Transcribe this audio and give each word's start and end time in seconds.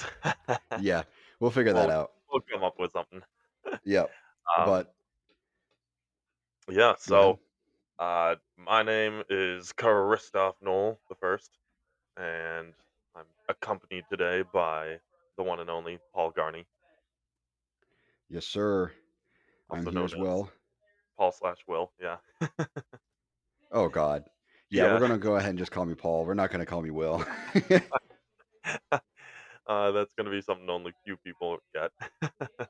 Yeah, 0.80 1.02
we'll 1.40 1.50
figure 1.50 1.72
that 1.72 1.88
we'll 1.88 1.96
out. 1.96 2.12
we'll 2.30 2.42
come 2.52 2.62
up 2.64 2.78
with 2.78 2.92
something. 2.92 3.22
Yep. 3.84 4.10
Um, 4.58 4.66
But 4.66 4.94
yeah. 6.68 6.94
So, 6.98 7.38
uh, 7.98 8.36
my 8.56 8.82
name 8.82 9.22
is 9.30 9.72
Christoph 9.72 10.56
Knoll 10.60 10.98
the 11.08 11.14
first, 11.14 11.58
and 12.16 12.72
I'm 13.14 13.24
accompanied 13.48 14.04
today 14.10 14.42
by 14.52 14.98
the 15.36 15.42
one 15.42 15.60
and 15.60 15.70
only 15.70 15.98
Paul 16.14 16.32
Garney, 16.32 16.64
Yes, 18.28 18.46
sir. 18.46 18.90
I'm 19.70 19.78
also 19.78 19.90
here 19.90 19.98
known 20.00 20.04
as 20.06 20.16
well. 20.16 20.50
Paul 21.18 21.32
slash 21.32 21.58
Will. 21.68 21.92
Yeah. 22.00 22.16
Oh 23.72 23.88
God. 23.88 24.24
Yeah, 24.70 24.92
we're 24.92 25.00
gonna 25.00 25.18
go 25.18 25.36
ahead 25.36 25.50
and 25.50 25.58
just 25.58 25.70
call 25.72 25.84
me 25.84 25.94
Paul. 25.94 26.24
We're 26.26 26.34
not 26.34 26.50
gonna 26.50 26.66
call 26.66 26.82
me 26.82 26.90
Will. 26.90 27.24
Uh, 29.66 29.90
that's 29.92 30.12
gonna 30.16 30.30
be 30.30 30.42
something 30.42 30.68
only 30.68 30.92
few 31.04 31.16
people 31.18 31.58
get. 31.74 31.90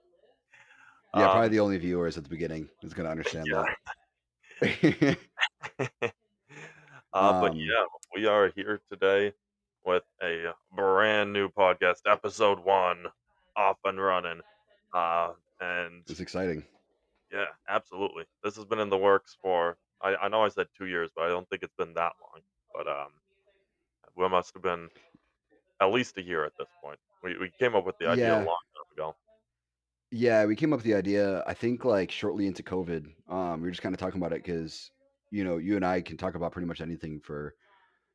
Yeah, 1.15 1.27
probably 1.27 1.47
um, 1.47 1.53
the 1.53 1.61
only 1.61 1.77
viewers 1.77 2.17
at 2.17 2.25
the 2.25 2.31
beginning 2.31 2.69
is 2.83 2.95
gonna 2.95 3.11
understand 3.11 3.47
yeah. 3.51 3.65
that. 4.61 5.17
uh, 7.13 7.41
but 7.41 7.51
um, 7.51 7.57
yeah, 7.57 7.85
we 8.15 8.27
are 8.27 8.51
here 8.55 8.81
today 8.91 9.35
with 9.85 10.05
a 10.23 10.53
brand 10.75 11.33
new 11.33 11.51
podcast, 11.51 12.01
episode 12.07 12.65
one, 12.65 13.05
off 13.56 13.77
and 13.84 14.01
running. 14.01 14.41
Uh, 14.95 15.33
and 15.61 16.03
it's 16.09 16.21
exciting. 16.21 16.65
yeah, 17.31 17.47
absolutely. 17.69 18.25
This 18.43 18.56
has 18.56 18.65
been 18.65 18.79
in 18.79 18.89
the 18.89 18.97
works 18.97 19.37
for, 19.43 19.77
I, 20.01 20.17
I 20.17 20.29
know 20.29 20.43
I 20.45 20.49
said 20.49 20.69
two 20.77 20.87
years, 20.87 21.11
but 21.15 21.25
I 21.25 21.29
don't 21.29 21.49
think 21.51 21.62
it's 21.62 21.75
been 21.77 21.93
that 21.95 22.12
long. 22.23 22.41
But 22.75 22.89
um, 22.89 23.09
we 24.17 24.27
must 24.31 24.55
have 24.55 24.62
been 24.62 24.89
at 25.83 25.92
least 25.92 26.16
a 26.19 26.22
year 26.22 26.44
at 26.44 26.52
this 26.58 26.69
point. 26.83 26.98
We, 27.22 27.38
we 27.38 27.50
came 27.50 27.75
up 27.77 27.84
with 27.86 27.98
the 27.98 28.08
idea 28.08 28.34
a 28.34 28.36
Yeah, 28.36 28.44
long 28.44 28.58
time 28.75 28.92
ago. 28.92 29.16
yeah, 30.11 30.44
we 30.44 30.56
came 30.56 30.72
up 30.72 30.78
with 30.78 30.84
the 30.84 30.94
idea. 30.94 31.42
I 31.47 31.55
think 31.55 31.84
like 31.84 32.11
shortly 32.11 32.47
into 32.47 32.62
COVID. 32.62 33.14
Um, 33.30 33.61
we 33.61 33.66
were 33.69 33.70
just 33.70 33.83
kind 33.83 33.94
of 33.94 33.98
talking 33.98 34.20
about 34.20 34.33
it 34.33 34.44
because 34.44 34.91
you 35.30 35.44
know 35.44 35.56
you 35.56 35.77
and 35.77 35.84
I 35.86 36.03
can 36.03 36.16
talk 36.16 36.34
about 36.34 36.53
pretty 36.53 36.66
much 36.66 36.80
anything 36.80 37.20
for 37.20 37.55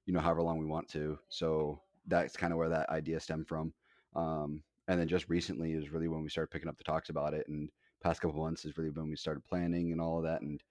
you 0.06 0.14
know 0.14 0.20
however 0.22 0.44
long 0.44 0.60
we 0.60 0.66
want 0.66 0.90
to. 0.90 1.20
So 1.30 1.84
that's 2.08 2.38
kind 2.38 2.54
of 2.54 2.60
where 2.60 2.70
that 2.70 2.90
idea 2.90 3.20
stemmed 3.20 3.48
from. 3.48 3.74
Um, 4.16 4.64
and 4.88 5.00
then 5.00 5.08
just 5.08 5.30
recently 5.30 5.74
is 5.74 5.92
really 5.92 6.08
when 6.10 6.24
we 6.24 6.30
started 6.30 6.52
picking 6.52 6.70
up 6.70 6.78
the 6.78 6.84
talks 6.86 7.10
about 7.10 7.34
it. 7.34 7.48
And 7.50 7.72
past 8.02 8.22
couple 8.22 8.42
months 8.42 8.66
is 8.66 8.78
really 8.78 8.92
when 8.92 9.10
we 9.10 9.18
started 9.18 9.46
planning 9.46 9.92
and 9.94 10.02
all 10.02 10.18
of 10.18 10.26
that. 10.26 10.42
And 10.42 10.64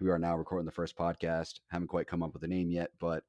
we 0.00 0.10
are 0.10 0.18
now 0.18 0.36
recording 0.36 0.66
the 0.66 0.72
first 0.72 0.96
podcast. 0.96 1.60
Haven't 1.68 1.88
quite 1.88 2.06
come 2.08 2.22
up 2.22 2.34
with 2.34 2.44
a 2.44 2.48
name 2.48 2.70
yet, 2.70 2.90
but 3.00 3.24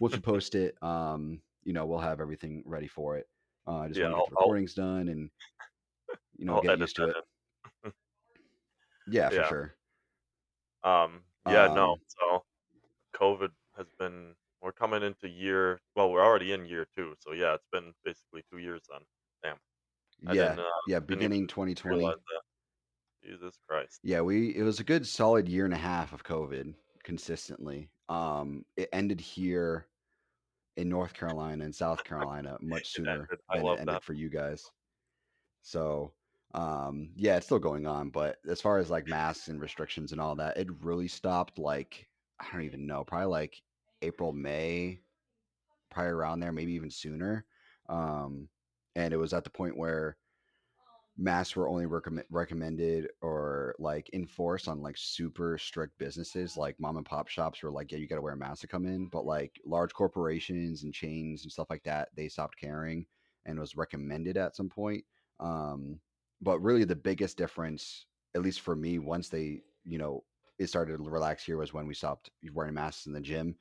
once 0.00 0.14
we 0.16 0.20
post 0.22 0.54
it, 0.54 0.82
um, 0.82 1.42
you 1.66 1.72
know, 1.72 1.84
we'll 1.84 1.98
have 1.98 2.20
everything 2.20 2.62
ready 2.64 2.86
for 2.86 3.16
it. 3.18 3.28
Uh, 3.66 3.78
I 3.78 3.88
just 3.88 3.98
Yeah, 3.98 4.06
want 4.06 4.16
to 4.16 4.22
get 4.22 4.30
the 4.30 4.36
I'll, 4.36 4.44
recordings 4.44 4.74
done 4.74 5.08
and 5.08 5.30
you 6.38 6.46
know 6.46 6.54
I'll 6.54 6.62
get 6.62 6.78
used 6.78 6.94
to 6.96 7.06
that 7.06 7.16
it. 7.84 7.94
Yeah, 9.08 9.28
for 9.28 9.34
Yeah. 9.34 9.48
sure. 9.48 9.74
Um, 10.84 11.24
yeah, 11.48 11.66
no. 11.74 11.92
Um, 11.92 11.98
So 12.06 12.44
COVID 13.14 13.50
has 13.76 13.86
been, 13.98 14.34
we're 14.62 14.72
coming 14.72 15.02
into 15.02 15.28
year, 15.28 15.80
well, 15.96 16.10
we're 16.12 16.24
already 16.24 16.52
in 16.52 16.66
year 16.66 16.86
two. 16.96 17.14
So 17.18 17.32
yeah, 17.32 17.54
it's 17.54 17.66
been 17.72 17.92
basically 18.04 18.44
two 18.50 18.58
years 18.58 18.82
then. 18.88 19.00
Damn. 19.42 19.58
I 20.26 20.34
yeah, 20.34 20.56
uh, 20.58 20.70
yeah. 20.88 21.00
Beginning 21.00 21.46
2020. 21.48 22.14
Jesus 23.24 23.58
Christ. 23.68 24.00
Yeah, 24.04 24.20
we 24.20 24.54
it 24.56 24.62
was 24.62 24.78
a 24.78 24.84
good 24.84 25.06
solid 25.06 25.48
year 25.48 25.64
and 25.64 25.74
a 25.74 25.78
half 25.78 26.12
of 26.12 26.22
COVID 26.22 26.74
consistently. 27.02 27.90
Um, 28.08 28.64
it 28.76 28.88
ended 28.92 29.20
here 29.20 29.88
in 30.76 30.88
North 30.88 31.14
Carolina 31.18 31.64
and 31.64 31.74
South 31.74 32.04
Carolina 32.04 32.56
much 32.60 32.92
sooner. 32.92 33.28
I 33.48 33.58
than 33.58 33.66
it 33.66 33.70
ended 33.80 33.88
that. 33.88 34.04
for 34.04 34.12
you 34.12 34.28
guys. 34.28 34.70
So, 35.62 36.12
um, 36.54 37.10
yeah, 37.16 37.36
it's 37.36 37.46
still 37.46 37.58
going 37.58 37.86
on, 37.86 38.10
but 38.10 38.36
as 38.48 38.60
far 38.60 38.78
as 38.78 38.90
like 38.90 39.08
masks 39.08 39.48
and 39.48 39.60
restrictions 39.60 40.12
and 40.12 40.20
all 40.20 40.36
that, 40.36 40.56
it 40.56 40.68
really 40.80 41.08
stopped 41.08 41.58
like 41.58 42.06
I 42.40 42.46
don't 42.52 42.62
even 42.62 42.86
know, 42.86 43.04
probably 43.04 43.26
like 43.26 43.62
April, 44.02 44.32
May, 44.32 45.00
probably 45.90 46.12
around 46.12 46.40
there, 46.40 46.52
maybe 46.52 46.72
even 46.72 46.90
sooner. 46.90 47.44
Um, 47.88 48.48
and 48.94 49.12
it 49.12 49.16
was 49.16 49.32
at 49.32 49.44
the 49.44 49.50
point 49.50 49.76
where 49.76 50.16
masks 51.18 51.56
were 51.56 51.68
only 51.68 51.86
recommend, 51.86 52.26
recommended 52.30 53.08
or 53.22 53.74
like 53.78 54.10
enforced 54.12 54.68
on 54.68 54.82
like 54.82 54.96
super 54.98 55.56
strict 55.56 55.96
businesses 55.98 56.56
like 56.56 56.78
mom 56.78 56.98
and 56.98 57.06
pop 57.06 57.28
shops 57.28 57.62
were 57.62 57.70
like 57.70 57.90
yeah 57.90 57.98
you 57.98 58.06
got 58.06 58.16
to 58.16 58.22
wear 58.22 58.34
a 58.34 58.36
mask 58.36 58.60
to 58.60 58.66
come 58.66 58.84
in 58.84 59.06
but 59.06 59.24
like 59.24 59.58
large 59.64 59.94
corporations 59.94 60.82
and 60.82 60.92
chains 60.92 61.42
and 61.42 61.52
stuff 61.52 61.68
like 61.70 61.82
that 61.84 62.08
they 62.14 62.28
stopped 62.28 62.58
caring 62.60 63.06
and 63.46 63.58
was 63.58 63.76
recommended 63.76 64.36
at 64.36 64.54
some 64.54 64.68
point 64.68 65.04
um 65.40 65.98
but 66.42 66.60
really 66.60 66.84
the 66.84 66.94
biggest 66.94 67.38
difference 67.38 68.04
at 68.34 68.42
least 68.42 68.60
for 68.60 68.76
me 68.76 68.98
once 68.98 69.28
they 69.30 69.62
you 69.84 69.98
know 69.98 70.22
it 70.58 70.68
started 70.68 70.96
to 70.96 71.02
relax 71.10 71.44
here 71.44 71.56
was 71.56 71.72
when 71.72 71.86
we 71.86 71.94
stopped 71.94 72.30
wearing 72.54 72.74
masks 72.74 73.06
in 73.06 73.12
the 73.12 73.20
gym. 73.20 73.54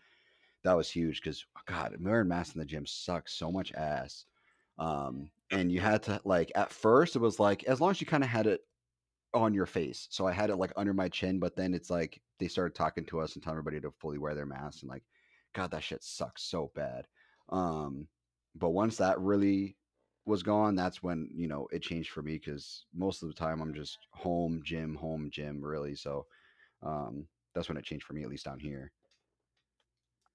That 0.63 0.77
was 0.77 0.89
huge 0.89 1.21
because 1.21 1.45
god 1.65 1.95
wearing 1.99 2.27
masks 2.27 2.55
in 2.55 2.59
the 2.59 2.65
gym 2.65 2.85
sucks 2.85 3.33
so 3.33 3.51
much 3.51 3.71
ass 3.73 4.25
um 4.77 5.29
and 5.51 5.71
you 5.71 5.79
had 5.79 6.03
to 6.03 6.19
like 6.25 6.51
at 6.55 6.71
first 6.71 7.15
it 7.15 7.19
was 7.19 7.39
like 7.39 7.63
as 7.65 7.79
long 7.79 7.91
as 7.91 8.01
you 8.01 8.07
kind 8.07 8.23
of 8.23 8.29
had 8.29 8.47
it 8.47 8.61
on 9.33 9.53
your 9.53 9.65
face 9.65 10.07
so 10.09 10.25
i 10.25 10.31
had 10.31 10.49
it 10.49 10.55
like 10.55 10.71
under 10.75 10.93
my 10.93 11.09
chin 11.09 11.39
but 11.39 11.55
then 11.55 11.73
it's 11.73 11.89
like 11.89 12.21
they 12.39 12.47
started 12.47 12.73
talking 12.73 13.05
to 13.05 13.19
us 13.19 13.35
and 13.35 13.43
telling 13.43 13.57
everybody 13.57 13.79
to 13.79 13.91
fully 13.99 14.17
wear 14.17 14.33
their 14.33 14.45
masks 14.45 14.81
and 14.81 14.89
like 14.89 15.03
god 15.53 15.69
that 15.71 15.83
shit 15.83 16.03
sucks 16.03 16.43
so 16.43 16.71
bad 16.73 17.05
um 17.49 18.07
but 18.55 18.69
once 18.69 18.97
that 18.97 19.19
really 19.19 19.75
was 20.25 20.41
gone 20.41 20.73
that's 20.73 21.03
when 21.03 21.29
you 21.35 21.47
know 21.47 21.67
it 21.71 21.81
changed 21.81 22.11
for 22.11 22.21
me 22.23 22.33
because 22.33 22.85
most 22.95 23.21
of 23.21 23.27
the 23.27 23.35
time 23.35 23.61
i'm 23.61 23.73
just 23.73 23.97
home 24.11 24.61
gym 24.63 24.95
home 24.95 25.29
gym 25.31 25.61
really 25.61 25.95
so 25.95 26.25
um 26.81 27.27
that's 27.55 27.69
when 27.69 27.77
it 27.77 27.85
changed 27.85 28.05
for 28.05 28.13
me 28.13 28.21
at 28.23 28.29
least 28.29 28.45
down 28.45 28.59
here. 28.59 28.91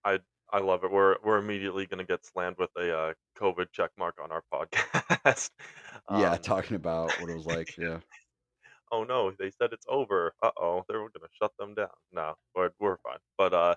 I 0.04 0.18
I 0.52 0.58
love 0.58 0.84
it. 0.84 0.90
We're 0.90 1.16
we're 1.24 1.38
immediately 1.38 1.86
gonna 1.86 2.04
get 2.04 2.24
slammed 2.24 2.56
with 2.58 2.70
a 2.76 2.96
uh, 2.96 3.14
COVID 3.38 3.66
check 3.72 3.90
mark 3.98 4.16
on 4.22 4.30
our 4.32 4.42
podcast. 4.52 5.50
yeah 6.10 6.32
um, 6.32 6.38
talking 6.38 6.76
about 6.76 7.10
what 7.20 7.30
it 7.30 7.36
was 7.36 7.46
like 7.46 7.74
yeah 7.78 7.98
oh 8.92 9.04
no, 9.04 9.30
they 9.38 9.50
said 9.50 9.72
it's 9.72 9.86
over. 9.88 10.32
Uh 10.42 10.50
oh, 10.60 10.84
they're 10.88 10.98
gonna 10.98 11.28
shut 11.40 11.52
them 11.58 11.74
down. 11.74 11.88
No, 12.12 12.34
we're 12.54 12.70
we're 12.80 12.98
fine. 12.98 13.18
But 13.38 13.54
uh, 13.54 13.74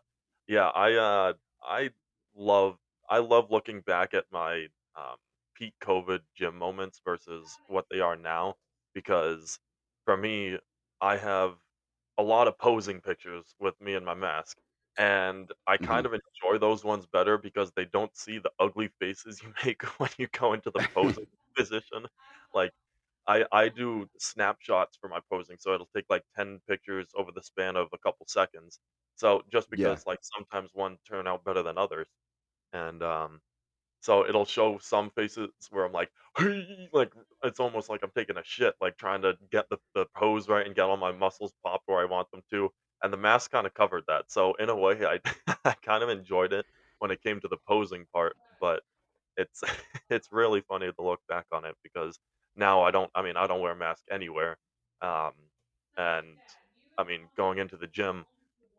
yeah, 0.48 0.70
I 0.70 0.94
uh 0.94 1.34
I 1.64 1.92
love 2.36 2.78
I 3.10 3.20
love 3.20 3.52
looking 3.52 3.82
back 3.82 4.14
at 4.14 4.26
my 4.32 4.68
um 4.96 5.18
peak 5.56 5.74
COVID 5.84 6.22
gym 6.36 6.58
moments 6.58 7.02
versus 7.06 7.56
what 7.68 7.86
they 7.92 8.00
are 8.00 8.16
now 8.16 8.56
because 8.94 9.60
for 10.06 10.18
me, 10.18 10.58
I 11.02 11.18
have 11.18 11.56
a 12.18 12.24
lot 12.24 12.48
of 12.48 12.58
posing 12.58 13.02
pictures 13.02 13.56
with 13.60 13.80
me 13.82 13.96
and 13.96 14.06
my 14.06 14.14
mask. 14.14 14.58
And 14.98 15.52
I 15.68 15.78
kind 15.78 16.06
of 16.06 16.14
enjoy 16.14 16.60
those 16.60 16.84
ones 16.84 17.08
better 17.08 17.38
because 17.38 17.72
they 17.74 17.86
don't 17.86 18.16
see 18.16 18.38
the 18.40 18.52
ugly 18.60 18.90
faces 19.00 19.42
you 19.42 19.54
make 19.66 19.84
when 20.00 20.10
you 20.18 20.28
go 20.28 20.54
into 20.54 20.72
the 20.72 20.84
posing 20.96 21.26
position. 21.56 22.08
Like 22.54 22.72
I 23.28 23.46
I 23.52 23.70
do 23.70 24.10
snapshots 24.20 24.98
for 24.98 25.10
my 25.10 25.22
posing, 25.32 25.58
so 25.60 25.74
it'll 25.74 25.90
take 25.96 26.06
like 26.10 26.26
10 26.36 26.62
pictures 26.68 27.10
over 27.16 27.32
the 27.32 27.44
span 27.44 27.76
of 27.78 27.90
a 27.94 27.98
couple 28.00 28.26
seconds. 28.28 28.80
So 29.16 29.44
just 29.52 29.70
yeah 29.76 29.98
because 29.98 30.06
like 30.08 30.20
sometimes 30.24 30.72
one 30.74 30.98
turn 31.08 31.28
out 31.28 31.44
better 31.46 31.64
than 31.64 31.78
others. 31.78 32.10
And 32.74 33.04
um 33.04 33.42
so 34.02 34.28
it'll 34.28 34.46
show 34.46 34.78
some 34.80 35.12
faces 35.12 35.50
where 35.72 35.86
I'm 35.86 35.94
like, 35.94 36.12
like 36.94 37.14
it's 37.44 37.60
almost 37.60 37.90
like 37.90 38.04
I'm 38.04 38.12
taking 38.12 38.38
a 38.38 38.44
shit, 38.44 38.76
like 38.82 38.98
trying 38.98 39.22
to 39.24 39.38
get 39.52 39.70
the, 39.70 39.78
the 39.96 40.06
pose 40.16 40.50
right 40.50 40.66
and 40.66 40.76
get 40.76 40.84
all 40.86 40.98
my 40.98 41.12
muscles 41.14 41.54
popped 41.64 41.88
where 41.88 42.00
I 42.00 42.06
want 42.06 42.30
them 42.32 42.44
to. 42.52 42.70
And 43.04 43.12
the 43.12 43.18
mask 43.18 43.52
kind 43.52 43.68
of 43.68 43.74
covered 43.74 44.06
that. 44.08 44.32
So 44.32 44.54
in 44.56 44.70
a 44.70 44.76
way, 44.76 45.06
I 45.06 45.20
I 45.66 45.74
kind 45.74 46.04
of 46.04 46.10
enjoyed 46.10 46.54
it 46.54 46.66
when 47.00 47.12
it 47.12 47.22
came 47.22 47.40
to 47.42 47.48
the 47.48 47.58
posing 47.68 48.06
part. 48.14 48.36
But 48.62 48.82
it's 49.38 49.62
it's 50.10 50.30
really 50.32 50.62
funny 50.62 50.92
to 50.92 51.02
look 51.02 51.22
back 51.28 51.46
on 51.52 51.66
it 51.66 51.76
because 51.84 52.20
now 52.56 52.82
I 52.84 52.92
don't. 52.92 53.12
I 53.16 53.22
mean, 53.22 53.38
I 53.38 53.48
don't 53.48 53.62
wear 53.62 53.74
a 53.74 53.76
mask 53.76 54.04
anywhere. 54.12 54.58
Um, 55.02 55.34
and 55.98 56.28
I 56.98 57.04
mean, 57.04 57.22
going 57.36 57.60
into 57.60 57.78
the 57.78 57.88
gym, 57.88 58.26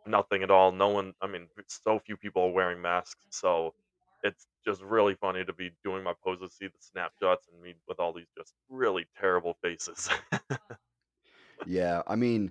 nothing 0.07 0.43
at 0.43 0.51
all. 0.51 0.73
No 0.73 0.89
one, 0.89 1.15
I 1.21 1.27
mean, 1.27 1.49
so 1.67 1.99
few 1.99 2.17
people 2.17 2.45
are 2.45 2.51
wearing 2.51 2.81
masks, 2.81 3.25
so 3.31 3.75
it's 4.23 4.47
just 4.65 4.81
really 4.83 5.15
funny 5.15 5.45
to 5.45 5.53
be 5.53 5.71
doing 5.85 6.03
my 6.03 6.15
poses, 6.25 6.55
see 6.55 6.67
the 6.67 6.73
snapshots, 6.81 7.49
and 7.53 7.63
me 7.63 7.75
with 7.89 8.01
all 8.01 8.13
these 8.13 8.31
just 8.37 8.55
really 8.71 9.07
terrible 9.21 9.55
faces. 9.63 10.09
yeah 11.67 12.03
i 12.07 12.17
mean 12.17 12.51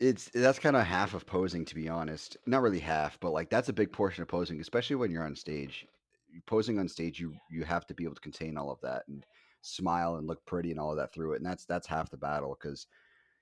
It's 0.00 0.30
that's 0.32 0.60
kind 0.60 0.76
of 0.76 0.84
half 0.84 1.14
of 1.14 1.26
posing, 1.26 1.64
to 1.64 1.74
be 1.74 1.88
honest. 1.88 2.36
Not 2.46 2.62
really 2.62 2.78
half, 2.78 3.18
but 3.20 3.32
like 3.32 3.50
that's 3.50 3.68
a 3.68 3.72
big 3.72 3.92
portion 3.92 4.22
of 4.22 4.28
posing, 4.28 4.60
especially 4.60 4.96
when 4.96 5.10
you're 5.10 5.24
on 5.24 5.34
stage. 5.34 5.86
Posing 6.46 6.78
on 6.78 6.88
stage, 6.88 7.18
you 7.18 7.34
you 7.50 7.64
have 7.64 7.86
to 7.88 7.94
be 7.94 8.04
able 8.04 8.14
to 8.14 8.20
contain 8.20 8.56
all 8.56 8.70
of 8.70 8.80
that 8.82 9.02
and 9.08 9.24
smile 9.62 10.16
and 10.16 10.26
look 10.26 10.44
pretty 10.46 10.70
and 10.70 10.78
all 10.78 10.90
of 10.92 10.96
that 10.98 11.12
through 11.12 11.32
it, 11.32 11.38
and 11.38 11.46
that's 11.46 11.64
that's 11.64 11.86
half 11.86 12.10
the 12.10 12.16
battle 12.16 12.56
because 12.60 12.86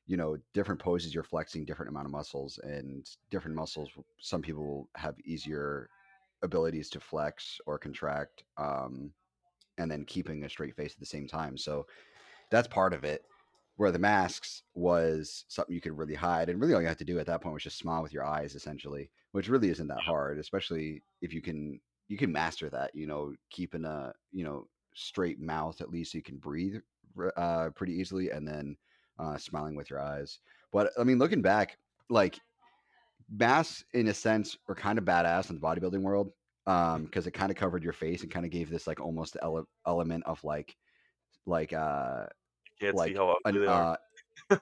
you 0.06 0.17
know 0.17 0.38
different 0.55 0.81
poses 0.81 1.14
you're 1.14 1.23
flexing 1.23 1.64
different 1.64 1.91
amount 1.91 2.06
of 2.06 2.12
muscles 2.12 2.59
and 2.62 3.06
different 3.31 3.56
muscles. 3.56 3.91
Some 4.19 4.41
people 4.41 4.64
will 4.64 4.88
have 4.97 5.17
easier 5.26 5.91
abilities 6.43 6.88
to 6.91 7.00
flex 7.00 7.61
or 7.67 7.79
contract, 7.79 8.44
um, 8.56 9.12
and 9.76 9.91
then 9.91 10.06
keeping 10.06 10.44
a 10.44 10.49
straight 10.49 10.75
face 10.76 10.93
at 10.94 11.00
the 11.00 11.06
same 11.06 11.26
time. 11.26 11.59
So 11.59 11.87
that's 12.50 12.69
part 12.69 12.94
of 12.94 13.05
it. 13.05 13.25
Where 13.76 13.93
the 13.93 13.99
masks 13.99 14.62
was 14.75 15.44
something 15.49 15.75
you 15.75 15.81
could 15.82 15.96
really 15.99 16.14
hide, 16.14 16.49
and 16.49 16.61
really 16.61 16.75
all 16.75 16.81
you 16.81 16.88
had 16.88 16.99
to 16.99 17.05
do 17.05 17.19
at 17.19 17.26
that 17.26 17.43
point 17.43 17.52
was 17.52 17.62
just 17.62 17.78
smile 17.78 18.02
with 18.02 18.12
your 18.12 18.25
eyes, 18.25 18.55
essentially, 18.55 19.11
which 19.32 19.49
really 19.49 19.69
isn't 19.69 19.88
that 19.88 20.00
hard, 20.00 20.38
especially 20.38 21.02
if 21.20 21.34
you 21.34 21.43
can 21.43 21.81
you 22.08 22.17
can 22.17 22.32
master 22.32 22.70
that. 22.70 22.94
You 22.94 23.06
know, 23.06 23.34
keeping 23.50 23.84
a 23.84 24.14
you 24.32 24.44
know 24.44 24.69
straight 24.94 25.38
mouth 25.40 25.81
at 25.82 25.90
least 25.90 26.12
so 26.12 26.19
you 26.19 26.23
can 26.23 26.38
breathe 26.38 26.76
uh, 27.37 27.70
pretty 27.75 27.93
easily, 27.93 28.31
and 28.31 28.49
then 28.49 28.76
uh, 29.19 29.37
smiling 29.37 29.76
with 29.76 29.90
your 29.90 30.00
eyes. 30.00 30.38
But 30.73 30.93
I 30.99 31.05
mean, 31.05 31.19
looking 31.19 31.43
back, 31.43 31.78
like 32.08 32.40
masks 33.31 33.84
in 33.93 34.08
a 34.08 34.14
sense 34.14 34.56
are 34.69 34.75
kind 34.75 34.99
of 34.99 35.05
badass 35.05 35.50
in 35.50 35.56
the 35.56 35.62
bodybuilding 35.62 36.02
world 36.02 36.31
um 36.67 37.05
because 37.05 37.26
it 37.26 37.32
kind 37.32 37.50
of 37.50 37.56
covered 37.56 37.82
your 37.82 37.93
face 37.93 38.23
and 38.23 38.31
kind 38.31 38.44
of 38.44 38.52
gave 38.52 38.70
this 38.70 38.87
like 38.87 39.00
almost 39.00 39.37
ele- 39.43 39.69
element 39.87 40.23
of 40.26 40.43
like 40.44 40.76
like 41.44 41.73
uh 41.73 42.26
Can't 42.81 42.99
see 42.99 43.12
like 43.12 43.14
how 43.14 43.37
an 43.44 43.56
ugly 43.56 43.61
they 43.61 43.67
are. 43.73 43.88
uh 43.90 43.96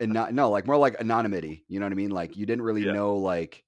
and 0.00 0.12
not 0.12 0.32
no 0.32 0.50
like 0.50 0.66
more 0.66 0.76
like 0.76 0.94
anonymity 1.00 1.64
you 1.68 1.80
know 1.80 1.86
what 1.86 1.92
i 1.92 1.96
mean 1.96 2.10
like 2.10 2.36
you 2.36 2.46
didn't 2.46 2.62
really 2.64 2.84
Yeah. 2.84 2.94
know 2.94 3.16
like 3.16 3.64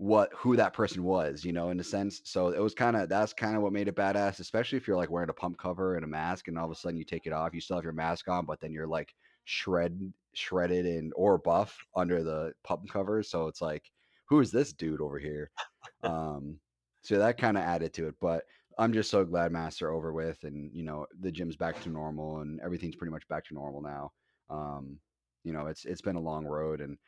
what 0.00 0.32
who 0.36 0.56
that 0.56 0.74
person 0.74 1.02
was, 1.04 1.44
you 1.44 1.52
know, 1.52 1.70
in 1.70 1.80
a 1.80 1.84
sense. 1.84 2.22
So 2.24 2.50
it 2.50 2.60
was 2.60 2.76
kind 2.76 2.96
of 2.96 3.10
that's 3.10 3.32
kind 3.32 3.56
of 3.56 3.62
what 3.64 3.72
made 3.74 3.88
it 3.88 3.96
badass, 3.96 4.38
especially 4.40 4.78
if 4.78 4.86
you're 4.88 4.96
like 4.96 5.10
wearing 5.10 5.28
a 5.28 5.34
pump 5.34 5.58
cover 5.58 5.96
and 5.96 6.04
a 6.04 6.08
mask, 6.08 6.48
and 6.48 6.56
all 6.56 6.66
of 6.66 6.70
a 6.70 6.76
sudden 6.76 6.96
you 6.98 7.04
take 7.04 7.26
it 7.26 7.34
off. 7.34 7.52
You 7.52 7.60
still 7.60 7.78
have 7.78 7.84
your 7.84 7.94
mask 7.94 8.28
on, 8.28 8.46
but 8.46 8.60
then 8.60 8.72
you're 8.72 8.86
like 8.86 9.12
shred 9.46 10.14
shredded 10.34 10.86
and 10.86 11.12
or 11.16 11.40
buff 11.40 11.84
under 11.96 12.22
the 12.22 12.54
pump 12.62 12.88
cover. 12.88 13.24
So 13.24 13.48
it's 13.48 13.60
like, 13.60 13.90
who 14.28 14.38
is 14.40 14.52
this 14.52 14.72
dude 14.72 15.00
over 15.02 15.18
here? 15.18 15.50
Um, 16.04 16.60
so 17.02 17.18
that 17.18 17.38
kind 17.38 17.56
of 17.56 17.64
added 17.64 17.92
to 17.94 18.08
it. 18.08 18.14
But 18.20 18.44
I'm 18.78 18.92
just 18.92 19.10
so 19.10 19.24
glad 19.24 19.52
masks 19.52 19.82
are 19.82 19.90
over 19.90 20.12
with, 20.12 20.44
and 20.44 20.70
you 20.74 20.84
know 20.84 21.06
the 21.20 21.32
gym's 21.32 21.56
back 21.56 21.80
to 21.82 21.88
normal, 21.88 22.40
and 22.40 22.60
everything's 22.60 22.96
pretty 22.96 23.12
much 23.12 23.26
back 23.28 23.44
to 23.46 23.54
normal 23.54 23.82
now. 23.82 24.12
Um, 24.50 24.98
you 25.44 25.52
know, 25.52 25.66
it's 25.66 25.84
it's 25.84 26.02
been 26.02 26.16
a 26.16 26.20
long 26.20 26.46
road, 26.46 26.80
and 26.80 26.98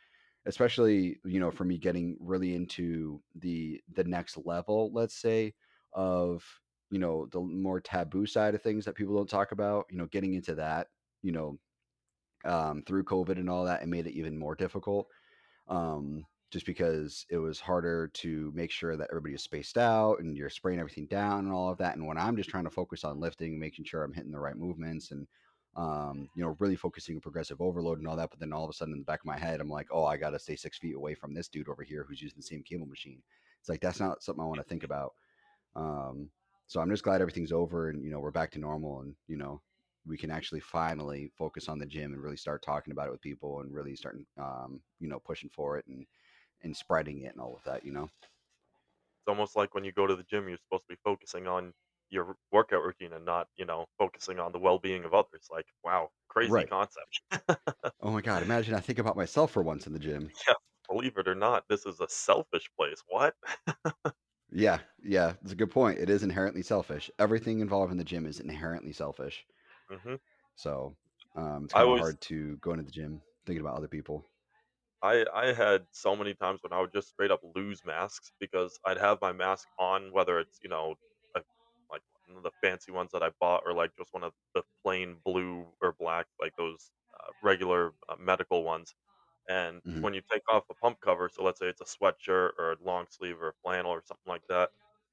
especially 0.47 1.21
you 1.25 1.41
know 1.41 1.51
for 1.51 1.65
me 1.65 1.79
getting 1.79 2.17
really 2.21 2.55
into 2.55 3.21
the 3.37 3.81
the 3.95 4.05
next 4.05 4.39
level 4.45 4.91
let's 4.95 5.21
say 5.21 5.55
of 5.93 6.43
you 6.91 6.99
know 6.99 7.27
the 7.33 7.41
more 7.41 7.81
taboo 7.81 8.27
side 8.27 8.55
of 8.55 8.63
things 8.63 8.85
that 8.85 8.95
people 8.95 9.15
don't 9.15 9.29
talk 9.29 9.53
about 9.53 9.85
you 9.91 9.99
know 9.99 10.07
getting 10.07 10.35
into 10.35 10.55
that 10.55 10.89
you 11.23 11.33
know 11.33 11.59
um, 12.45 12.83
through 12.87 13.05
covid 13.05 13.33
and 13.39 13.51
all 13.51 13.65
that 13.65 13.83
it 13.83 13.89
made 13.89 14.07
it 14.07 14.15
even 14.15 14.39
more 14.39 14.55
difficult 14.55 15.07
um, 15.69 16.25
just 16.51 16.67
because 16.67 17.27
it 17.31 17.39
was 17.39 17.61
harder 17.61 18.09
to 18.15 18.51
make 18.55 18.71
sure 18.71 18.97
that 18.97 19.09
everybody 19.11 19.35
is 19.35 19.43
spaced 19.43 19.77
out 19.77 20.17
and 20.21 20.37
you're 20.37 20.49
spraying 20.49 20.79
everything 20.79 21.07
down 21.07 21.41
and 21.41 21.53
all 21.53 21.71
of 21.71 21.79
that. 21.79 21.97
And 21.97 22.07
when 22.07 22.17
I'm 22.17 22.37
just 22.37 22.49
trying 22.49 22.65
to 22.65 22.71
focus 22.71 23.05
on 23.05 23.21
lifting 23.21 23.59
making 23.59 23.85
sure 23.85 24.03
I'm 24.03 24.15
hitting 24.15 24.33
the 24.33 24.41
right 24.41 24.57
movements 24.57 25.11
and 25.11 25.27
um, 25.77 26.29
you 26.35 26.43
know, 26.43 26.57
really 26.59 26.75
focusing 26.75 27.17
on 27.17 27.21
progressive 27.21 27.61
overload 27.61 27.99
and 27.99 28.09
all 28.09 28.17
that, 28.17 28.31
but 28.31 28.41
then 28.41 28.53
all 28.53 28.65
of 28.65 28.71
a 28.71 28.73
sudden 28.73 28.95
in 28.95 29.01
the 29.01 29.05
back 29.05 29.21
of 29.21 29.27
my 29.27 29.39
head, 29.39 29.61
I'm 29.61 29.71
like, 29.71 29.87
oh, 29.93 30.05
I 30.05 30.17
got 30.17 30.31
to 30.31 30.39
stay 30.39 30.57
six 30.57 30.77
feet 30.79 30.97
away 30.97 31.15
from 31.15 31.35
this 31.35 31.47
dude 31.47 31.69
over 31.69 31.85
here 31.85 32.05
who's 32.09 32.21
using 32.21 32.39
the 32.39 32.43
same 32.43 32.65
cable 32.65 32.87
machine. 32.87 33.23
It's 33.61 33.69
like 33.69 33.81
that's 33.81 34.01
not 34.01 34.23
something 34.23 34.43
I 34.43 34.47
want 34.47 34.61
to 34.61 34.67
think 34.67 34.83
about. 34.83 35.15
Um, 35.77 36.31
so 36.67 36.81
I'm 36.81 36.91
just 36.91 37.03
glad 37.03 37.21
everything's 37.21 37.53
over 37.53 37.89
and 37.89 38.05
you 38.05 38.11
know 38.11 38.21
we're 38.21 38.31
back 38.31 38.51
to 38.53 38.59
normal 38.59 39.01
and 39.01 39.15
you 39.27 39.37
know 39.37 39.61
we 40.07 40.17
can 40.17 40.31
actually 40.31 40.61
finally 40.61 41.31
focus 41.37 41.69
on 41.69 41.79
the 41.79 41.87
gym 41.87 42.13
and 42.13 42.23
really 42.23 42.37
start 42.37 42.63
talking 42.63 42.93
about 42.93 43.09
it 43.09 43.11
with 43.11 43.21
people 43.21 43.61
and 43.61 43.73
really 43.73 43.97
starting 43.97 44.27
um, 44.39 44.81
you 45.01 45.09
know 45.09 45.19
pushing 45.19 45.51
for 45.51 45.79
it 45.79 45.87
and 45.87 46.07
and 46.63 46.77
spreading 46.77 47.21
it 47.23 47.33
and 47.33 47.41
all 47.41 47.57
of 47.57 47.65
that. 47.65 47.85
You 47.85 47.93
know. 47.93 48.11
It's 49.23 49.29
almost 49.29 49.57
like 49.57 49.75
when 49.75 49.85
you 49.85 49.93
go 49.93 50.07
to 50.07 50.17
the 50.17 50.25
gym, 50.25 50.49
you're 50.49 50.59
supposed 50.59 50.85
to 50.85 50.95
be 50.95 51.01
focusing 51.05 51.47
on 51.47 51.75
your 52.11 52.37
workout 52.51 52.83
routine 52.83 53.13
and 53.13 53.25
not, 53.25 53.49
you 53.57 53.65
know, 53.65 53.87
focusing 53.99 54.39
on 54.41 54.53
the 54.53 54.59
well-being 54.59 55.05
of 55.05 55.13
others. 55.15 55.49
Like, 55.51 55.67
wow, 55.85 56.11
crazy 56.29 56.63
Right. 56.63 56.71
concept. 56.71 57.21
Oh 58.01 58.11
my 58.11 58.21
God. 58.23 58.43
Imagine 58.43 58.75
I 58.75 58.81
think 58.81 58.99
about 58.99 59.15
myself 59.17 59.53
for 59.53 59.63
once 59.63 59.87
in 59.87 59.93
the 59.93 60.01
gym. 60.01 60.33
Yeah, 60.47 60.55
believe 60.89 61.17
it 61.19 61.29
or 61.29 61.35
not, 61.35 61.69
this 61.69 61.87
is 61.87 62.01
a 62.01 62.09
selfish 62.09 62.71
place. 62.77 63.03
What? 63.07 63.37
Yeah. 64.51 64.81
Yeah. 65.03 65.35
It's 65.43 65.53
a 65.53 65.57
good 65.57 65.71
point. 65.71 65.99
It 65.99 66.11
is 66.11 66.23
inherently 66.23 66.63
selfish. 66.63 67.11
Everything 67.19 67.61
involved 67.61 67.93
in 67.93 67.99
the 67.99 68.05
gym 68.05 68.27
is 68.27 68.41
inherently 68.41 68.93
selfish. 68.93 69.47
Mhm. 69.89 70.19
So 70.57 70.97
um, 71.35 71.65
it's 71.65 71.75
kind 71.75 71.89
of 71.89 71.95
always 71.95 71.97
hard 71.97 72.21
to 72.23 72.57
go 72.59 72.73
into 72.73 72.85
the 72.85 72.91
gym 72.91 73.23
thinking 73.47 73.61
about 73.61 73.77
other 73.77 73.89
people. 73.89 74.27
I 75.03 75.25
I 75.33 75.53
had 75.53 75.87
so 75.93 76.17
many 76.17 76.35
times 76.35 76.63
when 76.63 76.73
I 76.73 76.81
would 76.81 76.93
just 76.93 77.09
straight 77.09 77.31
up 77.31 77.41
lose 77.55 77.85
masks 77.85 78.33
because 78.41 78.79
I'd 78.85 78.99
have 78.99 79.21
my 79.21 79.33
mask 79.33 79.69
on, 79.79 80.13
whether 80.13 80.39
it's, 80.41 80.59
you 80.63 80.69
know, 80.69 80.97
a, 81.37 81.43
like 81.91 82.03
one 82.27 82.37
of 82.39 82.43
the 82.43 82.51
fancy 82.63 82.93
ones 82.93 83.13
that 83.13 83.23
I 83.23 83.31
bought 83.41 83.63
or 83.67 83.73
like 83.75 83.93
just 83.97 84.13
one 84.13 84.25
of 84.25 84.35
the 84.55 84.63
plain 84.85 85.21
blue 85.25 85.67
or 85.81 85.93
black, 85.99 86.27
like 86.41 86.55
those 86.57 86.91
uh, 87.15 87.33
regular 87.43 87.95
uh, 88.09 88.17
medical 88.19 88.65
ones. 88.65 88.95
And 89.49 89.83
hmm 89.85 90.03
when 90.03 90.15
you 90.15 90.23
take 90.31 90.43
off 90.51 90.69
the 90.69 90.75
pump 90.75 91.01
cover, 91.01 91.29
so 91.29 91.43
let's 91.43 91.59
say 91.59 91.69
it's 91.69 91.81
a 91.81 91.85
sweatshirt 91.85 92.53
or 92.59 92.73
a 92.73 92.77
long 92.83 93.07
sleeve 93.11 93.41
or 93.41 93.49
a 93.51 93.55
flannel 93.65 93.91
or 93.93 94.03
something 94.03 94.29
like 94.31 94.43
that, 94.49 94.71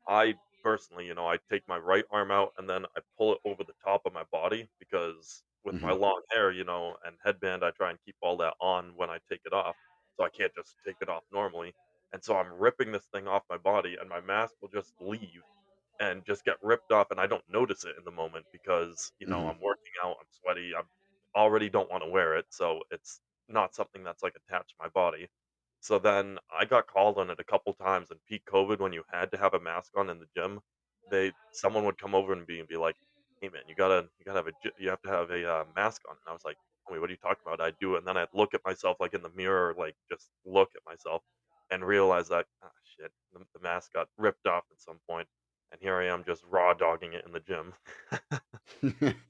I 0.07 0.35
personally, 0.63 1.07
you 1.07 1.15
know, 1.15 1.27
I 1.27 1.37
take 1.49 1.67
my 1.67 1.77
right 1.77 2.05
arm 2.11 2.31
out 2.31 2.53
and 2.57 2.69
then 2.69 2.85
I 2.97 3.01
pull 3.17 3.33
it 3.33 3.39
over 3.45 3.63
the 3.63 3.75
top 3.83 4.01
of 4.05 4.13
my 4.13 4.23
body 4.31 4.69
because 4.79 5.43
with 5.65 5.77
my 5.81 5.91
hmm 5.91 5.95
long 5.95 6.21
hair, 6.31 6.51
you 6.51 6.63
know, 6.63 6.97
and 7.05 7.17
headband, 7.23 7.63
I 7.65 7.71
try 7.71 7.91
and 7.91 7.99
keep 8.05 8.15
all 8.21 8.37
that 8.37 8.55
on 8.61 8.95
when 8.95 9.09
I 9.09 9.19
take 9.29 9.41
it 9.45 9.53
off. 9.53 9.77
So 10.17 10.25
I 10.25 10.29
can't 10.29 10.53
just 10.55 10.77
take 10.85 10.97
it 11.01 11.09
off 11.09 11.23
normally. 11.31 11.73
And 12.13 12.23
so 12.23 12.37
I'm 12.37 12.53
ripping 12.53 12.91
this 12.91 13.07
thing 13.13 13.27
off 13.27 13.43
my 13.49 13.57
body 13.57 13.97
and 13.99 14.09
my 14.09 14.21
mask 14.21 14.55
will 14.61 14.69
just 14.69 14.93
leave 15.01 15.43
and 15.99 16.25
just 16.25 16.43
get 16.43 16.57
ripped 16.61 16.91
off 16.91 17.11
and 17.11 17.19
I 17.19 17.27
don't 17.27 17.43
notice 17.47 17.85
it 17.85 17.95
in 17.97 18.03
the 18.03 18.11
moment 18.11 18.45
because, 18.51 19.11
you 19.19 19.27
know, 19.27 19.45
hmm 19.45 19.47
I'm 19.47 19.59
working 19.61 19.93
out, 20.03 20.17
I'm 20.19 20.27
sweaty, 20.29 20.73
I 20.75 20.81
already 21.35 21.69
don't 21.69 21.89
want 21.89 22.03
to 22.03 22.09
wear 22.09 22.35
it. 22.35 22.45
So 22.49 22.81
it's 22.91 23.21
not 23.47 23.73
something 23.75 24.03
that's 24.03 24.23
like 24.23 24.35
attached 24.35 24.69
to 24.69 24.75
my 24.79 24.89
body. 24.89 25.27
So 25.79 25.99
then 25.99 26.39
I 26.51 26.65
got 26.65 26.87
called 26.87 27.17
on 27.17 27.29
it 27.29 27.39
a 27.39 27.43
couple 27.43 27.73
times 27.73 28.11
in 28.11 28.19
peak 28.27 28.43
COVID 28.45 28.79
when 28.79 28.93
you 28.93 29.03
had 29.11 29.31
to 29.31 29.37
have 29.37 29.53
a 29.53 29.59
mask 29.59 29.91
on 29.97 30.09
in 30.09 30.19
the 30.19 30.27
gym. 30.35 30.59
They 31.09 31.31
someone 31.51 31.85
would 31.85 31.97
come 31.97 32.15
over 32.15 32.33
and 32.33 32.47
be 32.47 32.59
and 32.59 32.67
be 32.67 32.77
like, 32.77 32.95
"Hey 33.45 33.51
man, 33.53 33.63
you 33.67 33.75
gotta 33.75 34.09
you 34.17 34.25
gotta 34.25 34.39
have 34.39 34.47
a 34.47 34.53
you 34.79 34.89
have 34.89 35.01
to 35.03 35.09
have 35.09 35.29
a 35.29 35.47
uh, 35.47 35.65
mask 35.75 36.01
on." 36.09 36.15
And 36.15 36.29
I 36.29 36.33
was 36.33 36.43
like, 36.43 36.57
"Wait, 36.89 36.99
what 36.99 37.09
are 37.09 37.13
you 37.13 37.17
talking 37.17 37.43
about?" 37.45 37.61
I 37.61 37.71
do, 37.79 37.95
and 37.95 38.07
then 38.07 38.17
I'd 38.17 38.33
look 38.33 38.53
at 38.53 38.61
myself 38.65 38.97
like 38.99 39.13
in 39.13 39.21
the 39.21 39.29
mirror, 39.29 39.75
like 39.77 39.95
just 40.11 40.31
look 40.45 40.71
at 40.75 40.81
myself, 40.85 41.21
and 41.69 41.85
realize 41.85 42.27
that 42.29 42.47
ah 42.63 42.71
shit, 42.97 43.11
the, 43.33 43.39
the 43.53 43.59
mask 43.61 43.93
got 43.93 44.09
ripped 44.17 44.47
off 44.47 44.63
at 44.71 44.81
some 44.81 44.99
point, 45.07 45.27
and 45.71 45.79
here 45.79 45.95
I 45.95 46.07
am 46.07 46.23
just 46.23 46.43
raw 46.49 46.73
dogging 46.73 47.13
it 47.13 47.25
in 47.25 47.31
the 47.33 47.39
gym. 47.39 47.73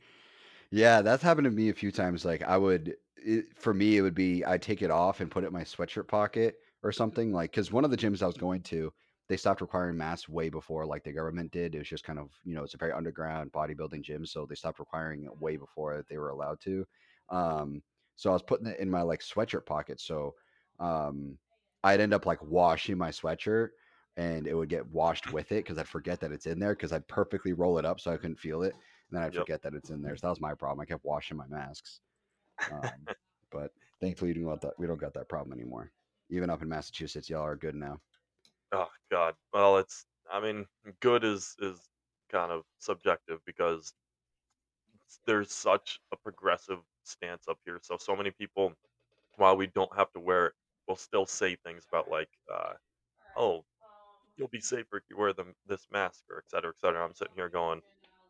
Yeah, 0.72 1.02
that's 1.02 1.24
happened 1.24 1.46
to 1.46 1.52
me 1.52 1.70
a 1.70 1.74
few 1.74 1.92
times. 1.92 2.26
Like 2.26 2.44
I 2.44 2.58
would, 2.58 2.96
it, 3.18 3.58
for 3.58 3.74
me, 3.74 3.98
it 3.98 4.02
would 4.02 4.16
be 4.16 4.44
I'd 4.44 4.62
take 4.62 4.82
it 4.82 4.92
off 4.92 5.22
and 5.22 5.32
put 5.32 5.44
it 5.44 5.48
in 5.48 5.54
my 5.54 5.64
sweatshirt 5.64 6.08
pocket 6.08 6.56
or 6.84 6.92
something. 6.92 7.32
Like 7.32 7.52
because 7.52 7.72
one 7.72 7.86
of 7.86 7.92
the 7.92 7.98
gyms 7.98 8.22
I 8.22 8.28
was 8.28 8.38
going 8.38 8.62
to, 8.64 8.92
they 9.28 9.38
stopped 9.38 9.62
requiring 9.62 9.98
masks 9.98 10.30
way 10.30 10.50
before 10.50 10.86
like 10.86 11.04
the 11.04 11.12
government 11.12 11.52
did. 11.52 11.76
It 11.76 11.80
was 11.80 11.90
just 11.90 12.04
kind 12.04 12.20
of 12.20 12.30
you 12.44 12.56
know 12.56 12.64
it's 12.64 12.74
a 12.74 12.78
very 12.78 12.92
underground 12.92 13.52
bodybuilding 13.52 14.02
gym, 14.02 14.26
so 14.26 14.46
they 14.46 14.56
stopped 14.56 14.80
requiring 14.80 15.24
it 15.24 15.42
way 15.42 15.58
before 15.58 16.04
they 16.10 16.18
were 16.18 16.30
allowed 16.30 16.60
to. 16.62 16.86
Um, 17.30 17.82
so 18.16 18.30
I 18.30 18.34
was 18.34 18.44
putting 18.44 18.68
it 18.68 18.80
in 18.80 18.90
my 18.90 19.02
like 19.02 19.22
sweatshirt 19.22 19.66
pocket. 19.66 20.00
So 20.00 20.36
um, 20.80 21.38
I'd 21.84 22.00
end 22.00 22.14
up 22.14 22.26
like 22.26 22.42
washing 22.42 22.98
my 22.98 23.10
sweatshirt. 23.10 23.70
And 24.18 24.48
it 24.48 24.54
would 24.54 24.70
get 24.70 24.88
washed 24.88 25.34
with 25.34 25.52
it 25.52 25.66
because 25.66 25.78
I'd 25.78 25.90
forget 25.90 26.22
that 26.22 26.32
it's 26.32 26.46
in 26.46 26.58
there 26.58 26.74
because 26.74 26.94
I'd 26.94 27.06
perfectly 27.06 27.52
roll 27.52 27.78
it 27.80 27.84
up 27.84 28.00
so 28.00 28.14
I 28.14 28.16
couldn't 28.16 28.40
feel 28.40 28.64
it 28.64 28.74
and 29.10 29.18
then 29.18 29.24
I'd 29.24 29.34
yep. 29.34 29.44
forget 29.44 29.62
that 29.64 29.74
it's 29.74 29.90
in 29.90 30.02
there. 30.02 30.16
So 30.16 30.28
that 30.28 30.32
was 30.32 30.42
my 30.42 30.54
problem. 30.54 30.82
I 30.82 30.86
kept 30.86 31.06
washing 31.06 31.38
my 31.38 31.48
masks. 31.48 32.00
Um, 32.72 32.90
but 33.52 33.72
thankfully, 34.02 34.34
we 34.34 34.42
don't 34.42 34.50
got 34.50 34.62
that. 34.62 34.74
We 34.78 34.88
don't 34.88 35.00
got 35.00 35.14
that 35.14 35.30
problem 35.30 35.58
anymore. 35.58 35.92
Even 36.30 36.50
up 36.50 36.62
in 36.62 36.70
Massachusetts, 36.70 37.30
y'all 37.30 37.46
are 37.46 37.56
good 37.56 37.76
now. 37.76 38.00
Oh 38.72 38.92
god. 39.10 39.36
Well, 39.54 39.78
it's 39.80 40.06
I 40.30 40.40
mean, 40.40 40.68
good 41.00 41.24
is 41.24 41.56
is 41.60 41.90
kind 42.30 42.52
of 42.52 42.66
subjective 42.80 43.44
because 43.46 43.94
there's 45.26 45.52
such 45.52 46.00
a 46.12 46.18
progressive 46.18 46.80
stance 47.04 47.48
up 47.48 47.60
here. 47.66 47.80
So 47.82 47.98
so 47.98 48.16
many 48.16 48.32
people, 48.32 48.74
while 49.36 49.58
we 49.58 49.68
don't 49.68 49.96
have 49.96 50.12
to 50.14 50.20
wear 50.20 50.48
it, 50.48 50.54
will 50.88 50.96
still 50.96 51.26
say 51.26 51.56
things 51.58 51.86
about 51.90 52.10
like, 52.10 52.30
uh, 52.54 52.74
"Oh, 53.36 53.66
you'll 54.38 54.50
be 54.50 54.62
safer 54.62 54.98
if 54.98 55.04
you 55.10 55.18
wear 55.18 55.34
the 55.34 55.56
this 55.68 55.88
mask," 55.92 56.26
or 56.32 56.40
et 56.40 56.50
cetera, 56.50 56.72
et 56.72 56.80
cetera. 56.82 57.06
I'm 57.06 57.16
sitting 57.16 57.36
here 57.36 57.50
going, 57.50 57.84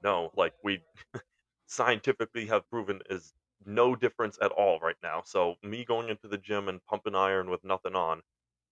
"No, 0.04 0.32
like 0.36 0.56
we 0.64 0.86
scientifically 1.68 2.48
have 2.48 2.70
proven 2.70 3.02
is 3.10 3.34
no 3.66 3.96
difference 3.96 4.38
at 4.42 4.52
all 4.54 4.80
right 4.82 4.98
now. 5.04 5.24
So 5.24 5.58
me 5.64 5.86
going 5.86 6.10
into 6.10 6.28
the 6.30 6.38
gym 6.40 6.70
and 6.70 6.86
pumping 6.86 7.16
iron 7.16 7.50
with 7.52 7.64
nothing 7.64 7.96
on, 7.96 8.24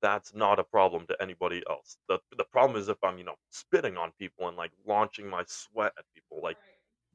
that's 0.04 0.36
not 0.36 0.60
a 0.60 0.66
problem 0.66 1.08
to 1.08 1.18
anybody 1.24 1.64
else. 1.70 1.98
The 2.10 2.20
the 2.38 2.46
problem 2.46 2.80
is 2.82 2.90
if 2.90 3.00
I'm, 3.04 3.20
you 3.20 3.26
know, 3.26 3.38
spitting 3.52 3.98
on 3.98 4.14
people 4.14 4.50
and 4.50 4.58
like 4.58 4.74
launching 4.86 5.30
my 5.30 5.46
sweat 5.48 5.94
at 6.00 6.06
people. 6.16 6.42
Like 6.44 6.60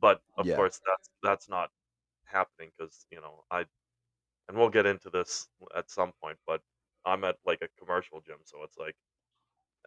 but 0.01 0.23
of 0.39 0.51
Yeah. 0.51 0.55
course 0.55 0.81
that's 0.87 1.11
that's 1.25 1.49
not 1.51 1.71
happening 2.27 2.73
because, 2.79 3.07
you 3.11 3.21
know, 3.21 3.45
I 3.51 3.67
and 4.49 4.57
we'll 4.59 4.71
get 4.71 4.87
into 4.87 5.11
this 5.11 5.49
at 5.77 5.91
some 5.91 6.13
point, 6.23 6.39
but 6.47 6.63
I'm 7.05 7.25
at 7.25 7.39
like 7.47 7.63
a 7.63 7.69
commercial 7.79 8.21
gym, 8.21 8.41
so 8.45 8.63
it's 8.65 8.79
like 8.79 8.97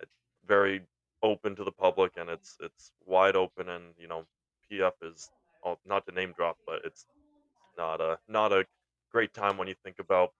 it's 0.01 0.12
very 0.46 0.86
open 1.24 1.55
to 1.55 1.63
the 1.63 1.72
public 1.72 2.13
and 2.17 2.29
it's 2.29 2.58
it's 2.62 2.93
wide 3.05 3.36
open 3.36 3.70
and, 3.70 3.93
you 3.98 4.08
know, 4.08 4.25
PF 4.70 4.96
is 5.01 5.31
oh, 5.63 5.77
not 5.86 6.05
to 6.08 6.12
name 6.12 6.34
drop, 6.34 6.58
but 6.65 6.84
it's 6.86 7.05
not 7.77 8.01
a 8.01 8.20
not 8.27 8.53
a 8.53 8.67
great 9.12 9.34
time 9.34 9.58
when 9.58 9.67
you 9.70 9.75
think 9.75 10.00
about 10.00 10.34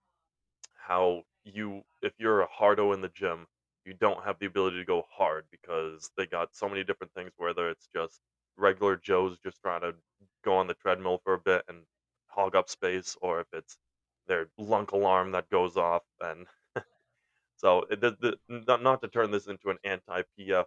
how 0.86 1.22
you 1.44 1.82
if 2.02 2.12
you're 2.18 2.42
a 2.42 2.48
hardo 2.50 2.92
in 2.92 3.00
the 3.00 3.10
gym, 3.10 3.46
you 3.84 3.94
don't 3.94 4.24
have 4.24 4.38
the 4.38 4.46
ability 4.46 4.78
to 4.78 4.84
go 4.84 5.04
hard 5.10 5.44
because 5.50 6.10
they 6.16 6.26
got 6.26 6.54
so 6.54 6.68
many 6.68 6.84
different 6.84 7.12
things, 7.14 7.32
whether 7.36 7.68
it's 7.70 7.88
just 7.94 8.20
regular 8.56 8.96
Joes 8.96 9.38
just 9.42 9.60
trying 9.60 9.80
to 9.82 9.94
go 10.44 10.54
on 10.54 10.66
the 10.66 10.74
treadmill 10.74 11.20
for 11.24 11.34
a 11.34 11.38
bit 11.38 11.62
and 11.68 11.78
hog 12.28 12.56
up 12.56 12.68
space, 12.68 13.16
or 13.22 13.40
if 13.40 13.46
it's 13.52 13.78
their 14.26 14.48
lunk 14.58 14.92
alarm 14.92 15.32
that 15.32 15.48
goes 15.50 15.76
off. 15.76 16.02
And 16.20 16.46
so, 17.56 17.84
the, 17.90 18.16
the, 18.20 18.36
not, 18.66 18.82
not 18.82 19.00
to 19.02 19.08
turn 19.08 19.30
this 19.30 19.46
into 19.46 19.70
an 19.70 19.78
anti-PF 19.84 20.64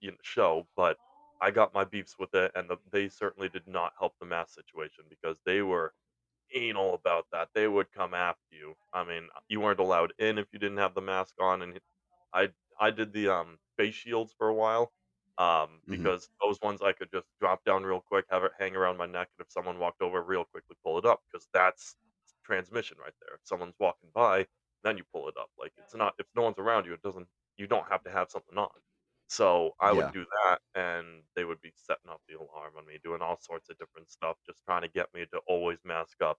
you 0.00 0.10
know, 0.10 0.16
show, 0.22 0.66
but 0.76 0.96
I 1.40 1.50
got 1.50 1.74
my 1.74 1.84
beefs 1.84 2.16
with 2.18 2.34
it, 2.34 2.52
and 2.54 2.68
the, 2.68 2.76
they 2.92 3.08
certainly 3.08 3.48
did 3.48 3.66
not 3.66 3.92
help 3.98 4.14
the 4.20 4.26
mass 4.26 4.54
situation 4.54 5.04
because 5.08 5.38
they 5.44 5.62
were 5.62 5.92
anal 6.54 6.94
about 6.94 7.26
that. 7.32 7.50
They 7.54 7.68
would 7.68 7.90
come 7.92 8.14
after 8.14 8.44
you. 8.50 8.74
I 8.92 9.04
mean, 9.04 9.28
you 9.48 9.60
weren't 9.60 9.80
allowed 9.80 10.12
in 10.18 10.38
if 10.38 10.48
you 10.52 10.58
didn't 10.58 10.78
have 10.78 10.94
the 10.94 11.00
mask 11.02 11.34
on, 11.40 11.62
and 11.62 11.80
I 12.32 12.52
I 12.80 12.90
did 12.90 13.12
the 13.12 13.28
um 13.28 13.58
face 13.76 13.94
shields 13.94 14.34
for 14.36 14.48
a 14.48 14.54
while, 14.54 14.92
um, 15.38 15.82
hmm 15.86 16.08
because 16.08 16.28
those 16.42 16.60
ones 16.62 16.82
I 16.82 16.92
could 16.92 17.10
just 17.12 17.28
drop 17.40 17.64
down 17.64 17.84
real 17.84 18.00
quick, 18.00 18.26
have 18.30 18.44
it 18.44 18.52
hang 18.58 18.76
around 18.76 18.96
my 18.96 19.06
neck, 19.06 19.30
and 19.38 19.44
if 19.46 19.52
someone 19.52 19.78
walked 19.78 20.02
over, 20.02 20.22
real 20.22 20.44
quickly 20.44 20.76
pull 20.84 20.98
it 20.98 21.04
up 21.06 21.22
because 21.30 21.48
that's 21.52 21.96
transmission 22.44 22.98
right 22.98 23.14
there. 23.20 23.36
If 23.36 23.40
someone's 23.44 23.76
walking 23.78 24.10
by, 24.14 24.46
then 24.84 24.96
you 24.98 25.04
pull 25.12 25.28
it 25.28 25.36
up. 25.38 25.50
Like 25.58 25.72
it's 25.76 25.94
not 25.94 26.14
if 26.18 26.26
no 26.34 26.42
one's 26.42 26.58
around 26.58 26.86
you, 26.86 26.92
it 26.94 27.02
doesn't. 27.02 27.28
You 27.56 27.66
don't 27.66 27.88
have 27.88 28.04
to 28.04 28.10
have 28.10 28.30
something 28.30 28.56
on. 28.58 28.70
So 29.28 29.72
I 29.80 29.92
would 29.92 30.06
Yeah. 30.06 30.12
do 30.12 30.24
that, 30.44 30.60
and 30.74 31.24
they 31.36 31.44
would 31.44 31.60
be 31.60 31.72
setting 31.76 32.10
up 32.10 32.22
the 32.28 32.34
alarm 32.38 32.74
on 32.76 32.86
me, 32.86 32.98
doing 33.02 33.22
all 33.22 33.38
sorts 33.38 33.68
of 33.70 33.78
different 33.78 34.10
stuff, 34.10 34.38
just 34.46 34.64
trying 34.64 34.82
to 34.82 34.88
get 34.88 35.12
me 35.14 35.26
to 35.32 35.38
always 35.46 35.78
mask 35.84 36.22
up 36.22 36.38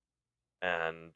and 0.61 1.13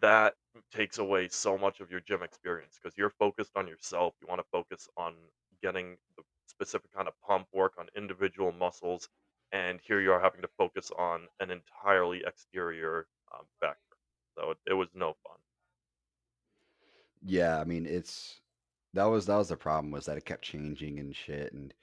that 0.00 0.36
takes 0.72 0.98
away 0.98 1.28
so 1.28 1.58
much 1.58 1.80
of 1.80 1.90
your 1.90 2.00
gym 2.00 2.22
experience 2.22 2.78
because 2.82 2.96
you're 2.96 3.10
focused 3.10 3.52
on 3.56 3.66
yourself. 3.68 4.14
You 4.20 4.28
want 4.28 4.40
to 4.40 4.46
focus 4.52 4.88
on 4.96 5.16
getting 5.62 5.98
the 6.16 6.22
specific 6.46 6.90
kind 6.92 7.08
of 7.08 7.14
pump 7.20 7.48
work 7.52 7.74
on 7.78 7.88
individual 7.96 8.52
muscles, 8.52 9.08
and 9.52 9.80
here 9.80 10.00
you 10.00 10.12
are 10.12 10.20
having 10.20 10.42
to 10.42 10.48
focus 10.58 10.90
on 10.92 11.28
an 11.40 11.50
entirely 11.50 12.22
exterior 12.26 13.08
um, 13.34 13.46
factor. 13.60 13.96
So 14.38 14.52
it, 14.52 14.58
it 14.68 14.74
was 14.74 14.88
no 14.94 15.14
fun. 15.26 15.38
Yeah, 17.22 17.60
I 17.60 17.64
mean, 17.64 17.86
it's 17.86 18.41
that 18.94 19.04
was 19.04 19.26
that 19.26 19.36
was 19.36 19.48
the 19.48 19.56
problem 19.56 19.90
was 19.90 20.06
that 20.06 20.16
it 20.16 20.24
kept 20.24 20.42
changing 20.42 20.98
and 20.98 21.14
shit 21.14 21.52
and 21.52 21.74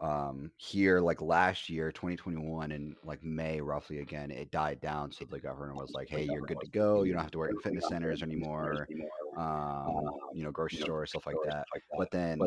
um 0.00 0.50
here 0.56 1.00
like 1.00 1.22
last 1.22 1.68
year 1.68 1.92
2021 1.92 2.72
in 2.72 2.96
like 3.04 3.22
May 3.22 3.60
roughly 3.60 4.00
again 4.00 4.30
it 4.30 4.50
died 4.50 4.80
down 4.80 5.12
so 5.12 5.24
the 5.24 5.38
government 5.38 5.78
was 5.78 5.92
like 5.92 6.08
hey 6.08 6.24
you're 6.24 6.42
good 6.42 6.60
to 6.60 6.68
go 6.68 7.04
you 7.04 7.12
don't 7.12 7.22
have 7.22 7.30
to 7.30 7.38
work 7.38 7.50
in 7.54 7.58
fitness 7.60 7.86
centers 7.88 8.22
anymore 8.22 8.88
um 9.36 10.10
you 10.34 10.42
know 10.42 10.50
grocery 10.50 10.80
stores 10.80 11.10
stuff 11.10 11.26
like 11.26 11.36
that. 11.44 11.64
but 11.96 12.10
then 12.10 12.40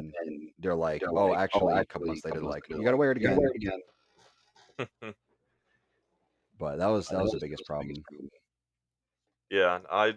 they're 0.60 0.76
like 0.76 1.04
oh 1.08 1.34
actually 1.34 1.74
a 1.74 1.86
couple 1.86 2.08
months 2.08 2.26
later 2.26 2.42
like 2.42 2.68
you 2.70 2.84
got 2.84 2.92
to 2.92 2.98
wear 2.98 3.12
it 3.12 3.18
again. 3.18 3.40
But 6.60 6.78
that 6.78 6.88
was 6.88 7.08
that 7.10 7.22
was 7.22 7.32
the 7.32 7.40
biggest 7.40 7.66
problem. 7.66 8.04
yeah, 9.50 9.80
I 9.92 10.16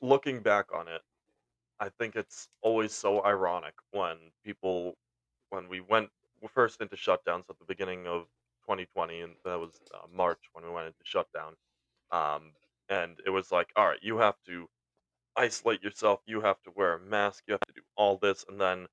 looking 0.00 0.40
back 0.40 0.66
on 0.74 0.88
it, 0.88 1.02
I 1.82 1.90
think 1.90 2.16
it's 2.16 2.48
always 2.62 2.94
so 2.94 3.24
ironic 3.26 3.74
when 3.92 4.18
people 4.44 4.96
when 5.50 5.68
we 5.68 5.80
went 5.82 6.10
first 6.54 6.82
into 6.82 6.96
shutdowns 6.96 7.50
at 7.50 7.58
the 7.60 7.66
beginning 7.68 8.08
of 8.08 8.28
2020, 8.64 9.22
and 9.22 9.34
that 9.44 9.60
was 9.60 9.80
uh, 9.94 10.06
March 10.12 10.40
when 10.54 10.64
we 10.66 10.72
went 10.72 10.88
into 10.88 11.00
shutdown 11.04 11.54
Um, 12.12 12.52
and 12.90 13.20
it 13.26 13.30
was 13.30 13.52
like, 13.52 13.70
all 13.76 13.88
right, 13.88 14.00
you 14.02 14.18
have 14.18 14.36
to 14.46 14.68
isolate 15.36 15.82
yourself, 15.82 16.20
you 16.26 16.40
have 16.42 16.62
to 16.64 16.72
wear 16.76 16.94
a 16.94 17.00
mask, 17.00 17.44
you 17.48 17.52
have 17.54 17.66
to 17.66 17.74
do 17.74 17.82
all 17.96 18.18
this, 18.18 18.44
and 18.48 18.60
then, 18.60 18.88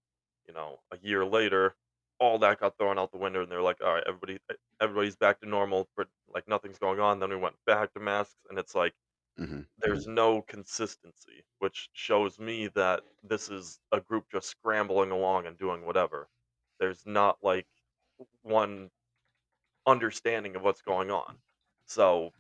you 0.48 0.54
know, 0.56 0.80
a 0.92 0.98
year 1.00 1.26
later, 1.26 1.76
all 2.20 2.40
that 2.40 2.60
got 2.62 2.78
thrown 2.78 3.00
out 3.00 3.12
the 3.12 3.20
window, 3.20 3.44
and 3.44 3.52
they're 3.52 3.62
like, 3.64 3.82
all 3.84 3.94
right, 3.96 4.04
everybody, 4.08 4.40
everybody's 4.82 5.18
back 5.18 5.42
to 5.42 5.48
normal, 5.50 5.90
for 5.96 6.08
like 6.34 6.48
nothing's 6.50 6.80
going 6.80 7.00
on. 7.02 7.20
Then 7.20 7.30
we 7.32 7.38
went 7.38 7.56
back 7.68 7.94
to 7.94 8.02
masks, 8.02 8.36
and 8.50 8.60
it's 8.60 8.76
like 8.76 8.94
hmm 9.40 9.62
there's 9.82 10.08
no 10.08 10.42
consistency, 10.42 11.44
which 11.60 11.90
shows 11.94 12.40
me 12.40 12.68
that 12.70 13.04
this 13.24 13.50
is 13.50 13.80
a 13.92 14.02
group 14.02 14.26
just 14.32 14.50
scrambling 14.50 15.12
along 15.12 15.48
and 15.48 15.58
doing 15.58 15.86
whatever. 15.86 16.30
There's 16.80 17.06
not 17.06 17.40
like 17.44 17.68
one 18.44 18.92
understanding 19.88 20.56
of 20.56 20.62
what's 20.64 20.82
going 20.82 21.12
on. 21.12 21.40
So 21.86 22.32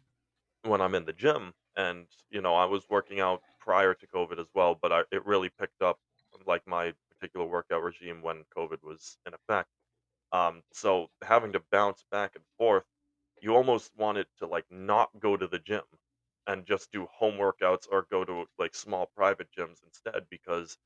when 0.63 0.81
I'm 0.81 0.95
in 0.95 1.05
the 1.05 1.13
gym 1.13 1.53
and, 1.77 2.07
you 2.31 2.41
know, 2.41 2.55
I 2.55 2.65
was 2.65 2.89
working 2.89 3.19
out 3.21 3.43
prior 3.59 3.93
to 3.95 4.07
COVID 4.07 4.39
as 4.39 4.49
well, 4.53 4.75
but 4.75 4.91
I 4.93 5.03
it 5.11 5.25
really 5.25 5.49
picked 5.49 5.81
up, 5.83 5.99
like, 6.45 6.67
my 6.67 6.93
particular 7.09 7.45
workout 7.47 7.83
regime 7.83 8.21
when 8.21 8.45
COVID 8.57 8.83
was 8.83 9.17
in 9.27 9.33
effect. 9.33 9.69
Um, 10.31 10.63
so 10.73 11.09
having 11.23 11.53
to 11.53 11.61
bounce 11.71 12.05
back 12.11 12.35
and 12.35 12.45
forth, 12.57 12.85
you 13.41 13.55
almost 13.55 13.95
wanted 13.95 14.27
to, 14.39 14.47
like, 14.47 14.65
not 14.71 15.11
go 15.19 15.37
to 15.37 15.47
the 15.47 15.59
gym 15.59 15.83
and 16.49 16.65
just 16.67 16.91
do 16.91 17.07
home 17.07 17.35
workouts 17.37 17.87
or 17.91 18.07
go 18.11 18.25
to, 18.25 18.45
like, 18.59 18.75
small 18.75 19.07
private 19.07 19.49
gyms 19.57 19.83
instead 19.85 20.27
because 20.31 20.77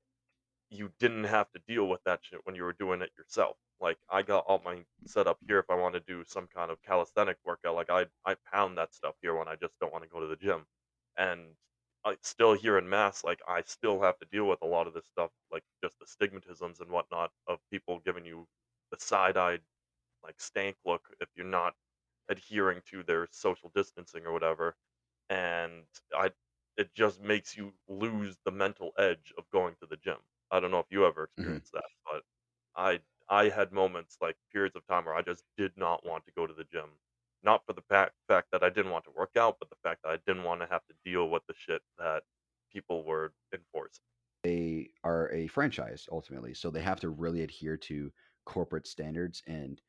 you 0.69 0.91
didn't 0.99 1.25
have 1.25 1.51
to 1.51 1.59
deal 1.67 1.87
with 1.89 2.03
that 2.05 2.23
shit 2.25 2.41
when 2.45 2.55
you 2.55 2.63
were 2.63 2.73
doing 2.73 3.01
it 3.01 3.11
yourself. 3.17 3.57
Like, 3.81 3.99
I 4.09 4.23
got 4.23 4.45
all 4.47 4.59
my 4.65 4.85
set 5.05 5.27
up 5.27 5.39
here 5.47 5.59
if 5.59 5.69
I 5.69 5.75
wanna 5.75 5.99
do 6.01 6.23
some 6.25 6.47
kind 6.47 6.71
of 6.71 6.81
calisthenic 6.83 7.37
workout, 7.45 7.75
like, 7.75 7.89
I 7.91 8.07
I 8.25 8.35
pound 8.51 8.77
that 8.79 8.93
stuff 8.93 9.15
here 9.21 9.35
when 9.37 9.47
I 9.49 9.55
just 9.57 9.79
don't 9.79 9.93
wanna 9.93 10.07
go 10.07 10.19
to 10.21 10.27
the 10.27 10.35
gym, 10.37 10.67
and, 11.17 11.55
I 12.05 12.17
still 12.23 12.53
here 12.53 12.77
in 12.79 12.89
Mass, 12.89 13.23
like, 13.25 13.41
I 13.47 13.61
still 13.63 14.01
have 14.01 14.19
to 14.19 14.25
deal 14.27 14.47
with 14.47 14.61
a 14.63 14.65
lot 14.67 14.87
of 14.87 14.93
this 14.95 15.07
stuff, 15.07 15.31
like, 15.51 15.63
just 15.83 15.99
the 15.99 16.05
stigmatisms 16.05 16.81
and 16.81 16.91
whatnot 16.91 17.31
of 17.47 17.59
people 17.71 17.99
giving 18.01 18.25
you 18.25 18.47
the 18.91 18.99
side-eyed, 18.99 19.63
like, 20.23 20.39
stank 20.41 20.77
look 20.85 21.13
if 21.21 21.29
you're 21.35 21.45
not 21.47 21.75
adhering 22.29 22.81
to 22.87 23.03
their 23.03 23.27
social 23.31 23.69
distancing 23.75 24.25
or 24.27 24.33
whatever, 24.33 24.77
and 25.29 25.85
I 26.15 26.31
it 26.77 26.93
just 26.93 27.21
makes 27.21 27.55
you 27.57 27.73
lose 27.87 28.37
the 28.45 28.51
mental 28.51 28.93
edge 28.97 29.33
of 29.37 29.49
going 29.51 29.75
to 29.77 29.85
the 29.87 29.97
gym. 29.97 30.19
I 30.51 30.59
don't 30.59 30.71
know 30.71 30.79
if 30.79 30.87
you 30.91 31.05
ever 31.05 31.23
hmm 31.37 31.59
experienced 31.63 31.71
that, 31.73 31.85
but 32.05 32.23
I 32.75 33.01
I 33.29 33.49
had 33.49 33.71
moments, 33.71 34.17
like, 34.21 34.37
periods 34.51 34.75
of 34.75 34.85
time 34.85 35.05
where 35.05 35.15
I 35.15 35.21
just 35.21 35.45
did 35.57 35.77
not 35.77 36.05
want 36.05 36.25
to 36.25 36.31
go 36.33 36.45
to 36.47 36.53
the 36.53 36.65
gym. 36.65 36.99
Not 37.43 37.65
for 37.65 37.73
the 37.73 37.81
fact 37.83 38.15
fact 38.27 38.49
that 38.51 38.63
I 38.63 38.69
didn't 38.69 38.91
want 38.91 39.05
to 39.05 39.11
work 39.11 39.35
out, 39.37 39.57
but 39.59 39.69
the 39.69 39.77
fact 39.83 40.03
that 40.03 40.09
I 40.11 40.17
didn't 40.17 40.43
wanna 40.43 40.67
have 40.67 40.85
to 40.87 40.95
deal 41.05 41.29
with 41.29 41.43
the 41.47 41.53
shit 41.55 41.83
that 41.97 42.23
people 42.71 43.03
were 43.03 43.33
enforcing. 43.53 44.05
they 44.43 44.89
are 45.03 45.31
a 45.31 45.47
franchise 45.47 46.07
ultimately 46.11 46.53
so 46.53 46.69
they 46.69 46.81
have 46.81 46.99
to 46.99 47.09
really 47.09 47.41
adhere 47.41 47.77
to 47.77 48.11
corporate 48.45 48.87
standards 48.87 49.41
and 49.47 49.81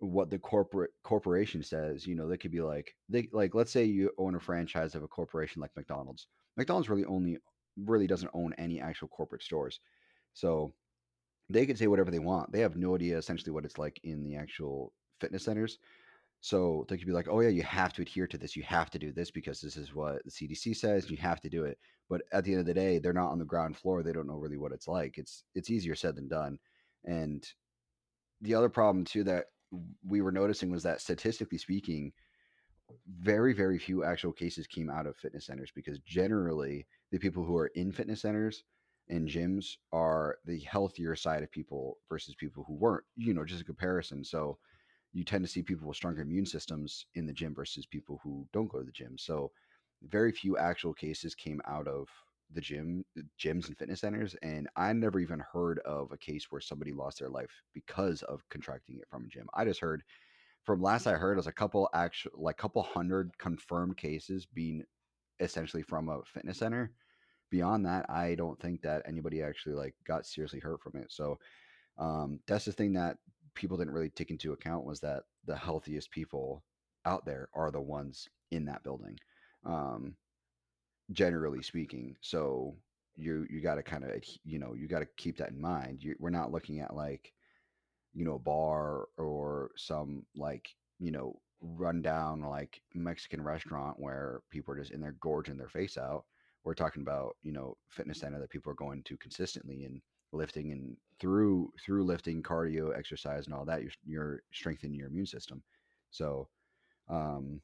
what 0.00 0.30
the 0.30 0.38
corporate 0.38 0.90
corporation 1.04 1.62
says, 1.62 2.06
you 2.06 2.14
know, 2.14 2.26
they 2.26 2.38
could 2.38 2.50
be 2.50 2.62
like 2.62 2.94
they 3.08 3.28
like 3.32 3.54
let's 3.54 3.70
say 3.70 3.84
you 3.84 4.10
own 4.18 4.34
a 4.34 4.40
franchise 4.40 4.94
of 4.94 5.02
a 5.02 5.08
corporation 5.08 5.60
like 5.60 5.70
McDonald's. 5.76 6.26
McDonald's 6.56 6.88
really 6.88 7.04
only 7.04 7.38
really 7.76 8.06
doesn't 8.06 8.30
own 8.34 8.54
any 8.58 8.80
actual 8.80 9.08
corporate 9.08 9.42
stores. 9.42 9.80
So 10.32 10.72
they 11.50 11.66
could 11.66 11.78
say 11.78 11.86
whatever 11.86 12.10
they 12.10 12.18
want. 12.18 12.50
They 12.52 12.60
have 12.60 12.76
no 12.76 12.94
idea 12.94 13.18
essentially 13.18 13.52
what 13.52 13.64
it's 13.64 13.78
like 13.78 14.00
in 14.02 14.22
the 14.24 14.36
actual 14.36 14.92
fitness 15.20 15.44
centers. 15.44 15.78
So 16.40 16.86
they 16.88 16.96
could 16.96 17.06
be 17.06 17.12
like, 17.12 17.28
"Oh 17.28 17.40
yeah, 17.40 17.50
you 17.50 17.62
have 17.62 17.92
to 17.94 18.02
adhere 18.02 18.26
to 18.28 18.38
this. 18.38 18.56
You 18.56 18.62
have 18.62 18.90
to 18.90 18.98
do 18.98 19.12
this 19.12 19.30
because 19.30 19.60
this 19.60 19.76
is 19.76 19.94
what 19.94 20.24
the 20.24 20.30
CDC 20.30 20.74
says. 20.76 21.10
You 21.10 21.18
have 21.18 21.40
to 21.42 21.50
do 21.50 21.64
it." 21.64 21.78
But 22.08 22.22
at 22.32 22.44
the 22.44 22.52
end 22.52 22.60
of 22.60 22.66
the 22.66 22.74
day, 22.74 22.98
they're 22.98 23.12
not 23.12 23.30
on 23.30 23.38
the 23.38 23.44
ground 23.44 23.76
floor. 23.76 24.02
They 24.02 24.12
don't 24.12 24.26
know 24.26 24.38
really 24.38 24.56
what 24.56 24.72
it's 24.72 24.88
like. 24.88 25.18
It's 25.18 25.44
it's 25.54 25.70
easier 25.70 25.94
said 25.94 26.16
than 26.16 26.28
done. 26.28 26.58
And 27.04 27.46
the 28.40 28.54
other 28.54 28.70
problem 28.70 29.04
too 29.04 29.24
that 29.24 29.46
we 30.06 30.20
were 30.20 30.32
noticing 30.32 30.70
was 30.70 30.82
that 30.82 31.00
statistically 31.00 31.58
speaking, 31.58 32.12
very 33.20 33.52
very 33.52 33.78
few 33.78 34.02
actual 34.02 34.32
cases 34.32 34.66
came 34.66 34.90
out 34.90 35.06
of 35.06 35.16
fitness 35.16 35.46
centers 35.46 35.70
because 35.74 35.98
generally 36.00 36.86
the 37.12 37.18
people 37.18 37.44
who 37.44 37.56
are 37.56 37.68
in 37.68 37.92
fitness 37.92 38.22
centers 38.22 38.64
and 39.08 39.28
gyms 39.28 39.76
are 39.92 40.38
the 40.44 40.60
healthier 40.60 41.14
side 41.16 41.42
of 41.42 41.50
people 41.50 41.98
versus 42.08 42.34
people 42.34 42.64
who 42.66 42.74
weren't. 42.74 43.04
You 43.16 43.34
know, 43.34 43.44
just 43.44 43.62
a 43.62 43.64
comparison. 43.64 44.24
So 44.24 44.58
you 45.12 45.24
tend 45.24 45.44
to 45.44 45.50
see 45.50 45.62
people 45.62 45.88
with 45.88 45.96
stronger 45.96 46.22
immune 46.22 46.46
systems 46.46 47.06
in 47.14 47.26
the 47.26 47.32
gym 47.32 47.54
versus 47.54 47.86
people 47.86 48.20
who 48.22 48.46
don't 48.52 48.70
go 48.70 48.78
to 48.78 48.84
the 48.84 48.92
gym. 48.92 49.18
So 49.18 49.50
very 50.02 50.32
few 50.32 50.56
actual 50.56 50.94
cases 50.94 51.34
came 51.34 51.60
out 51.68 51.88
of 51.88 52.08
the 52.52 52.60
gym 52.60 53.04
gyms 53.38 53.68
and 53.68 53.78
fitness 53.78 54.00
centers 54.00 54.34
and 54.42 54.68
i 54.76 54.92
never 54.92 55.20
even 55.20 55.40
heard 55.52 55.78
of 55.80 56.10
a 56.12 56.18
case 56.18 56.46
where 56.50 56.60
somebody 56.60 56.92
lost 56.92 57.18
their 57.18 57.28
life 57.28 57.62
because 57.74 58.22
of 58.24 58.48
contracting 58.48 58.98
it 58.98 59.08
from 59.08 59.24
a 59.24 59.28
gym. 59.28 59.46
I 59.54 59.64
just 59.64 59.80
heard 59.80 60.02
from 60.64 60.82
last 60.82 61.06
i 61.06 61.12
heard 61.12 61.34
it 61.34 61.36
was 61.36 61.46
a 61.46 61.52
couple 61.52 61.88
actual 61.94 62.32
like 62.36 62.56
couple 62.56 62.82
hundred 62.82 63.36
confirmed 63.38 63.96
cases 63.96 64.46
being 64.46 64.84
essentially 65.40 65.82
from 65.82 66.08
a 66.08 66.20
fitness 66.24 66.58
center. 66.58 66.92
Beyond 67.50 67.86
that 67.86 68.08
i 68.10 68.34
don't 68.34 68.60
think 68.60 68.82
that 68.82 69.02
anybody 69.06 69.42
actually 69.42 69.74
like 69.74 69.94
got 70.06 70.26
seriously 70.26 70.60
hurt 70.60 70.82
from 70.82 70.96
it. 70.96 71.10
So 71.12 71.38
Um, 71.98 72.40
that's 72.46 72.64
the 72.64 72.72
thing 72.72 72.94
that 72.94 73.18
people 73.54 73.76
didn't 73.76 73.92
really 73.94 74.10
take 74.10 74.30
into 74.30 74.52
account 74.52 74.84
was 74.86 75.00
that 75.00 75.24
the 75.46 75.56
healthiest 75.56 76.10
people 76.10 76.64
out 77.04 77.24
there 77.24 77.48
are 77.54 77.70
the 77.70 77.80
ones 77.80 78.28
in 78.50 78.64
that 78.66 78.82
building, 78.82 79.18
um, 79.64 80.16
generally 81.12 81.62
speaking. 81.62 82.16
So 82.20 82.76
you 83.16 83.46
you 83.50 83.60
got 83.60 83.74
to 83.76 83.82
kind 83.82 84.04
of 84.04 84.10
you 84.44 84.58
know 84.58 84.74
you 84.74 84.88
got 84.88 85.00
to 85.00 85.08
keep 85.16 85.36
that 85.38 85.50
in 85.50 85.60
mind. 85.60 86.02
You, 86.02 86.14
we're 86.18 86.30
not 86.30 86.52
looking 86.52 86.80
at 86.80 86.94
like 86.94 87.32
you 88.14 88.24
know 88.24 88.34
a 88.34 88.38
bar 88.38 89.08
or 89.16 89.70
some 89.76 90.24
like 90.36 90.68
you 90.98 91.10
know 91.10 91.38
rundown 91.60 92.40
like 92.40 92.80
Mexican 92.94 93.42
restaurant 93.42 93.96
where 93.98 94.40
people 94.50 94.72
are 94.72 94.78
just 94.78 94.92
in 94.92 95.00
there 95.00 95.16
gorging 95.20 95.56
their 95.56 95.68
face 95.68 95.98
out. 95.98 96.24
We're 96.64 96.74
talking 96.74 97.02
about 97.02 97.36
you 97.42 97.52
know 97.52 97.76
fitness 97.88 98.20
center 98.20 98.40
that 98.40 98.50
people 98.50 98.72
are 98.72 98.76
going 98.76 99.02
to 99.04 99.16
consistently 99.16 99.84
and 99.84 100.00
lifting 100.32 100.72
and 100.72 100.96
through 101.20 101.72
through 101.84 102.04
lifting, 102.04 102.42
cardio, 102.42 102.96
exercise, 102.96 103.46
and 103.46 103.54
all 103.54 103.64
that. 103.66 103.82
You're, 103.82 103.92
you're 104.06 104.42
strengthening 104.52 104.94
your 104.94 105.08
immune 105.08 105.26
system. 105.26 105.62
So 106.10 106.48
um, 107.08 107.60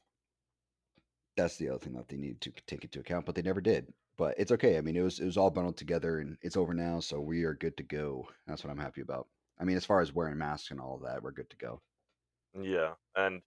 that's 1.36 1.56
the 1.56 1.68
other 1.68 1.78
thing 1.78 1.94
that 1.94 2.08
they 2.08 2.16
needed 2.16 2.40
to 2.42 2.52
take 2.66 2.84
into 2.84 3.00
account, 3.00 3.26
but 3.26 3.34
they 3.34 3.42
never 3.42 3.60
did. 3.60 3.92
But 4.16 4.34
it's 4.38 4.52
okay. 4.52 4.78
I 4.78 4.80
mean, 4.80 4.96
it 4.96 5.02
was 5.02 5.20
it 5.20 5.26
was 5.26 5.36
all 5.36 5.50
bundled 5.50 5.76
together, 5.76 6.20
and 6.20 6.38
it's 6.42 6.56
over 6.56 6.72
now, 6.72 7.00
so 7.00 7.20
we 7.20 7.44
are 7.44 7.54
good 7.54 7.76
to 7.76 7.82
go. 7.82 8.26
That's 8.46 8.64
what 8.64 8.70
I'm 8.70 8.78
happy 8.78 9.02
about. 9.02 9.28
I 9.60 9.64
mean, 9.64 9.76
as 9.76 9.84
far 9.84 10.00
as 10.00 10.14
wearing 10.14 10.38
masks 10.38 10.70
and 10.70 10.80
all 10.80 10.96
of 10.96 11.02
that, 11.02 11.22
we're 11.22 11.32
good 11.32 11.50
to 11.50 11.56
go. 11.56 11.80
Yeah, 12.58 12.92
and 13.14 13.42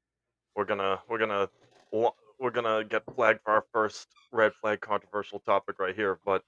we're 0.56 0.66
gonna 0.66 1.00
we're 1.10 1.18
gonna 1.18 1.50
we're 1.92 2.52
gonna 2.52 2.84
get 2.84 3.04
flagged 3.16 3.42
for 3.44 3.52
our 3.52 3.66
first 3.74 4.10
red 4.32 4.54
flag 4.54 4.82
controversial 4.82 5.40
topic 5.40 5.80
right 5.80 5.96
here. 5.96 6.20
But 6.24 6.44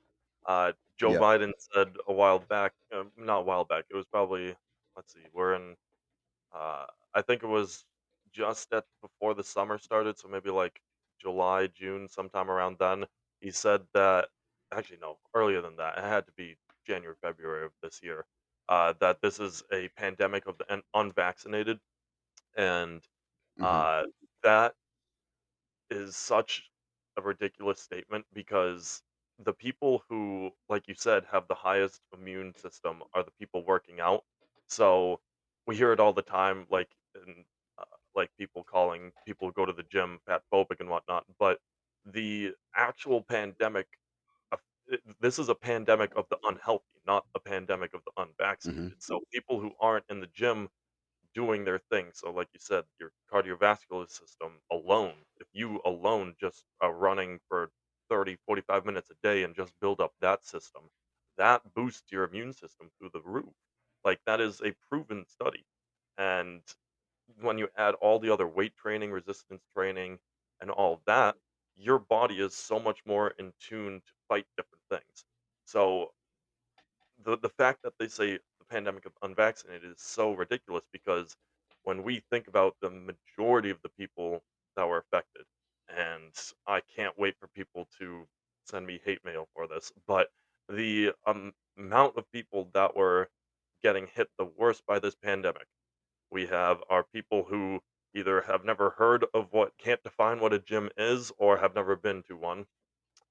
uh, 0.45 0.73
Joe. 0.97 1.11
Biden 1.11 1.51
said 1.57 1.89
a 2.07 2.13
while 2.13 2.39
back, 2.39 2.73
uh, 2.95 3.03
not 3.17 3.39
a 3.39 3.43
while 3.43 3.65
back. 3.65 3.85
It 3.89 3.95
was 3.95 4.05
probably 4.05 4.55
let's 4.95 5.13
see, 5.13 5.21
we're 5.33 5.55
in. 5.55 5.75
Uh, 6.53 6.85
I 7.15 7.21
think 7.21 7.43
it 7.43 7.47
was 7.47 7.85
just 8.31 8.71
at 8.73 8.85
before 9.01 9.33
the 9.33 9.43
summer 9.43 9.77
started, 9.77 10.19
so 10.19 10.27
maybe 10.27 10.51
like 10.51 10.79
July, 11.21 11.67
June, 11.67 12.07
sometime 12.09 12.49
around 12.51 12.79
then. 12.79 13.05
He 13.41 13.51
said 13.51 13.87
that 13.93 14.29
actually 14.71 14.99
no, 14.99 15.19
earlier 15.33 15.61
than 15.61 15.77
that. 15.77 15.97
It 15.97 16.03
had 16.03 16.25
to 16.27 16.33
be 16.33 16.57
January, 16.85 17.15
February 17.21 17.65
of 17.65 17.73
this 17.81 18.01
year. 18.03 18.25
Uh, 18.69 18.93
that 19.01 19.21
this 19.21 19.39
is 19.39 19.63
a 19.73 19.89
pandemic 19.89 20.45
of 20.47 20.57
the 20.57 20.71
un- 20.73 20.83
unvaccinated, 20.93 21.79
and 22.55 23.07
hmm 23.57 23.83
uh, 23.83 24.05
that 24.43 24.75
is 25.89 26.15
such 26.15 26.71
a 27.17 27.21
ridiculous 27.21 27.79
statement 27.81 28.25
because 28.33 29.03
the 29.39 29.53
people 29.53 30.03
who, 30.09 30.51
like 30.69 30.87
you 30.87 30.93
said, 30.95 31.25
have 31.25 31.47
the 31.47 31.55
highest 31.55 32.01
immune 32.13 32.53
system 32.55 33.03
are 33.13 33.23
the 33.23 33.31
people 33.31 33.63
working 33.65 33.99
out. 33.99 34.23
So 34.67 35.21
we 35.67 35.75
hear 35.75 35.91
it 35.91 35.99
all 35.99 36.13
the 36.13 36.21
time, 36.21 36.67
like 36.69 36.95
in, 37.15 37.45
like 38.15 38.29
people 38.37 38.63
calling 38.63 39.11
people 39.25 39.47
who 39.47 39.53
go 39.53 39.65
to 39.65 39.73
the 39.73 39.83
gym 39.83 40.19
fat 40.25 40.43
phobic 40.53 40.79
and 40.79 40.89
whatnot. 40.89 41.25
But 41.39 41.59
the 42.05 42.55
actual 42.75 43.21
pandemic, 43.23 43.87
eh, 44.91 44.97
this 45.19 45.39
is 45.39 45.49
a 45.49 45.55
pandemic 45.55 46.13
of 46.15 46.27
the 46.29 46.37
unhealthy, 46.43 46.99
not 47.05 47.25
a 47.35 47.39
pandemic 47.39 47.93
of 47.93 48.01
the 48.05 48.11
unvaccinated. 48.21 48.83
Mm-hmm. 48.89 48.99
So 48.99 49.21
people 49.33 49.59
who 49.59 49.73
aren't 49.79 50.05
in 50.09 50.19
the 50.19 50.27
gym 50.27 50.69
doing 51.33 51.65
their 51.65 51.79
thing. 51.79 52.11
So, 52.13 52.31
like 52.31 52.49
you 52.53 52.59
said, 52.59 52.85
your 52.99 53.11
cardiovascular 53.31 54.09
system 54.09 54.61
alone, 54.71 55.15
if 55.37 55.47
you 55.53 55.81
alone 55.85 56.35
just 56.39 56.65
are 56.81 56.93
running 56.93 57.39
for 57.47 57.71
30, 58.09 58.37
45 58.47 58.85
minutes 58.85 59.11
a 59.11 59.15
day 59.23 59.43
and 59.43 59.55
just 59.55 59.73
build 59.81 60.01
up 60.01 60.13
that 60.21 60.45
system, 60.45 60.89
that 61.37 61.73
boosts 61.73 62.11
your 62.11 62.25
immune 62.25 62.53
system 62.53 62.91
through 62.97 63.11
the 63.13 63.21
roof. 63.21 63.53
Like, 64.03 64.21
that 64.25 64.41
is 64.41 64.61
a 64.61 64.73
proven 64.89 65.25
study. 65.27 65.65
And 66.17 66.63
when 67.39 67.57
you 67.57 67.69
add 67.77 67.95
all 67.95 68.19
the 68.19 68.31
other 68.31 68.47
weight 68.47 68.75
training, 68.75 69.11
resistance 69.11 69.61
training, 69.75 70.19
and 70.61 70.69
all 70.71 70.93
of 70.93 70.99
that, 71.05 71.35
your 71.75 71.99
body 71.99 72.39
is 72.39 72.55
so 72.55 72.79
much 72.79 72.99
more 73.05 73.29
in 73.39 73.53
tune 73.59 74.01
to 74.05 74.13
fight 74.27 74.45
different 74.57 74.83
things. 74.89 75.25
So, 75.65 76.13
the 77.23 77.37
the 77.37 77.49
fact 77.49 77.79
that 77.83 77.93
they 77.99 78.07
say 78.07 78.33
the 78.59 78.65
pandemic 78.69 79.05
of 79.05 79.13
unvaccinated 79.21 79.91
is 79.91 80.01
so 80.01 80.33
ridiculous 80.33 80.83
because 80.91 81.35
when 81.83 82.03
we 82.03 82.21
think 82.29 82.47
about 82.47 82.75
the 82.81 82.89
majority 82.89 83.69
of 83.69 83.81
the 83.81 83.89
people 83.89 84.43
that 84.75 84.87
were 84.87 84.99
affected, 84.99 85.45
and 85.89 86.33
I 86.67 86.81
can't 86.95 87.17
wait 87.17 87.35
for 87.39 87.47
people 87.47 87.87
to 87.99 88.27
send 88.65 88.85
me 88.85 88.99
hate 89.03 89.23
mail 89.25 89.47
for 89.53 89.67
this, 89.67 89.91
but 90.07 90.29
the 90.69 91.13
um, 91.25 91.53
amount 91.77 92.17
of 92.17 92.31
people 92.31 92.69
that 92.73 92.95
were 92.95 93.29
getting 93.83 94.07
hit 94.07 94.29
the 94.37 94.45
worst 94.45 94.85
by 94.85 94.99
this 94.99 95.15
pandemic, 95.15 95.67
we 96.31 96.47
have 96.47 96.83
are 96.89 97.03
people 97.03 97.43
who 97.45 97.81
either 98.15 98.41
have 98.41 98.65
never 98.65 98.91
heard 98.91 99.25
of 99.33 99.47
what 99.53 99.77
can't 99.77 100.03
define 100.03 100.39
what 100.39 100.53
a 100.53 100.59
gym 100.59 100.89
is 100.97 101.31
or 101.37 101.57
have 101.57 101.75
never 101.75 101.95
been 101.95 102.23
to 102.23 102.35
one 102.35 102.65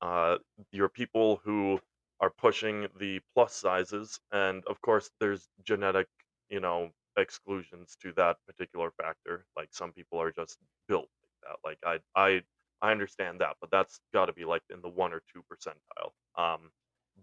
uh, 0.03 0.39
your 0.73 0.91
people 0.91 1.41
who 1.45 1.81
are 2.21 2.31
pushing 2.31 2.89
the 3.01 3.21
plus 3.35 3.55
sizes, 3.55 4.21
and 4.33 4.65
of 4.69 4.81
course, 4.83 5.11
there's 5.21 5.49
genetic, 5.65 6.09
you 6.51 6.61
know, 6.61 6.91
exclusions 7.19 7.97
to 8.03 8.13
that 8.15 8.39
particular 8.47 8.93
factor. 9.03 9.47
Like 9.57 9.71
some 9.73 9.93
people 9.93 10.21
are 10.23 10.33
just 10.33 10.59
built 10.89 11.09
like 11.23 11.79
that. 11.85 11.91
Like 11.93 12.03
I, 12.17 12.21
I, 12.21 12.43
I 12.83 12.93
understand 12.93 13.41
that, 13.43 13.57
but 13.61 13.73
that's 13.73 14.01
got 14.15 14.27
to 14.27 14.35
be 14.35 14.47
like 14.47 14.63
in 14.71 14.83
the 14.83 14.91
one 14.91 15.15
or 15.15 15.23
two 15.33 15.45
percentile. 15.53 16.13
Um, 16.43 16.71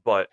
but 0.05 0.29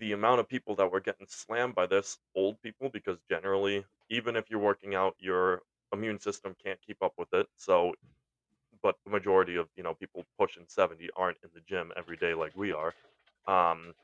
the 0.00 0.12
amount 0.12 0.40
of 0.40 0.48
people 0.48 0.76
that 0.76 0.92
were 0.92 1.00
getting 1.00 1.26
slammed 1.28 1.74
by 1.76 1.86
this, 1.86 2.18
old 2.36 2.62
people, 2.62 2.90
because 2.90 3.18
generally, 3.30 3.84
even 4.12 4.36
if 4.36 4.50
you're 4.50 4.60
working 4.60 4.94
out, 4.96 5.16
your 5.20 5.62
immune 5.92 6.20
system 6.20 6.56
can't 6.64 6.80
keep 6.86 7.02
up 7.02 7.14
with 7.18 7.34
it. 7.34 7.48
So 7.56 7.94
but 8.82 8.96
the 9.04 9.10
majority 9.10 9.56
of 9.56 9.68
you 9.76 9.82
know 9.82 9.94
people 9.94 10.24
pushing 10.38 10.64
70 10.68 11.10
aren't 11.16 11.38
in 11.44 11.50
the 11.54 11.62
gym 11.68 11.92
every 11.96 12.16
day 12.16 12.34
like 12.34 12.52
we 12.56 12.72
are 12.72 12.94
um, 13.48 13.94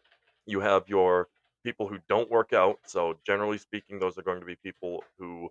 you 0.47 0.61
have 0.61 0.89
your 0.89 1.29
people 1.65 1.89
who 1.89 1.99
don't 2.09 2.31
work 2.31 2.53
out 2.53 2.79
so 2.87 3.19
generally 3.27 3.59
speaking 3.59 3.99
those 3.99 4.19
are 4.19 4.23
going 4.23 4.41
to 4.41 4.47
be 4.47 4.57
people 4.57 5.05
who 5.19 5.51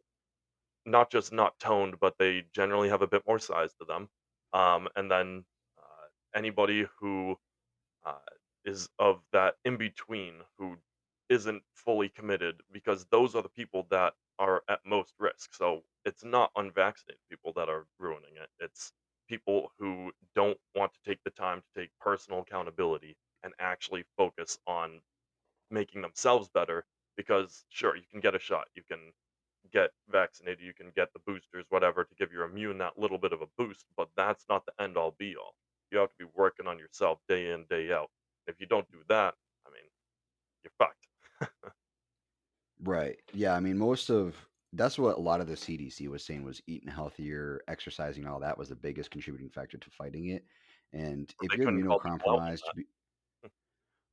not 0.86 1.12
just 1.12 1.34
not 1.34 1.60
toned 1.60 1.96
but 2.00 2.15
they 2.20 2.46
generally 2.54 2.89
have 2.89 3.04
a 3.04 3.08
bit 3.08 3.24
more 3.28 3.39
size 3.39 3.74
to 3.76 3.86
them 3.86 4.10
um, 4.54 4.88
and 4.96 5.12
then 5.12 5.46
uh, 5.78 6.38
anybody 6.39 6.86
who 7.00 7.38
uh, 8.06 8.13
is 8.65 8.89
of 9.00 9.22
that 9.34 9.56
in 9.65 9.78
between 9.78 10.36
who 10.58 10.76
isn't 11.30 11.63
fully 11.76 12.10
committed 12.10 12.62
because 12.72 13.06
those 13.12 13.36
are 13.36 13.43
the 13.43 13.50
people 13.50 13.88
that 13.91 14.13
are 14.39 14.63
at 14.69 14.80
most 14.86 15.13
risk. 15.19 15.54
So 15.56 15.84
it's 16.06 16.23
not 16.23 16.52
unvaccinated 16.56 17.21
people 17.30 17.54
that 17.56 17.69
are 17.69 17.86
ruining 18.00 18.36
it. 18.41 18.50
It's 18.60 18.91
people 19.30 19.71
who 19.80 20.12
don't 20.36 20.58
want 20.76 20.93
to 20.93 21.00
take 21.10 21.23
the 21.23 21.32
time 21.32 21.62
to 21.62 21.82
take 21.82 21.91
personal 22.00 22.41
accountability 22.41 23.17
and 23.43 23.54
actually 23.60 24.06
focus 24.17 24.60
on 24.67 25.02
making 25.71 26.02
themselves 26.02 26.50
better 26.50 26.86
because 27.17 27.65
sure 27.69 27.95
you 27.97 28.04
can 28.12 28.21
get 28.21 28.36
a 28.36 28.39
shot 28.39 28.67
you 28.76 28.84
can 28.89 29.00
get 29.73 29.91
vaccinated 30.10 30.62
you 30.65 30.73
can 30.73 30.91
get 30.95 31.12
the 31.13 31.19
boosters 31.28 31.65
whatever 31.69 32.06
to 32.06 32.15
give 32.15 32.32
your 32.32 32.45
immune 32.45 32.78
that 32.78 32.97
little 32.97 33.17
bit 33.17 33.34
of 33.34 33.41
a 33.41 33.47
boost 33.58 33.86
but 33.97 34.10
that's 34.15 34.45
not 34.50 34.65
the 34.65 34.84
end 34.84 34.97
all 34.97 35.15
be 35.19 35.36
all 35.36 35.56
you 35.91 35.97
have 36.00 36.10
to 36.12 36.15
be 36.19 36.32
working 36.36 36.67
on 36.67 36.80
yourself 36.80 37.19
day 37.30 37.52
in 37.52 37.65
day 37.69 37.91
out 37.91 38.10
if 38.47 38.56
you 38.62 38.67
don't 38.67 38.89
do 38.91 39.00
that 39.10 39.36
i 39.67 39.71
mean 39.71 39.89
you're 40.63 40.71
fucked 40.80 41.08
Right. 42.80 43.20
Yeah. 43.34 43.54
I 43.56 43.60
mean, 43.60 43.78
most 43.78 44.10
of 44.10 44.48
that's 44.74 45.00
what 45.00 45.18
a 45.18 45.22
lot 45.22 45.42
of 45.42 45.48
the 45.48 45.56
CDC 45.58 46.08
was 46.08 46.24
saying 46.24 46.44
was 46.44 46.62
eating 46.68 46.90
healthier, 46.90 47.62
exercising, 47.68 48.28
all 48.28 48.40
that 48.42 48.58
was 48.58 48.70
the 48.70 48.76
biggest 48.76 49.12
contributing 49.12 49.50
factor 49.50 49.78
to 49.78 49.90
fighting 49.90 50.28
it. 50.28 50.46
And 50.94 51.34
if 51.42 51.52
they 51.52 51.58
you're 51.58 51.66
couldn't 51.66 51.82
call 51.82 52.00
people 52.00 52.32
out 52.32 52.40
on 52.40 52.58
immunocompromised, 52.62 52.84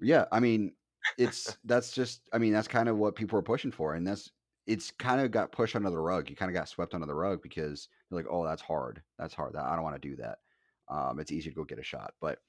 Yeah, 0.01 0.27
I 0.33 0.41
mean, 0.41 0.77
it's 1.17 1.57
that's 1.65 1.93
just 1.93 2.29
I 2.33 2.39
mean, 2.39 2.53
that's 2.53 2.69
kind 2.69 2.89
of 2.89 2.97
what 2.99 3.17
people 3.17 3.39
are 3.39 3.43
pushing 3.43 3.71
for, 3.71 3.95
and 3.95 4.07
that's 4.07 4.31
it's 4.67 4.91
kind 4.91 5.21
of 5.21 5.31
got 5.31 5.53
pushed 5.53 5.77
under 5.77 5.91
the 5.91 5.99
rug. 5.99 6.31
You 6.31 6.37
kind 6.37 6.51
of 6.51 6.55
got 6.55 6.69
swept 6.69 6.95
under 6.95 7.07
the 7.07 7.15
rug 7.15 7.43
because 7.43 7.89
you're 8.11 8.19
like, 8.21 8.31
"Oh, 8.31 8.45
that's 8.45 8.63
hard. 8.63 9.03
That's 9.19 9.35
hard. 9.35 9.57
I 9.57 9.75
don't 9.75 9.85
want 9.85 10.01
to 10.01 10.09
do 10.09 10.17
that." 10.17 10.39
Um, 10.89 11.19
it's 11.21 11.33
easy 11.33 11.51
to 11.51 11.57
go 11.57 11.65
get 11.65 11.79
a 11.79 11.83
shot, 11.83 12.15
but 12.21 12.41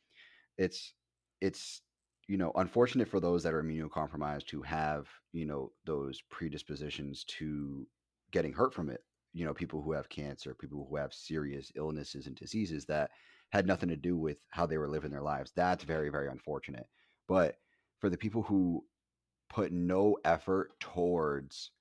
it's 0.58 0.95
it's 1.41 1.84
you 2.27 2.38
know 2.38 2.51
unfortunate 2.55 3.07
for 3.07 3.19
those 3.19 3.43
that 3.43 3.53
are 3.53 3.63
immunocompromised 3.63 4.49
who 4.49 4.61
have 4.61 5.07
you 5.31 5.45
know 5.45 5.71
those 5.85 6.21
predispositions 6.29 7.23
to 7.25 7.88
getting 8.31 8.53
hurt 8.53 8.73
from 8.73 8.89
it 8.89 9.01
you 9.33 9.45
know 9.45 9.53
people 9.53 9.81
who 9.81 9.91
have 9.91 10.09
cancer 10.09 10.53
people 10.53 10.88
who 10.89 10.95
have 10.95 11.13
serious 11.13 11.71
illnesses 11.75 12.27
and 12.27 12.35
diseases 12.35 12.85
that 12.85 13.11
had 13.51 13.67
nothing 13.67 13.89
to 13.89 13.95
do 13.95 14.17
with 14.17 14.38
how 14.49 14.65
they 14.65 14.77
were 14.77 14.89
living 14.89 15.11
their 15.11 15.21
lives 15.21 15.51
that's 15.55 15.83
very 15.83 16.09
very 16.09 16.27
unfortunate 16.29 16.88
but 17.27 17.57
for 17.99 18.09
the 18.09 18.17
people 18.17 18.41
who 18.41 18.83
put 19.49 19.71
no 19.71 20.17
effort 20.25 20.71
towards 20.79 21.71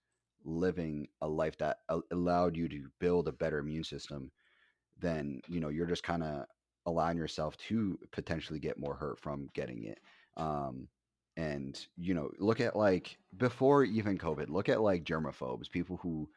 living 0.45 1.09
a 1.23 1.29
life 1.29 1.57
that 1.57 1.79
allowed 2.11 2.57
you 2.57 2.69
to 2.69 2.89
build 3.01 3.29
a 3.29 3.33
better 3.33 3.59
immune 3.59 3.85
system 3.85 4.31
then 4.99 5.41
you 5.49 5.61
know 5.61 5.69
you're 5.71 5.87
just 5.87 6.03
kind 6.03 6.23
of 6.23 6.45
allowing 6.87 7.17
yourself 7.17 7.57
to 7.57 7.99
potentially 8.13 8.59
get 8.59 8.79
more 8.79 8.95
hurt 8.95 9.19
from 9.19 9.49
getting 9.55 9.85
it. 9.85 9.99
Um, 10.37 10.89
And 11.37 11.87
you 11.97 12.15
know, 12.15 12.31
look 12.39 12.61
at 12.61 12.77
like 12.77 13.19
before 13.37 13.85
even 13.85 14.19
COVID, 14.19 14.49
look 14.49 14.69
at 14.69 14.81
like 14.81 15.05
germaphobes, 15.05 15.71
people 15.71 15.97
who, 15.99 16.31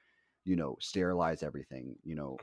you 0.46 0.56
know, 0.56 0.76
sterilize 0.80 1.44
everything, 1.44 1.98
you 2.04 2.16
know, 2.16 2.38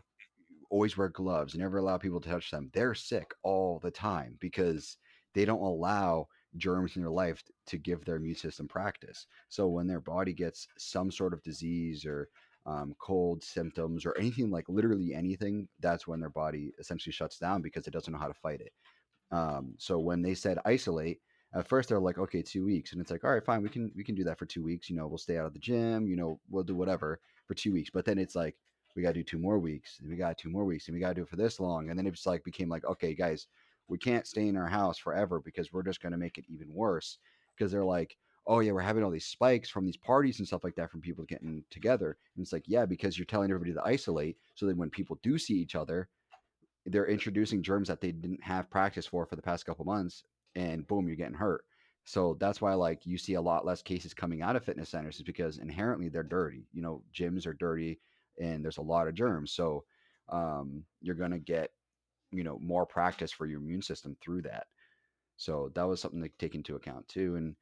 always 0.71 0.97
wear 0.97 1.09
gloves, 1.09 1.55
never 1.55 1.79
allow 1.79 1.99
people 1.99 2.21
to 2.21 2.29
touch 2.29 2.51
them. 2.51 2.71
They're 2.73 2.95
sick 2.95 3.33
all 3.43 3.79
the 3.81 3.91
time 3.91 4.37
because 4.41 4.99
they 5.35 5.45
don't 5.45 5.61
allow 5.63 6.29
germs 6.57 6.97
in 6.97 7.03
their 7.03 7.11
life 7.11 7.43
to 7.67 7.79
give 7.79 8.05
their 8.05 8.17
immune 8.17 8.37
system 8.37 8.69
practice. 8.69 9.27
So 9.49 9.69
when 9.69 9.87
their 9.89 10.01
body 10.01 10.33
gets 10.33 10.69
some 10.79 11.11
sort 11.11 11.35
of 11.35 11.43
disease 11.43 12.07
or 12.07 12.29
um, 12.67 12.95
cold 12.99 13.43
symptoms 13.45 14.07
or 14.07 14.17
anything 14.19 14.51
like 14.51 14.69
literally 14.69 15.15
anything, 15.15 15.69
that's 15.81 16.07
when 16.07 16.21
their 16.21 16.31
body 16.31 16.73
essentially 16.79 17.13
shuts 17.13 17.39
down 17.39 17.63
because 17.63 17.87
it 17.87 17.93
doesn't 17.93 18.13
know 18.13 18.19
how 18.19 18.29
to 18.29 18.35
fight 18.35 18.61
it. 18.61 18.73
Um, 19.31 19.75
so 19.79 19.99
when 19.99 20.23
they 20.23 20.35
said 20.35 20.59
isolate, 20.65 21.21
at 21.55 21.69
first 21.69 21.89
they're 21.89 22.01
like, 22.01 22.19
okay, 22.19 22.43
two 22.43 22.65
weeks, 22.65 22.93
and 22.93 23.01
it's 23.01 23.11
like, 23.11 23.25
all 23.25 23.31
right, 23.31 23.45
fine, 23.45 23.63
we 23.63 23.69
can 23.69 23.91
we 23.95 24.05
can 24.05 24.15
do 24.15 24.25
that 24.25 24.39
for 24.39 24.47
two 24.47 24.63
weeks. 24.63 24.91
You 24.91 24.97
know, 24.97 25.07
we'll 25.07 25.19
stay 25.19 25.39
out 25.39 25.47
of 25.47 25.53
the 25.53 25.59
gym. 25.59 26.07
You 26.07 26.17
know, 26.17 26.41
we'll 26.51 26.65
do 26.65 26.75
whatever 26.75 27.21
for 27.47 27.55
two 27.55 27.73
weeks. 27.73 27.91
But 27.93 28.05
then 28.05 28.19
it's 28.19 28.35
like, 28.35 28.57
we 28.97 29.03
got 29.03 29.09
to 29.09 29.15
do 29.15 29.23
two 29.23 29.39
more 29.39 29.59
weeks, 29.59 29.99
and 30.01 30.09
we 30.09 30.17
got 30.17 30.39
two 30.39 30.51
more 30.51 30.65
weeks, 30.65 30.89
and 30.89 30.95
we 30.95 31.01
got 31.01 31.11
to 31.11 31.15
do 31.15 31.23
it 31.23 31.29
for 31.29 31.37
this 31.37 31.61
long. 31.61 31.91
And 31.91 31.99
then 31.99 32.07
it's 32.07 32.27
like 32.27 32.45
became 32.45 32.69
like, 32.69 32.85
okay, 32.85 33.15
guys, 33.15 33.47
we 33.89 33.99
can't 33.99 34.27
stay 34.27 34.49
in 34.49 34.57
our 34.57 34.69
house 34.69 34.99
forever 34.99 35.41
because 35.41 35.73
we're 35.73 35.83
just 35.83 36.03
going 36.03 36.13
to 36.13 36.19
make 36.19 36.39
it 36.39 36.45
even 36.49 36.73
worse. 36.73 37.19
Because 37.57 37.71
they're 37.71 37.85
like, 37.85 38.17
oh 38.47 38.61
yeah, 38.61 38.73
we're 38.73 38.81
having 38.81 39.05
all 39.05 39.11
these 39.11 39.27
spikes 39.27 39.71
from 39.71 39.87
these 39.87 39.97
parties 39.97 40.39
and 40.39 40.47
stuff 40.47 40.65
like 40.65 40.75
that 40.75 40.91
from 40.91 41.01
people 41.01 41.25
getting 41.25 41.65
together. 41.71 42.17
And 42.37 42.43
it's 42.43 42.53
like, 42.53 42.65
yeah, 42.67 42.85
because 42.85 43.17
you're 43.17 43.27
telling 43.27 43.51
everybody 43.51 43.73
to 43.73 43.85
isolate, 43.85 44.37
so 44.55 44.67
that 44.67 44.77
when 44.77 44.91
people 44.91 45.19
do 45.23 45.39
see 45.39 45.55
each 45.55 45.75
other, 45.75 46.09
they're 46.87 47.07
introducing 47.07 47.63
germs 47.63 47.89
that 47.89 48.01
they 48.01 48.13
didn't 48.13 48.43
have 48.43 48.71
practice 48.71 49.07
for 49.07 49.25
for 49.25 49.37
the 49.37 49.43
past 49.43 49.65
couple 49.65 49.85
months, 49.85 50.25
and 50.55 50.87
boom, 50.87 51.07
you're 51.07 51.17
getting 51.17 51.35
hurt. 51.35 51.65
So 52.05 52.37
that's 52.39 52.61
why 52.61 52.75
like 52.75 53.07
you 53.07 53.17
see 53.17 53.35
a 53.35 53.41
lot 53.41 53.65
less 53.65 53.83
cases 53.83 54.13
coming 54.13 54.43
out 54.43 54.57
of 54.57 54.65
fitness 54.65 54.91
centers 54.91 55.17
is 55.17 55.23
because 55.23 55.59
inherently 55.59 56.09
they're 56.09 56.23
dirty. 56.23 56.67
You 56.73 56.83
know, 56.83 57.03
gyms 57.15 57.47
are 57.47 57.55
dirty 57.55 58.01
and 58.41 58.63
there's 58.63 58.79
a 58.79 58.83
lot 58.83 59.09
of 59.09 59.15
germs. 59.15 59.53
So 59.53 59.85
um, 60.29 60.85
you're 61.01 61.15
gonna 61.15 61.39
get 61.39 61.71
you 62.31 62.45
know 62.45 62.59
more 62.61 62.85
practice 62.85 63.33
for 63.33 63.47
your 63.47 63.61
immune 63.61 63.83
system 63.83 64.17
through 64.21 64.43
that. 64.43 64.67
So 65.37 65.71
that 65.75 65.87
was 65.87 66.01
something 66.01 66.23
to 66.23 66.29
take 66.39 66.55
into 66.55 66.77
account 66.77 67.09
too. 67.09 67.37
And 67.37 67.57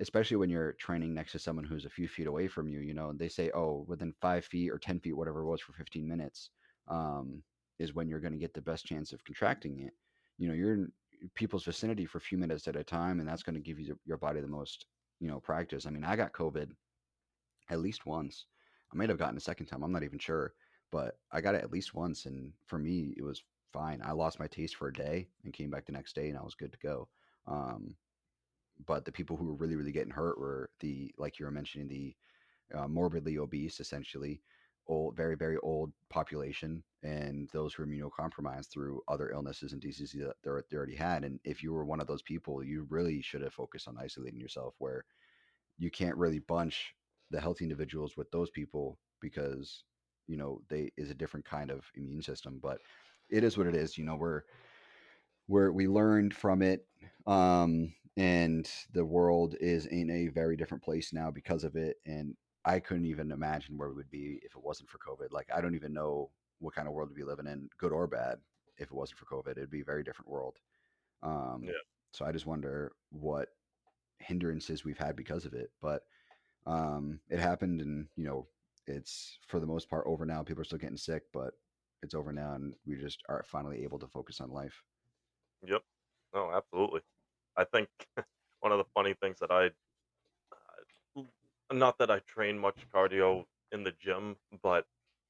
especially 0.00 0.36
when 0.36 0.50
you're 0.50 0.72
training 0.72 1.14
next 1.14 1.32
to 1.32 1.38
someone 1.38 1.64
who's 1.64 1.84
a 1.84 1.90
few 1.90 2.08
feet 2.08 2.26
away 2.26 2.48
from 2.48 2.68
you, 2.68 2.80
you 2.80 2.94
know, 2.94 3.12
they 3.12 3.28
say, 3.28 3.50
oh, 3.54 3.84
within 3.88 4.12
five 4.20 4.44
feet 4.44 4.70
or 4.70 4.78
10 4.78 5.00
feet, 5.00 5.16
whatever 5.16 5.40
it 5.42 5.46
was 5.46 5.60
for 5.60 5.72
15 5.72 6.06
minutes, 6.06 6.50
um, 6.88 7.42
is 7.78 7.94
when 7.94 8.08
you're 8.08 8.20
going 8.20 8.32
to 8.32 8.38
get 8.38 8.52
the 8.52 8.60
best 8.60 8.84
chance 8.84 9.12
of 9.12 9.24
contracting 9.24 9.80
it. 9.80 9.94
You 10.38 10.48
know, 10.48 10.54
you're 10.54 10.88
people's 11.34 11.64
vicinity 11.64 12.06
for 12.06 12.18
a 12.18 12.22
few 12.22 12.38
minutes 12.38 12.68
at 12.68 12.76
a 12.76 12.84
time, 12.84 13.20
and 13.20 13.28
that's 13.28 13.42
going 13.42 13.54
to 13.54 13.60
give 13.60 13.78
you 13.78 13.98
your 14.04 14.16
body 14.16 14.40
the 14.40 14.48
most, 14.48 14.86
you 15.20 15.28
know, 15.28 15.40
practice. 15.40 15.86
I 15.86 15.90
mean, 15.90 16.04
I 16.04 16.16
got 16.16 16.32
COVID 16.32 16.70
at 17.70 17.80
least 17.80 18.06
once. 18.06 18.46
I 18.92 18.96
might 18.96 19.08
have 19.08 19.18
gotten 19.18 19.36
a 19.36 19.40
second 19.40 19.66
time. 19.66 19.82
I'm 19.82 19.92
not 19.92 20.04
even 20.04 20.18
sure, 20.18 20.54
but 20.92 21.18
I 21.32 21.40
got 21.40 21.54
it 21.54 21.64
at 21.64 21.72
least 21.72 21.94
once, 21.94 22.26
and 22.26 22.52
for 22.66 22.78
me, 22.78 23.14
it 23.16 23.22
was 23.22 23.42
fine. 23.72 24.00
I 24.04 24.12
lost 24.12 24.38
my 24.38 24.46
taste 24.46 24.76
for 24.76 24.88
a 24.88 24.92
day 24.92 25.28
and 25.44 25.52
came 25.52 25.70
back 25.70 25.86
the 25.86 25.92
next 25.92 26.14
day, 26.14 26.28
and 26.28 26.38
I 26.38 26.42
was 26.42 26.54
good 26.54 26.72
to 26.72 26.78
go. 26.78 27.08
Um, 27.46 27.96
but 28.86 29.04
the 29.04 29.12
people 29.12 29.36
who 29.36 29.46
were 29.46 29.54
really 29.54 29.76
really 29.76 29.92
getting 29.92 30.12
hurt 30.12 30.38
were 30.38 30.70
the 30.80 31.14
like 31.16 31.38
you 31.38 31.46
were 31.46 31.50
mentioning 31.50 31.88
the 31.88 32.14
uh, 32.74 32.88
morbidly 32.88 33.38
obese 33.38 33.80
essentially 33.80 34.42
old 34.88 35.16
very 35.16 35.36
very 35.36 35.56
old 35.62 35.92
population 36.10 36.82
and 37.02 37.48
those 37.52 37.74
who 37.74 37.82
are 37.82 37.86
immunocompromised 37.86 38.70
through 38.70 39.00
other 39.08 39.30
illnesses 39.30 39.72
and 39.72 39.80
diseases 39.80 40.20
that 40.20 40.64
they 40.70 40.76
already 40.76 40.94
had 40.94 41.24
and 41.24 41.38
if 41.44 41.62
you 41.62 41.72
were 41.72 41.84
one 41.84 42.00
of 42.00 42.06
those 42.06 42.22
people 42.22 42.62
you 42.64 42.86
really 42.90 43.20
should 43.22 43.42
have 43.42 43.54
focused 43.54 43.88
on 43.88 43.96
isolating 44.00 44.40
yourself 44.40 44.74
where 44.78 45.04
you 45.78 45.90
can't 45.90 46.16
really 46.16 46.38
bunch 46.40 46.94
the 47.30 47.40
healthy 47.40 47.64
individuals 47.64 48.16
with 48.16 48.30
those 48.30 48.50
people 48.50 48.98
because 49.20 49.84
you 50.26 50.36
know 50.36 50.60
they 50.68 50.90
is 50.96 51.10
a 51.10 51.14
different 51.14 51.44
kind 51.44 51.70
of 51.70 51.84
immune 51.94 52.22
system 52.22 52.58
but 52.62 52.78
it 53.30 53.44
is 53.44 53.56
what 53.58 53.66
it 53.66 53.74
is 53.74 53.98
you 53.98 54.04
know 54.04 54.16
we're 54.16 54.42
where 55.46 55.72
we 55.72 55.86
learned 55.86 56.34
from 56.34 56.62
it 56.62 56.86
um, 57.26 57.92
and 58.16 58.68
the 58.92 59.04
world 59.04 59.54
is 59.60 59.86
in 59.86 60.10
a 60.10 60.28
very 60.28 60.56
different 60.56 60.82
place 60.82 61.12
now 61.12 61.30
because 61.30 61.64
of 61.64 61.76
it 61.76 61.96
and 62.06 62.34
i 62.66 62.80
couldn't 62.80 63.06
even 63.06 63.32
imagine 63.32 63.78
where 63.78 63.90
we 63.90 63.96
would 63.96 64.10
be 64.10 64.40
if 64.44 64.56
it 64.56 64.64
wasn't 64.64 64.90
for 64.90 64.98
covid 64.98 65.32
like 65.32 65.50
i 65.54 65.60
don't 65.62 65.76
even 65.76 65.94
know 65.94 66.32
what 66.60 66.74
kind 66.74 66.88
of 66.88 66.94
world 66.94 67.10
we'd 67.10 67.16
be 67.16 67.24
living 67.24 67.48
in 67.48 67.70
good 67.78 67.92
or 67.92 68.08
bad 68.08 68.40
if 68.78 68.88
it 68.88 68.94
wasn't 68.94 69.18
for 69.18 69.26
covid 69.26 69.52
it'd 69.52 69.70
be 69.70 69.82
a 69.82 69.86
very 69.86 70.04
different 70.04 70.30
world 70.30 70.58
um, 71.22 71.72
Yeah. 71.72 71.80
so 72.12 72.24
i 72.24 72.32
just 72.32 72.46
wonder 72.46 72.96
what 73.10 73.50
hindrances 74.18 74.84
we've 74.84 74.98
had 74.98 75.16
because 75.16 75.44
of 75.44 75.54
it 75.54 75.72
but 75.80 76.04
um, 76.66 77.20
it 77.30 77.38
happened 77.40 77.80
and 77.82 78.08
you 78.16 78.24
know 78.24 78.48
it's 78.86 79.38
for 79.48 79.60
the 79.60 79.66
most 79.66 79.90
part 79.90 80.06
over 80.06 80.26
now 80.26 80.42
people 80.42 80.62
are 80.62 80.64
still 80.64 80.78
getting 80.78 80.96
sick 80.96 81.24
but 81.32 81.54
it's 82.02 82.14
over 82.14 82.32
now 82.32 82.54
and 82.54 82.76
we 82.86 82.96
just 82.96 83.22
are 83.28 83.44
finally 83.44 83.84
able 83.84 83.98
to 83.98 84.08
focus 84.08 84.40
on 84.40 84.50
life 84.50 84.84
Yep. 85.62 85.82
No, 86.34 86.50
absolutely. 86.52 87.02
I 87.56 87.64
think 87.64 87.88
one 88.60 88.72
of 88.72 88.78
the 88.78 88.84
funny 88.94 89.14
things 89.14 89.38
that 89.40 89.50
I 89.50 89.70
not 91.72 91.98
that 91.98 92.10
I 92.10 92.20
train 92.20 92.58
much 92.58 92.86
cardio 92.94 93.44
in 93.72 93.82
the 93.84 93.92
gym, 93.92 94.36
but 94.62 94.86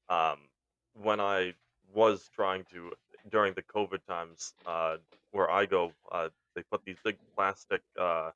um, 0.09 0.49
when 0.93 1.19
I 1.19 1.53
was 1.93 2.29
trying 2.29 2.65
to 2.65 2.93
during 3.29 3.53
the 3.53 3.63
COVID 3.63 4.05
times, 4.07 4.53
uh, 4.65 4.97
where 5.31 5.49
I 5.49 5.65
go, 5.65 5.93
uh, 6.11 6.29
they 6.55 6.63
put 6.63 6.83
these 6.85 6.97
big 7.03 7.17
plastic 7.35 7.81
uh, 7.99 8.31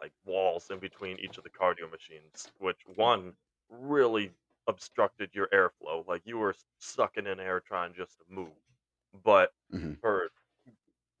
like 0.00 0.12
walls 0.24 0.70
in 0.70 0.78
between 0.78 1.18
each 1.18 1.38
of 1.38 1.44
the 1.44 1.50
cardio 1.50 1.90
machines, 1.90 2.50
which 2.58 2.80
one 2.96 3.34
really 3.68 4.32
obstructed 4.66 5.30
your 5.34 5.48
airflow. 5.48 6.06
Like 6.06 6.22
you 6.24 6.38
were 6.38 6.54
sucking 6.78 7.26
in 7.26 7.40
air 7.40 7.60
trying 7.60 7.94
just 7.94 8.18
to 8.18 8.24
move. 8.28 8.52
But 9.24 9.52
hmm 9.70 9.94
for 10.00 10.30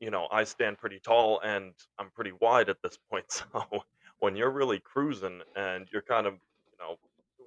you 0.00 0.10
know, 0.10 0.28
I 0.30 0.44
stand 0.44 0.78
pretty 0.78 0.98
tall 1.00 1.40
and 1.40 1.74
I'm 1.98 2.10
pretty 2.10 2.32
wide 2.40 2.68
at 2.68 2.82
this 2.82 2.98
point. 3.10 3.26
So 3.52 3.84
when 4.24 4.36
you're 4.36 4.50
really 4.50 4.80
cruising 4.80 5.42
and 5.56 5.88
you're 5.92 6.02
kind 6.02 6.26
of, 6.26 6.34
you 6.34 6.78
know, 6.80 6.96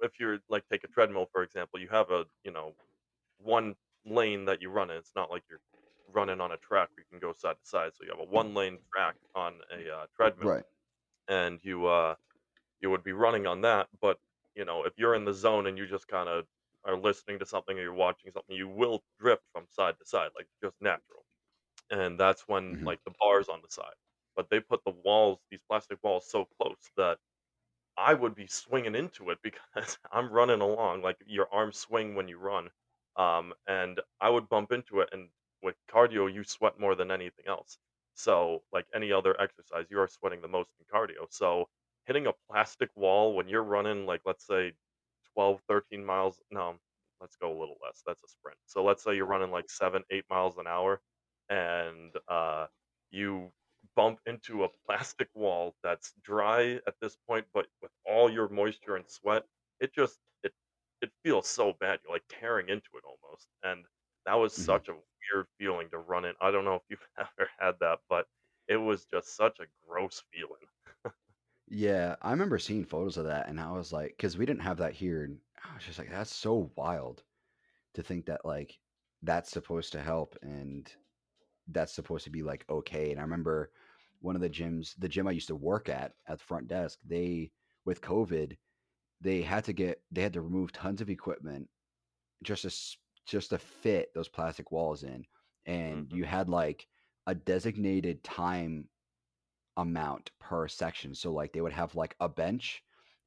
if 0.02 0.20
you're 0.20 0.40
like 0.50 0.66
take 0.68 0.84
a 0.84 0.88
treadmill 0.88 1.26
for 1.32 1.42
example, 1.44 1.80
you 1.80 1.88
have 1.88 2.10
a, 2.12 2.26
you 2.44 2.52
know, 2.52 2.76
one 3.38 3.76
lane 4.06 4.44
that 4.46 4.62
you 4.62 4.70
run 4.70 4.90
in. 4.90 4.96
It's 4.98 5.14
not 5.16 5.30
like 5.30 5.44
you're 5.50 5.62
running 6.08 6.40
on 6.40 6.52
a 6.52 6.58
track 6.58 6.90
where 6.96 7.02
you 7.04 7.06
can 7.10 7.20
go 7.20 7.32
side 7.34 7.56
to 7.60 7.66
side. 7.66 7.92
So 7.96 8.04
you 8.04 8.10
have 8.10 8.20
a 8.20 8.30
one 8.30 8.54
lane 8.54 8.78
track 8.94 9.16
on 9.34 9.60
a 9.72 9.90
uh, 9.90 10.06
treadmill 10.16 10.58
right 10.58 10.64
and 11.28 11.60
you 11.64 11.86
uh 11.86 12.14
you 12.80 12.90
would 12.90 13.04
be 13.04 13.12
running 13.12 13.46
on 13.46 13.62
that, 13.62 13.88
but 14.00 14.20
you 14.56 14.64
know, 14.64 14.84
if 14.84 14.94
you're 14.98 15.14
in 15.14 15.24
the 15.24 15.34
zone 15.34 15.66
and 15.66 15.78
you 15.78 15.86
just 15.86 16.08
kind 16.08 16.28
of 16.28 16.46
are 16.84 16.96
listening 16.98 17.38
to 17.40 17.46
something 17.46 17.78
or 17.78 17.82
you're 17.82 17.94
watching 17.94 18.32
something, 18.32 18.56
you 18.56 18.68
will 18.68 19.04
drift 19.20 19.44
from 19.52 19.66
side 19.70 19.96
to 19.98 20.06
side 20.06 20.30
like 20.36 20.48
just 20.62 20.76
natural 20.80 21.24
and 21.90 22.18
that's 22.20 22.48
when 22.48 22.76
hmm 22.76 22.84
like 22.86 23.00
the 23.04 23.12
bars 23.20 23.48
on 23.48 23.60
the 23.62 23.68
side. 23.70 23.94
But 24.38 24.50
they 24.50 24.60
put 24.62 24.84
the 24.86 24.94
walls, 25.04 25.40
these 25.50 25.62
plastic 25.68 25.98
walls, 26.04 26.30
so 26.30 26.46
close 26.62 26.78
that 26.96 27.18
I 27.98 28.14
would 28.14 28.34
be 28.34 28.46
swinging 28.46 28.94
into 28.94 29.30
it 29.30 29.38
because 29.44 29.98
I'm 30.12 30.30
running 30.32 30.60
along, 30.62 31.02
like 31.02 31.18
your 31.26 31.48
arms 31.52 31.78
swing 31.78 32.14
when 32.14 32.28
you 32.28 32.38
run, 32.38 32.70
um, 33.16 33.52
and 33.66 34.00
I 34.20 34.30
would 34.30 34.48
bump 34.48 34.72
into 34.72 35.00
it. 35.00 35.10
And 35.12 35.28
with 35.62 35.76
cardio, 35.92 36.32
you 36.32 36.44
sweat 36.44 36.80
more 36.80 36.94
than 36.94 37.10
anything 37.10 37.46
else. 37.48 37.78
So, 38.14 38.62
like 38.72 38.86
any 38.94 39.12
other 39.12 39.40
exercise, 39.40 39.86
you 39.90 40.00
are 40.00 40.08
sweating 40.08 40.40
the 40.42 40.48
most 40.48 40.70
in 40.80 40.86
cardio. 40.92 41.26
So, 41.30 41.68
hitting 42.06 42.26
a 42.28 42.32
plastic 42.50 42.90
wall 42.96 43.34
when 43.34 43.48
you're 43.48 43.64
running, 43.64 44.06
like 44.06 44.22
let's 44.26 44.46
say 44.46 44.72
12, 45.34 45.60
13 45.68 46.04
miles, 46.04 46.40
no, 46.50 46.76
let's 47.20 47.36
go 47.36 47.50
a 47.50 47.58
little 47.58 47.76
less. 47.84 48.02
That's 48.06 48.22
a 48.24 48.28
sprint. 48.28 48.58
So, 48.66 48.84
let's 48.84 49.02
say 49.04 49.16
you're 49.16 49.26
running 49.26 49.50
like 49.52 49.70
seven, 49.70 50.04
eight 50.10 50.24
miles 50.30 50.58
an 50.58 50.66
hour, 50.68 51.00
and 51.50 52.12
uh, 52.28 52.66
you 53.10 53.52
bump 53.98 54.20
into 54.26 54.64
a 54.64 54.70
plastic 54.86 55.30
wall 55.34 55.76
that's 55.82 56.14
dry 56.22 56.80
at 56.86 56.96
this 57.00 57.16
point, 57.28 57.46
but 57.52 57.68
with 57.82 57.92
all 58.06 58.30
your 58.30 58.48
moisture 58.48 58.96
and 58.96 59.08
sweat, 59.10 59.46
it 59.80 59.92
just 59.94 60.20
it 60.44 60.54
it 61.02 61.12
feels 61.24 61.48
so 61.48 61.74
bad. 61.74 62.00
You're 62.04 62.14
like 62.14 62.24
tearing 62.28 62.68
into 62.70 62.90
it 62.96 63.04
almost. 63.04 63.48
And 63.64 63.86
that 64.26 64.36
was 64.36 64.54
hmm 64.56 64.78
such 64.78 64.88
a 64.88 64.94
weird 64.94 65.48
feeling 65.58 65.90
to 65.90 65.98
run 65.98 66.24
in. 66.26 66.34
I 66.40 66.50
don't 66.52 66.64
know 66.64 66.76
if 66.76 66.84
you've 66.90 67.08
ever 67.18 67.50
had 67.58 67.78
that, 67.80 68.00
but 68.08 68.28
it 68.68 68.76
was 68.78 69.06
just 69.06 69.36
such 69.36 69.60
a 69.60 69.66
gross 69.86 70.22
feeling. 70.32 70.66
Yeah, 71.70 72.16
I 72.22 72.30
remember 72.30 72.58
seeing 72.58 72.84
photos 72.84 73.16
of 73.18 73.26
that, 73.26 73.48
and 73.48 73.60
I 73.60 73.72
was 73.72 73.92
like, 73.92 74.10
because 74.12 74.38
we 74.38 74.46
didn't 74.46 74.62
have 74.62 74.78
that 74.78 74.94
here, 74.94 75.22
and 75.24 75.40
I 75.62 75.74
was 75.74 75.84
just 75.84 75.98
like, 75.98 76.08
that's 76.10 76.34
so 76.34 76.72
wild 76.76 77.24
to 77.94 78.02
think 78.02 78.26
that 78.26 78.44
like 78.46 78.80
that's 79.22 79.50
supposed 79.50 79.92
to 79.94 80.02
help, 80.02 80.36
and 80.42 80.94
that's 81.68 81.92
supposed 81.94 82.24
to 82.24 82.30
be 82.30 82.42
like 82.44 82.68
okay. 82.70 83.10
And 83.12 83.20
I 83.20 83.24
remember 83.24 83.72
one 84.20 84.36
of 84.36 84.42
the 84.42 84.50
gyms, 84.50 84.94
the 84.98 85.08
gym 85.08 85.28
I 85.28 85.32
used 85.32 85.48
to 85.48 85.56
work 85.56 85.88
at 85.88 86.14
at 86.26 86.38
the 86.38 86.44
front 86.44 86.68
desk, 86.68 87.00
they 87.04 87.52
with 87.84 88.00
COVID, 88.00 88.58
they 89.20 89.42
had 89.42 89.64
to 89.66 89.72
get 89.74 90.04
they 90.10 90.22
had 90.22 90.34
to 90.34 90.42
remove 90.42 90.72
tons 90.72 91.00
of 91.00 91.10
equipment 91.10 91.70
just 92.42 92.62
to 92.62 92.98
just 93.26 93.50
to 93.50 93.58
fit 93.58 94.12
those 94.14 94.28
plastic 94.28 94.70
walls 94.72 95.04
in, 95.04 95.26
and 95.66 96.06
hmm 96.08 96.12
you 96.12 96.24
had 96.24 96.48
like 96.48 96.88
a 97.26 97.34
designated 97.34 98.24
time 98.24 98.88
amount 99.76 100.30
per 100.38 100.66
section. 100.68 101.14
So 101.14 101.32
like 101.32 101.52
they 101.52 101.60
would 101.60 101.72
have 101.72 101.94
like 101.94 102.16
a 102.20 102.28
bench 102.28 102.82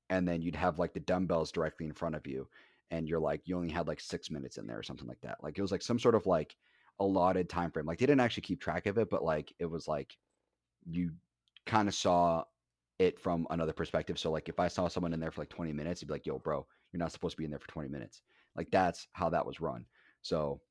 and 0.10 0.28
then 0.28 0.42
you'd 0.42 0.56
have 0.56 0.80
like 0.80 0.94
the 0.94 1.00
dumbbells 1.00 1.52
directly 1.52 1.86
in 1.86 1.94
front 1.94 2.16
of 2.16 2.28
you 2.28 2.50
and 2.92 3.08
you're 3.08 3.20
like 3.20 3.48
you 3.48 3.56
only 3.58 3.70
had 3.72 3.88
like 3.88 4.02
6 4.02 4.30
minutes 4.32 4.58
in 4.58 4.68
there 4.68 4.80
or 4.80 4.84
something 4.84 5.08
like 5.08 5.22
that. 5.22 5.44
Like 5.44 5.58
it 5.58 5.62
was 5.62 5.72
like 5.72 5.82
some 5.82 6.00
sort 6.00 6.16
of 6.16 6.26
like 6.28 6.58
allotted 7.00 7.50
time 7.50 7.72
frame. 7.72 7.86
Like 7.86 8.00
they 8.00 8.06
didn't 8.06 8.22
actually 8.22 8.44
keep 8.44 8.62
track 8.62 8.86
of 8.88 8.98
it, 8.98 9.10
but 9.10 9.24
like 9.24 9.54
it 9.60 9.68
was 9.68 9.88
like 9.88 10.18
you 10.90 11.12
kind 11.66 11.88
of 11.88 11.96
saw 11.96 12.44
it 13.00 13.20
from 13.20 13.48
another 13.50 13.74
perspective. 13.74 14.20
So 14.20 14.32
like 14.32 14.50
if 14.50 14.60
I 14.60 14.68
saw 14.68 14.88
someone 14.88 15.14
in 15.14 15.20
there 15.20 15.32
for 15.32 15.42
like 15.42 15.50
20 15.50 15.74
minutes, 15.74 16.02
you'd 16.02 16.08
be 16.08 16.14
like, 16.14 16.26
"Yo, 16.26 16.40
bro, 16.40 16.68
you're 16.92 17.00
not 17.00 17.12
supposed 17.12 17.34
to 17.34 17.38
be 17.38 17.46
in 17.46 17.52
there 17.52 17.60
for 17.60 17.68
20 17.68 17.90
minutes." 17.90 18.22
Like 18.56 18.72
that's 18.72 19.08
how 19.14 19.30
that 19.30 19.46
was 19.46 19.62
run. 19.62 19.88
So 20.22 20.62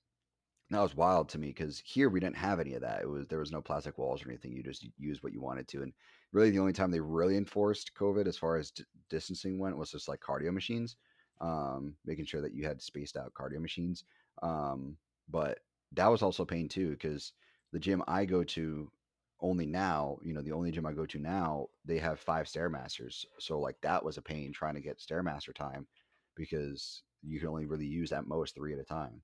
that 0.70 0.80
was 0.80 0.94
wild 0.94 1.28
to 1.30 1.38
me 1.38 1.48
because 1.48 1.80
here 1.84 2.08
we 2.08 2.20
didn't 2.20 2.36
have 2.36 2.60
any 2.60 2.74
of 2.74 2.82
that. 2.82 3.02
It 3.02 3.08
was 3.08 3.26
there 3.26 3.40
was 3.40 3.50
no 3.50 3.60
plastic 3.60 3.98
walls 3.98 4.24
or 4.24 4.28
anything. 4.28 4.52
You 4.52 4.62
just 4.62 4.86
used 4.98 5.22
what 5.22 5.32
you 5.32 5.40
wanted 5.40 5.66
to, 5.68 5.82
and 5.82 5.92
really 6.32 6.50
the 6.50 6.60
only 6.60 6.72
time 6.72 6.90
they 6.92 7.00
really 7.00 7.36
enforced 7.36 7.94
COVID 7.94 8.26
as 8.28 8.38
far 8.38 8.56
as 8.56 8.70
d- 8.70 8.84
distancing 9.08 9.58
went 9.58 9.76
was 9.76 9.90
just 9.90 10.06
like 10.08 10.20
cardio 10.20 10.52
machines, 10.52 10.96
um, 11.40 11.96
making 12.04 12.26
sure 12.26 12.40
that 12.40 12.54
you 12.54 12.64
had 12.64 12.80
spaced 12.80 13.16
out 13.16 13.34
cardio 13.34 13.60
machines. 13.60 14.04
Um, 14.42 14.96
but 15.28 15.60
that 15.92 16.06
was 16.06 16.22
also 16.22 16.44
pain 16.44 16.68
too 16.68 16.90
because 16.90 17.32
the 17.72 17.80
gym 17.80 18.02
I 18.06 18.24
go 18.24 18.44
to 18.44 18.92
only 19.42 19.66
now, 19.66 20.18
you 20.22 20.34
know, 20.34 20.42
the 20.42 20.52
only 20.52 20.70
gym 20.70 20.86
I 20.86 20.92
go 20.92 21.06
to 21.06 21.18
now, 21.18 21.68
they 21.84 21.98
have 21.98 22.20
five 22.20 22.46
stairmasters. 22.46 23.24
So 23.38 23.60
like 23.60 23.80
that 23.82 24.04
was 24.04 24.18
a 24.18 24.22
pain 24.22 24.52
trying 24.52 24.74
to 24.74 24.80
get 24.80 24.98
stairmaster 24.98 25.54
time 25.54 25.88
because 26.36 27.02
you 27.22 27.38
can 27.38 27.48
only 27.48 27.66
really 27.66 27.86
use 27.86 28.12
at 28.12 28.26
most 28.26 28.54
three 28.54 28.72
at 28.74 28.78
a 28.80 28.84
time. 28.84 29.22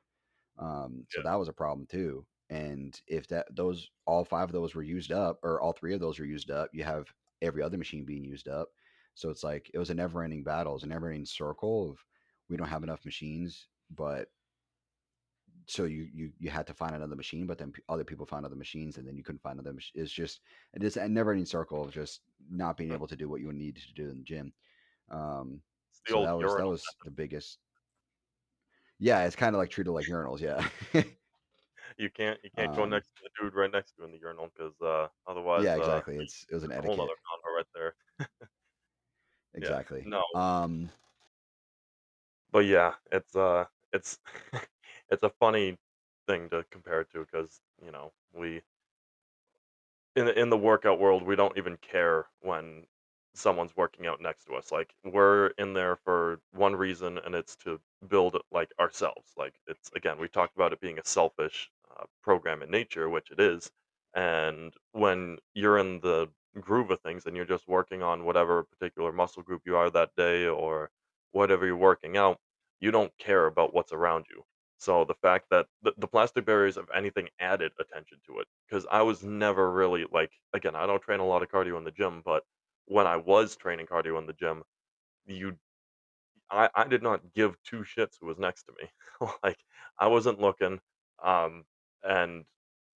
Um, 0.58 1.06
so 1.10 1.22
that 1.22 1.34
was 1.34 1.48
a 1.48 1.52
problem 1.52 1.86
too. 1.86 2.26
And 2.48 3.00
if 3.06 3.26
that 3.28 3.48
those 3.54 3.90
all 4.06 4.24
five 4.24 4.48
of 4.48 4.52
those 4.52 4.74
were 4.74 4.82
used 4.82 5.12
up, 5.12 5.40
or 5.42 5.60
all 5.60 5.72
three 5.72 5.94
of 5.94 6.00
those 6.00 6.18
were 6.18 6.24
used 6.26 6.50
up, 6.50 6.70
you 6.72 6.84
have 6.84 7.12
every 7.42 7.62
other 7.62 7.76
machine 7.78 8.04
being 8.04 8.24
used 8.24 8.48
up. 8.48 8.70
So 9.14 9.30
it's 9.30 9.42
like 9.44 9.70
it 9.74 9.78
was 9.78 9.90
a 9.90 9.94
never-ending 9.94 10.44
battle. 10.44 10.72
It 10.72 10.76
was 10.76 10.84
a 10.84 10.88
never-ending 10.88 11.26
circle 11.26 11.90
of 11.90 12.04
we 12.48 12.56
don't 12.56 12.68
have 12.68 12.82
enough 12.84 13.04
machines, 13.04 13.68
but 13.90 14.28
so 15.66 15.84
you 15.84 16.08
you 16.12 16.32
you 16.38 16.50
had 16.50 16.66
to 16.68 16.74
find 16.74 16.94
another 16.94 17.16
machine, 17.16 17.46
but 17.46 17.58
then 17.58 17.72
p- 17.72 17.82
other 17.88 18.04
people 18.04 18.26
found 18.26 18.46
other 18.46 18.56
machines, 18.56 18.98
and 18.98 19.06
then 19.06 19.16
you 19.16 19.24
couldn't 19.24 19.42
find 19.42 19.58
other. 19.60 19.72
Mach- 19.72 19.94
it's 19.94 20.12
just 20.12 20.42
it 20.74 20.82
is 20.84 20.96
a 20.96 21.08
never-ending 21.08 21.46
circle 21.46 21.84
of 21.84 21.92
just 21.92 22.22
not 22.48 22.76
being 22.76 22.92
able 22.92 23.08
to 23.08 23.16
do 23.16 23.28
what 23.28 23.40
you 23.40 23.52
needed 23.52 23.82
to 23.84 23.94
do 23.94 24.10
in 24.10 24.18
the 24.18 24.24
gym. 24.24 24.54
Um, 25.10 25.62
the 26.06 26.14
so 26.14 26.22
that 26.22 26.32
was 26.32 26.54
that 26.56 26.66
was 26.68 26.96
the 27.04 27.10
biggest. 27.12 27.60
Yeah, 28.98 29.24
it's 29.24 29.36
kind 29.36 29.54
of 29.54 29.58
like 29.58 29.70
treated 29.70 29.90
like 29.92 30.06
urinals. 30.06 30.40
Yeah. 30.40 30.68
You 31.98 32.10
can't 32.10 32.42
you 32.42 32.50
can't 32.50 32.74
go 32.74 32.84
um, 32.84 32.86
next 32.86 33.08
to 33.16 33.22
the 33.22 33.30
dude 33.38 33.54
right 33.54 33.70
next 33.70 33.92
to 33.92 34.02
you 34.02 34.04
in 34.06 34.12
the 34.12 34.18
urinal 34.18 34.50
'cause, 34.50 34.80
uh, 34.80 35.08
otherwise, 35.26 35.66
Yeah, 35.66 35.74
uh, 35.76 36.02
exactly. 36.02 36.16
It's 36.18 36.46
it 36.48 36.54
was 36.54 36.64
an 36.64 36.72
a 36.78 36.82
whole 36.82 36.96
etiquette. 36.96 37.12
convo 37.26 37.56
right 37.56 37.66
there. 37.74 37.96
Yeah. 39.60 39.78
Exactly. 39.80 40.06
No, 40.06 40.22
Um, 40.34 40.90
but 42.50 42.60
yeah, 42.60 42.94
it's, 43.12 43.34
uh, 43.36 43.66
it's 43.92 44.18
it's 45.10 45.22
a 45.22 45.30
funny 45.40 45.78
thing 46.26 46.48
to 46.50 46.64
compare 46.70 47.02
it 47.02 47.10
to 47.12 47.20
because 47.20 47.60
you 47.84 47.90
know, 47.92 48.12
we 48.34 48.62
in 50.16 50.26
the 50.26 50.38
in 50.38 50.50
the 50.50 50.56
workout 50.58 50.98
world, 50.98 51.22
we 51.22 51.36
don't 51.36 51.56
even 51.58 51.76
care 51.78 52.26
when 52.40 52.86
someone's 53.34 53.76
working 53.76 54.06
out 54.06 54.20
next 54.20 54.44
to 54.46 54.54
us. 54.54 54.72
Like 54.72 54.94
we're 55.04 55.48
in 55.58 55.74
there 55.74 55.96
for 55.96 56.40
one 56.52 56.74
reason, 56.74 57.18
and 57.18 57.34
it's 57.34 57.56
to 57.56 57.80
build 58.08 58.36
like 58.50 58.70
ourselves. 58.80 59.32
Like 59.36 59.54
it's 59.66 59.90
again, 59.94 60.18
we 60.18 60.28
talked 60.28 60.56
about 60.56 60.72
it 60.72 60.80
being 60.80 60.98
a 60.98 61.04
selfish 61.04 61.70
uh, 61.98 62.04
program 62.22 62.62
in 62.62 62.70
nature, 62.70 63.08
which 63.08 63.30
it 63.30 63.40
is. 63.40 63.70
And 64.14 64.72
when 64.92 65.38
you're 65.54 65.78
in 65.78 66.00
the 66.00 66.28
groove 66.60 66.90
of 66.90 67.00
things 67.02 67.26
and 67.26 67.36
you're 67.36 67.44
just 67.44 67.68
working 67.68 68.02
on 68.02 68.24
whatever 68.24 68.64
particular 68.64 69.12
muscle 69.12 69.42
group 69.42 69.62
you 69.66 69.76
are 69.76 69.90
that 69.90 70.14
day 70.16 70.46
or 70.46 70.90
whatever 71.32 71.66
you're 71.66 71.76
working 71.76 72.16
out, 72.16 72.40
you 72.80 72.90
don't 72.90 73.12
care 73.18 73.46
about 73.46 73.74
what's 73.74 73.92
around 73.92 74.26
you. 74.30 74.42
So 74.78 75.04
the 75.04 75.14
fact 75.14 75.46
that 75.50 75.66
the, 75.82 75.94
the 75.96 76.06
plastic 76.08 76.44
barriers, 76.44 76.76
if 76.76 76.86
anything, 76.94 77.28
added 77.40 77.72
attention 77.80 78.18
to 78.26 78.40
it 78.40 78.48
because 78.68 78.86
I 78.90 79.02
was 79.02 79.24
never 79.24 79.70
really 79.72 80.06
like 80.10 80.32
again, 80.52 80.76
I 80.76 80.86
don't 80.86 81.02
train 81.02 81.20
a 81.20 81.26
lot 81.26 81.42
of 81.42 81.48
cardio 81.48 81.78
in 81.78 81.84
the 81.84 81.92
gym, 81.92 82.22
but 82.24 82.44
when 82.86 83.06
I 83.06 83.16
was 83.16 83.56
training 83.56 83.86
cardio 83.86 84.18
in 84.18 84.26
the 84.26 84.32
gym, 84.34 84.62
you 85.26 85.58
I 86.50 86.70
I 86.74 86.84
did 86.88 87.02
not 87.02 87.32
give 87.34 87.60
2 87.64 87.82
shits 87.82 88.16
who 88.20 88.26
was 88.26 88.38
next 88.38 88.64
to 88.64 88.72
me. 88.80 88.90
Like, 89.42 89.58
I 89.98 90.08
wasn't 90.08 90.40
looking, 90.40 90.80
um, 91.22 91.64
and, 92.02 92.44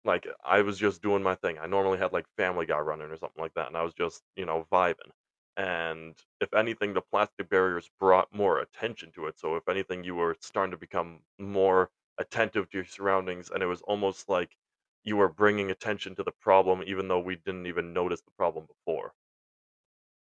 like, 0.04 0.26
I 0.44 0.62
was 0.62 0.78
just 0.78 1.02
doing 1.02 1.22
my 1.22 1.34
thing. 1.36 1.58
I 1.58 1.66
normally 1.66 1.98
had, 1.98 2.12
like, 2.12 2.26
Family 2.36 2.66
Guy 2.66 2.78
running 2.80 3.10
or 3.10 3.16
something 3.18 3.42
like 3.42 3.54
that, 3.54 3.68
and 3.68 3.76
I 3.76 3.82
was 3.84 3.94
just, 3.94 4.22
you 4.36 4.46
know, 4.46 4.66
vibing. 4.72 5.12
And 5.56 6.18
if 6.40 6.52
anything, 6.54 6.94
the 6.94 7.02
plastic 7.02 7.48
barriers 7.48 7.90
brought 8.00 8.32
more 8.34 8.58
attention 8.60 9.12
to 9.12 9.26
it. 9.26 9.38
So 9.38 9.56
if 9.56 9.68
anything, 9.68 10.04
you 10.04 10.14
were 10.16 10.36
starting 10.40 10.70
to 10.72 10.76
become 10.78 11.22
more 11.38 11.90
attentive 12.18 12.70
to 12.70 12.78
your 12.78 12.84
surroundings, 12.84 13.50
and 13.50 13.62
it 13.62 13.66
was 13.66 13.82
almost 13.82 14.28
like 14.28 14.56
you 15.04 15.16
were 15.16 15.28
bringing 15.32 15.70
attention 15.70 16.14
to 16.16 16.24
the 16.24 16.32
problem 16.32 16.82
even 16.86 17.08
though 17.08 17.20
we 17.20 17.36
didn't 17.36 17.66
even 17.66 17.92
notice 17.92 18.22
the 18.22 18.32
problem 18.32 18.66
before. 18.66 19.14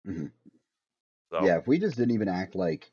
mhm. 0.04 0.32
So, 1.32 1.38
yeah, 1.38 1.58
if 1.58 1.66
we 1.66 1.78
just 1.78 1.96
didn't 1.96 2.14
even 2.14 2.28
act 2.28 2.54
like 2.54 2.92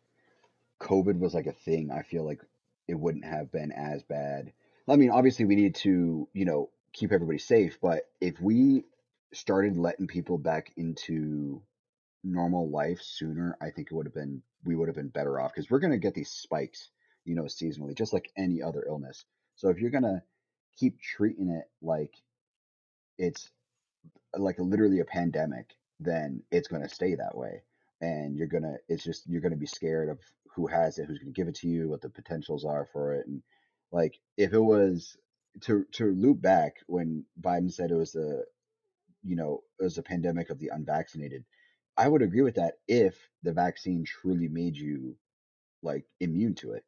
COVID 0.81 1.19
was 1.19 1.35
like 1.35 1.47
a 1.47 1.53
thing, 1.53 1.91
I 1.91 2.03
feel 2.03 2.25
like 2.25 2.41
it 2.87 2.95
wouldn't 2.95 3.25
have 3.25 3.51
been 3.51 3.71
as 3.71 4.03
bad. 4.03 4.53
I 4.87 4.97
mean, 4.97 5.11
obviously 5.11 5.45
we 5.45 5.55
need 5.55 5.75
to, 5.77 6.29
you 6.33 6.45
know, 6.45 6.71
keep 6.93 7.11
everybody 7.13 7.39
safe, 7.39 7.79
but 7.81 8.03
if 8.21 8.41
we 8.41 8.85
started 9.33 9.77
letting 9.77 10.07
people 10.07 10.37
back 10.39 10.73
into 10.77 11.63
normal 12.25 12.69
life 12.69 12.99
sooner, 13.01 13.57
I 13.61 13.69
think 13.69 13.87
it 13.87 13.93
would 13.93 14.07
have 14.07 14.13
been 14.13 14.41
we 14.65 14.75
would 14.75 14.87
have 14.87 14.95
been 14.95 15.09
better 15.09 15.39
off 15.39 15.53
because 15.53 15.69
we're 15.69 15.79
going 15.79 15.93
to 15.93 15.99
get 15.99 16.15
these 16.15 16.31
spikes, 16.31 16.89
you 17.23 17.35
know, 17.35 17.43
seasonally, 17.43 17.95
just 17.95 18.13
like 18.13 18.31
any 18.35 18.61
other 18.61 18.83
illness. 18.87 19.23
So 19.55 19.69
if 19.69 19.79
you're 19.79 19.91
going 19.91 20.03
to 20.03 20.21
keep 20.77 20.99
treating 20.99 21.49
it 21.49 21.65
like 21.81 22.13
it's 23.17 23.49
like 24.37 24.55
literally 24.59 24.99
a 24.99 25.05
pandemic, 25.05 25.67
then 25.99 26.43
it's 26.51 26.67
going 26.67 26.81
to 26.81 26.89
stay 26.89 27.15
that 27.15 27.37
way. 27.37 27.63
And 28.01 28.35
you're 28.35 28.47
going 28.47 28.63
to, 28.63 28.75
it's 28.89 29.03
just, 29.03 29.27
you're 29.27 29.41
going 29.41 29.53
to 29.53 29.57
be 29.57 29.65
scared 29.65 30.09
of 30.09 30.19
who 30.55 30.67
has 30.67 30.97
it, 30.97 31.05
who's 31.05 31.19
going 31.19 31.33
to 31.33 31.39
give 31.39 31.47
it 31.47 31.55
to 31.55 31.67
you, 31.67 31.89
what 31.89 32.01
the 32.01 32.09
potentials 32.09 32.65
are 32.65 32.87
for 32.91 33.13
it. 33.13 33.25
And 33.27 33.41
like, 33.91 34.19
if 34.37 34.53
it 34.53 34.59
was 34.59 35.15
to, 35.61 35.85
to 35.93 36.11
loop 36.11 36.41
back 36.41 36.75
when 36.87 37.25
Biden 37.39 37.71
said 37.71 37.91
it 37.91 37.95
was 37.95 38.15
a, 38.15 38.41
you 39.23 39.35
know, 39.35 39.63
it 39.79 39.83
was 39.83 39.97
a 39.97 40.03
pandemic 40.03 40.49
of 40.49 40.59
the 40.59 40.71
unvaccinated, 40.73 41.45
I 41.97 42.07
would 42.07 42.21
agree 42.21 42.41
with 42.41 42.55
that 42.55 42.75
if 42.87 43.29
the 43.43 43.53
vaccine 43.53 44.03
truly 44.05 44.47
made 44.47 44.75
you 44.75 45.15
like 45.81 46.05
immune 46.19 46.55
to 46.55 46.73
it. 46.73 46.83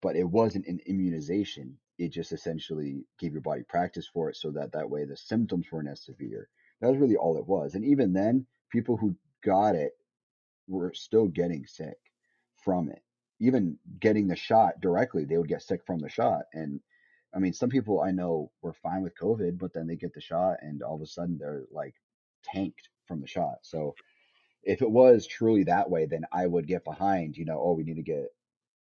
But 0.00 0.16
it 0.16 0.24
wasn't 0.28 0.66
an 0.66 0.80
immunization. 0.86 1.78
It 1.98 2.08
just 2.08 2.32
essentially 2.32 3.04
gave 3.18 3.32
your 3.32 3.40
body 3.42 3.62
practice 3.68 4.08
for 4.12 4.30
it 4.30 4.36
so 4.36 4.50
that 4.52 4.72
that 4.72 4.90
way 4.90 5.04
the 5.04 5.16
symptoms 5.16 5.66
weren't 5.70 5.88
as 5.88 6.04
severe. 6.04 6.48
That 6.80 6.88
was 6.90 6.98
really 6.98 7.16
all 7.16 7.38
it 7.38 7.46
was. 7.46 7.74
And 7.74 7.84
even 7.84 8.12
then, 8.12 8.46
people 8.70 8.96
who 8.96 9.14
got 9.44 9.74
it 9.76 9.92
were 10.68 10.92
still 10.94 11.28
getting 11.28 11.66
sick 11.66 11.98
from 12.64 12.88
it. 12.88 13.02
Even 13.40 13.78
getting 14.00 14.28
the 14.28 14.36
shot 14.36 14.80
directly, 14.80 15.24
they 15.24 15.36
would 15.36 15.48
get 15.48 15.62
sick 15.62 15.80
from 15.86 15.98
the 15.98 16.08
shot. 16.08 16.42
And 16.52 16.80
I 17.34 17.38
mean, 17.38 17.52
some 17.52 17.70
people 17.70 18.00
I 18.00 18.10
know 18.10 18.50
were 18.62 18.72
fine 18.72 19.02
with 19.02 19.18
COVID, 19.20 19.58
but 19.58 19.72
then 19.72 19.86
they 19.86 19.96
get 19.96 20.14
the 20.14 20.20
shot 20.20 20.56
and 20.60 20.82
all 20.82 20.96
of 20.96 21.02
a 21.02 21.06
sudden 21.06 21.38
they're 21.38 21.64
like 21.72 21.94
tanked 22.44 22.88
from 23.06 23.20
the 23.20 23.26
shot. 23.26 23.58
So 23.62 23.94
if 24.62 24.82
it 24.82 24.90
was 24.90 25.26
truly 25.26 25.64
that 25.64 25.90
way, 25.90 26.06
then 26.06 26.24
I 26.32 26.46
would 26.46 26.66
get 26.66 26.84
behind, 26.84 27.36
you 27.36 27.44
know, 27.44 27.60
oh, 27.62 27.72
we 27.74 27.84
need 27.84 27.96
to 27.96 28.02
get 28.02 28.26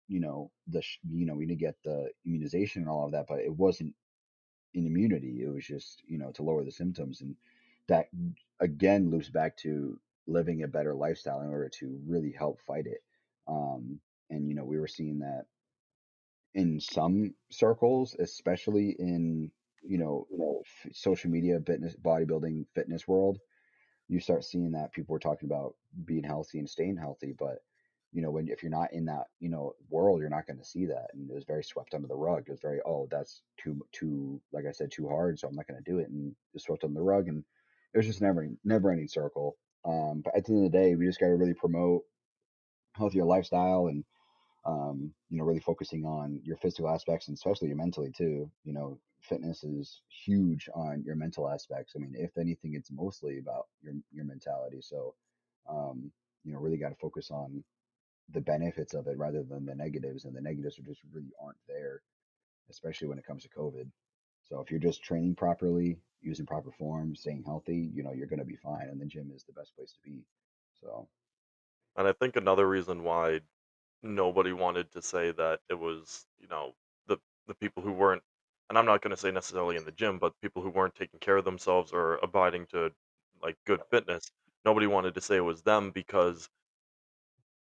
you 0.09 0.21
know 0.21 0.51
the 0.67 0.83
sh- 0.83 0.99
you 1.11 1.27
know 1.27 1.35
we 1.35 1.47
need 1.47 1.55
to 1.59 1.65
get 1.67 1.77
the 1.85 2.11
immunization 2.27 2.83
and 2.83 2.91
all 2.91 3.07
of 3.07 3.13
that 3.13 3.27
but 3.29 3.41
it 3.41 3.55
wasn't 3.55 3.95
an 4.75 4.87
immunity 4.87 5.43
it 5.43 5.49
was 5.49 5.67
just 5.67 6.03
you 6.07 6.19
know 6.19 6.31
to 6.33 6.43
lower 6.43 6.65
the 6.65 6.71
symptoms 6.73 7.21
and 7.23 7.37
that 7.89 8.09
again 8.61 9.11
loops 9.11 9.31
back 9.31 9.57
to 9.57 9.99
living 10.27 10.63
a 10.63 10.69
better 10.69 10.95
lifestyle 10.95 11.41
in 11.41 11.49
order 11.51 11.69
to 11.69 12.01
really 12.07 12.33
help 12.33 12.61
fight 12.61 12.87
it 12.87 13.03
um 13.49 14.01
and 14.31 14.49
you 14.49 14.55
know 14.55 14.65
we 14.65 14.79
were 14.79 14.89
seeing 14.89 15.21
that 15.21 15.45
in 16.55 16.81
some 16.81 17.35
circles 17.51 18.15
especially 18.19 18.91
in 18.99 19.51
you 19.83 19.99
know 19.99 20.27
f- 20.61 20.93
social 20.93 21.31
media 21.31 21.61
fitness 21.67 21.95
bodybuilding 21.97 22.67
fitness 22.75 23.07
world 23.07 23.39
you 24.09 24.21
start 24.21 24.45
seeing 24.45 24.73
that 24.73 24.93
people 24.93 25.13
were 25.13 25.19
talking 25.19 25.49
about 25.49 25.75
being 26.05 26.25
healthy 26.25 26.59
and 26.59 26.69
staying 26.69 26.97
healthy, 26.97 27.35
but 27.39 27.59
you 28.13 28.23
know, 28.23 28.31
when 28.31 28.49
if 28.49 28.63
you're 28.63 28.71
not 28.71 28.93
in 28.93 29.05
that, 29.05 29.27
you 29.39 29.51
know, 29.51 29.75
world, 29.91 30.21
you're 30.21 30.31
not 30.31 30.47
going 30.47 30.59
to 30.59 30.65
see 30.65 30.87
that. 30.87 31.09
And 31.13 31.31
it 31.31 31.35
was 31.35 31.45
very 31.45 31.63
swept 31.63 31.93
under 31.93 32.09
the 32.09 32.17
rug. 32.17 32.45
It 32.47 32.53
was 32.53 32.61
very, 32.61 32.81
oh, 32.87 33.07
that's 33.11 33.43
too 33.59 33.79
too, 33.93 34.41
like 34.51 34.65
I 34.67 34.73
said, 34.73 34.91
too 34.91 35.09
hard, 35.09 35.39
so 35.39 35.47
I'm 35.47 35.55
not 35.55 35.67
going 35.67 35.83
to 35.83 35.91
do 35.91 35.99
it, 35.99 36.09
and 36.09 36.35
just 36.55 36.67
swept 36.67 36.85
under 36.85 36.99
the 36.99 37.05
rug. 37.05 37.29
And 37.29 37.45
it 37.93 37.99
was 37.99 38.07
just 38.07 38.23
never 38.23 38.49
never 38.65 38.91
ending 38.91 39.09
circle. 39.09 39.57
Um, 39.85 40.23
but 40.25 40.35
at 40.35 40.45
the 40.45 40.53
end 40.53 40.67
of 40.67 40.73
the 40.73 40.79
day, 40.79 40.97
we 40.97 41.07
just 41.07 41.21
got 41.21 41.27
to 41.27 41.37
really 41.37 41.55
promote 41.55 42.03
healthier 42.95 43.25
lifestyle 43.25 43.87
and 43.89 44.05
um, 44.65 45.13
you 45.31 45.39
know, 45.39 45.45
really 45.45 45.61
focusing 45.61 46.05
on 46.05 46.41
your 46.45 46.57
physical 46.57 46.89
aspects 46.89 47.29
and 47.29 47.37
especially 47.37 47.69
your 47.69 47.77
mentally 47.77 48.11
too. 48.11 48.51
You 48.65 48.73
know, 48.73 48.99
fitness 49.21 49.65
is 49.65 50.03
huge 50.09 50.69
on 50.75 51.03
your 51.05 51.17
mental 51.17 51.49
aspects. 51.49 51.95
I 51.97 52.01
mean, 52.01 52.15
if 52.17 52.37
anything, 52.39 52.75
it's 52.75 52.91
mostly 52.93 53.39
about 53.39 53.69
your 53.83 53.95
your 54.13 54.25
mentality. 54.25 54.81
So, 54.83 55.15
um, 55.69 56.11
you 56.45 56.53
know, 56.53 56.61
really 56.61 56.79
got 56.79 56.91
to 56.91 56.95
focus 56.97 57.31
on 57.31 57.65
the 58.31 58.41
benefits 58.41 58.95
of 58.95 59.07
it 59.07 59.19
rather 59.19 59.43
than 59.43 59.65
the 59.67 59.75
negatives, 59.75 60.25
and 60.25 60.35
the 60.37 60.41
negatives 60.41 60.79
are 60.79 60.83
just 60.83 61.03
really 61.13 61.33
aren't 61.43 61.59
there, 61.69 62.03
especially 62.71 63.09
when 63.09 63.19
it 63.19 63.27
comes 63.27 63.43
to 63.45 63.49
COVID. 63.51 63.91
So 64.45 64.61
if 64.61 64.71
you're 64.71 64.81
just 64.81 65.03
training 65.03 65.35
properly, 65.37 65.99
using 66.23 66.47
proper 66.47 66.71
form, 66.73 67.15
staying 67.17 67.45
healthy, 67.45 67.91
you 67.95 68.03
know, 68.03 68.13
you're 68.13 68.27
gonna 68.27 68.45
be 68.45 68.57
fine, 68.57 68.89
and 68.89 69.01
the 69.01 69.07
gym 69.07 69.31
is 69.35 69.45
the 69.45 69.53
best 69.53 69.75
place 69.77 69.93
to 69.93 70.01
be. 70.03 70.25
So, 70.81 71.09
And 71.97 72.07
I 72.09 72.13
think 72.13 72.37
another 72.37 72.69
reason 72.69 73.03
why 73.03 73.41
nobody 74.03 74.53
wanted 74.53 74.93
to 74.93 75.03
say 75.03 75.33
that 75.33 75.61
it 75.69 75.75
was, 75.75 76.27
you 76.39 76.49
know, 76.49 76.75
the 77.07 77.19
the 77.47 77.55
people 77.55 77.83
who 77.83 77.93
weren't 77.93 78.25
and 78.69 78.79
I'm 78.79 78.87
not 78.87 79.03
gonna 79.03 79.17
say 79.17 79.31
necessarily 79.31 79.77
in 79.77 79.85
the 79.85 79.93
gym, 79.93 80.19
but 80.19 80.35
people 80.43 80.63
who 80.63 80.71
weren't 80.71 80.95
taking 80.95 81.21
care 81.21 81.37
of 81.39 81.45
themselves 81.45 81.93
or 81.93 82.17
abiding 82.23 82.67
to, 82.69 82.93
like, 83.43 83.57
good 83.67 83.83
fitness, 83.91 84.31
nobody 84.65 84.87
wanted 84.87 85.15
to 85.15 85.21
say 85.21 85.37
it 85.37 85.41
was 85.41 85.63
them 85.63 85.91
because 85.93 86.49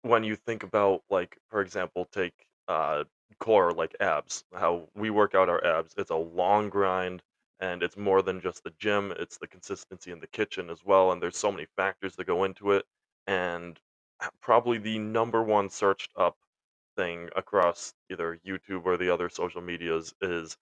when 0.04 0.24
you 0.24 0.36
think 0.36 0.64
about, 0.64 1.04
like, 1.10 1.38
for 1.50 1.62
example, 1.62 2.06
take, 2.06 2.48
uh, 2.68 3.04
core, 3.40 3.72
like 3.74 3.96
abs, 4.00 4.44
how 4.54 4.88
we 4.96 5.10
work 5.10 5.36
out 5.36 5.50
our 5.50 5.64
abs, 5.66 5.94
it's 5.98 6.12
a 6.12 6.16
long 6.16 6.70
grind, 6.70 7.22
and 7.60 7.84
it's 7.84 7.98
more 7.98 8.22
than 8.22 8.40
just 8.40 8.64
the 8.64 8.74
gym, 8.80 9.12
it's 9.20 9.38
the 9.38 9.48
consistency 9.48 10.12
in 10.12 10.20
the 10.20 10.28
kitchen 10.28 10.70
as 10.70 10.84
well, 10.86 11.12
and 11.12 11.22
there's 11.22 11.38
so 11.38 11.52
many 11.52 11.66
factors 11.76 12.16
that 12.16 12.26
go 12.26 12.44
into 12.44 12.72
it, 12.72 12.86
and 13.28 13.80
probably 14.42 14.78
the 14.78 15.00
number 15.00 15.44
1 15.44 15.70
searched 15.70 16.12
up 16.18 16.38
thing 16.98 17.30
across 17.36 17.94
either 18.12 18.40
YouTube 18.46 18.86
or 18.86 18.98
the 18.98 19.10
other 19.14 19.30
social 19.30 19.62
medias 19.62 20.14
is 20.22 20.58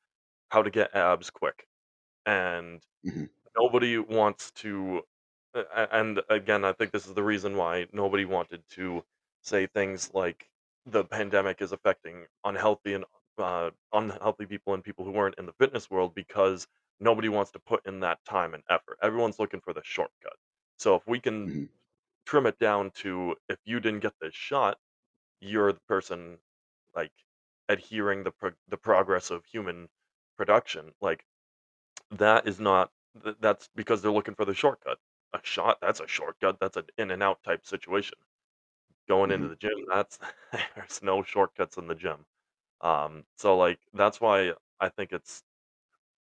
how 0.56 0.64
to 0.64 0.72
get 0.72 0.96
abs 0.96 1.30
quick, 1.30 1.68
and 2.26 2.86
mhm, 3.04 3.26
nobody 3.58 3.98
wants 3.98 4.52
to 4.52 5.04
a 5.56 5.96
and 5.96 6.22
again, 6.30 6.66
I 6.66 6.74
think 6.74 6.92
this 6.92 7.08
is 7.08 7.14
the 7.14 7.24
reason 7.24 7.58
why 7.58 7.88
nobody 7.94 8.26
wanted 8.26 8.64
to 8.72 9.06
say 9.42 9.68
things 9.68 10.14
like 10.14 10.50
the 10.86 11.06
pandemic 11.06 11.62
is 11.62 11.72
affecting 11.72 12.28
unhealthy 12.46 12.94
and 12.96 13.06
uh, 13.38 13.72
unhealthy 13.94 14.46
people 14.46 14.74
and 14.74 14.84
people 14.84 15.06
who 15.06 15.12
weren't 15.12 15.36
in 15.40 15.46
the 15.48 15.54
fitness 15.54 15.90
world 15.90 16.16
because 16.16 16.68
nobody 17.00 17.30
wants 17.30 17.52
to 17.52 17.60
put 17.60 17.86
in 17.88 18.00
that 18.02 18.24
time 18.26 18.54
and 18.54 18.64
effort. 18.70 18.98
Everyone's 19.02 19.40
looking 19.40 19.62
for 19.62 19.74
the 19.74 19.84
shortcut. 19.84 20.36
So 20.78 20.96
if 20.96 21.08
we 21.08 21.20
can 21.22 21.52
mhm, 21.54 21.68
trim 22.26 22.46
it 22.46 22.60
down 22.60 22.92
to 22.92 23.36
if 23.50 23.60
you 23.66 23.80
didn't 23.80 24.02
get 24.02 24.14
this 24.20 24.36
shot, 24.36 24.80
you're 25.42 25.74
the 25.74 25.82
person 25.82 26.40
like 26.96 27.14
adhering 27.70 28.24
the 28.24 28.32
pro- 28.32 28.54
the 28.68 28.78
progress 28.78 29.32
of 29.32 29.46
human 29.46 29.90
production. 30.38 30.94
Like 31.02 31.26
that 32.12 32.48
is 32.48 32.60
not 32.60 32.92
th 33.24 33.38
that's 33.42 33.70
because 33.76 34.02
they're 34.02 34.12
looking 34.12 34.36
for 34.36 34.46
the 34.46 34.54
shortcut. 34.56 35.00
A 35.34 35.40
shot, 35.44 35.80
that's 35.82 36.00
a 36.02 36.08
shortcut, 36.08 36.60
that's 36.62 36.78
an 36.78 36.88
in 36.98 37.12
and 37.12 37.24
out 37.24 37.44
type 37.44 37.66
situation. 37.66 38.18
Going 39.08 39.32
into 39.32 39.48
mhm, 39.48 39.50
the 39.50 39.56
gym, 39.56 39.86
that's 39.88 40.20
there's 40.76 41.02
no 41.04 41.24
shortcuts 41.24 41.78
in 41.78 41.88
the 41.88 41.96
gym. 41.96 42.26
Um, 42.82 43.26
so, 43.38 43.58
like, 43.58 43.80
that's 43.94 44.22
why 44.22 44.54
I 44.80 44.90
think 44.90 45.14
it's 45.14 45.44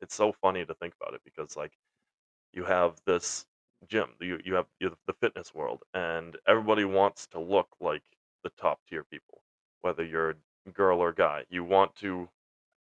it's 0.02 0.16
so 0.16 0.32
funny 0.34 0.66
to 0.66 0.76
think 0.76 0.96
about 1.02 1.14
it 1.16 1.22
because, 1.26 1.58
like, 1.58 1.78
you 2.54 2.66
have 2.66 3.02
this 3.06 3.48
gym, 3.88 4.16
you 4.22 4.40
you 4.46 4.56
have 4.56 4.68
you 4.80 4.90
have 4.90 4.98
the 5.08 5.14
fitness 5.14 5.54
world, 5.54 5.84
and 5.94 6.38
everybody 6.48 6.86
wants 6.86 7.28
to 7.28 7.40
look 7.40 7.70
like 7.82 8.04
the 8.44 8.50
top 8.52 8.82
tier 8.90 9.04
people, 9.06 9.44
whether 9.82 10.06
you're 10.06 10.36
girl 10.74 11.00
or 11.02 11.14
guy. 11.14 11.46
You 11.50 11.64
want 11.66 11.96
to 11.98 12.30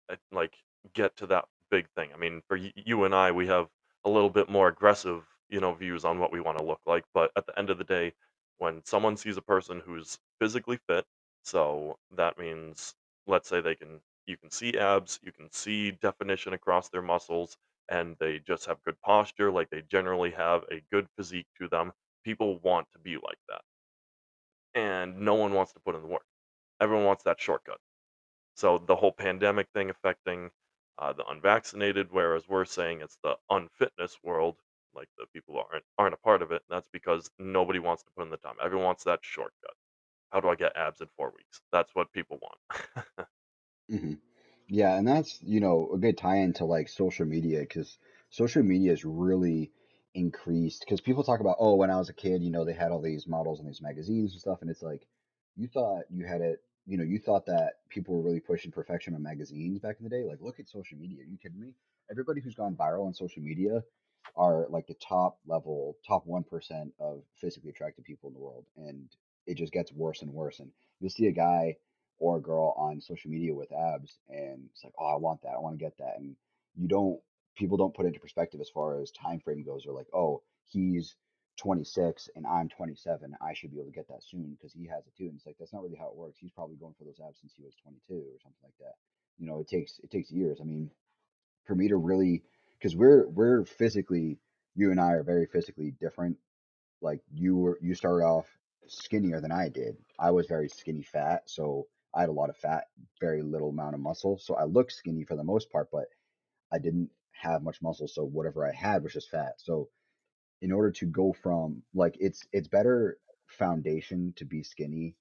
uh, 0.08 0.16
like 0.32 0.56
get 0.94 1.16
to 1.18 1.26
that 1.28 1.46
big 1.70 1.88
thing. 1.90 2.10
I 2.14 2.16
mean, 2.16 2.42
for 2.48 2.56
y- 2.58 2.72
you 2.76 3.04
and 3.04 3.14
I, 3.14 3.32
we 3.32 3.46
have 3.48 3.68
a 4.04 4.10
little 4.10 4.30
bit 4.30 4.48
more 4.48 4.68
aggressive, 4.68 5.24
you 5.48 5.60
know, 5.60 5.74
views 5.74 6.04
on 6.04 6.18
what 6.18 6.32
we 6.32 6.40
want 6.40 6.58
to 6.58 6.64
look 6.64 6.80
like. 6.86 7.04
But 7.14 7.32
at 7.36 7.46
the 7.46 7.58
end 7.58 7.70
of 7.70 7.78
the 7.78 7.84
day, 7.84 8.14
when 8.58 8.84
someone 8.84 9.16
sees 9.16 9.36
a 9.36 9.42
person 9.42 9.80
who's 9.80 10.18
physically 10.40 10.78
fit, 10.88 11.06
so 11.42 11.98
that 12.16 12.38
means, 12.38 12.94
let's 13.26 13.48
say 13.48 13.60
they 13.60 13.74
can, 13.74 14.00
you 14.26 14.36
can 14.36 14.50
see 14.50 14.76
abs, 14.78 15.18
you 15.22 15.32
can 15.32 15.50
see 15.52 15.90
definition 15.92 16.52
across 16.52 16.88
their 16.88 17.02
muscles, 17.02 17.56
and 17.88 18.16
they 18.20 18.38
just 18.40 18.66
have 18.66 18.82
good 18.84 19.00
posture, 19.00 19.50
like 19.50 19.70
they 19.70 19.82
generally 19.82 20.30
have 20.30 20.64
a 20.70 20.82
good 20.92 21.08
physique 21.16 21.48
to 21.60 21.68
them. 21.68 21.92
People 22.24 22.58
want 22.60 22.86
to 22.92 22.98
be 22.98 23.16
like 23.16 23.38
that, 23.48 23.62
and 24.74 25.18
no 25.20 25.34
one 25.34 25.52
wants 25.54 25.72
to 25.72 25.80
put 25.80 25.94
in 25.94 26.02
the 26.02 26.08
work. 26.08 26.24
Everyone 26.80 27.04
wants 27.06 27.24
that 27.24 27.40
shortcut. 27.40 27.78
So 28.56 28.78
the 28.78 28.96
whole 28.96 29.12
pandemic 29.12 29.68
thing 29.74 29.90
affecting 29.90 30.50
uh, 31.00 31.14
the 31.14 31.26
unvaccinated, 31.28 32.08
whereas 32.12 32.48
we're 32.48 32.66
saying 32.66 33.02
it's 33.02 33.18
the 33.24 33.36
unfitness 33.50 34.18
world, 34.24 34.56
like 34.94 35.08
the 35.18 35.26
people 35.34 35.56
aren't 35.72 35.84
aren't 35.98 36.14
a 36.14 36.18
part 36.18 36.42
of 36.42 36.52
it. 36.52 36.62
That's 36.70 36.88
because 36.92 37.30
nobody 37.40 37.80
wants 37.80 38.04
to 38.04 38.12
put 38.16 38.24
in 38.24 38.30
the 38.30 38.38
time. 38.38 38.56
Everyone 38.64 38.86
wants 38.86 39.04
that 39.04 39.20
shortcut. 39.22 39.74
How 40.32 40.40
do 40.40 40.48
I 40.50 40.56
get 40.56 40.76
abs 40.76 41.02
in 41.02 41.08
four 41.16 41.32
weeks? 41.36 41.62
That's 41.72 41.94
what 41.94 42.12
people 42.12 42.38
want. 42.42 42.96
mhm. 43.90 44.18
Yeah, 44.68 44.96
and 44.96 45.06
that's, 45.06 45.42
you 45.42 45.60
know, 45.60 45.90
a 45.92 45.98
good 45.98 46.16
tie-in 46.16 46.52
to 46.54 46.64
like 46.64 46.88
social 46.88 47.26
media 47.26 47.60
because 47.60 47.98
social 48.30 48.62
media 48.62 48.90
has 48.90 49.04
really 49.04 49.72
increased 50.14 50.80
because 50.84 51.00
people 51.00 51.24
talk 51.24 51.40
about, 51.40 51.56
oh, 51.58 51.74
when 51.76 51.90
I 51.90 51.96
was 51.98 52.08
a 52.08 52.14
kid, 52.14 52.42
you 52.42 52.50
know, 52.50 52.64
they 52.64 52.72
had 52.72 52.92
all 52.92 53.00
these 53.02 53.26
models 53.26 53.58
and 53.60 53.68
these 53.68 53.82
magazines 53.82 54.32
and 54.32 54.40
stuff, 54.40 54.60
and 54.62 54.70
it's 54.70 54.82
like 54.82 55.06
you 55.56 55.68
thought 55.68 56.04
you 56.10 56.24
had 56.26 56.40
it, 56.40 56.60
you 56.86 56.96
know, 56.96 57.04
you 57.04 57.18
thought 57.18 57.46
that 57.46 57.74
people 57.88 58.14
were 58.14 58.22
really 58.22 58.40
pushing 58.40 58.70
perfection 58.70 59.14
on 59.14 59.22
magazines 59.22 59.78
back 59.78 59.96
in 59.98 60.04
the 60.04 60.10
day. 60.10 60.24
Like, 60.24 60.40
look 60.40 60.60
at 60.60 60.68
social 60.68 60.98
media. 60.98 61.20
Are 61.20 61.30
you 61.30 61.38
kidding 61.38 61.60
me? 61.60 61.74
Everybody 62.10 62.40
who's 62.40 62.54
gone 62.54 62.74
viral 62.74 63.06
on 63.06 63.14
social 63.14 63.42
media 63.42 63.82
are 64.36 64.66
like 64.68 64.86
the 64.86 64.94
top 64.94 65.38
level, 65.46 65.96
top 66.06 66.26
1% 66.26 66.44
of 66.98 67.22
physically 67.36 67.70
attractive 67.70 68.04
people 68.04 68.28
in 68.28 68.34
the 68.34 68.40
world. 68.40 68.64
And 68.76 69.08
it 69.46 69.56
just 69.56 69.72
gets 69.72 69.92
worse 69.92 70.22
and 70.22 70.32
worse. 70.32 70.60
And 70.60 70.70
you'll 71.00 71.10
see 71.10 71.26
a 71.26 71.32
guy 71.32 71.76
or 72.20 72.36
a 72.36 72.40
girl 72.40 72.74
on 72.76 73.00
social 73.00 73.30
media 73.30 73.52
with 73.52 73.72
abs 73.72 74.18
and 74.28 74.68
it's 74.72 74.84
like 74.84 74.92
oh 74.98 75.06
i 75.06 75.16
want 75.16 75.42
that 75.42 75.54
i 75.56 75.58
want 75.58 75.76
to 75.76 75.84
get 75.84 75.96
that 75.98 76.14
and 76.18 76.36
you 76.76 76.86
don't 76.86 77.18
people 77.56 77.76
don't 77.76 77.94
put 77.94 78.04
it 78.04 78.08
into 78.08 78.20
perspective 78.20 78.60
as 78.60 78.68
far 78.68 79.00
as 79.00 79.10
time 79.10 79.40
frame 79.40 79.64
goes 79.64 79.82
they're 79.84 79.92
like 79.92 80.06
oh 80.14 80.40
he's 80.66 81.16
26 81.60 82.28
and 82.36 82.46
i'm 82.46 82.68
27 82.68 83.34
i 83.40 83.52
should 83.54 83.70
be 83.70 83.78
able 83.78 83.86
to 83.90 83.94
get 83.94 84.08
that 84.08 84.22
soon 84.22 84.56
because 84.56 84.72
he 84.72 84.86
has 84.86 85.06
it 85.06 85.16
too 85.16 85.24
and 85.24 85.34
it's 85.36 85.46
like 85.46 85.56
that's 85.58 85.72
not 85.72 85.82
really 85.82 85.98
how 85.98 86.08
it 86.08 86.16
works 86.16 86.38
he's 86.40 86.50
probably 86.52 86.76
going 86.76 86.94
for 86.98 87.04
those 87.04 87.20
abs 87.26 87.38
since 87.40 87.52
he 87.56 87.62
was 87.62 87.74
22 87.82 88.14
or 88.14 88.38
something 88.42 88.64
like 88.64 88.78
that 88.80 88.94
you 89.38 89.46
know 89.46 89.60
it 89.60 89.68
takes 89.68 89.98
it 90.02 90.10
takes 90.10 90.30
years 90.30 90.58
i 90.60 90.64
mean 90.64 90.90
for 91.66 91.74
me 91.74 91.88
to 91.88 91.96
really 91.96 92.42
because 92.78 92.96
we're 92.96 93.28
we're 93.28 93.64
physically 93.64 94.38
you 94.74 94.90
and 94.90 95.00
i 95.00 95.12
are 95.12 95.22
very 95.22 95.46
physically 95.46 95.92
different 96.00 96.36
like 97.00 97.20
you 97.32 97.56
were 97.56 97.78
you 97.80 97.94
started 97.94 98.24
off 98.24 98.46
skinnier 98.90 99.40
than 99.40 99.52
I 99.52 99.68
did. 99.68 99.96
I 100.18 100.30
was 100.30 100.46
very 100.46 100.68
skinny 100.68 101.02
fat, 101.02 101.42
so 101.46 101.86
I 102.14 102.20
had 102.20 102.28
a 102.28 102.32
lot 102.32 102.50
of 102.50 102.56
fat, 102.56 102.84
very 103.20 103.42
little 103.42 103.70
amount 103.70 103.94
of 103.94 104.00
muscle. 104.00 104.38
So 104.38 104.54
I 104.54 104.64
looked 104.64 104.92
skinny 104.92 105.24
for 105.24 105.36
the 105.36 105.44
most 105.44 105.70
part, 105.70 105.88
but 105.92 106.06
I 106.72 106.78
didn't 106.78 107.10
have 107.32 107.62
much 107.62 107.80
muscle, 107.82 108.08
so 108.08 108.24
whatever 108.24 108.66
I 108.66 108.72
had 108.74 109.02
was 109.02 109.12
just 109.12 109.30
fat. 109.30 109.54
So 109.58 109.88
in 110.60 110.72
order 110.72 110.90
to 110.90 111.06
go 111.06 111.32
from 111.32 111.82
like 111.94 112.16
it's 112.20 112.46
it's 112.52 112.68
better 112.68 113.18
foundation 113.46 114.32
to 114.36 114.44
be 114.44 114.62
skinny 114.62 115.16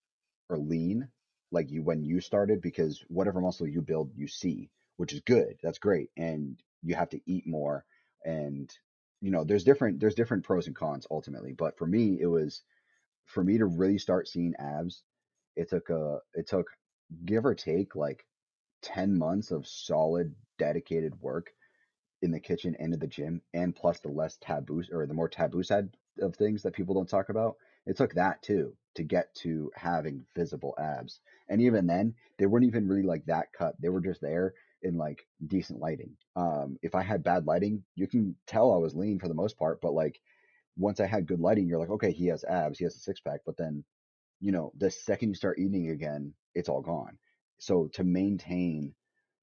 or 0.49 0.57
lean 0.57 1.07
like 1.51 1.71
you 1.71 1.81
when 1.81 2.03
you 2.03 2.19
started 2.19 2.61
because 2.61 3.03
whatever 3.07 3.41
muscle 3.41 3.67
you 3.67 3.81
build 3.81 4.11
you 4.15 4.27
see 4.27 4.69
which 4.97 5.13
is 5.13 5.21
good 5.21 5.55
that's 5.63 5.79
great 5.79 6.09
and 6.17 6.61
you 6.83 6.95
have 6.95 7.09
to 7.09 7.19
eat 7.25 7.47
more 7.47 7.85
and 8.25 8.71
you 9.21 9.31
know 9.31 9.43
there's 9.43 9.63
different 9.63 9.99
there's 9.99 10.15
different 10.15 10.43
pros 10.43 10.67
and 10.67 10.75
cons 10.75 11.07
ultimately 11.09 11.53
but 11.53 11.77
for 11.77 11.87
me 11.87 12.17
it 12.19 12.27
was 12.27 12.61
for 13.25 13.43
me 13.43 13.57
to 13.57 13.65
really 13.65 13.97
start 13.97 14.27
seeing 14.27 14.53
abs 14.59 15.03
it 15.55 15.69
took 15.69 15.89
a 15.89 16.19
it 16.33 16.47
took 16.47 16.67
give 17.25 17.45
or 17.45 17.55
take 17.55 17.95
like 17.95 18.25
10 18.81 19.17
months 19.17 19.51
of 19.51 19.67
solid 19.67 20.33
dedicated 20.57 21.19
work 21.21 21.51
in 22.21 22.31
the 22.31 22.39
kitchen 22.39 22.75
and 22.79 22.93
in 22.93 22.99
the 22.99 23.07
gym, 23.07 23.41
and 23.53 23.75
plus 23.75 23.99
the 23.99 24.09
less 24.09 24.37
taboo 24.41 24.83
or 24.91 25.05
the 25.05 25.13
more 25.13 25.29
taboo 25.29 25.63
side 25.63 25.89
of 26.21 26.35
things 26.35 26.63
that 26.63 26.73
people 26.73 26.95
don't 26.95 27.09
talk 27.09 27.29
about. 27.29 27.55
It 27.85 27.97
took 27.97 28.13
that 28.15 28.41
too 28.41 28.75
to 28.95 29.03
get 29.03 29.33
to 29.35 29.71
having 29.75 30.25
visible 30.35 30.75
abs. 30.77 31.21
And 31.47 31.61
even 31.61 31.87
then, 31.87 32.13
they 32.37 32.45
weren't 32.45 32.65
even 32.65 32.87
really 32.87 33.03
like 33.03 33.25
that 33.25 33.53
cut. 33.53 33.75
They 33.81 33.89
were 33.89 34.01
just 34.01 34.21
there 34.21 34.53
in 34.81 34.97
like 34.97 35.25
decent 35.47 35.79
lighting. 35.79 36.15
Um, 36.35 36.77
if 36.81 36.95
I 36.95 37.01
had 37.01 37.23
bad 37.23 37.45
lighting, 37.45 37.83
you 37.95 38.07
can 38.07 38.35
tell 38.47 38.73
I 38.73 38.77
was 38.77 38.95
lean 38.95 39.19
for 39.19 39.27
the 39.27 39.33
most 39.33 39.57
part, 39.57 39.81
but 39.81 39.93
like 39.93 40.19
once 40.77 40.99
I 40.99 41.05
had 41.05 41.27
good 41.27 41.39
lighting, 41.39 41.67
you're 41.67 41.79
like, 41.79 41.89
okay, 41.89 42.11
he 42.11 42.27
has 42.27 42.43
abs, 42.45 42.77
he 42.79 42.85
has 42.85 42.95
a 42.95 42.99
six 42.99 43.19
pack. 43.19 43.41
But 43.45 43.57
then, 43.57 43.83
you 44.39 44.51
know, 44.51 44.71
the 44.77 44.91
second 44.91 45.29
you 45.29 45.35
start 45.35 45.59
eating 45.59 45.89
again, 45.89 46.33
it's 46.55 46.69
all 46.69 46.81
gone. 46.81 47.17
So 47.59 47.87
to 47.93 48.03
maintain 48.03 48.93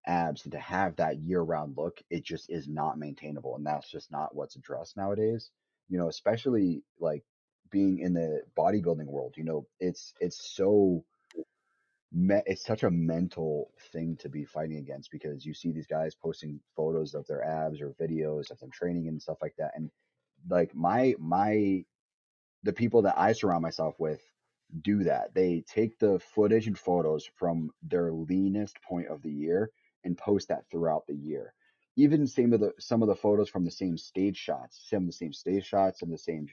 abs 0.06 0.44
and 0.44 0.52
to 0.52 0.58
have 0.58 0.96
that 0.96 1.18
year-round 1.20 1.76
look, 1.76 2.02
it 2.10 2.24
just 2.24 2.50
is 2.50 2.68
not 2.68 2.98
maintainable, 2.98 3.56
and 3.56 3.66
that's 3.66 3.90
just 3.90 4.10
not 4.10 4.34
what's 4.34 4.56
addressed 4.56 4.96
nowadays. 4.96 5.50
You 5.88 5.98
know, 5.98 6.08
especially 6.08 6.82
like 7.00 7.24
being 7.70 7.98
in 8.00 8.14
the 8.14 8.42
bodybuilding 8.56 9.06
world, 9.06 9.34
you 9.36 9.44
know, 9.44 9.66
it's 9.80 10.14
it's 10.20 10.54
so 10.54 11.04
me- 12.12 12.42
it's 12.46 12.64
such 12.64 12.82
a 12.82 12.90
mental 12.90 13.70
thing 13.92 14.16
to 14.18 14.28
be 14.28 14.44
fighting 14.44 14.78
against 14.78 15.10
because 15.10 15.44
you 15.44 15.54
see 15.54 15.72
these 15.72 15.86
guys 15.86 16.14
posting 16.14 16.60
photos 16.76 17.14
of 17.14 17.26
their 17.26 17.44
abs 17.44 17.80
or 17.80 17.94
videos 18.00 18.50
of 18.50 18.58
them 18.60 18.70
training 18.70 19.08
and 19.08 19.20
stuff 19.20 19.38
like 19.42 19.54
that 19.58 19.72
and 19.74 19.90
like 20.48 20.74
my 20.74 21.14
my 21.18 21.84
the 22.62 22.72
people 22.72 23.02
that 23.02 23.18
I 23.18 23.32
surround 23.32 23.62
myself 23.62 23.96
with 23.98 24.20
do 24.82 25.04
that. 25.04 25.34
They 25.34 25.64
take 25.68 25.98
the 25.98 26.18
footage 26.18 26.66
and 26.66 26.78
photos 26.78 27.26
from 27.36 27.70
their 27.82 28.12
leanest 28.12 28.80
point 28.82 29.08
of 29.08 29.22
the 29.22 29.30
year 29.30 29.70
and 30.06 30.16
post 30.16 30.48
that 30.48 30.64
throughout 30.70 31.06
the 31.06 31.14
year. 31.14 31.52
Even 31.96 32.26
same 32.26 32.52
of 32.54 32.60
the 32.60 32.72
some 32.78 33.02
of 33.02 33.08
the 33.08 33.16
photos 33.16 33.50
from 33.50 33.64
the 33.64 33.70
same 33.70 33.98
stage 33.98 34.36
shots, 34.38 34.86
some 34.88 35.02
of 35.02 35.06
the 35.06 35.12
same 35.12 35.32
stage 35.32 35.66
shots, 35.66 36.00
some 36.00 36.08
of 36.10 36.12
the 36.12 36.18
same, 36.18 36.46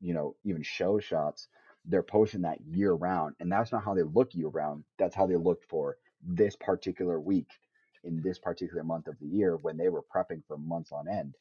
you 0.00 0.14
know, 0.14 0.36
even 0.44 0.62
show 0.62 0.98
shots. 1.00 1.48
They're 1.86 2.02
posting 2.02 2.42
that 2.42 2.60
year 2.60 2.92
round, 2.92 3.34
and 3.40 3.50
that's 3.50 3.72
not 3.72 3.84
how 3.84 3.94
they 3.94 4.02
look 4.02 4.34
year 4.34 4.48
round. 4.48 4.84
That's 4.98 5.14
how 5.14 5.26
they 5.26 5.36
looked 5.36 5.64
for 5.64 5.98
this 6.22 6.56
particular 6.56 7.20
week 7.20 7.48
in 8.04 8.22
this 8.22 8.38
particular 8.38 8.84
month 8.84 9.08
of 9.08 9.18
the 9.18 9.26
year 9.26 9.56
when 9.56 9.76
they 9.76 9.88
were 9.88 10.04
prepping 10.14 10.42
for 10.46 10.58
months 10.58 10.92
on 10.92 11.08
end. 11.08 11.34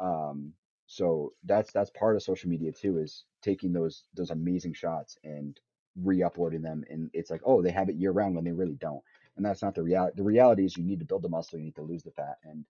Um, 0.00 0.52
so 0.86 1.32
that's 1.44 1.72
that's 1.72 1.90
part 1.90 2.16
of 2.16 2.22
social 2.22 2.50
media 2.50 2.72
too, 2.72 2.98
is 2.98 3.24
taking 3.42 3.72
those 3.72 4.04
those 4.14 4.30
amazing 4.30 4.74
shots 4.74 5.18
and 5.24 5.58
re-uploading 6.02 6.62
them. 6.62 6.84
And 6.90 7.10
it's 7.12 7.30
like, 7.30 7.42
oh, 7.44 7.62
they 7.62 7.70
have 7.70 7.88
it 7.88 7.96
year 7.96 8.12
round 8.12 8.34
when 8.34 8.44
they 8.44 8.52
really 8.52 8.76
don't. 8.80 9.02
And 9.36 9.44
that's 9.44 9.62
not 9.62 9.74
the 9.74 9.82
reality. 9.82 10.16
The 10.16 10.22
reality 10.22 10.64
is 10.64 10.76
you 10.76 10.84
need 10.84 11.00
to 11.00 11.04
build 11.04 11.22
the 11.22 11.28
muscle, 11.28 11.58
you 11.58 11.66
need 11.66 11.76
to 11.76 11.82
lose 11.82 12.02
the 12.02 12.10
fat. 12.10 12.38
And 12.44 12.64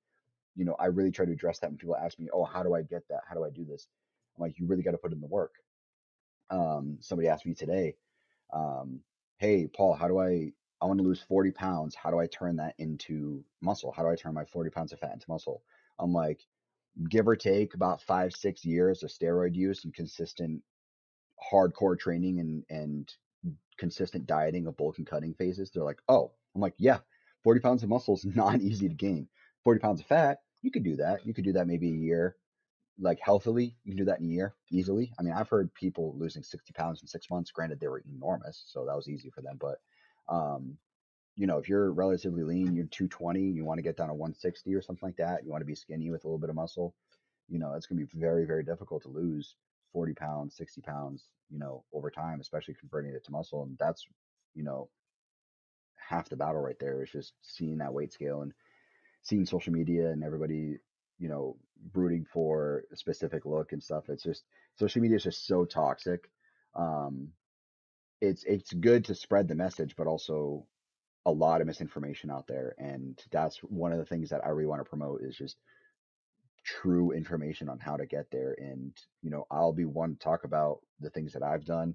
you 0.55 0.65
know, 0.65 0.77
I 0.81 0.87
really 0.87 1.11
try 1.11 1.27
to 1.27 1.33
address 1.33 1.59
that 1.59 1.71
when 1.71 1.77
people 1.77 1.97
ask 1.97 2.19
me, 2.19 2.29
oh, 2.33 2.45
how 2.45 2.63
do 2.63 2.75
I 2.75 2.83
get 2.83 3.07
that? 3.09 3.21
How 3.29 3.35
do 3.35 3.45
I 3.45 3.51
do 3.51 3.65
this? 3.65 3.89
I'm 4.37 4.43
like, 4.43 4.59
you 4.59 4.67
really 4.67 4.83
got 4.83 4.93
to 4.93 4.99
put 4.99 5.13
in 5.13 5.21
the 5.21 5.27
work. 5.27 5.53
Um, 6.51 6.99
somebody 7.01 7.29
asked 7.29 7.47
me 7.47 7.55
today, 7.55 7.97
um, 8.53 9.01
hey, 9.39 9.67
Paul, 9.67 9.95
how 9.95 10.09
do 10.09 10.19
I 10.19 10.53
I 10.81 10.87
want 10.87 10.99
to 10.99 11.05
lose 11.05 11.23
40 11.23 11.53
pounds. 11.53 11.95
How 11.95 12.11
do 12.11 12.19
I 12.19 12.27
turn 12.27 12.57
that 12.57 12.75
into 12.79 13.45
muscle? 13.63 13.93
How 13.93 14.03
do 14.03 14.09
I 14.09 14.15
turn 14.15 14.35
my 14.35 14.45
40 14.45 14.71
pounds 14.71 14.93
of 14.93 14.99
fat 14.99 15.15
into 15.15 15.31
muscle? 15.31 15.63
I'm 15.99 16.13
like, 16.13 16.41
give 17.09 17.27
or 17.29 17.37
take 17.37 17.75
about 17.75 18.03
five, 18.03 18.33
six 18.33 18.65
years 18.65 19.03
of 19.03 19.11
steroid 19.11 19.55
use 19.55 19.85
and 19.85 19.95
consistent 19.95 20.63
hardcore 21.53 21.99
training 21.99 22.41
and, 22.41 22.65
and 22.69 23.13
consistent 23.79 24.27
dieting 24.27 24.67
of 24.67 24.77
bulk 24.77 24.99
and 24.99 25.07
cutting 25.07 25.35
phases, 25.35 25.71
they're 25.71 25.85
like, 25.85 26.01
oh, 26.09 26.33
I'm 26.55 26.61
like, 26.61 26.75
yeah, 26.79 26.99
40 27.45 27.61
pounds 27.61 27.83
of 27.83 27.89
muscle 27.89 28.15
is 28.15 28.25
not 28.37 28.61
easy 28.61 28.89
to 28.89 28.95
gain. 28.95 29.29
40 29.65 29.81
pounds 29.81 30.01
of 30.01 30.07
fat, 30.07 30.39
you 30.63 30.71
could 30.71 30.85
do 30.85 30.97
that. 30.97 31.27
You 31.27 31.35
could 31.35 31.45
do 31.45 31.53
that 31.53 31.67
maybe 31.67 31.89
a 31.89 31.95
year, 31.95 32.37
like 32.99 33.19
healthily. 33.21 33.77
You 33.85 33.93
can 33.93 33.99
do 33.99 34.05
that 34.07 34.21
in 34.21 34.27
a 34.27 34.33
year 34.33 34.55
easily. 34.71 35.13
I 35.19 35.23
mean, 35.23 35.35
I've 35.35 35.49
heard 35.49 35.73
people 35.75 36.15
losing 36.17 36.43
60 36.43 36.73
pounds 36.73 37.03
in 37.03 37.09
six 37.09 37.31
months. 37.31 37.51
Granted, 37.51 37.81
they 37.81 37.89
were 37.89 38.03
enormous, 38.09 38.65
so 38.67 38.85
that 38.85 38.97
was 38.97 39.09
easy 39.09 39.31
for 39.31 39.43
them. 39.43 39.59
But, 39.61 39.81
um, 40.29 40.77
you 41.37 41.47
know, 41.47 41.59
if 41.59 41.69
you're 41.69 41.93
relatively 41.93 42.43
lean, 42.43 42.75
you're 42.75 42.87
220, 42.87 43.41
you 43.41 43.65
want 43.65 43.79
to 43.79 43.83
get 43.83 43.97
down 43.97 44.09
to 44.09 44.15
160 44.15 44.75
or 44.75 44.83
something 44.83 45.07
like 45.07 45.17
that, 45.17 45.45
you 45.45 45.51
want 45.51 45.61
to 45.61 45.67
be 45.67 45.75
skinny 45.75 46.11
with 46.11 46.25
a 46.25 46.27
little 46.27 46.39
bit 46.39 46.51
of 46.51 46.57
muscle, 46.57 46.95
you 47.49 47.59
know, 47.59 47.75
it's 47.75 47.87
going 47.87 47.99
to 47.99 48.07
be 48.07 48.19
very, 48.19 48.45
very 48.45 48.65
difficult 48.65 49.03
to 49.03 49.09
lose 49.09 49.55
40 49.93 50.15
pounds, 50.15 50.57
60 50.57 50.81
pounds, 50.83 51.29
you 51.51 51.59
know, 51.59 51.85
over 51.93 52.11
time, 52.11 52.41
especially 52.41 52.75
converting 52.75 53.15
it 53.15 53.25
to 53.25 53.33
muscle. 53.33 53.63
And 53.63 53.77
that's, 53.79 54.07
you 54.55 54.65
know, 54.65 54.89
half 55.97 56.29
the 56.29 56.37
battle 56.37 56.61
right 56.61 56.79
there 56.79 57.03
is 57.03 57.11
just 57.11 57.35
seeing 57.43 57.79
that 57.79 57.93
weight 57.93 58.13
scale 58.13 58.43
and 58.43 58.53
seeing 59.23 59.47
social 59.47 59.73
media 59.73 60.11
and 60.11 60.23
everybody, 60.23 60.79
you 61.19 61.29
know, 61.29 61.57
brooding 61.93 62.25
for 62.25 62.85
a 62.93 62.97
specific 62.97 63.45
look 63.45 63.73
and 63.73 63.83
stuff. 63.83 64.09
It's 64.09 64.23
just 64.23 64.45
social 64.79 65.03
media 65.03 65.17
is 65.17 65.25
just 65.25 65.47
so 65.47 65.65
toxic. 65.65 66.31
Um, 66.75 67.29
it's 68.21 68.45
it's 68.45 68.73
good 68.73 69.05
to 69.07 69.15
spread 69.15 69.49
the 69.49 69.55
message, 69.55 69.95
but 69.97 70.07
also 70.07 70.67
a 71.27 71.31
lot 71.31 71.61
of 71.61 71.67
misinformation 71.67 72.31
out 72.31 72.47
there, 72.47 72.75
and 72.79 73.21
that's 73.31 73.59
one 73.59 73.93
of 73.93 73.99
the 73.99 74.07
things 74.07 74.31
that 74.31 74.45
I 74.45 74.51
really 74.51 74.67
want 74.67 74.81
to 74.81 74.89
promote 74.89 75.23
is 75.23 75.37
just 75.37 75.57
true 76.67 77.13
information 77.13 77.69
on 77.69 77.79
how 77.79 77.97
to 77.97 78.07
get 78.07 78.27
there. 78.31 78.57
And 78.59 78.93
you 79.23 79.31
know, 79.31 79.47
I'll 79.51 79.73
be 79.73 79.85
one 79.85 80.15
to 80.15 80.19
talk 80.19 80.45
about 80.45 80.81
the 81.01 81.11
things 81.11 81.33
that 81.33 81.43
I've 81.43 81.65
done. 81.65 81.95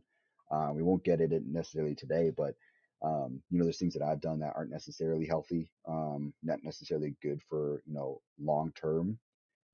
Uh, 0.50 0.72
we 0.74 0.84
won't 0.84 1.04
get 1.04 1.22
it 1.22 1.32
necessarily 1.46 1.96
today, 1.96 2.32
but 2.36 2.56
um, 3.04 3.42
you 3.50 3.58
know, 3.58 3.66
there's 3.66 3.80
things 3.80 3.94
that 3.96 4.04
I've 4.04 4.22
done 4.22 4.40
that 4.40 4.54
aren't 4.56 4.72
necessarily 4.72 5.26
healthy, 5.26 5.72
um, 5.88 6.34
not 6.44 6.60
necessarily 6.64 7.16
good 7.22 7.42
for 7.50 7.82
you 7.86 7.94
know 7.94 8.22
long 8.40 8.72
term 8.80 9.18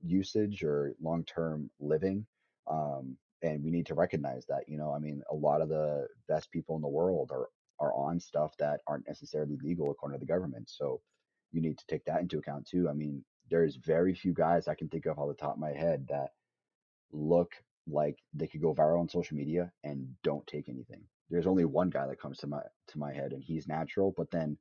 usage 0.04 0.64
or 0.64 0.93
long 1.02 1.24
term 1.26 1.70
living. 1.80 2.26
Um, 2.70 3.18
and 3.43 3.64
we 3.64 3.72
need 3.72 3.86
to 3.88 3.93
recognize 3.93 4.45
that. 4.48 4.64
You 4.68 4.78
know, 4.78 4.93
I 4.93 5.00
mean, 5.00 5.22
a 5.32 5.36
lot 5.36 5.62
of 5.62 5.70
the 5.70 6.08
best 6.28 6.52
people 6.52 6.76
in 6.76 6.82
the 6.82 6.88
world 6.88 7.32
are 7.32 7.48
are 7.80 7.93
on 7.93 8.20
stuff 8.20 8.56
that 8.58 8.80
aren't 8.88 9.08
necessarily 9.08 9.58
legal 9.62 9.91
according 9.91 10.20
to 10.20 10.26
the 10.26 10.32
government. 10.32 10.70
So 10.70 11.02
you 11.52 11.62
need 11.62 11.78
to 11.78 11.86
take 11.88 12.06
that 12.06 12.22
into 12.22 12.39
account 12.39 12.66
too. 12.66 12.89
I 12.89 12.93
mean, 12.93 13.24
there's 13.50 13.76
very 13.76 14.14
few 14.14 14.34
guys 14.34 14.68
I 14.68 14.76
can 14.76 14.89
think 14.89 15.06
of 15.06 15.20
off 15.20 15.28
the 15.28 15.34
top 15.34 15.54
of 15.54 15.60
my 15.60 15.72
head 15.72 16.08
that 16.10 16.32
look 17.12 17.54
like 17.89 18.18
they 18.34 18.48
could 18.48 18.62
go 18.62 18.74
viral 18.74 19.00
on 19.00 19.10
social 19.10 19.38
media 19.38 19.72
and 19.84 20.08
don't 20.24 20.45
take 20.48 20.70
anything. 20.70 21.04
There's 21.30 21.48
only 21.48 21.66
one 21.66 21.89
guy 21.89 22.08
that 22.08 22.20
comes 22.20 22.38
to 22.39 22.48
my 22.48 22.62
to 22.89 23.00
my 23.00 23.14
head 23.14 23.34
and 23.34 23.43
he's 23.43 23.68
natural, 23.68 24.14
but 24.16 24.32
then 24.32 24.58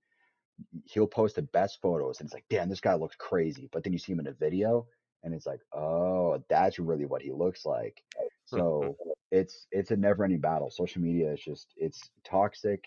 he'll 0.84 1.06
post 1.06 1.36
the 1.36 1.42
best 1.42 1.80
photos 1.82 2.20
and 2.20 2.26
it's 2.26 2.34
like, 2.34 2.46
damn, 2.48 2.68
this 2.68 2.80
guy 2.80 2.94
looks 2.94 3.16
crazy. 3.16 3.68
But 3.72 3.84
then 3.84 3.92
you 3.92 3.98
see 3.98 4.12
him 4.12 4.20
in 4.20 4.28
a 4.28 4.32
video 4.32 4.86
and 5.22 5.34
it's 5.34 5.46
like, 5.46 5.60
oh, 5.72 6.42
that's 6.48 6.78
really 6.78 7.06
what 7.06 7.22
he 7.22 7.32
looks 7.32 7.64
like. 7.64 8.02
So 8.46 8.96
it's 9.30 9.66
it's 9.70 9.90
a 9.90 9.96
never 9.96 10.24
ending 10.24 10.40
battle. 10.40 10.70
Social 10.70 11.02
media 11.02 11.32
is 11.32 11.40
just 11.40 11.72
it's 11.76 12.10
toxic 12.24 12.84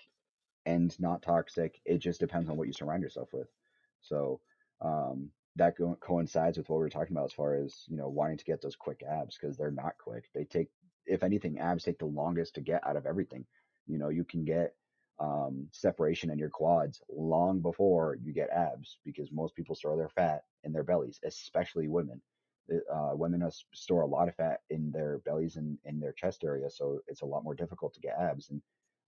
and 0.66 0.98
not 1.00 1.22
toxic. 1.22 1.80
It 1.86 2.00
just 2.00 2.20
depends 2.20 2.50
on 2.50 2.58
what 2.58 2.68
you 2.68 2.74
surround 2.74 3.04
yourself 3.04 3.30
with. 3.34 3.48
So 4.02 4.40
um, 4.82 5.30
that 5.56 5.76
coincides 6.00 6.58
with 6.58 6.70
what 6.70 6.78
we 6.78 6.84
were 6.84 6.90
talking 6.90 7.16
about 7.16 7.26
as 7.26 7.34
far 7.34 7.56
as 7.56 7.84
you 7.88 7.98
know 7.98 8.08
wanting 8.08 8.38
to 8.38 8.46
get 8.46 8.62
those 8.62 8.76
quick 8.76 9.02
abs 9.10 9.38
because 9.40 9.58
they're 9.58 9.72
not 9.72 9.98
quick. 9.98 10.26
They 10.34 10.46
take, 10.46 10.70
if 11.06 11.24
anything, 11.24 11.60
abs 11.60 11.84
take 11.84 12.00
the 12.00 12.06
longest 12.06 12.56
to 12.56 12.62
get 12.62 12.86
out 12.88 12.96
of 12.96 13.06
everything. 13.06 13.46
You 13.88 13.98
know, 13.98 14.10
you 14.10 14.24
can 14.24 14.46
get 14.46 14.76
um, 15.20 15.68
separation 15.72 16.30
in 16.30 16.40
your 16.40 16.50
quads 16.50 17.02
long 17.10 17.60
before 17.60 18.18
you 18.24 18.34
get 18.34 18.50
abs 18.52 19.00
because 19.04 19.32
most 19.32 19.56
people 19.56 19.76
store 19.76 19.98
their 19.98 20.10
fat 20.10 20.44
in 20.64 20.72
their 20.72 20.84
bellies, 20.84 21.20
especially 21.26 21.88
women. 21.88 22.22
Uh, 22.72 23.12
women 23.14 23.50
store 23.74 24.02
a 24.02 24.08
lot 24.08 24.28
of 24.28 24.36
fat 24.36 24.62
in 24.70 24.92
their 24.92 25.18
bellies 25.26 25.56
and 25.56 25.78
in 25.86 26.00
their 26.00 26.14
chest 26.14 26.44
area, 26.44 26.70
so 26.70 27.00
it's 27.08 27.22
a 27.22 27.26
lot 27.26 27.44
more 27.44 27.56
difficult 27.56 27.94
to 27.96 28.00
get 28.00 28.16
abs. 28.20 28.52
And 28.52 28.62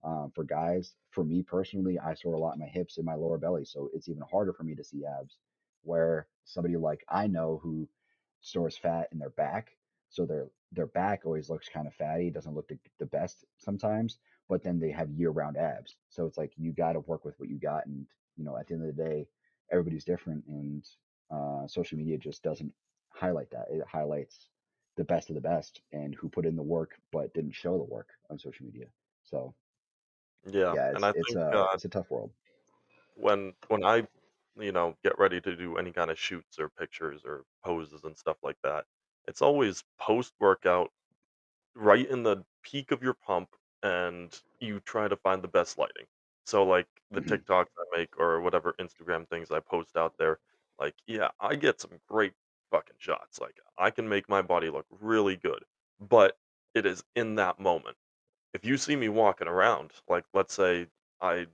um, 0.03 0.31
for 0.33 0.43
guys, 0.43 0.95
for 1.11 1.23
me 1.23 1.43
personally, 1.43 1.99
I 1.99 2.15
store 2.15 2.33
a 2.33 2.39
lot 2.39 2.55
in 2.55 2.59
my 2.59 2.65
hips 2.65 2.97
and 2.97 3.05
my 3.05 3.13
lower 3.13 3.37
belly, 3.37 3.63
so 3.65 3.89
it's 3.93 4.09
even 4.09 4.23
harder 4.31 4.51
for 4.51 4.63
me 4.63 4.73
to 4.73 4.83
see 4.83 5.03
abs. 5.05 5.37
Where 5.83 6.27
somebody 6.45 6.77
like 6.77 7.03
I 7.09 7.27
know 7.27 7.59
who 7.61 7.87
stores 8.41 8.77
fat 8.77 9.09
in 9.11 9.19
their 9.19 9.29
back, 9.31 9.77
so 10.09 10.25
their 10.25 10.49
their 10.71 10.87
back 10.87 11.21
always 11.25 11.49
looks 11.49 11.69
kind 11.69 11.87
of 11.87 11.93
fatty, 11.93 12.29
doesn't 12.29 12.53
look 12.53 12.67
the, 12.67 12.77
the 12.99 13.05
best 13.05 13.45
sometimes, 13.57 14.19
but 14.49 14.63
then 14.63 14.79
they 14.79 14.91
have 14.91 15.09
year-round 15.11 15.57
abs. 15.57 15.97
So 16.09 16.25
it's 16.25 16.37
like 16.37 16.53
you 16.57 16.71
got 16.73 16.93
to 16.93 16.99
work 17.01 17.25
with 17.25 17.39
what 17.39 17.49
you 17.49 17.59
got, 17.59 17.85
and 17.87 18.05
you 18.37 18.43
know, 18.43 18.57
at 18.57 18.67
the 18.67 18.73
end 18.75 18.87
of 18.87 18.95
the 18.95 19.03
day, 19.03 19.27
everybody's 19.71 20.05
different, 20.05 20.45
and 20.47 20.85
uh, 21.31 21.67
social 21.67 21.97
media 21.97 22.17
just 22.17 22.43
doesn't 22.43 22.73
highlight 23.09 23.49
that. 23.51 23.67
It 23.69 23.83
highlights 23.87 24.49
the 24.97 25.03
best 25.03 25.29
of 25.29 25.35
the 25.35 25.41
best 25.41 25.81
and 25.91 26.15
who 26.15 26.29
put 26.29 26.45
in 26.45 26.55
the 26.55 26.63
work 26.63 26.91
but 27.11 27.33
didn't 27.33 27.53
show 27.55 27.77
the 27.77 27.83
work 27.83 28.09
on 28.29 28.37
social 28.39 28.65
media. 28.65 28.87
So 29.23 29.53
Yeah, 30.45 30.75
yeah, 30.75 30.89
and 30.93 31.05
I 31.05 31.13
it's 31.13 31.35
think 31.35 31.39
a 31.39 31.53
uh, 31.53 31.67
it's 31.73 31.85
a 31.85 31.89
tough 31.89 32.09
world. 32.11 32.31
when 33.15 33.53
when 33.67 33.83
I, 33.83 34.07
you 34.57 34.71
know, 34.71 34.97
get 35.03 35.17
ready 35.19 35.41
to 35.41 35.55
do 35.55 35.77
any 35.77 35.91
kind 35.91 36.11
of 36.11 36.19
shoots 36.19 36.59
or 36.59 36.69
pictures 36.69 37.23
or 37.25 37.45
poses 37.63 38.03
and 38.03 38.17
stuff 38.17 38.37
like 38.43 38.57
that, 38.63 38.85
it's 39.27 39.41
always 39.41 39.83
post 39.99 40.33
workout, 40.39 40.91
right 41.75 42.07
in 42.09 42.23
the 42.23 42.45
peak 42.63 42.91
of 42.91 43.03
your 43.03 43.13
pump, 43.13 43.55
and 43.83 44.41
you 44.59 44.79
try 44.81 45.07
to 45.07 45.15
find 45.17 45.41
the 45.43 45.47
best 45.47 45.77
lighting. 45.77 46.05
So 46.45 46.63
like 46.63 46.87
the 47.11 47.21
hmm 47.21 47.41
TikToks 47.41 47.67
I 47.77 47.97
make 47.97 48.17
or 48.19 48.41
whatever 48.41 48.73
Instagram 48.79 49.27
things 49.29 49.51
I 49.51 49.59
post 49.59 49.95
out 49.97 50.15
there, 50.17 50.39
like 50.79 50.95
yeah, 51.07 51.29
I 51.39 51.55
get 51.55 51.79
some 51.81 51.99
great 52.07 52.33
fucking 52.71 52.97
shots. 52.99 53.39
Like 53.39 53.59
I 53.77 53.91
can 53.91 54.07
make 54.09 54.29
my 54.29 54.41
body 54.41 54.69
look 54.69 54.85
really 54.89 55.37
good, 55.37 55.63
but 55.99 56.37
it 56.73 56.85
is 56.85 57.03
in 57.15 57.35
that 57.35 57.59
moment. 57.59 57.97
If 58.53 58.65
you 58.65 58.77
see 58.77 58.95
me 58.95 59.09
walking 59.09 59.47
around, 59.49 59.93
like 60.07 60.25
let's 60.33 60.53
say 60.53 60.87
I 61.21 61.47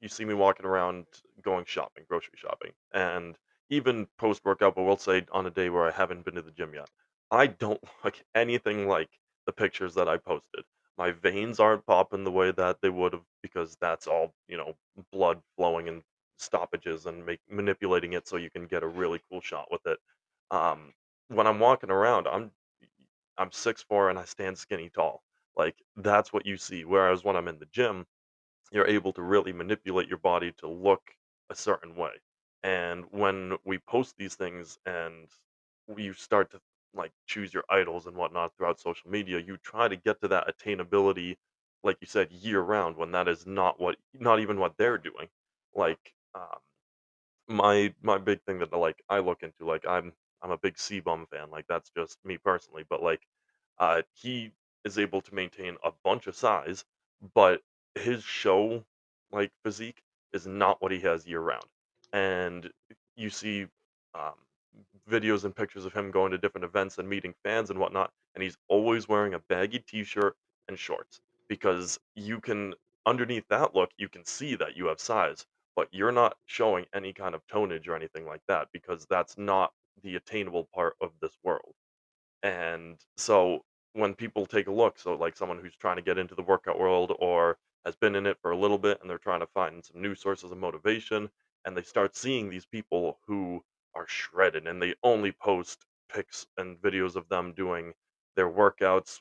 you 0.00 0.08
see 0.08 0.24
me 0.24 0.34
walking 0.34 0.66
around 0.66 1.06
going 1.46 1.66
shopping, 1.66 2.04
grocery 2.08 2.36
shopping, 2.38 2.72
and 2.94 3.38
even 3.70 4.08
post 4.18 4.44
workout, 4.44 4.76
but 4.76 4.84
we'll 4.84 4.98
say 4.98 5.26
on 5.32 5.46
a 5.46 5.52
day 5.52 5.70
where 5.70 5.88
I 5.88 5.92
haven't 5.92 6.26
been 6.26 6.36
to 6.36 6.42
the 6.42 6.52
gym 6.52 6.74
yet, 6.74 6.90
I 7.32 7.48
don't 7.48 7.82
look 8.04 8.22
anything 8.34 8.88
like 8.88 9.10
the 9.46 9.52
pictures 9.54 9.94
that 9.96 10.08
I 10.10 10.18
posted. 10.18 10.64
My 10.98 11.12
veins 11.12 11.60
aren't 11.60 11.86
popping 11.86 12.24
the 12.24 12.32
way 12.32 12.52
that 12.52 12.80
they 12.82 12.90
would 12.90 13.14
have 13.14 13.24
because 13.42 13.76
that's 13.80 14.08
all, 14.08 14.34
you 14.48 14.58
know, 14.58 14.74
blood 15.12 15.42
flowing 15.56 15.88
and 15.88 16.02
stoppages 16.38 17.06
and 17.06 17.24
make 17.26 17.40
manipulating 17.48 18.14
it 18.14 18.28
so 18.28 18.36
you 18.38 18.50
can 18.50 18.66
get 18.66 18.82
a 18.84 18.88
really 18.88 19.20
cool 19.30 19.40
shot 19.42 19.70
with 19.70 19.86
it. 19.86 19.98
Um, 20.50 20.94
when 21.28 21.46
I'm 21.46 21.60
walking 21.60 21.90
around, 21.90 22.28
I'm 22.28 22.52
I'm 23.38 23.52
six 23.52 23.82
four 23.82 24.10
and 24.10 24.18
I 24.18 24.24
stand 24.26 24.58
skinny 24.58 24.90
tall. 24.90 25.22
Like 25.56 25.82
that's 25.96 26.32
what 26.32 26.46
you 26.46 26.58
see. 26.58 26.84
Whereas 26.84 27.24
when 27.24 27.36
I'm 27.36 27.48
in 27.48 27.58
the 27.58 27.66
gym, 27.66 28.06
you're 28.72 28.88
able 28.88 29.12
to 29.14 29.22
really 29.22 29.52
manipulate 29.52 30.08
your 30.08 30.18
body 30.18 30.52
to 30.58 30.68
look 30.68 31.02
a 31.50 31.54
certain 31.54 31.94
way. 31.96 32.12
And 32.62 33.04
when 33.12 33.56
we 33.64 33.78
post 33.78 34.16
these 34.18 34.34
things 34.34 34.78
and 34.86 35.28
you 35.96 36.12
start 36.14 36.50
to 36.52 36.60
like 36.94 37.12
choose 37.26 37.52
your 37.54 37.64
idols 37.70 38.06
and 38.06 38.16
whatnot 38.16 38.56
throughout 38.56 38.80
social 38.80 39.10
media, 39.10 39.38
you 39.40 39.56
try 39.58 39.88
to 39.88 39.96
get 39.96 40.20
to 40.22 40.28
that 40.28 40.48
attainability, 40.48 41.36
like 41.84 41.98
you 42.00 42.06
said, 42.06 42.32
year 42.32 42.60
round 42.60 42.96
when 42.96 43.12
that 43.12 43.28
is 43.28 43.46
not 43.46 43.78
what, 43.80 43.96
not 44.14 44.40
even 44.40 44.58
what 44.58 44.76
they're 44.78 44.98
doing. 44.98 45.28
Like, 45.74 46.14
um, 46.34 46.58
my 47.48 47.94
my 48.02 48.18
big 48.18 48.42
thing 48.44 48.58
that, 48.60 48.72
like, 48.72 49.02
I 49.08 49.18
look 49.20 49.42
into, 49.42 49.64
like, 49.66 49.86
I'm 49.86 50.12
I'm 50.42 50.50
a 50.50 50.58
big 50.58 50.78
C-Bum 50.78 51.26
fan, 51.30 51.50
like, 51.50 51.66
that's 51.68 51.90
just 51.96 52.18
me 52.24 52.38
personally, 52.38 52.84
but, 52.88 53.02
like, 53.02 53.26
uh, 53.78 54.02
he 54.14 54.52
is 54.84 54.98
able 54.98 55.20
to 55.22 55.34
maintain 55.34 55.76
a 55.84 55.92
bunch 56.04 56.26
of 56.26 56.36
size, 56.36 56.84
but 57.34 57.62
his 57.94 58.22
show, 58.24 58.84
like, 59.32 59.52
physique 59.64 60.02
is 60.36 60.46
not 60.46 60.80
what 60.80 60.92
he 60.92 61.00
has 61.00 61.26
year 61.26 61.40
round, 61.40 61.70
and 62.12 62.70
you 63.16 63.30
see, 63.30 63.66
um, 64.14 64.34
videos 65.10 65.44
and 65.44 65.56
pictures 65.56 65.84
of 65.84 65.92
him 65.92 66.10
going 66.10 66.30
to 66.32 66.38
different 66.38 66.64
events 66.64 66.98
and 66.98 67.08
meeting 67.08 67.34
fans 67.44 67.70
and 67.70 67.78
whatnot, 67.78 68.10
and 68.34 68.42
he's 68.44 68.56
always 68.68 69.08
wearing 69.08 69.34
a 69.34 69.38
baggy 69.48 69.80
t-shirt 69.80 70.34
and 70.68 70.78
shorts, 70.78 71.20
because 71.48 71.98
you 72.14 72.40
can 72.40 72.74
underneath 73.06 73.46
that 73.48 73.74
look, 73.74 73.90
you 73.98 74.08
can 74.08 74.24
see 74.24 74.56
that 74.56 74.76
you 74.76 74.86
have 74.86 75.00
size, 75.00 75.46
but 75.76 75.88
you're 75.92 76.12
not 76.12 76.36
showing 76.46 76.84
any 76.94 77.12
kind 77.12 77.34
of 77.34 77.40
tonnage 77.46 77.88
or 77.88 77.94
anything 77.94 78.26
like 78.26 78.42
that 78.48 78.68
because 78.72 79.06
that's 79.08 79.38
not 79.38 79.72
the 80.02 80.16
attainable 80.16 80.68
part 80.74 80.94
of 81.00 81.10
this 81.22 81.38
world. 81.44 81.74
And 82.42 82.96
so 83.16 83.60
when 83.92 84.14
people 84.14 84.44
take 84.44 84.66
a 84.66 84.72
look, 84.72 84.98
so 84.98 85.14
like 85.14 85.36
someone 85.36 85.58
who's 85.58 85.76
trying 85.76 85.96
to 85.96 86.02
get 86.02 86.18
into 86.18 86.34
the 86.34 86.42
workout 86.42 86.78
world 86.78 87.14
or 87.18 87.56
has 87.86 87.96
been 87.96 88.16
in 88.16 88.26
it 88.26 88.38
for 88.42 88.50
a 88.52 88.58
little 88.58 88.78
bit 88.78 89.00
and 89.00 89.10
they're 89.10 89.18
trying 89.18 89.40
to 89.40 89.46
find 89.48 89.84
some 89.84 90.02
new 90.02 90.14
sources 90.14 90.52
of 90.52 90.58
motivation 90.58 91.30
and 91.64 91.76
they 91.76 91.82
start 91.82 92.16
seeing 92.16 92.50
these 92.50 92.66
people 92.66 93.20
who 93.26 93.64
are 93.94 94.06
shredded 94.08 94.66
and 94.68 94.82
they 94.82 94.94
only 95.04 95.32
post 95.32 95.86
pics 96.10 96.46
and 96.58 96.78
videos 96.82 97.16
of 97.16 97.28
them 97.30 97.54
doing 97.54 97.94
their 98.36 98.50
workouts. 98.50 99.20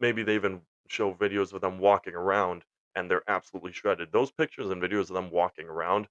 Maybe 0.00 0.22
they 0.22 0.34
even 0.34 0.62
show 0.88 1.14
videos 1.14 1.54
of 1.54 1.62
them 1.62 1.78
walking 1.78 2.14
around 2.14 2.64
and 2.96 3.10
they're 3.10 3.28
absolutely 3.30 3.72
shredded. 3.72 4.12
Those 4.12 4.32
pictures 4.32 4.70
and 4.70 4.82
videos 4.82 5.08
of 5.10 5.14
them 5.14 5.30
walking 5.30 5.66
around 5.68 6.08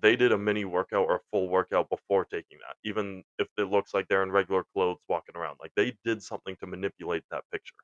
they 0.00 0.16
did 0.16 0.32
a 0.32 0.38
mini 0.38 0.64
workout 0.64 1.06
or 1.08 1.16
a 1.16 1.20
full 1.32 1.48
workout 1.48 1.88
before 1.88 2.24
taking 2.26 2.58
that, 2.58 2.76
even 2.84 3.24
if 3.38 3.48
it 3.58 3.64
looks 3.64 3.94
like 3.94 4.06
they're 4.08 4.22
in 4.22 4.30
regular 4.32 4.64
clothes 4.74 5.00
walking 5.08 5.36
around. 5.36 5.58
Like 5.60 5.72
they 5.76 5.96
did 6.04 6.22
something 6.22 6.56
to 6.56 6.66
manipulate 6.66 7.24
that 7.30 7.44
picture. 7.50 7.74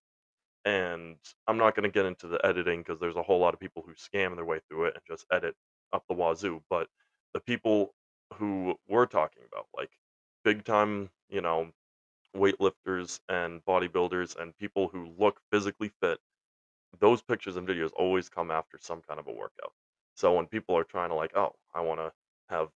And 0.65 1.17
I'm 1.47 1.59
not 1.59 1.75
going 1.75 1.85
to 1.85 1.95
get 1.95 2.07
into 2.07 2.29
the 2.29 2.45
editing 2.45 2.81
because 2.81 3.01
there's 3.01 3.17
a 3.17 3.23
whole 3.23 3.39
lot 3.41 3.55
of 3.55 3.61
people 3.61 3.85
who 3.87 3.95
scam 3.95 4.37
their 4.37 4.45
way 4.45 4.61
through 4.69 4.87
it 4.87 4.95
and 4.95 5.03
just 5.09 5.27
edit 5.33 5.57
up 5.93 6.05
the 6.09 6.15
wazoo. 6.15 6.63
But 6.71 6.89
the 7.35 7.41
people 7.41 7.95
who 8.35 8.77
we're 8.89 9.07
talking 9.07 9.43
about, 9.53 9.69
like 9.77 9.91
big 10.45 10.65
time, 10.65 11.11
you 11.31 11.41
know, 11.41 11.71
weightlifters 12.37 13.21
and 13.29 13.65
bodybuilders 13.65 14.37
and 14.41 14.57
people 14.59 14.89
who 14.89 15.13
look 15.19 15.41
physically 15.53 15.93
fit, 16.03 16.19
those 17.01 17.23
pictures 17.23 17.57
and 17.57 17.69
videos 17.69 17.93
always 17.97 18.29
come 18.29 18.51
after 18.51 18.79
some 18.81 19.03
kind 19.09 19.21
of 19.21 19.29
a 19.29 19.33
workout. 19.33 19.73
So 20.17 20.35
when 20.35 20.47
people 20.47 20.77
are 20.77 20.85
trying 20.85 21.11
to 21.11 21.17
like, 21.17 21.37
oh, 21.37 21.55
I 21.75 21.81
want 21.83 22.01
to 22.01 22.13
have 22.51 22.71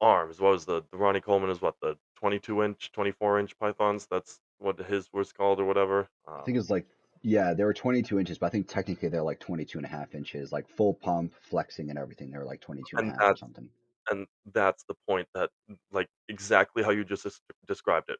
arms. 0.00 0.40
What 0.40 0.52
was 0.52 0.66
the 0.66 0.84
the 0.92 0.98
Ronnie 0.98 1.20
Coleman 1.20 1.50
is 1.50 1.62
what 1.62 1.76
the 1.82 1.98
22 2.16 2.64
inch, 2.64 2.92
24 2.92 3.40
inch 3.40 3.58
pythons. 3.58 4.06
That's 4.10 4.40
what 4.58 4.78
his 4.78 5.08
was 5.12 5.32
called 5.32 5.60
or 5.60 5.64
whatever. 5.64 6.08
I 6.26 6.38
Um, 6.38 6.44
think 6.44 6.58
it's 6.58 6.70
like, 6.70 6.86
yeah, 7.22 7.54
they 7.54 7.64
were 7.64 7.74
22 7.74 8.18
inches, 8.18 8.38
but 8.38 8.46
I 8.46 8.50
think 8.50 8.68
technically 8.68 9.08
they're 9.08 9.22
like 9.22 9.40
22 9.40 9.78
and 9.78 9.84
a 9.86 9.88
half 9.88 10.14
inches, 10.14 10.52
like 10.52 10.68
full 10.68 10.94
pump, 10.94 11.34
flexing 11.40 11.90
and 11.90 11.98
everything. 11.98 12.30
They're 12.30 12.44
like 12.44 12.60
22 12.60 12.96
and 12.98 13.10
a 13.10 13.12
half 13.12 13.32
or 13.34 13.36
something. 13.36 13.68
and 14.10 14.26
that's 14.52 14.84
the 14.84 14.94
point 15.08 15.26
that 15.34 15.50
like 15.92 16.08
exactly 16.28 16.82
how 16.82 16.90
you 16.90 17.04
just 17.04 17.26
described 17.66 18.10
it. 18.10 18.18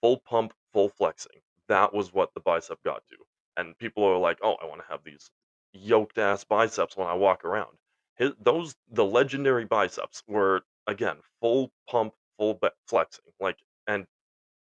Full 0.00 0.18
pump, 0.20 0.52
full 0.72 0.88
flexing. 0.88 1.40
That 1.68 1.92
was 1.92 2.12
what 2.12 2.32
the 2.34 2.40
bicep 2.40 2.82
got 2.84 3.02
to. 3.10 3.16
And 3.58 3.76
people 3.78 4.04
are 4.04 4.18
like, 4.18 4.38
oh, 4.42 4.54
I 4.62 4.66
want 4.66 4.80
to 4.82 4.86
have 4.88 5.02
these 5.04 5.30
yoked 5.72 6.18
ass 6.18 6.44
biceps 6.44 6.96
when 6.96 7.06
I 7.06 7.14
walk 7.14 7.44
around. 7.44 7.76
His, 8.16 8.32
those 8.40 8.74
the 8.90 9.04
legendary 9.04 9.66
biceps 9.66 10.22
were 10.26 10.62
again 10.86 11.18
full 11.40 11.70
pump, 11.90 12.14
full 12.38 12.54
be- 12.54 12.68
flexing. 12.86 13.24
Like 13.40 13.58
and 13.86 14.06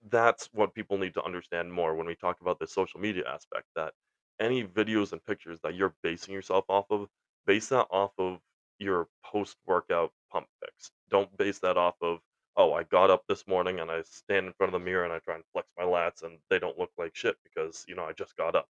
that's 0.10 0.50
what 0.54 0.74
people 0.74 0.98
need 0.98 1.14
to 1.16 1.24
understand 1.24 1.72
more 1.72 1.96
when 1.96 2.08
we 2.08 2.16
talk 2.16 2.42
about 2.42 2.60
the 2.60 2.68
social 2.68 3.00
media 3.00 3.24
aspect 3.28 3.66
that 3.76 3.94
any 4.40 4.64
videos 4.64 5.12
and 5.12 5.24
pictures 5.26 5.60
that 5.64 5.76
you're 5.76 5.96
basing 6.04 6.34
yourself 6.34 6.66
off 6.70 6.86
of, 6.90 7.08
base 7.46 7.70
that 7.70 7.88
off 7.92 8.12
of 8.18 8.40
your 8.80 9.08
post 9.24 9.58
workout 9.66 10.12
pump 10.32 10.48
pics. 10.64 10.92
Don't 11.10 11.36
base 11.38 11.60
that 11.60 11.78
off 11.78 11.96
of, 12.02 12.20
oh, 12.58 12.74
I 12.74 12.84
got 12.84 13.10
up 13.10 13.24
this 13.28 13.48
morning 13.48 13.80
and 13.80 13.90
I 13.90 14.02
stand 14.04 14.48
in 14.48 14.54
front 14.54 14.74
of 14.74 14.80
the 14.80 14.86
mirror 14.86 15.06
and 15.06 15.14
I 15.14 15.20
try 15.20 15.36
and 15.36 15.44
flex 15.54 15.68
my 15.78 15.84
lats 15.84 16.24
and 16.24 16.38
they 16.50 16.60
don't 16.60 16.78
look 16.78 16.92
like 16.98 17.16
shit 17.16 17.38
because, 17.44 17.86
you 17.88 17.96
know, 17.96 18.04
I 18.06 18.14
just 18.14 18.36
got 18.36 18.56
up. 18.56 18.68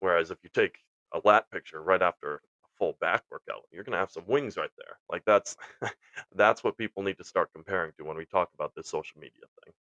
Whereas 0.00 0.30
if 0.30 0.38
you 0.42 0.50
take 0.52 0.78
a 1.12 1.20
lat 1.24 1.50
picture 1.50 1.82
right 1.82 2.02
after 2.02 2.36
a 2.36 2.68
full 2.78 2.96
back 3.00 3.24
workout, 3.30 3.62
you're 3.72 3.84
gonna 3.84 3.98
have 3.98 4.12
some 4.12 4.24
wings 4.26 4.56
right 4.56 4.70
there. 4.78 4.98
Like 5.10 5.24
that's 5.24 5.56
that's 6.36 6.62
what 6.62 6.78
people 6.78 7.02
need 7.02 7.18
to 7.18 7.24
start 7.24 7.50
comparing 7.54 7.92
to 7.98 8.04
when 8.04 8.16
we 8.16 8.26
talk 8.26 8.50
about 8.54 8.74
this 8.76 8.88
social 8.88 9.20
media 9.20 9.42
thing. 9.64 9.74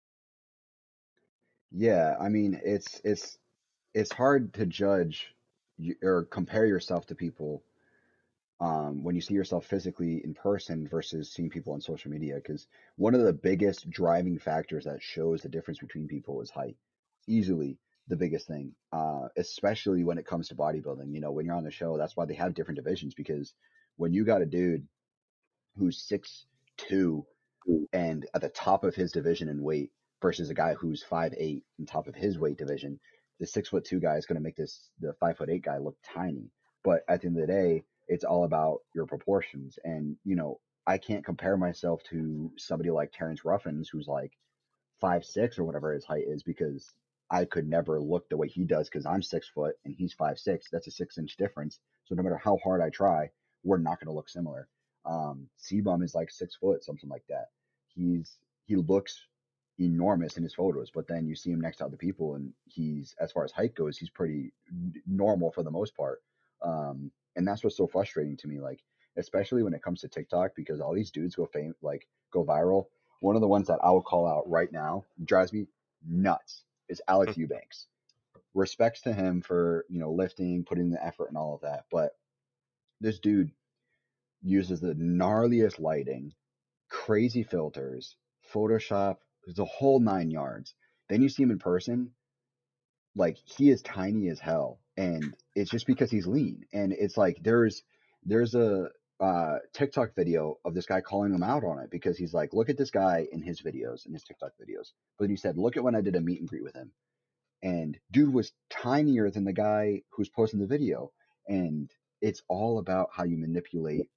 Yeah, 1.71 2.17
I 2.21 2.29
mean, 2.29 2.61
it's 2.65 3.01
it's 3.05 3.39
it's 3.95 4.13
hard 4.13 4.55
to 4.55 4.67
judge 4.67 5.35
y- 5.79 5.97
or 6.03 6.25
compare 6.27 6.67
yourself 6.67 7.07
to 7.09 7.15
people 7.15 7.65
um, 8.61 9.03
when 9.05 9.15
you 9.15 9.21
see 9.21 9.35
yourself 9.35 9.67
physically 9.67 10.23
in 10.25 10.35
person 10.35 10.89
versus 10.89 11.33
seeing 11.33 11.51
people 11.51 11.75
on 11.75 11.81
social 11.81 12.11
media. 12.11 12.37
Because 12.37 12.67
one 12.97 13.15
of 13.15 13.23
the 13.23 13.33
biggest 13.33 13.91
driving 13.91 14.39
factors 14.39 14.85
that 14.85 15.03
shows 15.03 15.43
the 15.43 15.49
difference 15.49 15.81
between 15.81 16.09
people 16.09 16.41
is 16.43 16.51
height. 16.51 16.77
Easily 17.29 17.79
the 18.09 18.17
biggest 18.17 18.47
thing, 18.49 18.75
uh, 18.93 19.29
especially 19.37 20.05
when 20.05 20.19
it 20.19 20.27
comes 20.27 20.49
to 20.49 20.55
bodybuilding. 20.57 21.13
You 21.15 21.21
know, 21.21 21.33
when 21.33 21.47
you're 21.47 21.57
on 21.57 21.65
the 21.65 21.71
show, 21.73 21.99
that's 21.99 22.17
why 22.17 22.27
they 22.27 22.35
have 22.35 22.55
different 22.55 22.77
divisions. 22.79 23.15
Because 23.15 23.55
when 23.97 24.13
you 24.15 24.25
got 24.25 24.43
a 24.43 24.47
dude 24.47 24.87
who's 25.77 26.03
six 26.03 26.47
two 26.77 27.27
and 27.93 28.27
at 28.35 28.41
the 28.41 28.49
top 28.49 28.85
of 28.85 28.95
his 28.95 29.13
division 29.13 29.49
in 29.49 29.63
weight 29.63 29.91
versus 30.27 30.51
a 30.51 30.55
guy 30.55 30.75
who's 30.75 31.05
five 31.05 31.33
eight 31.39 31.63
on 31.79 31.87
top 31.87 32.09
of 32.09 32.15
his 32.17 32.37
weight 32.37 32.59
division, 32.59 32.99
the 33.39 33.47
six 33.47 33.69
foot 33.69 33.85
two 33.85 34.01
guy 34.01 34.17
is 34.17 34.27
going 34.27 34.35
to 34.35 34.43
make 34.43 34.57
this 34.57 34.91
the 34.99 35.13
five 35.21 35.37
foot 35.37 35.49
eight 35.49 35.63
guy 35.63 35.79
look 35.79 35.97
tiny. 36.03 36.51
But 36.83 37.03
at 37.09 37.21
the 37.21 37.29
end 37.29 37.37
of 37.39 37.47
the 37.47 37.53
day, 37.53 37.85
it's 38.09 38.25
all 38.25 38.43
about 38.43 38.81
your 38.93 39.07
proportions. 39.07 39.79
And 39.85 40.17
you 40.25 40.35
know, 40.35 40.59
I 40.85 40.99
can't 40.99 41.25
compare 41.25 41.57
myself 41.57 42.03
to 42.11 42.51
somebody 42.57 42.91
like 42.91 43.13
Terrence 43.13 43.45
Ruffins, 43.45 43.89
who's 43.89 44.09
like 44.09 44.33
five 45.01 45.25
six 45.25 45.61
or 45.61 45.65
whatever 45.65 45.93
his 45.93 46.05
height 46.05 46.25
is 46.27 46.43
because 46.43 46.91
I 47.31 47.45
could 47.45 47.69
never 47.69 48.01
look 48.01 48.29
the 48.29 48.37
way 48.37 48.49
he 48.49 48.65
does 48.65 48.89
because 48.89 49.07
I'm 49.07 49.23
six 49.23 49.49
foot 49.49 49.77
and 49.85 49.95
he's 49.97 50.13
five 50.13 50.41
six. 50.41 50.67
That's 50.73 50.89
a 50.89 50.91
six 50.91 51.19
inch 51.19 51.37
difference. 51.37 51.79
So 52.07 52.17
no 52.17 52.25
matter 52.25 52.41
how 52.43 52.59
hard 52.65 52.81
I 52.81 52.91
try, 52.91 53.31
we're 53.63 53.79
not 53.79 54.01
going 54.01 54.09
to 54.09 54.17
look 54.17 54.29
similar. 54.29 54.67
Um, 55.05 55.47
C-Bum 55.57 56.03
is 56.03 56.17
like 56.17 56.33
six 56.33 56.57
foot, 56.57 56.83
something 56.83 57.09
like 57.09 57.27
that. 57.29 57.51
He's 57.95 58.39
he 58.67 58.75
looks 58.75 59.21
enormous 59.79 60.37
in 60.37 60.43
his 60.43 60.55
photos, 60.55 60.91
but 60.91 61.07
then 61.07 61.27
you 61.27 61.35
see 61.35 61.51
him 61.51 61.61
next 61.61 61.79
to 61.79 61.85
other 61.85 61.97
people, 61.97 62.35
and 62.35 62.53
he's 62.65 63.15
as 63.21 63.33
far 63.33 63.45
as 63.45 63.53
height 63.53 63.75
goes, 63.75 63.99
he's 63.99 64.11
pretty 64.11 64.53
normal 65.07 65.51
for 65.53 65.63
the 65.63 65.71
most 65.71 65.97
part. 65.97 66.23
Um, 66.63 67.11
and 67.37 67.47
that's 67.47 67.63
what's 67.63 67.77
so 67.77 67.87
frustrating 67.87 68.37
to 68.39 68.49
me, 68.49 68.61
like 68.61 68.83
especially 69.19 69.63
when 69.63 69.75
it 69.75 69.83
comes 69.83 70.01
to 70.01 70.09
TikTok, 70.09 70.53
because 70.55 70.81
all 70.81 70.95
these 70.95 71.11
dudes 71.11 71.35
go 71.35 71.47
fame 71.47 71.75
like 71.83 72.07
go 72.33 72.45
viral 72.45 72.87
one 73.21 73.35
of 73.35 73.41
the 73.41 73.49
ones 73.49 73.69
that 73.69 73.81
I 73.83 73.91
will 73.91 74.03
call 74.03 74.27
out 74.27 74.49
right 74.49 74.71
now 74.71 75.05
drives 75.25 75.53
me 75.53 75.67
nuts 76.07 76.65
is 76.89 77.03
Alex 77.09 77.37
Eubanks. 77.37 77.87
Respects 78.55 79.03
to 79.03 79.13
him 79.13 79.43
for 79.43 79.85
you 79.89 79.99
know 79.99 80.13
lifting, 80.13 80.65
putting 80.65 80.91
the 80.91 81.05
effort, 81.05 81.29
and 81.29 81.37
all 81.37 81.55
of 81.55 81.61
that, 81.63 81.85
but 81.91 82.13
this 83.01 83.19
dude 83.19 83.51
uses 84.43 84.81
the 84.81 84.95
gnarliest 84.95 85.79
lighting, 85.79 86.33
crazy 86.89 87.43
filters, 87.43 88.17
Photoshop, 88.53 89.17
the 89.55 89.65
whole 89.65 90.01
nine 90.01 90.31
yards. 90.31 90.75
Then 91.09 91.23
you 91.23 91.29
see 91.29 91.43
him 91.43 91.51
in 91.51 91.59
person, 91.59 92.13
like 93.15 93.37
he 93.45 93.71
is 93.71 93.83
tiny 93.83 94.29
as 94.29 94.41
hell, 94.41 94.81
and 94.97 95.37
it's 95.55 95.71
just 95.71 95.87
because 95.87 96.11
he's 96.11 96.27
lean. 96.27 96.65
And 96.73 96.93
it's 96.93 97.17
like 97.17 97.39
there's 97.43 97.83
there's 98.25 98.55
a 98.55 98.89
uh, 99.21 99.59
TikTok 99.73 100.15
video 100.15 100.59
of 100.65 100.75
this 100.75 100.87
guy 100.87 101.01
calling 101.01 101.33
him 101.33 101.43
out 101.43 101.65
on 101.65 101.79
it 101.79 101.91
because 101.91 102.19
he's 102.19 102.35
like, 102.35 102.53
look 102.53 102.69
at 102.69 102.77
this 102.77 102.91
guy 102.91 103.27
in 103.31 103.41
his 103.41 103.63
videos, 103.63 104.05
in 104.05 104.13
his 104.13 104.25
TikTok 104.25 104.53
videos. 104.61 104.93
But 105.19 105.25
then 105.25 105.31
he 105.31 105.37
said, 105.37 105.57
look 105.57 105.77
at 105.77 105.85
when 105.85 105.95
I 105.95 106.03
did 106.03 106.17
a 106.17 106.21
meet 106.21 106.41
and 106.41 106.49
greet 106.49 106.65
with 106.65 106.75
him, 106.75 106.93
and 107.63 107.99
dude 108.11 108.33
was 108.33 108.53
tinier 108.71 109.31
than 109.31 109.45
the 109.45 109.53
guy 109.53 110.03
who's 110.11 110.29
posting 110.29 110.61
the 110.61 110.67
video. 110.67 111.13
And 111.47 111.91
it's 112.21 112.43
all 112.49 112.79
about 112.79 113.11
how 113.13 113.25
you 113.25 113.39
manipulate 113.39 114.09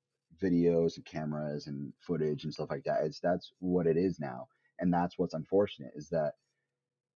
videos 0.42 0.96
and 0.96 1.06
cameras 1.06 1.68
and 1.68 1.94
footage 2.00 2.44
and 2.44 2.54
stuff 2.54 2.70
like 2.70 2.84
that. 2.86 3.04
It's 3.04 3.20
that's 3.20 3.52
what 3.60 3.88
it 3.88 3.98
is 3.98 4.20
now, 4.20 4.48
and 4.80 4.94
that's 4.94 5.18
what's 5.18 5.34
unfortunate 5.34 5.92
is 5.96 6.10
that 6.10 6.34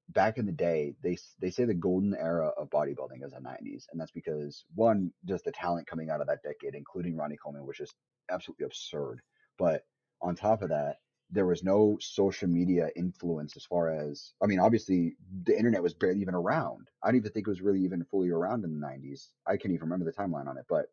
back 0.09 0.37
in 0.37 0.45
the 0.45 0.51
day, 0.51 0.95
they 1.01 1.17
they 1.39 1.49
say 1.49 1.65
the 1.65 1.73
golden 1.73 2.15
era 2.15 2.51
of 2.57 2.69
bodybuilding 2.69 3.23
is 3.23 3.31
the 3.31 3.39
90s, 3.39 3.85
and 3.91 3.99
that's 3.99 4.11
because 4.11 4.65
one, 4.75 5.11
just 5.25 5.45
the 5.45 5.51
talent 5.51 5.87
coming 5.87 6.09
out 6.09 6.21
of 6.21 6.27
that 6.27 6.43
decade, 6.43 6.75
including 6.75 7.15
Ronnie 7.15 7.37
Coleman, 7.37 7.65
was 7.65 7.77
just 7.77 7.95
absolutely 8.29 8.65
absurd. 8.65 9.21
But 9.57 9.85
on 10.21 10.35
top 10.35 10.61
of 10.61 10.69
that, 10.69 10.97
there 11.29 11.45
was 11.45 11.63
no 11.63 11.97
social 11.99 12.47
media 12.47 12.89
influence 12.95 13.55
as 13.57 13.65
far 13.65 13.89
as 13.89 14.33
I 14.41 14.45
mean, 14.47 14.59
obviously 14.59 15.15
the 15.43 15.57
internet 15.57 15.83
was 15.83 15.93
barely 15.93 16.21
even 16.21 16.35
around. 16.35 16.89
I 17.01 17.07
don't 17.07 17.17
even 17.17 17.31
think 17.31 17.47
it 17.47 17.51
was 17.51 17.61
really 17.61 17.81
even 17.81 18.05
fully 18.05 18.29
around 18.29 18.63
in 18.63 18.79
the 18.79 18.85
90s. 18.85 19.29
I 19.47 19.57
can't 19.57 19.73
even 19.73 19.89
remember 19.89 20.05
the 20.05 20.11
timeline 20.11 20.47
on 20.47 20.57
it, 20.57 20.65
but 20.69 20.85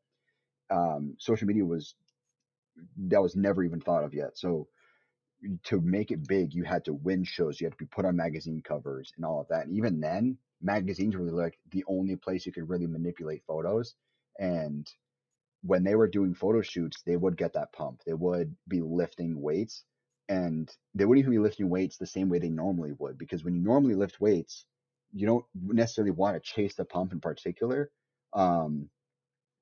um, 0.71 1.17
social 1.19 1.47
media 1.47 1.65
was 1.65 1.95
that 3.09 3.23
was 3.23 3.37
never 3.37 3.63
even 3.63 3.81
thought 3.81 4.05
of 4.05 4.15
yet. 4.15 4.39
So 4.39 4.69
to 5.65 5.81
make 5.81 6.11
it 6.11 6.27
big, 6.27 6.55
you 6.55 6.65
had 6.65 6.85
to 6.85 6.93
win 6.93 7.25
shows. 7.25 7.61
You 7.61 7.67
had 7.67 7.73
to 7.73 7.79
be 7.79 7.87
put 7.87 8.05
on 8.05 8.17
magazine 8.17 8.63
covers 8.63 9.13
and 9.17 9.25
all 9.25 9.41
of 9.41 9.49
that. 9.49 9.67
And 9.67 9.77
even 9.77 10.01
then, 10.01 10.39
magazines 10.61 11.17
were 11.17 11.31
like 11.31 11.59
the 11.71 11.85
only 11.89 12.17
place 12.17 12.47
you 12.47 12.53
could 12.53 12.69
really 12.69 12.87
manipulate 12.87 13.43
photos. 13.47 13.95
And 14.39 14.91
when 15.63 15.85
they 15.85 15.95
were 15.95 16.09
doing 16.09 16.35
photo 16.35 16.63
shoots, 16.63 17.03
they 17.05 17.17
would 17.17 17.37
get 17.37 17.55
that 17.55 17.73
pump. 17.73 18.03
They 18.07 18.15
would 18.15 18.55
be 18.69 18.81
lifting 18.81 19.41
weights 19.41 19.85
and 20.29 20.71
they 20.95 21.05
wouldn't 21.05 21.25
even 21.25 21.33
be 21.33 21.43
lifting 21.43 21.69
weights 21.69 21.97
the 21.97 22.07
same 22.07 22.29
way 22.29 22.39
they 22.39 22.49
normally 22.49 22.93
would. 22.99 23.19
Because 23.19 23.45
when 23.45 23.55
you 23.55 23.63
normally 23.63 23.95
lift 23.95 24.21
weights, 24.21 24.65
you 25.13 25.27
don't 25.27 25.45
necessarily 25.55 26.13
want 26.13 26.37
to 26.37 26.41
chase 26.41 26.75
the 26.77 26.85
pump 26.85 27.13
in 27.13 27.21
particular. 27.21 27.91
Um, 28.33 28.89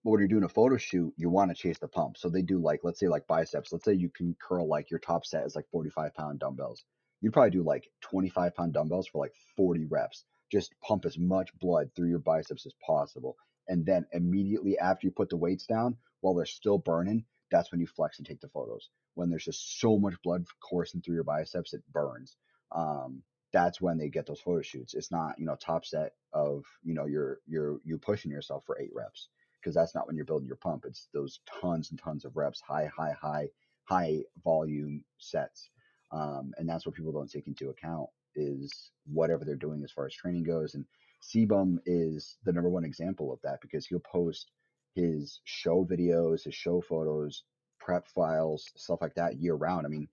but 0.09 0.12
when 0.12 0.20
you're 0.20 0.28
doing 0.28 0.44
a 0.44 0.48
photo 0.48 0.78
shoot, 0.78 1.12
you 1.18 1.28
want 1.28 1.50
to 1.50 1.54
chase 1.54 1.78
the 1.78 1.86
pump. 1.86 2.16
So 2.16 2.30
they 2.30 2.40
do 2.40 2.59
like, 2.59 2.80
let's 2.82 2.98
say 2.98 3.09
like 3.09 3.26
biceps. 3.26 3.70
Let's 3.70 3.84
say 3.84 3.92
you 3.92 4.09
can 4.09 4.34
curl 4.40 4.66
like 4.66 4.90
your 4.90 5.00
top 5.00 5.26
set 5.26 5.44
is 5.44 5.54
like 5.54 5.68
45 5.70 6.14
pound 6.14 6.38
dumbbells. 6.38 6.82
You'd 7.20 7.34
probably 7.34 7.50
do 7.50 7.62
like 7.62 7.90
25 8.00 8.56
pound 8.56 8.72
dumbbells 8.72 9.06
for 9.06 9.18
like 9.18 9.34
40 9.59 9.84
reps. 9.84 10.24
Just 10.50 10.72
pump 10.80 11.04
as 11.04 11.18
much 11.18 11.50
blood 11.61 11.90
through 11.94 12.09
your 12.09 12.20
biceps 12.20 12.64
as 12.64 12.72
possible. 12.86 13.36
And 13.68 13.84
then 13.84 14.06
immediately 14.12 14.78
after 14.78 15.06
you 15.06 15.11
put 15.11 15.28
the 15.28 15.36
weights 15.36 15.66
down, 15.66 15.94
while 16.22 16.32
they're 16.32 16.46
still 16.46 16.78
burning, 16.78 17.26
that's 17.50 17.70
when 17.70 17.82
you 17.82 17.86
flex 17.86 18.16
and 18.16 18.26
take 18.26 18.40
the 18.40 18.48
photos. 18.48 18.88
When 19.12 19.28
there's 19.28 19.44
just 19.44 19.78
so 19.78 19.98
much 19.98 20.14
blood 20.24 20.46
coursing 20.66 21.02
through 21.02 21.16
your 21.16 21.24
biceps, 21.24 21.74
it 21.74 21.82
burns. 21.92 22.34
Um, 22.74 23.24
that's 23.52 23.78
when 23.78 23.98
they 23.98 24.09
get 24.09 24.26
those 24.26 24.40
photo 24.40 24.62
shoots. 24.62 24.94
It's 24.94 25.11
not, 25.11 25.38
you 25.38 25.44
know, 25.44 25.56
top 25.56 25.84
set 25.84 26.12
of, 26.32 26.64
you 26.82 26.94
know, 26.94 27.04
you're 27.04 27.40
you're 27.46 27.78
you 27.84 27.98
pushing 27.98 28.30
yourself 28.30 28.62
for 28.64 28.80
eight 28.80 28.92
reps 28.94 29.28
because 29.69 29.75
that's 29.75 29.95
not 29.95 30.07
when 30.07 30.16
you're 30.16 30.25
building 30.25 30.47
your 30.49 30.57
pump. 30.57 30.87
It's 30.87 31.09
those 31.12 31.41
tons 31.61 31.91
and 31.91 32.01
tons 32.01 32.25
of 32.25 32.35
reps, 32.35 32.62
high, 32.66 32.87
high, 32.97 33.12
high, 33.12 33.49
high 33.85 34.21
volume 34.43 35.05
sets. 35.19 35.69
Um, 36.11 36.53
and 36.57 36.66
that's 36.66 36.87
what 36.87 36.95
people 36.95 37.12
don't 37.12 37.31
take 37.31 37.47
into 37.47 37.69
account 37.69 38.09
is 38.35 38.93
whatever 39.05 39.45
they're 39.45 39.57
doing 39.57 39.85
as 39.85 39.93
far 39.93 40.07
as 40.07 40.14
training 40.14 40.45
goes. 40.45 40.75
And 40.75 40.87
CBum 41.23 41.81
is 41.85 42.39
the 42.45 42.53
number 42.53 42.71
one 42.71 42.87
example 42.87 43.31
of 43.31 43.41
that 43.43 43.61
because 43.61 43.85
he'll 43.85 44.01
post 44.01 44.53
his 44.95 45.43
show 45.45 45.85
videos, 45.85 46.45
his 46.45 46.55
show 46.55 46.81
photos, 46.81 47.43
prep 47.79 48.09
files, 48.09 48.71
stuff 48.75 49.03
like 49.03 49.16
that 49.16 49.37
year 49.37 49.55
round. 49.55 49.85
I 49.85 49.91
mean, 49.91 50.09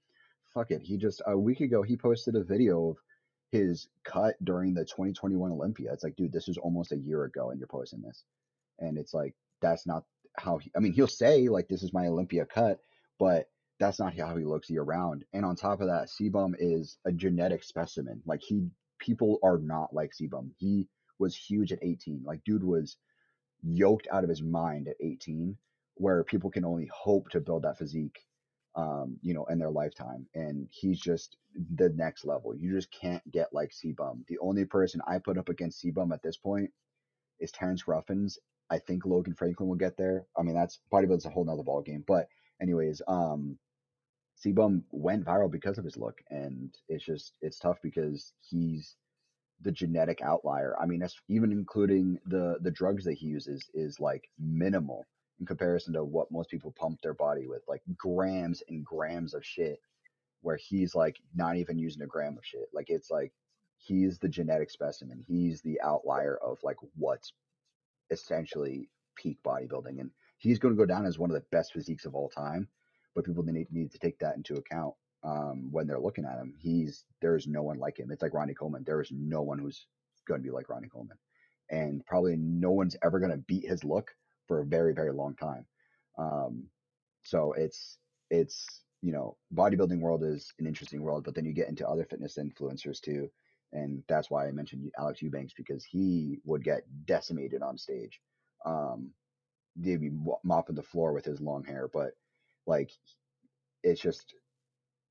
fuck 0.54 0.72
it. 0.72 0.82
He 0.82 0.98
just 0.98 1.22
a 1.26 1.38
week 1.38 1.62
ago 1.62 1.82
he 1.82 1.96
posted 1.96 2.36
a 2.36 2.44
video 2.44 2.90
of 2.90 2.98
his 3.54 3.88
cut 4.04 4.36
during 4.44 4.74
the 4.74 4.84
2021 4.84 5.50
Olympia. 5.50 5.94
It's 5.94 6.04
like, 6.04 6.18
dude, 6.18 6.34
this 6.34 6.48
was 6.48 6.58
almost 6.58 6.92
a 6.92 6.98
year 6.98 7.24
ago, 7.24 7.52
and 7.52 7.58
you're 7.58 7.68
posting 7.68 8.02
this 8.02 8.26
and 8.80 8.98
it's 8.98 9.14
like 9.14 9.34
that's 9.62 9.88
not 9.88 10.04
how 10.38 10.58
he, 10.58 10.72
I 10.76 10.80
mean 10.80 10.94
he'll 10.94 11.08
say 11.08 11.48
like 11.48 11.68
this 11.68 11.84
is 11.84 11.94
my 11.94 12.08
Olympia 12.08 12.46
cut, 12.46 12.80
but 13.20 13.50
that's 13.80 14.00
not 14.00 14.18
how 14.18 14.36
he 14.38 14.46
looks 14.46 14.70
year 14.70 14.84
round. 14.84 15.26
And 15.34 15.46
on 15.46 15.56
top 15.56 15.82
of 15.82 15.88
that, 15.88 16.10
CBum 16.10 16.54
is 16.60 16.98
a 17.06 17.12
genetic 17.12 17.64
specimen. 17.64 18.22
Like 18.26 18.42
he 18.42 18.68
people 19.00 19.40
are 19.44 19.58
not 19.58 19.94
like 19.94 20.12
CBum. 20.12 20.52
He 20.58 20.88
was 21.20 21.36
huge 21.36 21.72
at 21.72 21.80
18. 21.82 22.24
Like 22.26 22.44
dude 22.46 22.64
was 22.64 22.98
yoked 23.64 24.08
out 24.12 24.24
of 24.24 24.30
his 24.30 24.42
mind 24.42 24.88
at 24.88 24.96
18, 25.02 25.58
where 25.96 26.24
people 26.24 26.50
can 26.50 26.66
only 26.66 26.90
hope 26.94 27.30
to 27.30 27.40
build 27.40 27.64
that 27.64 27.78
physique, 27.78 28.20
um, 28.76 29.18
you 29.22 29.34
know, 29.34 29.46
in 29.46 29.60
their 29.60 29.72
lifetime. 29.72 30.28
And 30.36 30.68
he's 30.72 31.00
just 31.00 31.38
the 31.76 31.90
next 31.90 32.26
level. 32.26 32.56
You 32.56 32.74
just 32.74 32.92
can't 32.92 33.24
get 33.32 33.54
like 33.54 33.72
CBum. 33.72 34.26
The 34.28 34.38
only 34.40 34.66
person 34.66 35.02
I 35.08 35.20
put 35.20 35.38
up 35.38 35.50
against 35.50 35.84
CBum 35.84 36.14
at 36.14 36.22
this 36.22 36.38
point 36.38 36.72
is 37.40 37.52
Terrence 37.52 37.88
Ruffins. 37.88 38.38
I 38.70 38.80
think 38.80 39.06
Logan 39.06 39.36
Franklin 39.36 39.70
will 39.70 39.76
get 39.76 39.98
there. 39.98 40.26
I 40.38 40.42
mean, 40.42 40.56
that's 40.56 40.80
bodybuilding's 40.92 41.26
a 41.26 41.30
whole 41.30 41.46
nother 41.46 41.64
ball 41.64 41.82
game. 41.82 42.04
But 42.08 42.28
anyways, 42.62 43.02
um, 43.08 43.58
CBum 44.44 44.84
went 44.92 45.26
viral 45.26 45.52
because 45.52 45.78
of 45.78 45.86
his 45.86 45.98
look, 45.98 46.22
and 46.30 46.76
it's 46.90 47.06
just 47.06 47.34
it's 47.42 47.60
tough 47.60 47.78
because 47.82 48.34
he's 48.42 48.96
the 49.62 49.72
genetic 49.72 50.22
outlier. 50.22 50.76
I 50.80 50.86
mean, 50.86 51.00
that's 51.00 51.20
even 51.30 51.52
including 51.52 52.20
the 52.26 52.58
the 52.62 52.72
drugs 52.72 53.06
that 53.06 53.14
he 53.14 53.28
uses 53.28 53.70
is 53.74 54.00
like 54.00 54.30
minimal 54.40 55.06
in 55.40 55.46
comparison 55.46 55.94
to 55.94 56.04
what 56.04 56.32
most 56.32 56.50
people 56.50 56.74
pump 56.78 57.02
their 57.02 57.14
body 57.14 57.48
with, 57.48 57.62
like 57.68 57.82
grams 57.98 58.64
and 58.68 58.86
grams 58.86 59.34
of 59.34 59.46
shit. 59.46 59.80
Where 60.42 60.58
he's 60.58 60.94
like 60.94 61.18
not 61.34 61.58
even 61.58 61.80
using 61.80 62.04
a 62.04 62.08
gram 62.08 62.38
of 62.38 62.46
shit. 62.46 62.68
Like 62.74 62.90
it's 62.90 63.10
like 63.10 63.32
he's 63.78 64.20
the 64.20 64.30
genetic 64.30 64.70
specimen. 64.70 65.24
He's 65.28 65.62
the 65.62 65.80
outlier 65.82 66.38
of 66.38 66.60
like 66.64 66.78
what's 66.96 67.34
essentially 68.10 68.90
peak 69.16 69.38
bodybuilding, 69.46 70.00
and 70.00 70.12
he's 70.38 70.60
going 70.60 70.74
to 70.74 70.78
go 70.78 70.86
down 70.86 71.06
as 71.06 71.20
one 71.20 71.30
of 71.30 71.36
the 71.36 71.46
best 71.52 71.74
physiques 71.74 72.06
of 72.06 72.16
all 72.16 72.30
time. 72.30 72.68
But 73.16 73.26
people 73.26 73.44
need 73.44 73.68
need 73.72 73.92
to 73.92 74.00
take 74.00 74.20
that 74.20 74.36
into 74.36 74.56
account 74.56 74.94
um, 75.24 75.72
when 75.72 75.88
they're 75.88 76.00
looking 76.00 76.26
at 76.26 76.38
him. 76.38 76.54
He's 76.58 77.06
there's 77.22 77.48
no 77.48 77.64
one 77.64 77.80
like 77.80 78.00
him. 78.00 78.12
It's 78.12 78.22
like 78.22 78.34
Ronnie 78.34 78.54
Coleman. 78.54 78.84
There 78.86 79.02
is 79.02 79.12
no 79.12 79.42
one 79.42 79.60
who's 79.60 79.88
going 80.28 80.42
to 80.42 80.46
be 80.46 80.52
like 80.52 80.70
Ronnie 80.70 80.90
Coleman, 80.90 81.18
and 81.70 82.06
probably 82.06 82.36
no 82.38 82.72
one's 82.72 82.98
ever 83.04 83.20
going 83.20 83.32
to 83.32 83.38
beat 83.38 83.68
his 83.68 83.84
look 83.84 84.12
for 84.48 84.62
a 84.62 84.66
very 84.66 84.94
very 84.94 85.12
long 85.12 85.36
time. 85.36 85.66
Um, 86.18 86.66
so 87.24 87.54
it's 87.54 87.98
it's 88.30 88.82
you 89.02 89.12
know 89.12 89.38
bodybuilding 89.54 90.00
world 90.00 90.24
is 90.24 90.54
an 90.60 90.68
interesting 90.68 91.02
world, 91.02 91.24
but 91.24 91.36
then 91.36 91.46
you 91.46 91.54
get 91.54 91.70
into 91.70 91.88
other 91.88 92.06
fitness 92.06 92.38
influencers 92.38 93.02
too, 93.02 93.30
and 93.76 94.04
that's 94.08 94.32
why 94.32 94.48
I 94.48 94.52
mentioned 94.52 94.92
Alex 94.98 95.22
Eubanks 95.22 95.54
because 95.54 95.84
he 95.86 96.40
would 96.46 96.64
get 96.64 96.84
decimated 97.06 97.62
on 97.62 97.78
stage. 97.78 98.22
Um, 98.66 99.12
they'd 99.76 100.02
be 100.02 100.12
mopping 100.44 100.76
the 100.76 100.84
floor 100.84 101.14
with 101.14 101.26
his 101.26 101.42
long 101.42 101.64
hair, 101.66 101.90
but 101.94 102.12
like 102.68 102.92
it's 103.84 104.02
just 104.02 104.34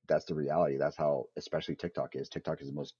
that's 0.08 0.24
the 0.26 0.34
reality. 0.34 0.76
That's 0.78 0.96
how 0.96 1.26
especially 1.36 1.76
TikTok 1.76 2.16
is. 2.16 2.28
TikTok 2.28 2.60
is 2.62 2.68
the 2.68 2.74
most 2.74 2.94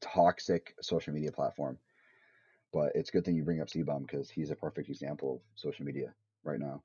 toxic 0.00 0.74
social 0.82 1.14
media 1.14 1.32
platform. 1.32 1.78
But 2.72 2.92
it's 2.94 3.10
good 3.10 3.24
thing 3.24 3.36
you 3.36 3.44
bring 3.44 3.60
up 3.60 3.68
CBum 3.68 4.02
because 4.06 4.30
he's 4.30 4.50
a 4.50 4.56
perfect 4.56 4.88
example 4.90 5.36
of 5.36 5.40
social 5.56 5.84
media 5.84 6.14
right 6.44 6.60
now. 6.60 6.82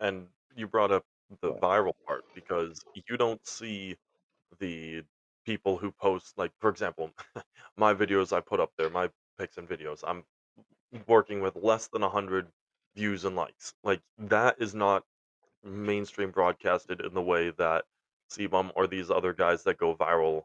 And 0.00 0.28
you 0.56 0.66
brought 0.66 0.92
up 0.92 1.04
the 1.42 1.52
But 1.52 1.62
viral 1.62 1.94
part 2.06 2.24
because 2.34 2.84
you 2.94 3.16
don't 3.16 3.44
see 3.46 3.96
the 4.60 5.02
people 5.48 5.78
who 5.78 5.90
post 5.90 6.36
like 6.36 6.52
for 6.58 6.68
example, 6.68 7.10
my 7.78 7.94
videos 7.94 8.36
I 8.36 8.40
put 8.40 8.60
up 8.60 8.72
there, 8.76 8.90
my 8.90 9.08
pics 9.38 9.56
and 9.56 9.66
videos, 9.66 10.04
I'm 10.06 10.22
working 11.06 11.40
with 11.40 11.56
less 11.56 11.88
than 11.88 12.02
100 12.02 12.48
views 12.94 13.24
and 13.24 13.34
likes. 13.34 13.72
Like 13.82 14.02
that 14.18 14.56
is 14.58 14.74
not 14.74 15.04
mainstream 15.64 16.32
broadcasted 16.32 17.00
in 17.00 17.14
the 17.14 17.22
way 17.22 17.50
that 17.56 17.86
CBum 18.30 18.72
or 18.76 18.86
these 18.86 19.10
other 19.10 19.32
guys 19.32 19.64
that 19.64 19.78
go 19.78 19.94
viral 19.94 20.42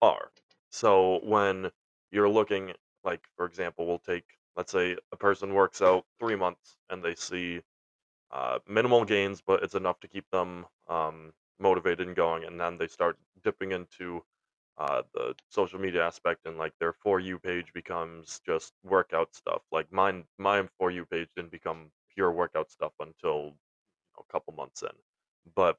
are. 0.00 0.30
So 0.70 1.18
when 1.24 1.72
you're 2.12 2.28
looking 2.28 2.74
like 3.02 3.24
for 3.36 3.44
example, 3.44 3.86
we'll 3.88 3.98
take 3.98 4.24
let's 4.56 4.70
say 4.70 4.96
a 5.10 5.16
person 5.16 5.52
works 5.52 5.82
out 5.82 6.04
3 6.20 6.36
months 6.36 6.76
and 6.90 7.02
they 7.02 7.16
see 7.16 7.60
uh, 8.30 8.60
minimal 8.68 9.04
gains, 9.04 9.42
but 9.44 9.64
it's 9.64 9.74
enough 9.74 9.98
to 9.98 10.06
keep 10.06 10.30
them 10.30 10.64
um, 10.88 11.32
motivated 11.60 12.06
and 12.06 12.16
going. 12.16 12.44
And 12.44 12.60
then 12.60 12.78
they 12.78 12.88
start 12.88 13.18
dipping 13.42 13.72
into 13.72 14.24
uh, 14.78 15.02
the 15.14 15.34
social 15.48 15.80
media 15.80 16.06
aspect, 16.06 16.46
and 16.46 16.56
like 16.58 16.72
their 16.78 16.92
for 16.92 17.20
you 17.20 17.38
page 17.38 17.72
becomes 17.74 18.40
just 18.46 18.74
workout 18.84 19.34
stuff. 19.34 19.62
Like 19.72 19.92
mine, 19.92 20.24
my 20.38 20.68
for 20.78 20.90
you 20.90 21.04
page 21.04 21.28
didn't 21.36 21.50
become 21.50 21.90
pure 22.14 22.30
workout 22.32 22.70
stuff 22.70 22.92
until 23.00 23.36
you 23.38 23.52
know, 24.16 24.24
a 24.28 24.32
couple 24.32 24.54
months 24.54 24.82
in. 24.82 24.90
But 25.56 25.78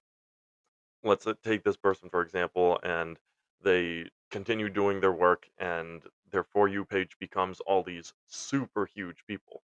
let's 1.03 1.27
uh, 1.27 1.34
take 1.43 1.63
this 1.63 1.77
person 1.77 2.09
for 2.09 2.21
example, 2.21 2.80
and 2.84 3.17
they 3.61 4.09
continue 4.32 4.69
doing 4.69 4.99
their 5.01 5.13
work, 5.13 5.49
and 5.57 6.03
their 6.32 6.43
for 6.43 6.67
you 6.67 6.86
page 6.86 7.15
becomes 7.19 7.61
all 7.61 7.84
these 7.84 8.13
super 8.27 8.86
huge 8.86 9.23
people 9.27 9.63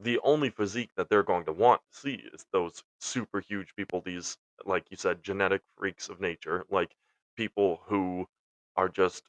the 0.00 0.18
only 0.20 0.50
physique 0.50 0.90
that 0.96 1.08
they're 1.08 1.22
going 1.22 1.44
to 1.44 1.52
want 1.52 1.80
to 1.92 1.98
see 1.98 2.14
is 2.32 2.46
those 2.52 2.84
super 3.00 3.40
huge 3.40 3.74
people, 3.76 4.00
these, 4.00 4.36
like 4.64 4.86
you 4.90 4.96
said, 4.96 5.22
genetic 5.22 5.62
freaks 5.76 6.08
of 6.08 6.20
nature, 6.20 6.64
like 6.70 6.94
people 7.36 7.80
who 7.86 8.26
are 8.76 8.88
just 8.88 9.24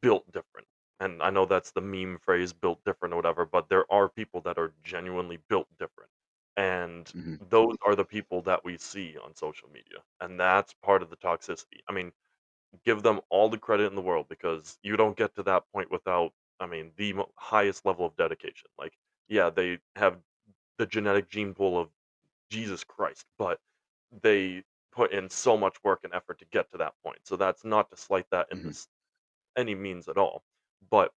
built 0.00 0.24
different. 0.32 0.66
And 1.00 1.22
I 1.22 1.30
know 1.30 1.46
that's 1.46 1.72
the 1.72 1.80
meme 1.80 2.18
phrase, 2.22 2.52
built 2.52 2.84
different 2.84 3.12
or 3.12 3.16
whatever, 3.16 3.44
but 3.44 3.68
there 3.68 3.90
are 3.90 4.08
people 4.08 4.40
that 4.42 4.58
are 4.58 4.72
genuinely 4.84 5.38
built 5.48 5.66
different. 5.78 6.10
And 6.56 7.06
mm-hmm. 7.06 7.36
those 7.48 7.76
are 7.84 7.96
the 7.96 8.04
people 8.04 8.42
that 8.42 8.64
we 8.64 8.76
see 8.76 9.16
on 9.24 9.34
social 9.34 9.68
media. 9.68 9.98
And 10.20 10.38
that's 10.38 10.74
part 10.82 11.02
of 11.02 11.10
the 11.10 11.16
toxicity. 11.16 11.80
I 11.88 11.92
mean, 11.92 12.12
give 12.84 13.02
them 13.02 13.20
all 13.30 13.48
the 13.48 13.58
credit 13.58 13.86
in 13.86 13.94
the 13.94 14.00
world 14.02 14.26
because 14.28 14.78
you 14.82 14.96
don't 14.96 15.16
get 15.16 15.34
to 15.34 15.42
that 15.44 15.64
point 15.72 15.90
without, 15.90 16.32
I 16.60 16.66
mean, 16.66 16.92
the 16.96 17.14
mo- 17.14 17.32
highest 17.36 17.84
level 17.84 18.06
of 18.06 18.16
dedication. 18.16 18.68
Like, 18.78 18.92
yeah, 19.28 19.50
they 19.50 19.78
have 19.96 20.18
the 20.78 20.86
genetic 20.86 21.28
gene 21.28 21.54
pool 21.54 21.78
of 21.78 21.88
Jesus 22.50 22.84
Christ, 22.84 23.24
but 23.38 23.58
they 24.22 24.62
put 24.92 25.12
in 25.12 25.28
so 25.30 25.56
much 25.56 25.82
work 25.84 26.00
and 26.04 26.14
effort 26.14 26.38
to 26.40 26.46
get 26.46 26.70
to 26.72 26.78
that 26.78 26.94
point. 27.04 27.20
So 27.26 27.36
that's 27.36 27.64
not 27.64 27.90
to 27.90 27.96
slight 27.96 28.28
that 28.30 28.48
in 28.52 28.62
Mhm. 28.62 28.72
this 28.72 28.88
any 29.56 29.74
means 29.74 30.08
at 30.08 30.18
all. 30.18 30.44
But 30.90 31.14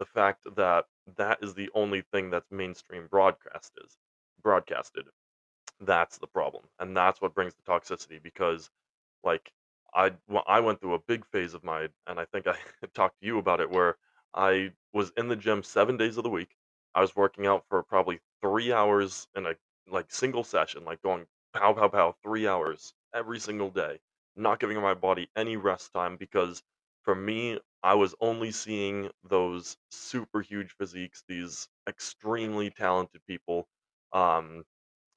the 0.00 0.06
fact 0.06 0.46
that 0.56 0.86
that 1.16 1.38
is 1.42 1.54
the 1.54 1.70
only 1.74 2.02
thing 2.02 2.30
that's 2.30 2.50
mainstream 2.52 3.08
broadcast 3.08 3.72
is 3.84 3.98
broadcasted, 4.42 5.08
that's 5.80 6.18
the 6.18 6.26
problem. 6.26 6.68
And 6.78 6.96
that's 6.96 7.20
what 7.20 7.34
brings 7.34 7.54
the 7.54 7.62
toxicity 7.62 8.22
because 8.22 8.70
like, 9.24 9.52
I 9.94 10.16
I 10.48 10.60
went 10.60 10.80
through 10.80 10.94
a 10.94 11.00
big 11.00 11.26
phase 11.26 11.54
of 11.54 11.64
my 11.64 11.90
and 12.08 12.20
I 12.20 12.26
think 12.26 12.48
I 12.48 12.58
talked 12.94 13.20
to 13.20 13.26
you 13.26 13.38
about 13.38 13.60
it, 13.60 13.70
where 13.70 13.98
I 14.34 14.74
was 14.94 15.12
in 15.18 15.28
the 15.28 15.36
gym 15.36 15.62
7 15.64 15.98
days 15.98 16.18
of 16.18 16.24
the 16.24 16.30
week. 16.30 16.56
I 16.96 17.02
was 17.02 17.16
working 17.16 17.46
out 17.46 17.66
for 17.68 17.82
probably 17.84 18.20
3 18.42 18.72
hours 18.72 19.28
in 19.36 19.46
a, 19.46 19.56
like, 19.88 20.10
single 20.12 20.44
session, 20.44 20.84
like, 20.84 21.02
going 21.02 21.26
pow, 21.54 21.74
pow, 21.74 21.88
pow, 21.88 22.12
3 22.24 22.48
hours 22.48 22.94
every 23.14 23.38
single 23.40 23.70
day, 23.70 24.00
not 24.36 24.60
giving 24.60 24.80
my 24.80 24.94
body 24.94 25.30
any 25.36 25.56
rest 25.56 25.92
time 25.92 26.16
because 26.16 26.62
for 27.02 27.14
me, 27.14 27.58
I 27.82 27.94
was 27.94 28.14
only 28.20 28.52
seeing 28.52 29.10
those 29.24 29.76
super 29.90 30.40
huge 30.42 30.72
physiques, 30.72 31.24
these 31.28 31.68
extremely 31.88 32.70
talented 32.70 33.22
people, 33.26 33.68
um 34.12 34.64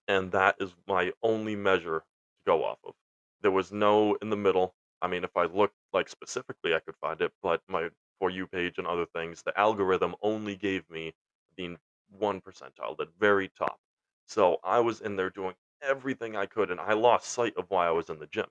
and 0.08 0.32
that 0.32 0.56
is 0.60 0.74
my 0.88 1.12
only 1.22 1.56
measure 1.56 2.00
to 2.02 2.06
go 2.46 2.64
off 2.64 2.80
of. 2.84 2.94
There 3.42 3.52
was 3.52 3.72
no 3.72 4.16
in 4.16 4.30
the 4.30 4.36
middle. 4.38 4.76
I 5.02 5.08
mean, 5.08 5.24
if 5.24 5.36
I 5.36 5.44
looked 5.46 5.76
like 5.92 6.08
specifically, 6.10 6.74
I 6.74 6.80
could 6.80 6.96
find 6.98 7.22
it, 7.22 7.34
but 7.42 7.62
my 7.68 7.90
For 8.20 8.30
You 8.30 8.48
page 8.48 8.78
and 8.78 8.88
other 8.88 9.06
things, 9.06 9.44
the 9.44 9.58
algorithm 9.60 10.16
only 10.22 10.56
gave 10.56 10.90
me 10.90 11.14
the 11.58 11.78
one 12.10 12.42
percentile, 12.42 12.96
the 12.98 13.08
very 13.20 13.50
top. 13.50 13.80
So 14.28 14.60
I 14.64 14.80
was 14.80 15.02
in 15.02 15.16
there 15.18 15.30
doing 15.30 15.56
everything 15.84 16.36
I 16.36 16.46
could, 16.48 16.72
and 16.72 16.80
I 16.80 16.94
lost 16.94 17.28
sight 17.30 17.56
of 17.58 17.70
why 17.70 17.88
I 17.88 17.92
was 17.92 18.10
in 18.10 18.20
the 18.20 18.28
gym. 18.28 18.50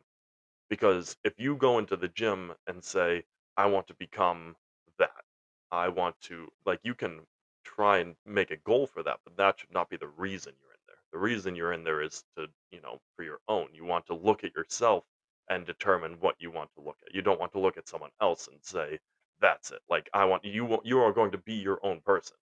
Because 0.69 1.17
if 1.25 1.39
you 1.39 1.57
go 1.57 1.79
into 1.79 1.97
the 1.97 2.09
gym 2.09 2.55
and 2.67 2.83
say, 2.85 3.25
"I 3.57 3.67
want 3.67 3.87
to 3.89 3.95
become 3.95 4.57
that. 4.99 5.25
I 5.71 5.89
want 5.89 6.21
to" 6.23 6.53
like, 6.67 6.81
you 6.83 6.95
can 6.95 7.27
try 7.65 7.99
and 7.99 8.17
make 8.25 8.51
a 8.51 8.57
goal 8.59 8.87
for 8.89 9.03
that, 9.05 9.21
but 9.25 9.37
that 9.37 9.61
should 9.61 9.73
not 9.73 9.89
be 9.91 9.97
the 9.97 10.09
reason 10.09 10.55
you're 10.61 10.73
in 10.73 10.81
there. 10.89 10.99
The 11.13 11.19
reason 11.19 11.55
you're 11.57 11.73
in 11.73 11.85
there 11.85 12.03
is 12.03 12.25
to, 12.37 12.49
you 12.73 12.81
know, 12.81 13.01
for 13.17 13.23
your 13.25 13.41
own. 13.49 13.75
You 13.75 13.85
want 13.85 14.07
to 14.07 14.15
look 14.15 14.45
at 14.45 14.55
yourself 14.55 15.05
and 15.49 15.67
determine 15.67 16.21
what 16.21 16.37
you 16.41 16.51
want 16.51 16.73
to 16.75 16.81
look 16.83 16.99
at. 17.07 17.15
You 17.15 17.23
don't 17.23 17.41
want 17.41 17.53
to 17.53 17.61
look 17.61 17.77
at 17.77 17.89
someone 17.89 18.11
else 18.21 18.49
and 18.49 18.65
say, 18.65 18.99
"That's 19.41 19.71
it." 19.71 19.83
Like, 19.89 20.11
I 20.15 20.25
want 20.25 20.45
you 20.45 20.81
you 20.85 21.01
are 21.01 21.13
going 21.13 21.31
to 21.33 21.39
be 21.39 21.55
your 21.55 21.79
own 21.85 22.01
person. 22.03 22.37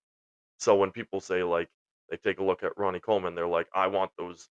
So 0.59 0.75
when 0.75 0.91
people 0.91 1.19
say, 1.21 1.43
like, 1.43 1.69
they 2.09 2.17
take 2.17 2.39
a 2.39 2.43
look 2.43 2.63
at 2.63 2.77
Ronnie 2.77 2.99
Coleman, 3.01 3.35
they're 3.35 3.47
like, 3.47 3.69
"I 3.73 3.87
want 3.87 4.11
those 4.17 4.49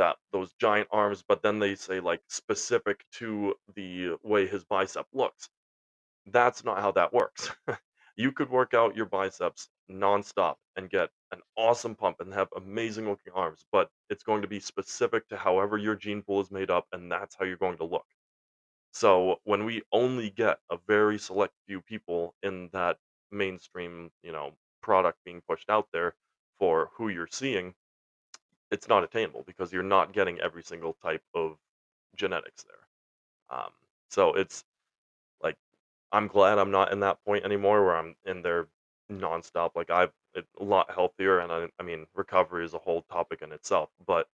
that 0.00 0.18
those 0.32 0.54
giant 0.54 0.88
arms," 0.92 1.22
but 1.28 1.42
then 1.42 1.60
they 1.60 1.76
say, 1.76 2.00
like, 2.00 2.22
specific 2.28 3.06
to 3.14 3.56
the 3.76 4.18
way 4.24 4.46
his 4.48 4.64
bicep 4.66 5.06
looks. 5.14 5.50
That's 6.26 6.64
not 6.64 6.80
how 6.80 6.92
that 6.92 7.12
works. 7.12 7.50
You 8.16 8.32
could 8.32 8.50
work 8.50 8.74
out 8.74 8.96
your 8.96 9.06
biceps 9.06 9.70
nonstop 9.90 10.56
and 10.76 10.90
get 10.90 11.10
an 11.32 11.40
awesome 11.56 11.94
pump 11.96 12.20
and 12.20 12.34
have 12.34 12.48
amazing 12.56 13.08
looking 13.08 13.32
arms, 13.32 13.64
but 13.72 13.90
it's 14.10 14.24
going 14.24 14.42
to 14.42 14.48
be 14.48 14.60
specific 14.60 15.28
to 15.28 15.38
however 15.38 15.78
your 15.78 15.96
gene 15.96 16.22
pool 16.22 16.40
is 16.42 16.50
made 16.50 16.70
up, 16.70 16.86
and 16.92 17.10
that's 17.10 17.34
how 17.36 17.46
you're 17.46 17.56
going 17.56 17.78
to 17.78 17.84
look. 17.84 18.06
So 18.92 19.40
when 19.44 19.64
we 19.64 19.82
only 19.92 20.30
get 20.30 20.60
a 20.70 20.76
very 20.76 21.18
select 21.18 21.54
few 21.66 21.80
people 21.82 22.36
in 22.42 22.68
that 22.72 22.98
mainstream, 23.32 24.12
you 24.22 24.32
know, 24.32 24.56
product 24.82 25.18
being 25.24 25.40
pushed 25.42 25.70
out 25.70 25.88
there 25.92 26.14
for 26.58 26.90
who 26.94 27.08
you're 27.08 27.26
seeing, 27.26 27.74
it's 28.70 28.88
not 28.88 29.04
attainable 29.04 29.44
because 29.46 29.72
you're 29.72 29.82
not 29.82 30.12
getting 30.12 30.40
every 30.40 30.62
single 30.62 30.94
type 31.02 31.22
of 31.34 31.56
genetics 32.16 32.64
there. 32.64 33.58
Um, 33.58 33.70
so 34.10 34.34
it's 34.34 34.64
like 35.42 35.56
I'm 36.12 36.28
glad 36.28 36.58
I'm 36.58 36.70
not 36.70 36.92
in 36.92 37.00
that 37.00 37.24
point 37.24 37.44
anymore 37.44 37.84
where 37.84 37.96
I'm 37.96 38.14
in 38.26 38.42
there 38.42 38.68
nonstop. 39.10 39.72
Like 39.74 39.90
I've 39.90 40.12
it's 40.34 40.52
a 40.60 40.64
lot 40.64 40.90
healthier, 40.92 41.40
and 41.40 41.52
I, 41.52 41.68
I 41.80 41.82
mean 41.82 42.06
recovery 42.14 42.64
is 42.64 42.74
a 42.74 42.78
whole 42.78 43.02
topic 43.02 43.42
in 43.42 43.52
itself. 43.52 43.90
But 44.06 44.28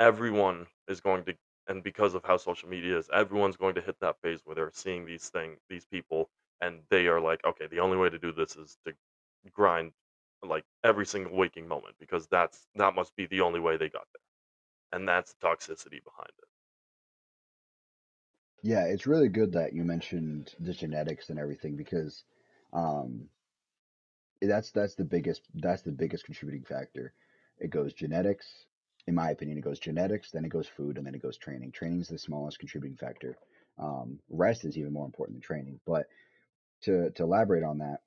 everyone 0.00 0.66
is 0.88 1.00
going 1.00 1.24
to 1.24 1.34
and 1.68 1.82
because 1.82 2.14
of 2.14 2.24
how 2.24 2.38
social 2.38 2.68
media 2.68 2.96
is, 2.96 3.10
everyone's 3.12 3.56
going 3.56 3.74
to 3.74 3.82
hit 3.82 3.96
that 4.00 4.16
phase 4.22 4.40
where 4.44 4.54
they're 4.54 4.70
seeing 4.72 5.04
these 5.04 5.28
thing 5.28 5.56
these 5.68 5.84
people 5.84 6.30
and 6.60 6.80
they 6.90 7.06
are 7.06 7.20
like, 7.20 7.44
okay, 7.44 7.66
the 7.66 7.80
only 7.80 7.96
way 7.96 8.08
to 8.10 8.18
do 8.18 8.32
this 8.32 8.56
is 8.56 8.78
to 8.86 8.94
grind 9.52 9.92
like 10.42 10.64
every 10.84 11.06
single 11.06 11.36
waking 11.36 11.68
moment 11.68 11.96
because 11.98 12.26
that's 12.28 12.66
that 12.76 12.94
must 12.94 13.14
be 13.16 13.26
the 13.26 13.40
only 13.40 13.60
way 13.60 13.76
they 13.76 13.88
got 13.88 14.06
there. 14.12 14.98
And 14.98 15.08
that's 15.08 15.34
the 15.34 15.46
toxicity 15.46 16.02
behind 16.04 16.30
it. 16.38 16.48
Yeah, 18.62 18.84
it's 18.84 19.06
really 19.06 19.28
good 19.28 19.52
that 19.52 19.72
you 19.72 19.84
mentioned 19.84 20.54
the 20.60 20.72
genetics 20.72 21.30
and 21.30 21.38
everything 21.38 21.76
because 21.76 22.24
um, 22.72 23.28
that's 24.42 24.70
that's 24.70 24.94
the 24.94 25.04
biggest 25.04 25.42
that's 25.54 25.82
the 25.82 25.92
biggest 25.92 26.24
contributing 26.24 26.64
factor. 26.64 27.12
It 27.58 27.70
goes 27.70 27.92
genetics, 27.92 28.66
in 29.06 29.14
my 29.14 29.30
opinion, 29.30 29.58
it 29.58 29.62
goes 29.64 29.80
genetics, 29.80 30.30
then 30.30 30.44
it 30.44 30.50
goes 30.50 30.68
food, 30.68 30.96
and 30.96 31.06
then 31.06 31.14
it 31.14 31.22
goes 31.22 31.36
training. 31.36 31.72
Training 31.72 32.00
is 32.00 32.08
the 32.08 32.18
smallest 32.18 32.58
contributing 32.58 32.96
factor. 32.96 33.36
Um, 33.78 34.18
rest 34.30 34.64
is 34.64 34.76
even 34.78 34.92
more 34.92 35.06
important 35.06 35.36
than 35.36 35.42
training. 35.42 35.80
But 35.86 36.06
to 36.82 37.10
to 37.10 37.22
elaborate 37.24 37.64
on 37.64 37.78
that, 37.78 38.00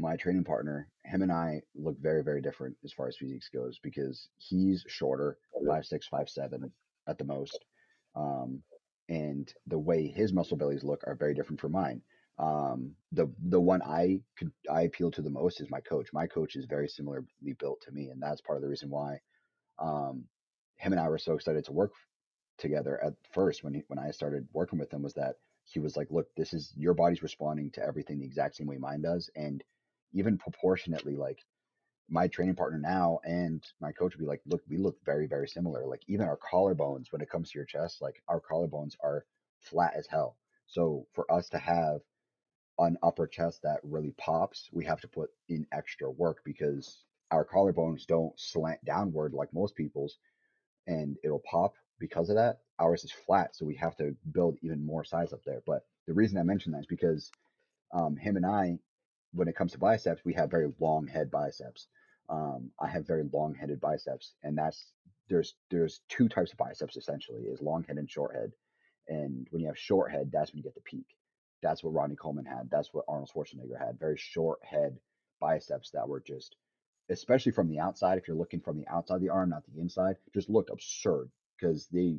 my 0.00 0.16
training 0.16 0.44
partner, 0.44 0.88
him 1.04 1.22
and 1.22 1.32
I 1.32 1.62
look 1.74 1.98
very, 2.00 2.22
very 2.22 2.40
different 2.40 2.76
as 2.84 2.92
far 2.92 3.08
as 3.08 3.16
physiques 3.16 3.48
goes 3.48 3.78
because 3.82 4.28
he's 4.36 4.84
shorter, 4.88 5.38
five 5.66 5.84
six, 5.86 6.06
five 6.06 6.28
seven 6.28 6.70
at 7.06 7.18
the 7.18 7.24
most. 7.24 7.64
Um, 8.14 8.62
and 9.08 9.52
the 9.66 9.78
way 9.78 10.06
his 10.06 10.32
muscle 10.32 10.56
bellies 10.56 10.84
look 10.84 11.02
are 11.06 11.14
very 11.14 11.34
different 11.34 11.60
from 11.60 11.72
mine. 11.72 12.02
Um, 12.38 12.92
the 13.12 13.32
the 13.48 13.60
one 13.60 13.82
I 13.82 14.20
could 14.36 14.52
I 14.70 14.82
appeal 14.82 15.10
to 15.12 15.22
the 15.22 15.30
most 15.30 15.60
is 15.60 15.70
my 15.70 15.80
coach. 15.80 16.08
My 16.12 16.26
coach 16.26 16.54
is 16.56 16.66
very 16.66 16.88
similarly 16.88 17.26
built 17.58 17.80
to 17.82 17.92
me, 17.92 18.08
and 18.10 18.22
that's 18.22 18.40
part 18.40 18.56
of 18.56 18.62
the 18.62 18.68
reason 18.68 18.90
why 18.90 19.20
um, 19.78 20.24
him 20.76 20.92
and 20.92 21.00
I 21.00 21.08
were 21.08 21.18
so 21.18 21.34
excited 21.34 21.64
to 21.64 21.72
work 21.72 21.92
together 22.58 23.02
at 23.02 23.14
first 23.32 23.64
when 23.64 23.74
he, 23.74 23.82
when 23.88 23.98
I 23.98 24.10
started 24.10 24.46
working 24.52 24.78
with 24.78 24.92
him 24.92 25.02
was 25.02 25.14
that 25.14 25.36
he 25.64 25.80
was 25.80 25.96
like, 25.96 26.08
look, 26.10 26.26
this 26.36 26.52
is 26.52 26.72
your 26.76 26.94
body's 26.94 27.22
responding 27.22 27.70
to 27.72 27.82
everything 27.84 28.18
the 28.18 28.26
exact 28.26 28.56
same 28.56 28.66
way 28.66 28.78
mine 28.78 29.02
does, 29.02 29.30
and 29.36 29.62
even 30.12 30.38
proportionately, 30.38 31.16
like 31.16 31.44
my 32.08 32.26
training 32.28 32.54
partner 32.56 32.78
now 32.78 33.18
and 33.24 33.64
my 33.80 33.92
coach 33.92 34.14
would 34.14 34.22
be 34.22 34.28
like, 34.28 34.40
look, 34.46 34.62
we 34.68 34.78
look 34.78 34.96
very 35.04 35.26
very 35.26 35.48
similar. 35.48 35.86
Like 35.86 36.02
even 36.08 36.26
our 36.26 36.38
collarbones 36.38 37.12
when 37.12 37.22
it 37.22 37.30
comes 37.30 37.50
to 37.50 37.58
your 37.58 37.66
chest, 37.66 38.00
like 38.00 38.22
our 38.28 38.40
collarbones 38.40 38.94
are 39.02 39.24
flat 39.60 39.94
as 39.96 40.06
hell. 40.06 40.36
So 40.66 41.06
for 41.14 41.30
us 41.32 41.48
to 41.50 41.58
have 41.58 42.00
an 42.78 42.96
upper 43.02 43.26
chest 43.26 43.62
that 43.62 43.80
really 43.82 44.14
pops, 44.18 44.68
we 44.72 44.84
have 44.84 45.00
to 45.00 45.08
put 45.08 45.30
in 45.48 45.66
extra 45.72 46.10
work 46.10 46.38
because 46.44 47.04
our 47.30 47.44
collarbones 47.44 48.06
don't 48.06 48.38
slant 48.38 48.82
downward 48.84 49.34
like 49.34 49.52
most 49.52 49.74
people's 49.74 50.18
and 50.86 51.16
it'll 51.22 51.42
pop 51.50 51.74
because 51.98 52.30
of 52.30 52.36
that. 52.36 52.60
Ours 52.80 53.04
is 53.04 53.12
flat, 53.12 53.54
so 53.54 53.66
we 53.66 53.74
have 53.74 53.96
to 53.96 54.14
build 54.32 54.56
even 54.62 54.84
more 54.84 55.04
size 55.04 55.32
up 55.32 55.42
there. 55.44 55.62
But 55.66 55.82
the 56.06 56.14
reason 56.14 56.38
I 56.38 56.42
mention 56.42 56.72
that 56.72 56.80
is 56.80 56.86
because 56.86 57.30
um, 57.92 58.16
him 58.16 58.36
and 58.36 58.46
I, 58.46 58.78
when 59.32 59.48
it 59.48 59.56
comes 59.56 59.72
to 59.72 59.78
biceps, 59.78 60.24
we 60.24 60.34
have 60.34 60.50
very 60.50 60.72
long 60.78 61.06
head 61.06 61.30
biceps. 61.30 61.88
Um, 62.28 62.70
I 62.80 62.88
have 62.88 63.06
very 63.06 63.24
long 63.32 63.54
headed 63.54 63.80
biceps, 63.80 64.34
and 64.42 64.56
that's 64.56 64.92
there's 65.28 65.54
there's 65.70 66.00
two 66.08 66.28
types 66.28 66.52
of 66.52 66.58
biceps 66.58 66.96
essentially: 66.96 67.42
is 67.42 67.62
long 67.62 67.84
head 67.84 67.98
and 67.98 68.10
short 68.10 68.34
head. 68.34 68.52
And 69.08 69.46
when 69.50 69.62
you 69.62 69.68
have 69.68 69.78
short 69.78 70.12
head, 70.12 70.30
that's 70.30 70.52
when 70.52 70.58
you 70.58 70.64
get 70.64 70.74
the 70.74 70.82
peak. 70.82 71.06
That's 71.62 71.82
what 71.82 71.94
Ronnie 71.94 72.16
Coleman 72.16 72.44
had. 72.44 72.68
That's 72.70 72.92
what 72.92 73.06
Arnold 73.08 73.30
Schwarzenegger 73.34 73.78
had. 73.78 73.98
Very 73.98 74.18
short 74.18 74.60
head 74.62 74.98
biceps 75.40 75.90
that 75.92 76.08
were 76.08 76.20
just 76.20 76.56
especially 77.10 77.52
from 77.52 77.68
the 77.68 77.78
outside, 77.78 78.18
if 78.18 78.28
you're 78.28 78.36
looking 78.36 78.60
from 78.60 78.78
the 78.78 78.88
outside 78.88 79.16
of 79.16 79.20
the 79.22 79.30
arm, 79.30 79.50
not 79.50 79.64
the 79.66 79.80
inside, 79.80 80.16
just 80.34 80.50
looked 80.50 80.70
absurd 80.70 81.30
because 81.58 81.86
they 81.88 82.18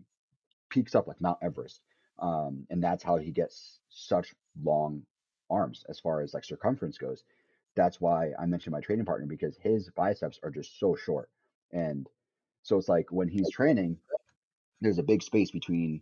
peaks 0.69 0.95
up 0.95 1.07
like 1.07 1.21
Mount 1.21 1.37
Everest. 1.41 1.81
Um, 2.17 2.65
and 2.69 2.83
that's 2.83 3.03
how 3.03 3.17
he 3.17 3.31
gets 3.31 3.79
such 3.89 4.33
long 4.61 5.03
arms 5.51 5.85
as 5.89 5.99
far 5.99 6.21
as 6.21 6.33
like 6.33 6.45
circumference 6.45 6.97
goes. 6.97 7.23
That's 7.75 8.01
why 8.01 8.33
I 8.39 8.45
mentioned 8.47 8.73
my 8.73 8.81
training 8.81 9.05
partner 9.05 9.27
because 9.27 9.57
his 9.57 9.89
biceps 9.91 10.39
are 10.43 10.51
just 10.51 10.79
so 10.79 10.95
short. 10.95 11.29
And 11.71 12.07
so 12.63 12.77
it's 12.77 12.89
like 12.89 13.11
when 13.11 13.29
he's 13.29 13.49
training, 13.49 13.99
there's 14.81 14.99
a 14.99 15.03
big 15.03 15.23
space 15.23 15.51
between 15.51 16.01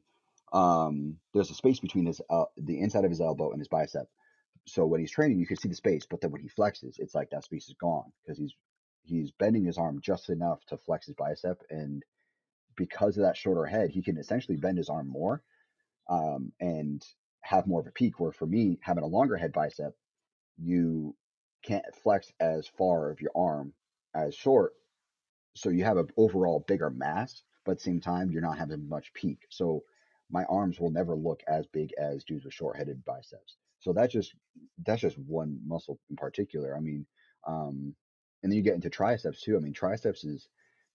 um 0.53 1.17
there's 1.33 1.51
a 1.51 1.55
space 1.55 1.79
between 1.79 2.05
his 2.07 2.21
uh, 2.29 2.45
the 2.57 2.79
inside 2.81 3.05
of 3.05 3.11
his 3.11 3.21
elbow 3.21 3.51
and 3.51 3.59
his 3.61 3.67
bicep 3.69 4.07
so 4.67 4.85
when 4.85 5.01
he's 5.01 5.11
training, 5.11 5.39
you 5.39 5.47
can 5.47 5.57
see 5.57 5.69
the 5.69 5.75
space, 5.75 6.05
but 6.09 6.21
then 6.21 6.31
when 6.31 6.41
he 6.41 6.49
flexes, 6.49 6.99
it's 6.99 7.15
like 7.15 7.29
that 7.31 7.43
space 7.45 7.67
is 7.69 7.75
gone 7.79 8.11
because 8.23 8.37
he's 8.37 8.53
he's 9.03 9.31
bending 9.31 9.65
his 9.65 9.77
arm 9.77 10.01
just 10.01 10.29
enough 10.29 10.65
to 10.67 10.77
flex 10.77 11.07
his 11.07 11.15
bicep, 11.15 11.61
and 11.69 12.03
because 12.77 13.17
of 13.17 13.23
that 13.23 13.37
shorter 13.37 13.65
head, 13.65 13.91
he 13.91 14.01
can 14.03 14.17
essentially 14.17 14.57
bend 14.57 14.77
his 14.77 14.89
arm 14.89 15.07
more. 15.09 15.43
um, 16.09 16.51
and 16.59 17.03
have 17.41 17.67
more 17.67 17.81
of 17.81 17.87
a 17.87 17.91
peak. 17.91 18.19
Where 18.19 18.31
for 18.31 18.45
me, 18.45 18.79
having 18.81 19.03
a 19.03 19.07
longer 19.07 19.37
head 19.37 19.53
bicep, 19.53 19.93
you 20.57 21.15
can't 21.63 21.85
flex 22.03 22.31
as 22.39 22.67
far 22.67 23.11
of 23.11 23.21
your 23.21 23.31
arm 23.35 23.73
as 24.15 24.35
short, 24.35 24.73
so 25.55 25.69
you 25.69 25.83
have 25.83 25.97
an 25.97 26.07
overall 26.17 26.63
bigger 26.67 26.89
mass, 26.89 27.43
but 27.65 27.73
at 27.73 27.77
the 27.79 27.83
same 27.83 27.99
time, 27.99 28.31
you're 28.31 28.41
not 28.41 28.57
having 28.57 28.87
much 28.87 29.13
peak. 29.13 29.39
So 29.49 29.83
my 30.29 30.43
arms 30.45 30.79
will 30.79 30.91
never 30.91 31.15
look 31.15 31.41
as 31.47 31.65
big 31.67 31.93
as 31.97 32.23
dudes 32.23 32.45
with 32.45 32.53
short-headed 32.53 33.03
biceps. 33.05 33.57
So 33.79 33.93
that's 33.93 34.13
just 34.13 34.33
that's 34.85 35.01
just 35.01 35.17
one 35.17 35.59
muscle 35.65 35.99
in 36.09 36.15
particular. 36.15 36.75
I 36.75 36.79
mean, 36.79 37.05
um, 37.47 37.95
and 38.43 38.51
then 38.51 38.57
you 38.57 38.63
get 38.63 38.75
into 38.75 38.89
triceps 38.89 39.41
too. 39.41 39.55
I 39.55 39.59
mean, 39.59 39.73
triceps 39.73 40.23
is 40.23 40.47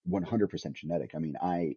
100% 0.09 0.73
genetic. 0.73 1.11
I 1.15 1.19
mean, 1.19 1.35
I 1.41 1.75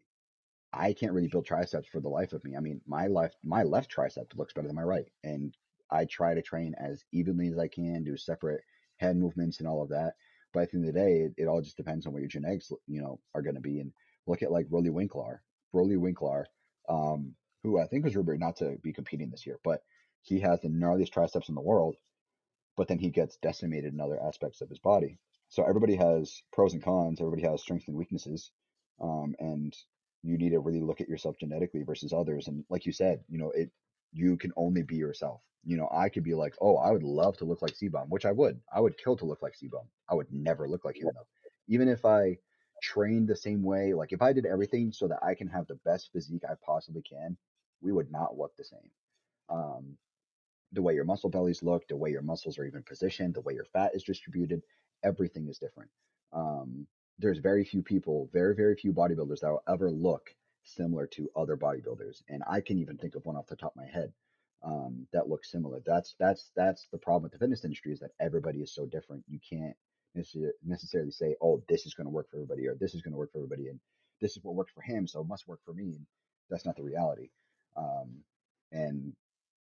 I 0.78 0.92
can't 0.92 1.12
really 1.12 1.28
build 1.28 1.46
triceps 1.46 1.88
for 1.88 2.00
the 2.00 2.08
life 2.08 2.32
of 2.32 2.44
me. 2.44 2.56
I 2.56 2.60
mean, 2.60 2.80
my 2.86 3.06
left 3.06 3.36
my 3.42 3.62
left 3.62 3.94
tricep 3.94 4.36
looks 4.36 4.52
better 4.52 4.66
than 4.66 4.76
my 4.76 4.82
right, 4.82 5.06
and 5.24 5.56
I 5.90 6.04
try 6.04 6.34
to 6.34 6.42
train 6.42 6.74
as 6.78 7.04
evenly 7.12 7.48
as 7.48 7.58
I 7.58 7.68
can, 7.68 8.04
do 8.04 8.16
separate 8.16 8.62
head 8.98 9.16
movements 9.16 9.58
and 9.58 9.68
all 9.68 9.82
of 9.82 9.90
that. 9.90 10.14
But 10.52 10.64
at 10.64 10.70
the 10.70 10.78
end 10.78 10.88
of 10.88 10.94
the 10.94 11.00
day, 11.00 11.20
it, 11.20 11.34
it 11.36 11.46
all 11.46 11.60
just 11.60 11.76
depends 11.76 12.06
on 12.06 12.12
what 12.12 12.20
your 12.20 12.28
genetics, 12.28 12.72
you 12.86 13.00
know, 13.00 13.20
are 13.34 13.42
going 13.42 13.54
to 13.54 13.60
be. 13.60 13.80
And 13.80 13.92
look 14.26 14.42
at 14.42 14.52
like 14.52 14.68
Roelly 14.68 14.90
Winklaar, 14.90 15.38
Roelly 15.74 15.96
Winklaar, 15.96 16.44
um, 16.88 17.34
who 17.62 17.78
I 17.78 17.86
think 17.86 18.04
was 18.04 18.16
rumored 18.16 18.40
not 18.40 18.56
to 18.56 18.76
be 18.82 18.92
competing 18.92 19.30
this 19.30 19.46
year, 19.46 19.58
but 19.64 19.82
he 20.22 20.40
has 20.40 20.60
the 20.60 20.68
gnarliest 20.68 21.12
triceps 21.12 21.48
in 21.48 21.54
the 21.54 21.60
world. 21.60 21.96
But 22.76 22.88
then 22.88 22.98
he 22.98 23.10
gets 23.10 23.36
decimated 23.38 23.94
in 23.94 24.00
other 24.00 24.22
aspects 24.22 24.60
of 24.60 24.68
his 24.68 24.78
body. 24.78 25.18
So 25.48 25.62
everybody 25.62 25.94
has 25.96 26.42
pros 26.52 26.74
and 26.74 26.82
cons. 26.82 27.20
Everybody 27.20 27.42
has 27.42 27.62
strengths 27.62 27.88
and 27.88 27.96
weaknesses. 27.96 28.50
Um, 29.00 29.34
and 29.38 29.74
you 30.26 30.36
need 30.36 30.50
to 30.50 30.58
really 30.58 30.80
look 30.80 31.00
at 31.00 31.08
yourself 31.08 31.36
genetically 31.38 31.84
versus 31.84 32.12
others. 32.12 32.48
And 32.48 32.64
like 32.68 32.84
you 32.84 32.92
said, 32.92 33.22
you 33.28 33.38
know, 33.38 33.50
it 33.52 33.70
you 34.12 34.36
can 34.36 34.52
only 34.56 34.82
be 34.82 34.96
yourself. 34.96 35.40
You 35.64 35.76
know, 35.76 35.88
I 35.92 36.08
could 36.08 36.24
be 36.24 36.34
like, 36.34 36.54
oh, 36.60 36.76
I 36.76 36.90
would 36.90 37.02
love 37.02 37.36
to 37.38 37.44
look 37.44 37.62
like 37.62 37.72
CBum, 37.72 38.08
which 38.08 38.24
I 38.24 38.32
would. 38.32 38.60
I 38.74 38.80
would 38.80 38.98
kill 38.98 39.16
to 39.16 39.24
look 39.24 39.42
like 39.42 39.54
CBum. 39.54 39.86
I 40.08 40.14
would 40.14 40.32
never 40.32 40.68
look 40.68 40.84
like 40.84 40.96
him 40.96 41.10
though. 41.14 41.26
Even 41.68 41.88
if 41.88 42.04
I 42.04 42.38
trained 42.82 43.28
the 43.28 43.36
same 43.36 43.62
way, 43.62 43.94
like 43.94 44.12
if 44.12 44.22
I 44.22 44.32
did 44.32 44.46
everything 44.46 44.92
so 44.92 45.06
that 45.08 45.22
I 45.22 45.34
can 45.34 45.48
have 45.48 45.66
the 45.66 45.78
best 45.84 46.10
physique 46.12 46.42
I 46.48 46.54
possibly 46.64 47.02
can, 47.02 47.36
we 47.80 47.92
would 47.92 48.10
not 48.10 48.36
look 48.36 48.56
the 48.56 48.64
same. 48.64 48.90
Um, 49.48 49.96
the 50.72 50.82
way 50.82 50.94
your 50.94 51.04
muscle 51.04 51.30
bellies 51.30 51.62
look, 51.62 51.86
the 51.88 51.96
way 51.96 52.10
your 52.10 52.22
muscles 52.22 52.58
are 52.58 52.64
even 52.64 52.82
positioned, 52.82 53.34
the 53.34 53.40
way 53.40 53.54
your 53.54 53.64
fat 53.64 53.94
is 53.94 54.02
distributed, 54.02 54.62
everything 55.04 55.48
is 55.48 55.58
different. 55.58 55.90
Um, 56.32 56.86
there's 57.18 57.38
very 57.38 57.64
few 57.64 57.82
people, 57.82 58.28
very, 58.32 58.54
very 58.54 58.76
few 58.76 58.92
bodybuilders 58.92 59.40
that 59.40 59.50
will 59.50 59.62
ever 59.68 59.90
look 59.90 60.34
similar 60.64 61.06
to 61.06 61.30
other 61.36 61.56
bodybuilders. 61.56 62.22
And 62.28 62.42
I 62.48 62.60
can 62.60 62.78
even 62.78 62.98
think 62.98 63.14
of 63.14 63.24
one 63.24 63.36
off 63.36 63.46
the 63.46 63.56
top 63.56 63.72
of 63.72 63.82
my 63.82 63.86
head 63.86 64.12
um, 64.62 65.06
that 65.12 65.28
looks 65.28 65.50
similar. 65.50 65.80
That's 65.86 66.14
that's 66.18 66.50
that's 66.56 66.88
the 66.92 66.98
problem 66.98 67.24
with 67.24 67.32
the 67.32 67.38
fitness 67.38 67.64
industry 67.64 67.92
is 67.92 68.00
that 68.00 68.10
everybody 68.20 68.60
is 68.60 68.74
so 68.74 68.86
different. 68.86 69.24
You 69.28 69.38
can't 69.48 69.76
necessarily 70.64 71.10
say, 71.10 71.36
oh, 71.42 71.62
this 71.68 71.86
is 71.86 71.94
going 71.94 72.06
to 72.06 72.10
work 72.10 72.30
for 72.30 72.36
everybody, 72.36 72.66
or 72.66 72.74
this 72.74 72.94
is 72.94 73.02
going 73.02 73.12
to 73.12 73.18
work 73.18 73.32
for 73.32 73.38
everybody, 73.38 73.68
and 73.68 73.78
this 74.20 74.36
is 74.36 74.42
what 74.42 74.54
works 74.54 74.72
for 74.72 74.80
him, 74.80 75.06
so 75.06 75.20
it 75.20 75.28
must 75.28 75.46
work 75.46 75.60
for 75.64 75.74
me. 75.74 75.94
And 75.96 76.06
that's 76.50 76.64
not 76.64 76.76
the 76.76 76.82
reality. 76.82 77.28
Um, 77.76 78.22
and 78.72 79.12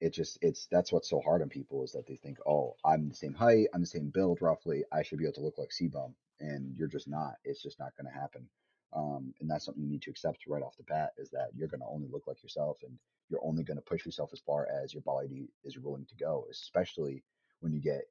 it 0.00 0.12
just 0.12 0.38
it's 0.42 0.66
that's 0.70 0.92
what's 0.92 1.10
so 1.10 1.20
hard 1.20 1.42
on 1.42 1.48
people 1.48 1.84
is 1.84 1.92
that 1.92 2.06
they 2.06 2.16
think, 2.16 2.38
oh, 2.46 2.76
I'm 2.84 3.08
the 3.08 3.14
same 3.14 3.34
height, 3.34 3.66
I'm 3.74 3.80
the 3.80 3.86
same 3.86 4.10
build 4.10 4.40
roughly, 4.40 4.84
I 4.92 5.02
should 5.02 5.18
be 5.18 5.24
able 5.24 5.34
to 5.34 5.42
look 5.42 5.58
like 5.58 5.70
CBum, 5.70 6.14
and 6.40 6.74
you're 6.76 6.88
just 6.88 7.08
not. 7.08 7.34
It's 7.44 7.62
just 7.62 7.78
not 7.78 7.92
going 7.96 8.12
to 8.12 8.18
happen. 8.18 8.48
Um, 8.94 9.34
and 9.40 9.50
that's 9.50 9.64
something 9.64 9.82
you 9.82 9.90
need 9.90 10.02
to 10.02 10.10
accept 10.10 10.44
right 10.46 10.62
off 10.62 10.76
the 10.76 10.84
bat 10.84 11.10
is 11.18 11.30
that 11.30 11.48
you're 11.54 11.68
going 11.68 11.80
to 11.80 11.86
only 11.86 12.08
look 12.10 12.26
like 12.26 12.42
yourself, 12.42 12.78
and 12.82 12.96
you're 13.28 13.44
only 13.44 13.64
going 13.64 13.76
to 13.76 13.82
push 13.82 14.04
yourself 14.04 14.30
as 14.32 14.40
far 14.40 14.68
as 14.82 14.92
your 14.92 15.02
body 15.02 15.48
is 15.64 15.78
willing 15.78 16.06
to 16.06 16.16
go, 16.16 16.46
especially 16.50 17.22
when 17.60 17.72
you 17.72 17.80
get, 17.80 18.02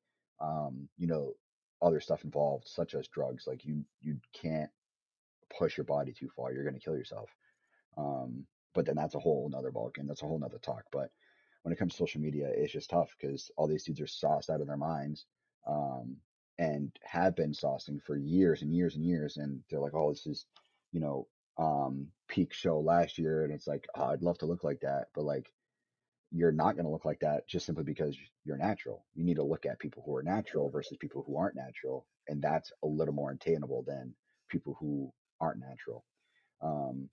um, 0.41 0.89
you 0.97 1.07
know, 1.07 1.33
other 1.81 1.99
stuff 1.99 2.23
involved, 2.23 2.67
such 2.67 2.95
as 2.95 3.07
drugs. 3.07 3.45
Like 3.47 3.65
you, 3.65 3.83
you 4.01 4.17
can't 4.33 4.69
push 5.57 5.77
your 5.77 5.85
body 5.85 6.11
too 6.11 6.29
far. 6.35 6.51
You're 6.51 6.63
going 6.63 6.75
to 6.75 6.83
kill 6.83 6.97
yourself. 6.97 7.29
Um, 7.97 8.45
but 8.73 8.85
then 8.85 8.95
that's 8.95 9.15
a 9.15 9.19
whole 9.19 9.49
nother 9.49 9.71
ballgame. 9.71 10.07
That's 10.07 10.23
a 10.23 10.25
whole 10.25 10.39
nother 10.39 10.59
talk. 10.59 10.83
But 10.91 11.11
when 11.61 11.71
it 11.71 11.77
comes 11.77 11.93
to 11.93 11.97
social 11.97 12.21
media, 12.21 12.49
it's 12.53 12.73
just 12.73 12.89
tough 12.89 13.15
because 13.19 13.51
all 13.55 13.67
these 13.67 13.83
dudes 13.83 14.01
are 14.01 14.07
sauced 14.07 14.49
out 14.49 14.61
of 14.61 14.67
their 14.67 14.77
minds 14.77 15.25
um, 15.67 16.17
and 16.59 16.91
have 17.03 17.35
been 17.35 17.51
saucing 17.51 18.01
for 18.03 18.15
years 18.15 18.61
and 18.61 18.73
years 18.73 18.95
and 18.95 19.05
years. 19.05 19.37
And 19.37 19.61
they're 19.69 19.79
like, 19.79 19.93
oh, 19.93 20.11
this 20.11 20.25
is, 20.27 20.45
you 20.91 20.99
know, 20.99 21.27
um, 21.57 22.07
peak 22.27 22.53
show 22.53 22.79
last 22.79 23.17
year. 23.17 23.43
And 23.43 23.53
it's 23.53 23.67
like, 23.67 23.87
oh, 23.95 24.05
I'd 24.05 24.21
love 24.21 24.37
to 24.39 24.45
look 24.45 24.63
like 24.63 24.81
that. 24.81 25.07
But 25.13 25.23
like, 25.25 25.51
you're 26.31 26.51
not 26.51 26.73
going 26.73 26.85
to 26.85 26.91
look 26.91 27.05
like 27.05 27.19
that 27.19 27.47
just 27.47 27.65
simply 27.65 27.83
because 27.83 28.17
you're 28.43 28.57
natural. 28.57 29.05
You 29.13 29.23
need 29.23 29.35
to 29.35 29.43
look 29.43 29.65
at 29.65 29.79
people 29.79 30.03
who 30.05 30.15
are 30.15 30.23
natural 30.23 30.69
versus 30.69 30.97
people 30.97 31.23
who 31.25 31.37
aren't 31.37 31.55
natural. 31.55 32.07
And 32.27 32.41
that's 32.41 32.71
a 32.83 32.87
little 32.87 33.13
more 33.13 33.31
attainable 33.31 33.83
than 33.85 34.15
people 34.49 34.75
who 34.79 35.11
aren't 35.39 35.59
natural. 35.59 36.03
Um, 36.61 37.09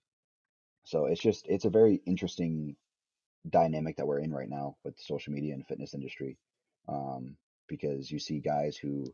so 0.85 1.05
it's 1.05 1.21
just, 1.21 1.45
it's 1.47 1.65
a 1.65 1.69
very 1.69 2.01
interesting 2.07 2.75
dynamic 3.47 3.97
that 3.97 4.07
we're 4.07 4.19
in 4.19 4.33
right 4.33 4.49
now 4.49 4.77
with 4.83 4.99
social 4.99 5.33
media 5.33 5.53
and 5.53 5.65
fitness 5.67 5.93
industry. 5.93 6.37
Um, 6.87 7.37
because 7.67 8.11
you 8.11 8.19
see 8.19 8.39
guys 8.39 8.75
who 8.75 9.05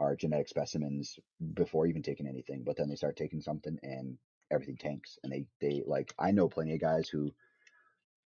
are 0.00 0.16
genetic 0.16 0.48
specimens 0.48 1.18
before 1.54 1.86
even 1.86 2.02
taking 2.02 2.26
anything, 2.26 2.64
but 2.64 2.76
then 2.76 2.88
they 2.88 2.96
start 2.96 3.16
taking 3.16 3.40
something 3.40 3.78
and 3.82 4.16
everything 4.50 4.76
tanks. 4.76 5.18
And 5.22 5.32
they, 5.32 5.44
they 5.60 5.82
like, 5.86 6.12
I 6.18 6.32
know 6.32 6.48
plenty 6.48 6.74
of 6.74 6.80
guys 6.80 7.08
who 7.08 7.30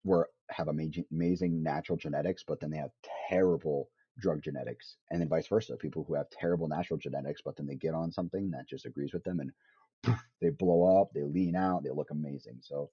were 0.04 0.28
have 0.50 0.68
amazing, 0.68 1.06
amazing 1.10 1.62
natural 1.62 1.96
genetics, 1.96 2.44
but 2.46 2.60
then 2.60 2.70
they 2.70 2.76
have 2.76 2.90
terrible 3.28 3.88
drug 4.18 4.42
genetics, 4.42 4.96
and 5.10 5.20
then 5.20 5.28
vice 5.28 5.46
versa. 5.48 5.76
People 5.76 6.04
who 6.06 6.14
have 6.14 6.28
terrible 6.28 6.68
natural 6.68 6.98
genetics, 6.98 7.40
but 7.42 7.56
then 7.56 7.66
they 7.66 7.76
get 7.76 7.94
on 7.94 8.12
something 8.12 8.50
that 8.50 8.68
just 8.68 8.84
agrees 8.84 9.12
with 9.14 9.24
them, 9.24 9.40
and 9.40 9.50
poof, 10.02 10.22
they 10.40 10.50
blow 10.50 11.00
up, 11.00 11.08
they 11.14 11.22
lean 11.22 11.56
out, 11.56 11.82
they 11.82 11.90
look 11.90 12.10
amazing. 12.10 12.58
So 12.60 12.90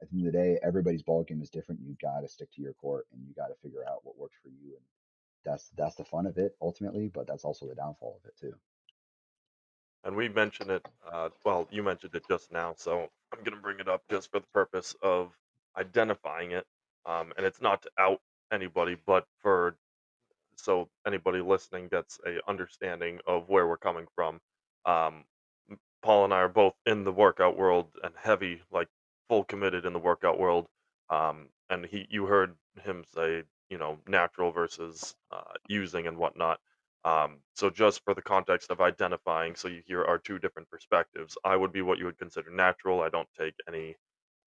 at 0.00 0.08
the 0.10 0.16
end 0.16 0.26
of 0.26 0.32
the 0.32 0.38
day, 0.38 0.58
everybody's 0.62 1.02
ball 1.02 1.24
game 1.24 1.42
is 1.42 1.50
different. 1.50 1.82
You 1.84 1.96
got 2.00 2.20
to 2.20 2.28
stick 2.28 2.50
to 2.54 2.62
your 2.62 2.72
court, 2.74 3.06
and 3.12 3.20
you 3.26 3.34
got 3.34 3.48
to 3.48 3.60
figure 3.62 3.84
out 3.86 4.00
what 4.04 4.16
works 4.16 4.36
for 4.42 4.48
you, 4.48 4.74
and 4.74 4.84
that's 5.44 5.70
that's 5.76 5.96
the 5.96 6.04
fun 6.04 6.26
of 6.26 6.38
it 6.38 6.56
ultimately, 6.62 7.08
but 7.08 7.26
that's 7.26 7.44
also 7.44 7.68
the 7.68 7.74
downfall 7.76 8.20
of 8.22 8.28
it 8.28 8.36
too. 8.40 8.54
And 10.04 10.16
we 10.16 10.28
mentioned 10.28 10.70
it, 10.70 10.86
uh, 11.12 11.28
well, 11.44 11.68
you 11.70 11.82
mentioned 11.82 12.14
it 12.14 12.24
just 12.28 12.52
now, 12.52 12.74
so 12.76 13.08
I'm 13.32 13.44
going 13.44 13.56
to 13.56 13.62
bring 13.62 13.80
it 13.80 13.88
up 13.88 14.02
just 14.10 14.30
for 14.30 14.40
the 14.40 14.46
purpose 14.54 14.94
of 15.02 15.32
identifying 15.76 16.52
it. 16.52 16.66
Um, 17.06 17.32
and 17.36 17.44
it's 17.46 17.60
not 17.60 17.82
to 17.82 17.90
out 17.98 18.20
anybody, 18.52 18.96
but 19.06 19.26
for 19.42 19.76
so 20.56 20.88
anybody 21.06 21.40
listening 21.40 21.88
gets 21.88 22.20
a 22.26 22.38
understanding 22.48 23.20
of 23.26 23.48
where 23.48 23.66
we're 23.66 23.78
coming 23.78 24.06
from. 24.16 24.40
Um, 24.86 25.24
Paul 26.02 26.24
and 26.24 26.34
I 26.34 26.38
are 26.38 26.48
both 26.48 26.74
in 26.86 27.04
the 27.04 27.12
workout 27.12 27.56
world 27.58 27.88
and 28.02 28.14
heavy, 28.22 28.62
like 28.72 28.88
full 29.28 29.44
committed 29.44 29.86
in 29.86 29.92
the 29.92 29.98
workout 29.98 30.38
world. 30.38 30.66
Um, 31.10 31.48
and 31.70 31.86
he, 31.86 32.06
you 32.10 32.26
heard 32.26 32.54
him 32.84 33.04
say, 33.14 33.44
you 33.70 33.78
know, 33.78 33.98
natural 34.06 34.52
versus 34.52 35.14
uh, 35.30 35.54
using 35.68 36.06
and 36.06 36.16
whatnot. 36.18 36.60
Um, 37.04 37.38
so 37.54 37.70
just 37.70 38.02
for 38.04 38.14
the 38.14 38.22
context 38.22 38.70
of 38.70 38.80
identifying, 38.80 39.54
so 39.56 39.68
you 39.68 39.82
hear 39.86 40.04
our 40.04 40.18
two 40.18 40.38
different 40.38 40.68
perspectives. 40.70 41.38
I 41.44 41.56
would 41.56 41.72
be 41.72 41.82
what 41.82 41.98
you 41.98 42.06
would 42.06 42.18
consider 42.18 42.50
natural. 42.50 43.00
I 43.00 43.08
don't 43.08 43.28
take 43.38 43.54
any 43.68 43.96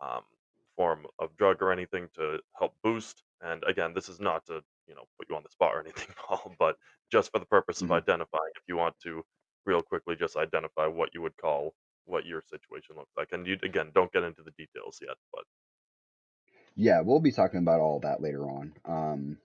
um, 0.01 0.23
form 0.75 1.05
of 1.19 1.35
drug 1.37 1.61
or 1.61 1.71
anything 1.71 2.09
to 2.15 2.39
help 2.57 2.73
boost. 2.83 3.23
And 3.41 3.63
again, 3.65 3.93
this 3.93 4.09
is 4.09 4.19
not 4.19 4.45
to 4.47 4.63
you 4.87 4.95
know 4.95 5.05
put 5.17 5.29
you 5.29 5.35
on 5.35 5.43
the 5.43 5.49
spot 5.49 5.75
or 5.75 5.79
anything, 5.85 6.13
Paul, 6.17 6.55
but 6.59 6.77
just 7.11 7.31
for 7.31 7.39
the 7.39 7.45
purpose 7.45 7.81
of 7.81 7.91
hmm 7.91 7.91
identifying. 7.91 8.51
If 8.55 8.63
you 8.67 8.77
want 8.77 8.95
to, 9.03 9.23
real 9.65 9.81
quickly, 9.81 10.15
just 10.15 10.37
identify 10.37 10.87
what 10.87 11.13
you 11.13 11.21
would 11.21 11.37
call 11.37 11.73
what 12.05 12.25
your 12.25 12.41
situation 12.41 12.95
looks 12.95 13.13
like, 13.17 13.29
and 13.31 13.45
you 13.47 13.57
again 13.63 13.91
don't 13.93 14.11
get 14.11 14.23
into 14.23 14.43
the 14.43 14.51
details 14.57 14.99
yet, 15.01 15.17
but 15.33 15.43
Yeah, 16.75 17.01
we'll 17.01 17.19
be 17.19 17.31
talking 17.31 17.59
about 17.59 17.81
all 17.81 17.99
that 18.01 18.21
later 18.21 18.43
on. 18.49 18.73
Um, 18.85 19.37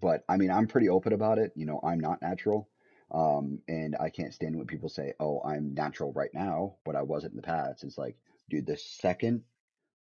but 0.00 0.24
I 0.28 0.36
mean, 0.36 0.50
I'm 0.50 0.66
pretty 0.66 0.88
open 0.88 1.12
about 1.12 1.38
it. 1.38 1.52
You 1.56 1.66
know, 1.66 1.80
I'm 1.82 2.00
not 2.00 2.22
natural. 2.22 2.68
Um, 3.10 3.60
and 3.68 3.96
I 4.00 4.10
can't 4.10 4.34
stand 4.34 4.56
when 4.56 4.66
people 4.66 4.88
say, 4.88 5.14
"Oh, 5.20 5.40
I'm 5.44 5.74
natural 5.74 6.12
right 6.12 6.32
now, 6.34 6.76
but 6.84 6.96
I 6.96 7.02
wasn't 7.02 7.32
in 7.32 7.36
the 7.36 7.42
past." 7.42 7.84
It's 7.84 7.98
like, 7.98 8.16
dude, 8.50 8.66
the 8.66 8.76
second 8.76 9.44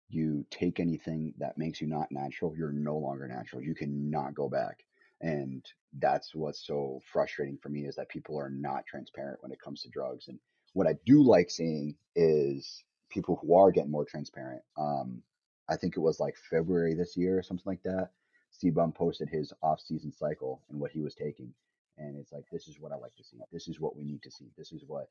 you 0.08 0.46
take 0.50 0.80
anything 0.80 1.34
that 1.38 1.58
makes 1.58 1.80
you 1.80 1.86
not 1.86 2.12
natural, 2.12 2.56
you're 2.56 2.72
no 2.72 2.96
longer 2.96 3.26
natural. 3.28 3.62
You 3.62 3.74
cannot 3.74 4.34
go 4.34 4.48
back. 4.48 4.84
And 5.20 5.64
that's 5.98 6.34
what's 6.34 6.66
so 6.66 7.00
frustrating 7.12 7.58
for 7.58 7.68
me 7.68 7.86
is 7.86 7.96
that 7.96 8.08
people 8.08 8.38
are 8.38 8.50
not 8.50 8.86
transparent 8.86 9.42
when 9.42 9.52
it 9.52 9.60
comes 9.60 9.82
to 9.82 9.88
drugs. 9.88 10.28
And 10.28 10.38
what 10.72 10.86
I 10.86 10.94
do 11.06 11.22
like 11.22 11.50
seeing 11.50 11.96
is 12.14 12.84
people 13.10 13.36
who 13.36 13.54
are 13.56 13.70
getting 13.72 13.90
more 13.90 14.04
transparent. 14.04 14.62
Um, 14.76 15.22
I 15.68 15.76
think 15.76 15.96
it 15.96 16.00
was 16.00 16.20
like 16.20 16.36
February 16.50 16.94
this 16.94 17.16
year 17.16 17.38
or 17.38 17.42
something 17.42 17.64
like 17.66 17.82
that. 17.84 18.10
CBum 18.62 18.94
posted 18.94 19.28
his 19.28 19.52
off-season 19.62 20.12
cycle 20.12 20.62
and 20.70 20.78
what 20.78 20.92
he 20.92 21.00
was 21.00 21.14
taking. 21.14 21.52
And 21.98 22.16
it's 22.16 22.32
like, 22.32 22.44
this 22.52 22.68
is 22.68 22.80
what 22.80 22.92
I 22.92 22.96
like 22.96 23.14
to 23.16 23.24
see. 23.24 23.38
This 23.52 23.68
is 23.68 23.80
what 23.80 23.96
we 23.96 24.04
need 24.04 24.22
to 24.22 24.30
see. 24.30 24.50
This 24.56 24.72
is 24.72 24.84
what, 24.86 25.08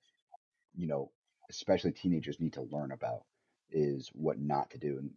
you 0.75 0.87
know, 0.87 1.11
especially 1.49 1.91
teenagers 1.91 2.39
need 2.39 2.53
to 2.53 2.61
learn 2.71 2.91
about 2.91 3.23
is 3.71 4.09
what 4.13 4.39
not 4.39 4.69
to 4.71 4.77
do. 4.77 4.97
And 4.99 5.09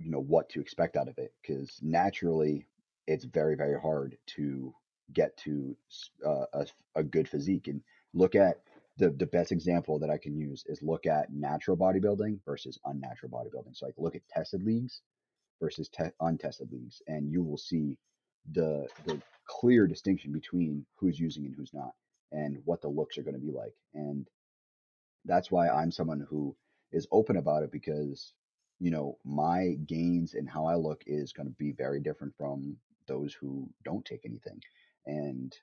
you 0.00 0.10
know 0.10 0.20
what 0.20 0.48
to 0.50 0.60
expect 0.60 0.96
out 0.96 1.08
of 1.08 1.18
it 1.18 1.32
because 1.40 1.78
naturally 1.82 2.66
it's 3.06 3.24
very 3.24 3.54
very 3.54 3.78
hard 3.78 4.16
to 4.26 4.74
get 5.12 5.36
to 5.36 5.76
uh, 6.26 6.46
a, 6.54 6.66
a 6.96 7.02
good 7.02 7.28
physique 7.28 7.68
and 7.68 7.82
look 8.14 8.34
at 8.34 8.60
the 9.00 9.10
the 9.10 9.26
best 9.26 9.50
example 9.50 9.98
that 9.98 10.10
I 10.10 10.18
can 10.18 10.36
use 10.36 10.64
is 10.68 10.82
look 10.82 11.06
at 11.06 11.32
natural 11.32 11.76
bodybuilding 11.76 12.38
versus 12.44 12.78
unnatural 12.84 13.32
bodybuilding. 13.32 13.74
So 13.74 13.86
like 13.86 13.96
look 13.98 14.14
at 14.14 14.28
tested 14.28 14.62
leagues 14.62 15.00
versus 15.60 15.88
te- 15.88 16.16
untested 16.20 16.70
leagues, 16.70 17.02
and 17.08 17.32
you 17.32 17.42
will 17.42 17.58
see 17.58 17.96
the 18.52 18.86
the 19.06 19.20
clear 19.46 19.86
distinction 19.86 20.32
between 20.32 20.86
who's 20.96 21.18
using 21.18 21.46
and 21.46 21.54
who's 21.56 21.74
not, 21.74 21.92
and 22.32 22.58
what 22.66 22.82
the 22.82 22.88
looks 22.88 23.18
are 23.18 23.22
going 23.22 23.34
to 23.34 23.40
be 23.40 23.52
like. 23.52 23.74
And 23.94 24.28
that's 25.24 25.50
why 25.50 25.68
I'm 25.68 25.90
someone 25.90 26.26
who 26.28 26.54
is 26.92 27.08
open 27.10 27.36
about 27.38 27.62
it 27.62 27.72
because 27.72 28.34
you 28.80 28.90
know 28.90 29.16
my 29.24 29.76
gains 29.86 30.34
and 30.34 30.48
how 30.48 30.66
I 30.66 30.74
look 30.74 31.02
is 31.06 31.32
going 31.32 31.48
to 31.48 31.54
be 31.54 31.72
very 31.72 32.00
different 32.00 32.34
from 32.36 32.76
those 33.08 33.32
who 33.34 33.68
don't 33.84 34.04
take 34.04 34.26
anything, 34.26 34.60
and 35.06 35.56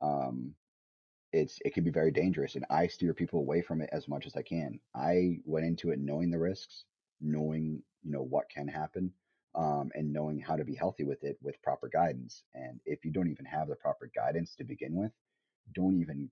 um, 0.00 0.54
it's 1.32 1.58
it 1.64 1.74
can 1.74 1.84
be 1.84 1.90
very 1.90 2.10
dangerous 2.10 2.54
and 2.54 2.64
I 2.70 2.86
steer 2.86 3.12
people 3.12 3.40
away 3.40 3.62
from 3.62 3.82
it 3.82 3.90
as 3.92 4.08
much 4.08 4.26
as 4.26 4.36
I 4.36 4.42
can. 4.42 4.80
I 4.94 5.38
went 5.44 5.66
into 5.66 5.90
it 5.90 5.98
knowing 5.98 6.30
the 6.30 6.38
risks, 6.38 6.84
knowing, 7.20 7.82
you 8.02 8.12
know, 8.12 8.22
what 8.22 8.48
can 8.48 8.66
happen, 8.68 9.12
um, 9.54 9.90
and 9.94 10.12
knowing 10.12 10.40
how 10.40 10.56
to 10.56 10.64
be 10.64 10.74
healthy 10.74 11.04
with 11.04 11.22
it 11.24 11.38
with 11.42 11.62
proper 11.62 11.88
guidance. 11.88 12.44
And 12.54 12.80
if 12.86 13.04
you 13.04 13.12
don't 13.12 13.30
even 13.30 13.44
have 13.44 13.68
the 13.68 13.76
proper 13.76 14.10
guidance 14.14 14.54
to 14.56 14.64
begin 14.64 14.94
with, 14.94 15.12
don't 15.74 16.00
even 16.00 16.30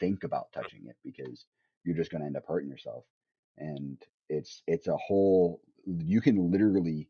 think 0.00 0.24
about 0.24 0.52
touching 0.52 0.86
it 0.88 0.96
because 1.04 1.46
you're 1.84 1.96
just 1.96 2.10
going 2.10 2.22
to 2.22 2.26
end 2.26 2.36
up 2.36 2.46
hurting 2.46 2.70
yourself. 2.70 3.04
And 3.58 4.02
it's 4.28 4.62
it's 4.66 4.88
a 4.88 4.96
whole 4.96 5.60
you 5.86 6.20
can 6.20 6.50
literally 6.50 7.08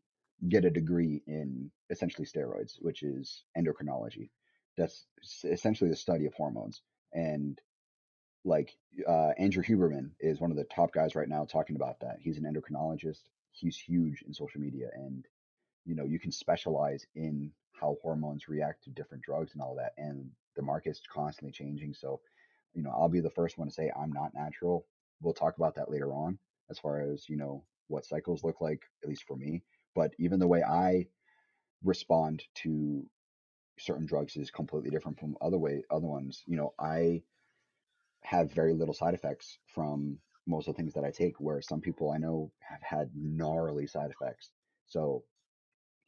get 0.49 0.65
a 0.65 0.69
degree 0.69 1.23
in 1.25 1.71
essentially 1.89 2.27
steroids, 2.27 2.73
which 2.79 3.01
is 3.01 3.45
endocrinology. 3.57 4.29
That's 4.77 5.05
essentially 5.43 5.89
the 5.89 5.95
study 5.95 6.25
of 6.25 6.33
hormones 6.33 6.81
and 7.15 7.59
like 8.43 8.77
uh, 9.07 9.31
Andrew 9.39 9.63
Huberman 9.63 10.11
is 10.19 10.39
one 10.39 10.51
of 10.51 10.57
the 10.57 10.65
top 10.65 10.93
guys 10.93 11.15
right 11.15 11.27
now 11.27 11.45
talking 11.45 11.75
about 11.75 11.99
that. 12.01 12.17
He's 12.21 12.37
an 12.37 12.43
endocrinologist. 12.43 13.21
He's 13.51 13.77
huge 13.77 14.21
in 14.27 14.33
social 14.33 14.61
media, 14.61 14.89
and 14.93 15.25
you 15.85 15.95
know 15.95 16.05
you 16.05 16.19
can 16.19 16.31
specialize 16.31 17.07
in 17.15 17.51
how 17.71 17.97
hormones 18.01 18.47
react 18.47 18.83
to 18.83 18.89
different 18.91 19.23
drugs 19.23 19.53
and 19.53 19.61
all 19.61 19.75
that. 19.75 19.93
And 19.97 20.29
the 20.55 20.61
market's 20.61 21.01
constantly 21.11 21.51
changing. 21.51 21.93
So, 21.93 22.21
you 22.73 22.83
know, 22.83 22.91
I'll 22.91 23.09
be 23.09 23.19
the 23.19 23.29
first 23.29 23.57
one 23.57 23.67
to 23.67 23.73
say 23.73 23.91
I'm 23.99 24.11
not 24.11 24.33
natural. 24.33 24.85
We'll 25.21 25.33
talk 25.33 25.57
about 25.57 25.75
that 25.75 25.91
later 25.91 26.13
on, 26.13 26.37
as 26.69 26.79
far 26.79 26.99
as 27.01 27.27
you 27.27 27.37
know 27.37 27.63
what 27.87 28.05
cycles 28.05 28.43
look 28.43 28.61
like, 28.61 28.83
at 29.03 29.09
least 29.09 29.23
for 29.27 29.35
me. 29.35 29.63
But 29.95 30.13
even 30.19 30.39
the 30.39 30.47
way 30.47 30.63
I 30.63 31.07
respond 31.83 32.43
to 32.55 33.05
certain 33.77 34.05
drugs 34.05 34.35
is 34.37 34.51
completely 34.51 34.89
different 34.89 35.19
from 35.19 35.37
other 35.41 35.57
way 35.57 35.83
other 35.91 36.07
ones. 36.07 36.43
You 36.45 36.57
know, 36.57 36.73
I 36.79 37.23
have 38.23 38.51
very 38.51 38.73
little 38.73 38.93
side 38.93 39.13
effects 39.13 39.59
from 39.67 40.17
most 40.47 40.67
of 40.67 40.75
the 40.75 40.81
things 40.81 40.93
that 40.93 41.03
I 41.03 41.11
take, 41.11 41.39
where 41.39 41.61
some 41.61 41.81
people 41.81 42.11
I 42.11 42.17
know 42.17 42.51
have 42.59 42.81
had 42.81 43.09
gnarly 43.15 43.87
side 43.87 44.11
effects. 44.11 44.51
So 44.87 45.23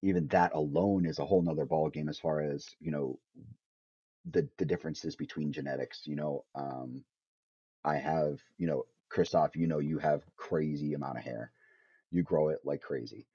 even 0.01 0.28
that 0.28 0.53
alone 0.53 1.05
is 1.05 1.20
a 1.20 1.26
whole 1.26 1.41
nother 1.41 1.65
ball 1.65 1.89
game 1.89 2.09
as 2.09 2.20
far 2.20 2.41
as 2.41 2.68
you 2.80 2.91
know 2.91 3.20
the 4.32 4.47
the 4.57 4.65
differences 4.65 5.15
between 5.15 5.51
genetics. 5.51 6.05
You 6.05 6.15
know, 6.15 6.45
um, 6.55 7.03
I 7.84 7.95
have 7.97 8.39
you 8.57 8.68
know 8.68 8.86
Christoph, 9.09 9.55
you 9.55 9.68
know 9.68 9.80
you 9.80 9.97
have 9.99 10.24
crazy 10.36 10.93
amount 10.93 11.18
of 11.18 11.24
hair. 11.24 11.51
You 12.11 12.24
grow 12.24 12.49
it 12.49 12.59
like 12.63 12.82
crazy. 12.82 13.28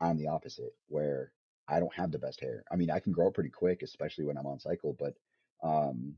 I'm 0.00 0.16
the 0.16 0.28
opposite, 0.28 0.74
where 0.88 1.32
I 1.68 1.78
don't 1.80 1.94
have 1.94 2.10
the 2.10 2.18
best 2.18 2.40
hair. 2.40 2.64
I 2.70 2.76
mean, 2.76 2.90
I 2.90 2.98
can 2.98 3.12
grow 3.12 3.30
pretty 3.30 3.50
quick, 3.50 3.82
especially 3.82 4.24
when 4.24 4.36
I'm 4.36 4.46
on 4.46 4.58
cycle, 4.58 4.96
but 4.98 5.14
um, 5.62 6.14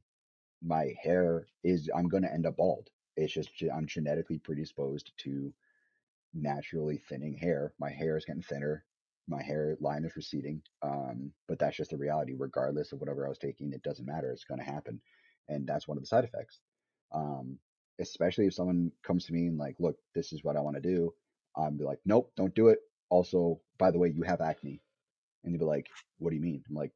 my 0.62 0.94
hair 1.02 1.46
is 1.62 1.90
I'm 1.94 2.08
going 2.08 2.22
to 2.22 2.32
end 2.32 2.46
up 2.46 2.56
bald. 2.56 2.88
It's 3.16 3.32
just 3.32 3.50
I'm 3.72 3.86
genetically 3.86 4.38
predisposed 4.38 5.12
to 5.18 5.52
naturally 6.32 7.00
thinning 7.08 7.34
hair. 7.34 7.72
My 7.78 7.90
hair 7.90 8.16
is 8.16 8.24
getting 8.24 8.42
thinner. 8.42 8.84
My 9.28 9.42
hairline 9.42 10.04
is 10.04 10.16
receding. 10.16 10.62
Um, 10.82 11.32
but 11.48 11.58
that's 11.58 11.76
just 11.76 11.90
the 11.90 11.96
reality. 11.96 12.34
Regardless 12.36 12.92
of 12.92 13.00
whatever 13.00 13.24
I 13.24 13.28
was 13.28 13.38
taking, 13.38 13.72
it 13.72 13.82
doesn't 13.82 14.06
matter. 14.06 14.30
It's 14.30 14.44
going 14.44 14.60
to 14.60 14.66
happen, 14.66 15.00
and 15.48 15.66
that's 15.66 15.86
one 15.86 15.96
of 15.96 16.02
the 16.02 16.08
side 16.08 16.24
effects. 16.24 16.60
Um, 17.12 17.58
especially 18.00 18.46
if 18.46 18.54
someone 18.54 18.90
comes 19.02 19.26
to 19.26 19.32
me 19.32 19.46
and 19.46 19.58
like, 19.58 19.76
look, 19.78 19.96
this 20.14 20.32
is 20.32 20.42
what 20.42 20.56
I 20.56 20.60
want 20.60 20.76
to 20.76 20.82
do. 20.82 21.14
I'm 21.56 21.78
like, 21.78 22.00
nope, 22.04 22.32
don't 22.36 22.54
do 22.54 22.68
it. 22.68 22.80
Also, 23.08 23.60
by 23.78 23.90
the 23.90 23.98
way, 23.98 24.08
you 24.08 24.22
have 24.22 24.40
acne, 24.40 24.80
and 25.44 25.54
they'd 25.54 25.58
be 25.58 25.64
like, 25.66 25.90
what 26.18 26.30
do 26.30 26.36
you 26.36 26.42
mean? 26.42 26.64
I'm 26.68 26.76
like, 26.76 26.92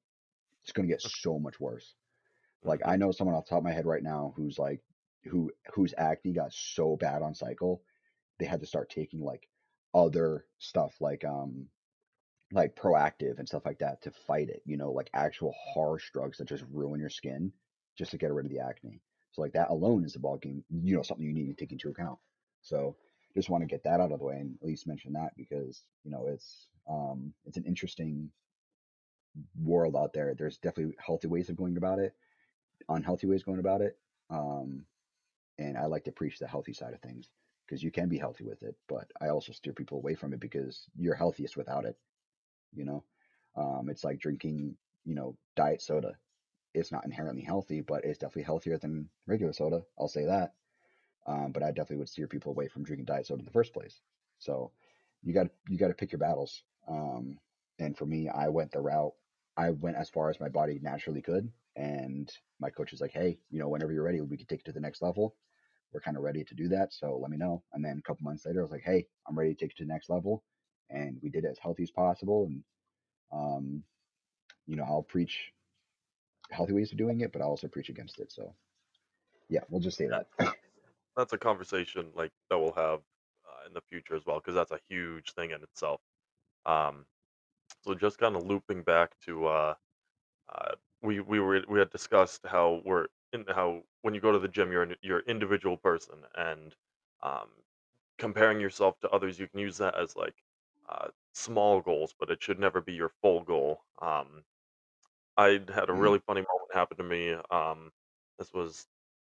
it's 0.64 0.72
going 0.72 0.88
to 0.88 0.92
get 0.92 1.02
so 1.02 1.38
much 1.38 1.60
worse. 1.60 1.94
Like 2.64 2.80
hmm 2.84 2.86
I 2.86 2.96
know 2.96 3.12
someone 3.12 3.36
off 3.36 3.46
the 3.46 3.50
top 3.50 3.58
of 3.58 3.64
my 3.64 3.72
head 3.72 3.86
right 3.86 4.02
now 4.02 4.34
who's 4.36 4.58
like 4.58 4.82
who 5.24 5.52
whose 5.74 5.94
acne 5.98 6.32
got 6.32 6.52
so 6.52 6.96
bad 6.96 7.22
on 7.22 7.34
cycle, 7.34 7.82
they 8.38 8.46
had 8.46 8.60
to 8.60 8.66
start 8.66 8.90
taking 8.90 9.20
like 9.22 9.48
other 9.94 10.46
stuff 10.58 11.00
like 11.00 11.24
um 11.24 11.68
like 12.52 12.74
Proactiv 12.76 13.38
and 13.38 13.48
stuff 13.48 13.66
like 13.66 13.78
that 13.78 14.02
to 14.02 14.10
fight 14.10 14.48
it, 14.48 14.62
you 14.64 14.76
know, 14.76 14.92
like 14.92 15.10
actual 15.14 15.54
harsh 15.74 16.10
drugs 16.12 16.38
that 16.38 16.48
just 16.48 16.64
ruin 16.72 17.00
your 17.00 17.10
skin 17.10 17.52
just 17.96 18.10
to 18.12 18.18
get 18.18 18.32
rid 18.32 18.46
of 18.46 18.50
the 18.52 18.60
acne. 18.60 19.02
So 19.32 19.42
like 19.42 19.52
that 19.52 19.70
alone 19.70 20.04
is 20.04 20.16
a 20.16 20.20
ball 20.20 20.38
game, 20.38 20.64
you 20.70 20.96
know, 20.96 21.02
something 21.02 21.26
you 21.26 21.34
need 21.34 21.48
to 21.48 21.54
take 21.54 21.72
into 21.72 21.90
account. 21.90 22.18
So 22.62 22.96
just 23.34 23.50
want 23.50 23.62
to 23.62 23.66
get 23.66 23.84
that 23.84 24.00
out 24.00 24.12
of 24.12 24.18
the 24.18 24.24
way 24.24 24.36
and 24.36 24.56
at 24.60 24.66
least 24.66 24.86
mention 24.86 25.12
that 25.14 25.32
because, 25.36 25.84
you 26.04 26.10
know, 26.10 26.26
it's 26.28 26.68
um 26.88 27.32
it's 27.44 27.56
an 27.56 27.64
interesting 27.64 28.30
world 29.62 29.96
out 29.96 30.12
there. 30.12 30.34
There's 30.36 30.58
definitely 30.58 30.96
healthy 31.04 31.28
ways 31.28 31.48
of 31.48 31.56
going 31.56 31.76
about 31.76 31.98
it 31.98 32.14
unhealthy 32.88 33.26
ways 33.26 33.42
going 33.42 33.58
about 33.58 33.80
it. 33.80 33.98
Um, 34.30 34.84
and 35.58 35.76
I 35.76 35.86
like 35.86 36.04
to 36.04 36.12
preach 36.12 36.38
the 36.38 36.46
healthy 36.46 36.72
side 36.72 36.94
of 36.94 37.00
things 37.00 37.30
because 37.66 37.82
you 37.82 37.90
can 37.90 38.08
be 38.08 38.18
healthy 38.18 38.44
with 38.44 38.62
it, 38.62 38.76
but 38.88 39.10
I 39.20 39.28
also 39.28 39.52
steer 39.52 39.72
people 39.72 39.98
away 39.98 40.14
from 40.14 40.32
it 40.32 40.40
because 40.40 40.86
you're 40.96 41.14
healthiest 41.14 41.56
without 41.56 41.84
it. 41.84 41.96
You 42.74 42.84
know, 42.84 43.04
um, 43.56 43.88
it's 43.90 44.04
like 44.04 44.20
drinking, 44.20 44.76
you 45.04 45.14
know, 45.14 45.36
diet 45.56 45.82
soda. 45.82 46.14
It's 46.74 46.92
not 46.92 47.04
inherently 47.04 47.42
healthy, 47.42 47.80
but 47.80 48.04
it's 48.04 48.18
definitely 48.18 48.44
healthier 48.44 48.78
than 48.78 49.08
regular 49.26 49.52
soda. 49.52 49.82
I'll 49.98 50.08
say 50.08 50.26
that. 50.26 50.54
Um, 51.28 51.52
but 51.52 51.62
I 51.62 51.68
definitely 51.68 51.98
would 51.98 52.08
steer 52.08 52.26
people 52.26 52.52
away 52.52 52.68
from 52.68 52.84
drinking 52.84 53.04
diet 53.04 53.26
soda 53.26 53.40
in 53.40 53.44
the 53.44 53.52
first 53.52 53.74
place. 53.74 54.00
So 54.38 54.72
you 55.22 55.34
got 55.34 55.48
you 55.68 55.78
got 55.78 55.88
to 55.88 55.94
pick 55.94 56.10
your 56.12 56.18
battles. 56.20 56.62
Um, 56.88 57.38
and 57.78 57.96
for 57.96 58.06
me, 58.06 58.28
I 58.28 58.48
went 58.48 58.72
the 58.72 58.80
route. 58.80 59.12
I 59.56 59.70
went 59.70 59.96
as 59.96 60.08
far 60.08 60.30
as 60.30 60.40
my 60.40 60.48
body 60.48 60.78
naturally 60.82 61.20
could, 61.20 61.50
and 61.76 62.32
my 62.60 62.70
coach 62.70 62.92
is 62.92 63.00
like, 63.00 63.12
"Hey, 63.12 63.38
you 63.50 63.58
know, 63.58 63.68
whenever 63.68 63.92
you're 63.92 64.04
ready, 64.04 64.20
we 64.22 64.38
can 64.38 64.46
take 64.46 64.60
it 64.60 64.66
to 64.66 64.72
the 64.72 64.80
next 64.80 65.02
level. 65.02 65.36
We're 65.92 66.00
kind 66.00 66.16
of 66.16 66.22
ready 66.22 66.44
to 66.44 66.54
do 66.54 66.68
that, 66.68 66.92
so 66.94 67.18
let 67.20 67.30
me 67.30 67.36
know." 67.36 67.62
And 67.72 67.84
then 67.84 67.98
a 67.98 68.02
couple 68.02 68.24
months 68.24 68.46
later, 68.46 68.60
I 68.60 68.62
was 68.62 68.70
like, 68.72 68.82
"Hey, 68.82 69.06
I'm 69.28 69.38
ready 69.38 69.54
to 69.54 69.60
take 69.60 69.72
it 69.72 69.76
to 69.78 69.84
the 69.84 69.92
next 69.92 70.08
level," 70.08 70.44
and 70.90 71.18
we 71.22 71.28
did 71.28 71.44
it 71.44 71.50
as 71.50 71.58
healthy 71.58 71.82
as 71.82 71.90
possible. 71.90 72.46
And 72.46 72.64
um, 73.32 73.84
you 74.66 74.76
know, 74.76 74.84
I'll 74.84 75.02
preach 75.02 75.52
healthy 76.50 76.72
ways 76.72 76.92
of 76.92 76.98
doing 76.98 77.20
it, 77.20 77.32
but 77.32 77.42
I'll 77.42 77.48
also 77.50 77.68
preach 77.68 77.90
against 77.90 78.20
it. 78.20 78.32
So 78.32 78.54
yeah, 79.48 79.60
we'll 79.68 79.80
just 79.80 79.98
say 79.98 80.08
that. 80.08 80.28
that's 81.18 81.34
a 81.34 81.38
conversation 81.38 82.08
like 82.16 82.32
that 82.50 82.58
we'll 82.58 82.74
have 82.74 83.00
uh, 83.46 83.68
in 83.68 83.74
the 83.74 83.82
future 83.82 84.16
as 84.16 84.26
well, 84.26 84.38
because 84.40 84.56
that's 84.56 84.72
a 84.72 84.80
huge 84.88 85.34
thing 85.34 85.52
in 85.52 85.62
itself. 85.64 86.00
Um, 86.66 87.06
so 87.84 87.94
just 87.94 88.18
kind 88.18 88.36
of 88.36 88.46
looping 88.46 88.82
back 88.84 89.12
to 89.26 89.46
uh, 89.48 89.74
uh, 90.54 90.72
we 91.02 91.20
we 91.20 91.40
were 91.40 91.62
we 91.68 91.80
had 91.80 91.90
discussed 91.90 92.42
how 92.46 92.82
we're 92.86 93.08
in 93.34 93.46
how 93.48 93.82
when 94.02 94.14
you 94.14 94.20
go 94.20 94.32
to 94.32 94.40
the 94.40 94.48
gym 94.48 94.72
you're 94.72 94.84
an, 94.84 94.96
you're 95.02 95.20
an 95.20 95.24
individual 95.28 95.76
person 95.78 96.16
and 96.36 96.76
um, 97.22 97.48
comparing 98.18 98.60
yourself 98.60 98.98
to 99.00 99.10
others 99.10 99.38
you 99.40 99.48
can 99.48 99.60
use 99.60 99.78
that 99.78 99.96
as 99.98 100.16
like 100.16 100.36
uh, 100.88 101.08
small 101.34 101.80
goals 101.80 102.14
but 102.20 102.30
it 102.30 102.42
should 102.42 102.60
never 102.60 102.80
be 102.80 102.94
your 102.94 103.10
full 103.22 103.42
goal 103.42 103.82
um, 104.02 104.44
i 105.36 105.60
had 105.74 105.88
a 105.88 105.92
mm, 105.92 105.94
really 105.94 106.20
funny 106.20 106.40
moment 106.40 106.74
happen 106.74 106.96
to 106.96 107.04
me 107.04 107.34
um, 107.50 107.92
this 108.38 108.52
was 108.52 108.86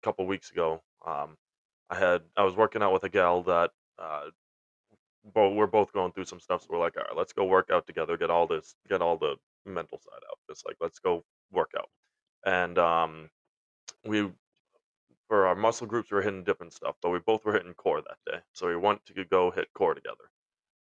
a 0.02 0.06
couple 0.06 0.26
weeks 0.28 0.52
ago 0.52 0.82
um, 1.06 1.38
i 1.90 1.96
had 1.96 2.22
i 2.38 2.44
was 2.44 2.56
working 2.56 2.82
out 2.82 2.94
with 2.94 3.04
a 3.04 3.10
gal 3.10 3.44
that 3.44 3.72
uh, 4.00 4.26
we're 5.36 5.68
both 5.68 5.92
going 5.94 6.12
through 6.12 6.26
some 6.26 6.40
stuff 6.40 6.62
so 6.62 6.68
we're 6.72 6.80
like 6.80 6.96
all 6.98 7.04
right 7.04 7.18
let's 7.18 7.34
go 7.34 7.46
work 7.46 7.70
out 7.72 7.86
together 7.86 8.18
get 8.18 8.30
all 8.30 8.48
this 8.48 8.76
get 8.90 9.02
all 9.02 9.18
the 9.18 9.36
mental 9.66 10.00
side 10.00 10.22
out 10.30 10.38
just 10.50 10.66
like 10.66 10.78
let's 10.82 11.00
go 11.00 11.24
work 11.52 11.72
out 11.78 11.90
and 12.46 12.78
um, 12.78 13.30
we 14.06 14.30
for 15.28 15.46
our 15.46 15.56
muscle 15.56 15.88
groups 15.88 16.12
we 16.12 16.16
were 16.16 16.22
hitting 16.24 16.44
different 16.44 16.74
stuff, 16.74 16.96
but 17.02 17.10
we 17.12 17.20
both 17.20 17.46
were 17.46 17.54
hitting 17.54 17.74
core 17.76 18.02
that 18.02 18.18
day. 18.32 18.40
So 18.54 18.68
we 18.68 18.76
went 18.76 19.06
to 19.06 19.26
go 19.26 19.52
hit 19.52 19.68
core 19.74 19.94
together. 19.94 20.30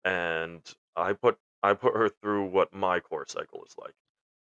And 0.05 0.63
I 0.97 1.13
put 1.13 1.39
I 1.63 1.75
put 1.75 1.95
her 1.95 2.09
through 2.09 2.47
what 2.47 2.73
my 2.73 3.01
core 3.01 3.27
cycle 3.29 3.65
is 3.65 3.75
like. 3.79 3.95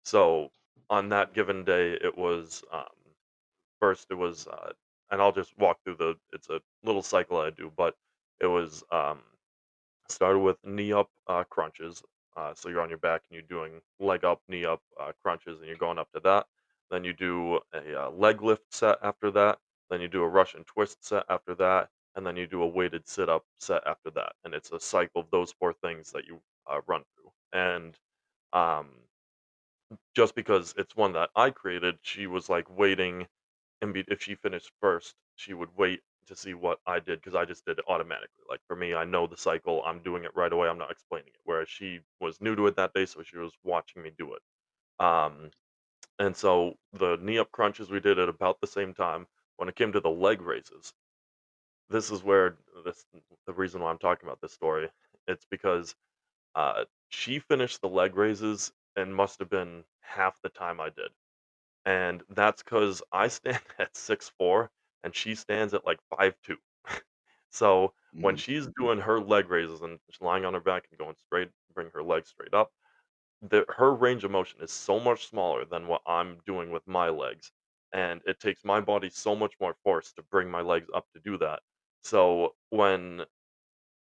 So 0.04 0.50
on 0.90 1.10
that 1.10 1.34
given 1.34 1.64
day, 1.64 1.92
it 1.92 2.16
was 2.16 2.62
um, 2.72 2.86
first 3.80 4.06
it 4.10 4.14
was 4.14 4.46
uh, 4.46 4.72
and 5.10 5.22
I'll 5.22 5.32
just 5.32 5.56
walk 5.58 5.78
through 5.84 5.96
the 5.96 6.16
it's 6.32 6.50
a 6.50 6.60
little 6.84 7.02
cycle 7.02 7.38
I 7.38 7.50
do, 7.50 7.72
but 7.76 7.96
it 8.40 8.46
was 8.46 8.84
um, 8.92 9.20
Started 10.08 10.40
with 10.40 10.58
knee 10.64 10.92
up 10.92 11.10
uh, 11.28 11.44
crunches. 11.44 12.02
Uh, 12.36 12.54
so 12.54 12.68
you're 12.68 12.82
on 12.82 12.90
your 12.90 12.98
back 12.98 13.22
and 13.30 13.34
you're 13.36 13.48
doing 13.48 13.80
leg 14.00 14.24
up, 14.24 14.40
knee 14.48 14.64
up 14.64 14.82
uh, 15.00 15.12
crunches, 15.22 15.58
and 15.58 15.68
you're 15.68 15.76
going 15.78 15.98
up 15.98 16.10
to 16.12 16.20
that. 16.20 16.46
Then 16.90 17.04
you 17.04 17.12
do 17.14 17.60
a 17.74 18.06
uh, 18.06 18.10
leg 18.10 18.42
lift 18.42 18.64
set 18.72 18.98
after 19.02 19.30
that. 19.32 19.58
Then 19.90 20.00
you 20.00 20.08
do 20.08 20.22
a 20.22 20.28
Russian 20.28 20.64
twist 20.64 21.04
set 21.04 21.24
after 21.30 21.54
that, 21.56 21.90
and 22.16 22.26
then 22.26 22.36
you 22.36 22.46
do 22.46 22.62
a 22.62 22.66
weighted 22.68 23.08
sit 23.08 23.28
up 23.28 23.44
set 23.60 23.82
after 23.86 24.10
that. 24.12 24.34
And 24.44 24.54
it's 24.54 24.72
a 24.72 24.80
cycle 24.80 25.22
of 25.22 25.30
those 25.30 25.52
four 25.52 25.72
things 25.74 26.12
that 26.12 26.26
you 26.26 26.40
uh, 26.70 26.80
run 26.86 27.02
through. 27.16 27.32
And 27.60 27.96
um, 28.52 28.88
just 30.14 30.34
because 30.34 30.74
it's 30.78 30.96
one 30.96 31.12
that 31.14 31.30
I 31.36 31.50
created, 31.50 31.98
she 32.02 32.26
was 32.26 32.48
like 32.48 32.68
waiting 32.78 33.26
and 33.82 33.96
if 34.08 34.22
she 34.22 34.34
finished 34.34 34.72
first, 34.80 35.14
she 35.36 35.54
would 35.54 35.70
wait 35.76 36.00
to 36.26 36.36
see 36.36 36.54
what 36.54 36.78
I 36.86 37.00
did 37.00 37.20
because 37.20 37.34
I 37.34 37.44
just 37.44 37.64
did 37.64 37.78
it 37.78 37.84
automatically. 37.88 38.44
Like 38.48 38.60
for 38.66 38.76
me, 38.76 38.94
I 38.94 39.04
know 39.04 39.26
the 39.26 39.36
cycle. 39.36 39.82
I'm 39.86 40.00
doing 40.00 40.24
it 40.24 40.32
right 40.34 40.52
away. 40.52 40.68
I'm 40.68 40.78
not 40.78 40.90
explaining 40.90 41.28
it. 41.28 41.40
Whereas 41.44 41.68
she 41.68 42.00
was 42.20 42.40
new 42.40 42.54
to 42.56 42.66
it 42.66 42.76
that 42.76 42.92
day, 42.92 43.06
so 43.06 43.22
she 43.22 43.38
was 43.38 43.52
watching 43.64 44.02
me 44.02 44.10
do 44.18 44.34
it. 44.34 45.04
Um, 45.04 45.50
and 46.18 46.36
so 46.36 46.74
the 46.92 47.18
knee 47.22 47.38
up 47.38 47.52
crunches 47.52 47.90
we 47.90 48.00
did 48.00 48.18
at 48.18 48.28
about 48.28 48.60
the 48.60 48.66
same 48.66 48.94
time. 48.94 49.26
When 49.56 49.68
it 49.68 49.76
came 49.76 49.92
to 49.92 50.00
the 50.00 50.10
leg 50.10 50.40
raises, 50.40 50.94
this 51.90 52.10
is 52.12 52.22
where 52.22 52.56
this 52.84 53.06
the 53.46 53.52
reason 53.52 53.80
why 53.80 53.90
I'm 53.90 53.98
talking 53.98 54.28
about 54.28 54.40
this 54.40 54.52
story. 54.52 54.88
It's 55.26 55.46
because 55.50 55.94
uh, 56.54 56.84
she 57.08 57.40
finished 57.40 57.80
the 57.80 57.88
leg 57.88 58.16
raises 58.16 58.72
and 58.96 59.14
must 59.14 59.38
have 59.40 59.50
been 59.50 59.84
half 60.00 60.40
the 60.42 60.48
time 60.50 60.80
I 60.80 60.90
did 60.90 61.10
and 61.88 62.22
that's 62.30 62.62
because 62.62 63.02
I 63.12 63.28
stand 63.28 63.62
at 63.78 63.96
six 63.96 64.28
four, 64.30 64.70
and 65.04 65.14
she 65.14 65.34
stands 65.34 65.74
at, 65.74 65.84
like, 65.86 66.00
five 66.16 66.36
two. 66.42 66.58
So, 67.50 67.94
when 68.20 68.36
hmm 68.36 68.38
she's 68.38 68.68
doing 68.78 68.98
her 69.00 69.20
leg 69.20 69.48
raises 69.50 69.80
and 69.82 69.98
she's 70.10 70.20
lying 70.20 70.44
on 70.44 70.54
her 70.54 70.60
back 70.60 70.86
and 70.90 70.98
going 70.98 71.16
straight 71.16 71.50
bring 71.74 71.90
her 71.94 72.02
legs 72.02 72.28
straight 72.30 72.52
up, 72.54 72.72
the 73.42 73.64
her 73.68 73.94
range 73.94 74.24
of 74.24 74.30
motion 74.32 74.60
is 74.62 74.72
so 74.72 75.00
much 75.00 75.26
smaller 75.28 75.64
than 75.64 75.86
what 75.88 76.02
I'm 76.06 76.40
doing 76.46 76.70
with 76.70 76.86
my 76.86 77.08
legs, 77.10 77.52
and 77.92 78.22
it 78.26 78.40
takes 78.40 78.64
my 78.64 78.80
body 78.80 79.10
so 79.10 79.36
much 79.36 79.54
more 79.60 79.74
force 79.84 80.12
to 80.14 80.22
bring 80.22 80.50
my 80.50 80.62
legs 80.62 80.88
up 80.94 81.06
to 81.14 81.20
do 81.20 81.38
that. 81.38 81.62
So, 82.02 82.56
when 82.70 83.26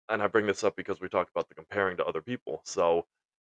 and 0.09 0.21
I 0.21 0.27
bring 0.27 0.47
this 0.47 0.63
up 0.63 0.75
because 0.75 1.01
we 1.01 1.09
talked 1.09 1.31
about 1.31 1.49
the 1.49 1.55
comparing 1.55 1.97
to 1.97 2.05
other 2.05 2.21
people. 2.21 2.61
So 2.65 3.07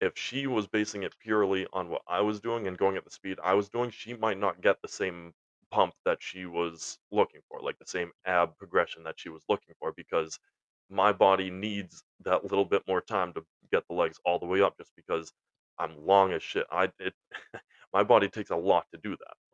if 0.03 0.14
she 0.18 0.48
was 0.48 0.68
basing 0.68 1.05
it 1.05 1.14
purely 1.20 1.66
on 1.72 1.88
what 1.88 2.03
I 2.09 2.20
was 2.22 2.40
doing 2.40 2.68
and 2.68 2.78
going 2.78 2.98
at 2.98 3.05
the 3.07 3.12
speed 3.12 3.38
I 3.44 3.55
was 3.55 3.70
doing, 3.70 3.90
she 3.90 4.14
might 4.14 4.38
not 4.38 4.62
get 4.62 4.78
the 4.82 4.88
same 4.88 5.32
pump 5.70 5.94
that 6.07 6.18
she 6.22 6.46
was 6.46 6.98
looking 7.12 7.40
for, 7.48 7.62
like 7.62 7.78
the 7.80 7.86
same 7.86 8.12
ab 8.26 8.59
progression 8.59 9.05
that 9.05 9.16
she 9.18 9.30
was 9.30 9.44
looking 9.48 9.74
for, 9.80 9.94
because 9.96 10.38
my 10.90 11.12
body 11.12 11.50
needs 11.50 12.05
that 12.24 12.44
little 12.44 12.66
bit 12.66 12.82
more 12.88 13.00
time 13.03 13.32
to 13.34 13.44
get 13.72 13.84
the 13.88 13.94
legs 13.94 14.18
all 14.26 14.40
the 14.40 14.46
way 14.46 14.62
up 14.62 14.76
just 14.78 14.92
because 14.96 15.32
I'm 15.78 16.07
long 16.07 16.32
as 16.34 16.42
shit. 16.42 16.66
I 16.72 16.90
it 17.00 17.14
my 17.94 18.05
body 18.05 18.28
takes 18.28 18.50
a 18.50 18.57
lot 18.57 18.86
to 18.92 19.00
do 19.03 19.16
that. 19.16 19.48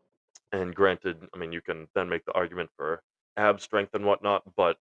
And 0.61 0.75
granted, 0.75 1.29
I 1.35 1.39
mean, 1.39 1.53
you 1.53 1.63
can 1.63 1.89
then 1.95 2.09
make 2.09 2.25
the 2.27 2.33
argument 2.35 2.71
for 2.77 3.03
ab 3.37 3.61
strength 3.61 3.95
and 3.95 4.05
whatnot, 4.07 4.45
but 4.57 4.79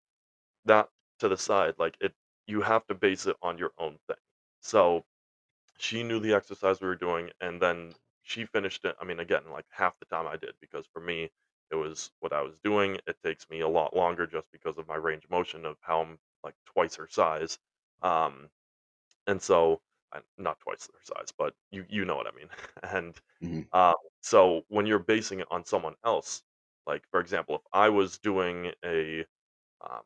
that 0.65 0.89
to 1.19 1.29
the 1.29 1.37
side, 1.37 1.75
like, 1.79 1.95
it 2.01 2.13
you 2.47 2.61
have 2.61 2.85
to 2.87 2.95
base 2.95 3.27
it 3.27 3.37
on 3.43 3.57
your 3.57 3.71
own 3.79 3.97
thing. 4.07 4.17
So, 4.61 5.05
she 5.81 6.03
knew 6.03 6.19
the 6.19 6.33
exercise 6.33 6.81
we 6.81 6.87
were 6.87 6.95
doing, 6.95 7.31
and 7.41 7.61
then 7.61 7.93
she 8.23 8.45
finished 8.45 8.85
it 8.85 8.95
I 8.99 9.05
mean, 9.05 9.19
again, 9.19 9.49
like, 9.49 9.65
half 9.71 9.97
the 9.99 10.05
time 10.05 10.27
I 10.27 10.37
did, 10.37 10.55
because 10.61 10.87
for 10.87 11.01
me, 11.01 11.31
it 11.71 11.75
was 11.75 12.11
what 12.19 12.33
I 12.33 12.41
was 12.41 12.59
doing. 12.59 12.99
It 13.07 13.17
takes 13.23 13.49
me 13.49 13.61
a 13.61 13.67
lot 13.67 13.95
longer 13.95 14.27
just 14.27 14.51
because 14.51 14.77
of 14.77 14.87
my 14.87 14.95
range 14.95 15.25
of 15.25 15.31
motion 15.31 15.65
of 15.65 15.77
how 15.81 16.01
I'm, 16.01 16.19
like, 16.43 16.55
twice 16.65 16.95
her 16.95 17.07
size. 17.07 17.59
Um, 18.01 18.51
and 19.27 19.41
so 19.41 19.81
uh, 20.11 20.21
not 20.37 20.59
twice 20.59 20.87
her 20.93 20.99
size, 21.01 21.31
but 21.37 21.55
you 21.71 21.85
you 21.89 22.05
know 22.05 22.15
what 22.15 22.27
I 22.27 22.31
mean. 22.31 22.49
And, 22.83 23.19
hmm 23.41 23.61
um, 23.73 23.95
so 24.21 24.63
when 24.69 24.85
you're 24.85 24.99
basing 24.99 25.39
it 25.41 25.47
on 25.51 25.65
someone 25.65 25.95
else, 26.05 26.43
like, 26.87 27.05
for 27.11 27.19
example, 27.21 27.55
if 27.55 27.61
I 27.73 27.89
was 27.89 28.19
doing 28.19 28.73
a 28.85 29.25
um, 29.81 30.03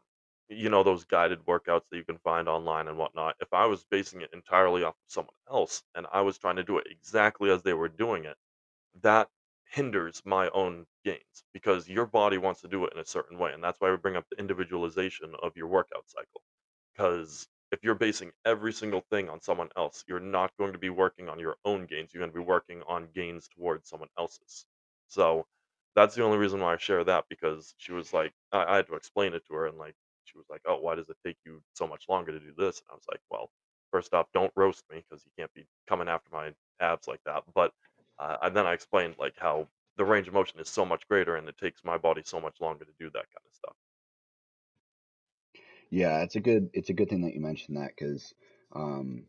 you 0.50 0.70
know, 0.70 0.84
those 0.84 1.06
guided 1.06 1.40
workouts 1.46 1.84
that 1.90 1.98
you 1.98 2.04
can 2.06 2.18
find 2.20 2.48
online 2.50 2.88
and 2.88 2.98
whatnot. 2.98 3.36
If 3.40 3.54
I 3.54 3.66
was 3.66 3.84
basing 3.86 4.22
it 4.22 4.30
entirely 4.34 4.84
off 4.84 4.96
of 4.96 5.02
someone 5.08 5.36
else 5.50 5.84
and 5.96 6.08
I 6.12 6.22
was 6.22 6.38
trying 6.38 6.58
to 6.58 6.64
do 6.64 6.78
it 6.78 6.88
exactly 6.90 7.50
as 7.52 7.64
they 7.64 7.74
were 7.74 7.90
doing 7.90 8.26
it, 8.26 8.38
that 9.02 9.30
hinders 9.66 10.22
my 10.26 10.50
own 10.50 10.86
gains 11.04 11.44
because 11.54 11.90
your 11.90 12.06
body 12.06 12.38
wants 12.38 12.62
to 12.62 12.68
do 12.68 12.86
it 12.86 12.94
in 12.94 13.00
a 13.00 13.06
certain 13.06 13.38
way. 13.38 13.54
And 13.54 13.64
that's 13.64 13.80
why 13.80 13.92
we 13.92 13.98
bring 13.98 14.16
up 14.16 14.26
the 14.30 14.38
individualization 14.40 15.34
of 15.42 15.56
your 15.58 15.68
workout 15.68 16.10
cycle. 16.10 16.42
Because 16.94 17.48
if 17.72 17.84
you're 17.84 17.96
basing 17.96 18.32
every 18.46 18.74
single 18.74 19.02
thing 19.02 19.30
on 19.30 19.42
someone 19.42 19.70
else, 19.78 20.04
you're 20.08 20.20
not 20.20 20.56
going 20.58 20.74
to 20.74 20.80
be 20.80 20.90
working 20.90 21.30
on 21.30 21.40
your 21.40 21.58
own 21.66 21.86
gains. 21.86 22.14
You're 22.14 22.22
going 22.22 22.32
to 22.32 22.40
be 22.40 22.44
working 22.44 22.82
on 22.88 23.08
gains 23.14 23.48
towards 23.48 23.90
someone 23.90 24.10
else's. 24.18 24.66
So 25.08 25.46
that's 25.96 26.16
the 26.16 26.24
only 26.24 26.38
reason 26.38 26.60
why 26.60 26.74
I 26.74 26.78
share 26.78 27.04
that 27.04 27.26
because 27.30 27.74
she 27.78 27.92
was 27.94 28.14
like, 28.14 28.34
I, 28.52 28.64
I 28.66 28.76
had 28.78 28.88
to 28.88 28.96
explain 28.96 29.34
it 29.34 29.46
to 29.48 29.54
her, 29.56 29.68
and 29.68 29.78
like, 29.78 29.96
she 30.26 30.38
was 30.38 30.48
like, 30.50 30.62
"Oh, 30.66 30.80
why 30.80 30.96
does 30.96 31.10
it 31.10 31.18
take 31.26 31.38
you 31.46 31.62
so 31.74 31.88
much 31.88 32.06
longer 32.10 32.32
to 32.32 32.40
do 32.40 32.54
this?" 32.58 32.80
And 32.82 32.88
I 32.92 32.96
was 32.96 33.06
like, 33.12 33.22
"Well, 33.30 33.52
first 33.92 34.14
off, 34.14 34.28
don't 34.34 34.54
roast 34.56 34.84
me 34.92 35.04
because 35.10 35.26
you 35.26 35.32
can't 35.38 35.54
be 35.54 35.68
coming 35.88 36.08
after 36.10 36.30
my 36.32 36.54
abs 36.82 37.08
like 37.08 37.22
that." 37.26 37.44
But 37.54 37.74
uh, 38.20 38.38
and 38.44 38.56
then 38.56 38.66
I 38.68 38.74
explained 38.74 39.16
like 39.20 39.36
how 39.38 39.70
the 39.98 40.06
range 40.06 40.28
of 40.28 40.34
motion 40.34 40.60
is 40.60 40.70
so 40.70 40.86
much 40.86 41.08
greater, 41.08 41.36
and 41.38 41.48
it 41.50 41.58
takes 41.58 41.84
my 41.84 41.98
body 41.98 42.24
so 42.26 42.40
much 42.42 42.60
longer 42.62 42.86
to 42.86 42.94
do 43.00 43.06
that 43.12 43.28
kind 43.32 43.46
of 43.48 43.54
stuff. 43.56 43.76
Yeah, 45.90 46.22
it's 46.24 46.36
a 46.36 46.40
good 46.40 46.70
it's 46.74 46.90
a 46.90 46.94
good 46.94 47.10
thing 47.10 47.22
that 47.22 47.34
you 47.34 47.42
mentioned 47.42 47.78
that 47.78 47.92
because 47.98 48.34
um, 48.74 49.26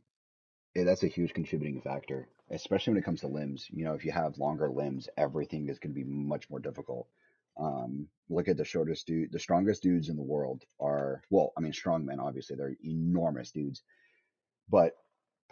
yeah, 0.74 0.84
that's 0.84 1.04
a 1.04 1.08
huge 1.08 1.34
contributing 1.34 1.80
factor, 1.82 2.28
especially 2.50 2.92
when 2.92 3.02
it 3.02 3.06
comes 3.06 3.20
to 3.22 3.28
limbs. 3.28 3.68
You 3.70 3.84
know, 3.84 3.94
if 3.94 4.04
you 4.04 4.12
have 4.12 4.38
longer 4.38 4.70
limbs, 4.70 5.08
everything 5.16 5.68
is 5.68 5.78
going 5.80 5.94
to 5.94 6.00
be 6.00 6.04
much 6.08 6.50
more 6.50 6.60
difficult. 6.60 7.08
Um, 7.58 8.08
look 8.28 8.48
at 8.48 8.56
the 8.56 8.64
shortest 8.64 9.06
dude, 9.06 9.32
the 9.32 9.38
strongest 9.38 9.82
dudes 9.82 10.08
in 10.08 10.16
the 10.16 10.22
world 10.22 10.64
are 10.80 11.22
well, 11.30 11.52
I 11.56 11.60
mean, 11.60 11.72
strong 11.72 12.04
men 12.04 12.20
obviously 12.20 12.56
they're 12.56 12.76
enormous 12.84 13.50
dudes, 13.50 13.82
but 14.68 14.92